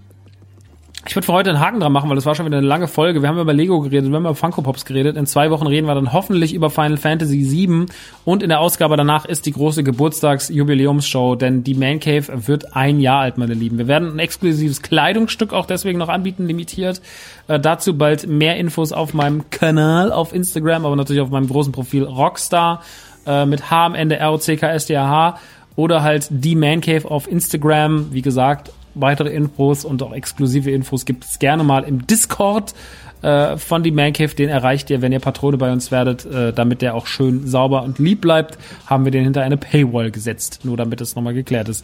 ich 1.06 1.16
würde 1.16 1.24
für 1.24 1.32
heute 1.32 1.50
einen 1.50 1.60
Haken 1.60 1.80
dran 1.80 1.92
machen, 1.92 2.08
weil 2.10 2.16
das 2.16 2.26
war 2.26 2.34
schon 2.34 2.44
wieder 2.44 2.58
eine 2.58 2.66
lange 2.66 2.86
Folge. 2.86 3.22
Wir 3.22 3.28
haben 3.28 3.38
über 3.38 3.54
Lego 3.54 3.80
geredet, 3.80 4.10
wir 4.10 4.16
haben 4.16 4.24
über 4.24 4.34
Funko 4.34 4.60
Pops 4.60 4.84
geredet. 4.84 5.16
In 5.16 5.26
zwei 5.26 5.50
Wochen 5.50 5.66
reden 5.66 5.86
wir 5.86 5.94
dann 5.94 6.12
hoffentlich 6.12 6.52
über 6.52 6.68
Final 6.68 6.98
Fantasy 6.98 7.50
VII. 7.50 7.86
Und 8.24 8.42
in 8.42 8.50
der 8.50 8.60
Ausgabe 8.60 8.96
danach 8.96 9.24
ist 9.24 9.46
die 9.46 9.52
große 9.52 9.82
Geburtstagsjubiläumsshow, 9.82 11.36
denn 11.36 11.64
die 11.64 11.74
Man 11.74 12.00
Cave 12.00 12.46
wird 12.46 12.76
ein 12.76 13.00
Jahr 13.00 13.20
alt, 13.20 13.38
meine 13.38 13.54
Lieben. 13.54 13.78
Wir 13.78 13.88
werden 13.88 14.12
ein 14.12 14.18
exklusives 14.18 14.82
Kleidungsstück 14.82 15.54
auch 15.54 15.64
deswegen 15.66 15.98
noch 15.98 16.10
anbieten, 16.10 16.46
limitiert. 16.46 17.00
Äh, 17.48 17.58
dazu 17.58 17.96
bald 17.96 18.26
mehr 18.26 18.56
Infos 18.56 18.92
auf 18.92 19.14
meinem 19.14 19.48
Kanal 19.48 20.12
auf 20.12 20.34
Instagram, 20.34 20.84
aber 20.84 20.96
natürlich 20.96 21.22
auf 21.22 21.30
meinem 21.30 21.48
großen 21.48 21.72
Profil 21.72 22.04
Rockstar 22.04 22.82
äh, 23.26 23.46
mit 23.46 23.70
H 23.70 23.86
am 23.86 23.94
Ende 23.94 24.16
R-O-C-K-S-T-A-H 24.16 25.38
oder 25.80 26.02
halt 26.02 26.26
die 26.28 26.54
Man 26.56 26.82
Cave 26.82 27.10
auf 27.10 27.26
Instagram. 27.26 28.12
Wie 28.12 28.20
gesagt, 28.20 28.70
weitere 28.94 29.30
Infos 29.30 29.86
und 29.86 30.02
auch 30.02 30.12
exklusive 30.12 30.70
Infos 30.70 31.06
gibt 31.06 31.24
es 31.24 31.38
gerne 31.38 31.64
mal 31.64 31.84
im 31.84 32.06
Discord 32.06 32.74
äh, 33.22 33.56
von 33.56 33.82
die 33.82 33.90
Man 33.90 34.12
Cave. 34.12 34.34
Den 34.34 34.50
erreicht 34.50 34.90
ihr, 34.90 35.00
wenn 35.00 35.10
ihr 35.10 35.20
Patrone 35.20 35.56
bei 35.56 35.72
uns 35.72 35.90
werdet, 35.90 36.26
äh, 36.26 36.52
damit 36.52 36.82
der 36.82 36.94
auch 36.94 37.06
schön 37.06 37.46
sauber 37.46 37.82
und 37.82 37.98
lieb 37.98 38.20
bleibt. 38.20 38.58
Haben 38.86 39.06
wir 39.06 39.10
den 39.10 39.24
hinter 39.24 39.40
eine 39.40 39.56
Paywall 39.56 40.10
gesetzt, 40.10 40.60
nur 40.64 40.76
damit 40.76 41.00
es 41.00 41.16
nochmal 41.16 41.32
geklärt 41.32 41.70
ist. 41.70 41.82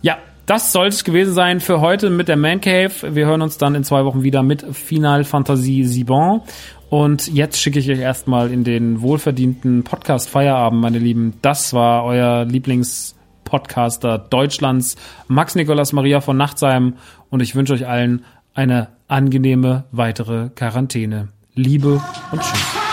Ja, 0.00 0.16
das 0.46 0.72
sollte 0.72 0.94
es 0.94 1.04
gewesen 1.04 1.34
sein 1.34 1.60
für 1.60 1.82
heute 1.82 2.08
mit 2.08 2.28
der 2.28 2.36
Man 2.38 2.62
Cave. 2.62 3.14
Wir 3.14 3.26
hören 3.26 3.42
uns 3.42 3.58
dann 3.58 3.74
in 3.74 3.84
zwei 3.84 4.06
Wochen 4.06 4.22
wieder 4.22 4.42
mit 4.42 4.64
Final 4.74 5.24
Fantasy 5.24 5.84
7. 5.84 6.40
Und 6.88 7.26
jetzt 7.34 7.60
schicke 7.60 7.78
ich 7.78 7.90
euch 7.90 7.98
erstmal 7.98 8.52
in 8.52 8.64
den 8.64 9.02
wohlverdienten 9.02 9.82
Podcast 9.82 10.30
Feierabend, 10.30 10.80
meine 10.80 10.98
Lieben. 10.98 11.34
Das 11.42 11.74
war 11.74 12.04
euer 12.04 12.44
Lieblings 12.44 13.13
Podcaster 13.44 14.18
Deutschlands, 14.18 14.96
Max 15.28 15.54
Nikolas 15.54 15.92
Maria 15.92 16.20
von 16.20 16.36
Nachtsheim. 16.36 16.94
Und 17.30 17.40
ich 17.40 17.54
wünsche 17.54 17.72
euch 17.72 17.86
allen 17.86 18.24
eine 18.54 18.88
angenehme 19.08 19.84
weitere 19.92 20.48
Quarantäne. 20.50 21.28
Liebe 21.54 22.00
und 22.32 22.40
Tschüss. 22.40 22.83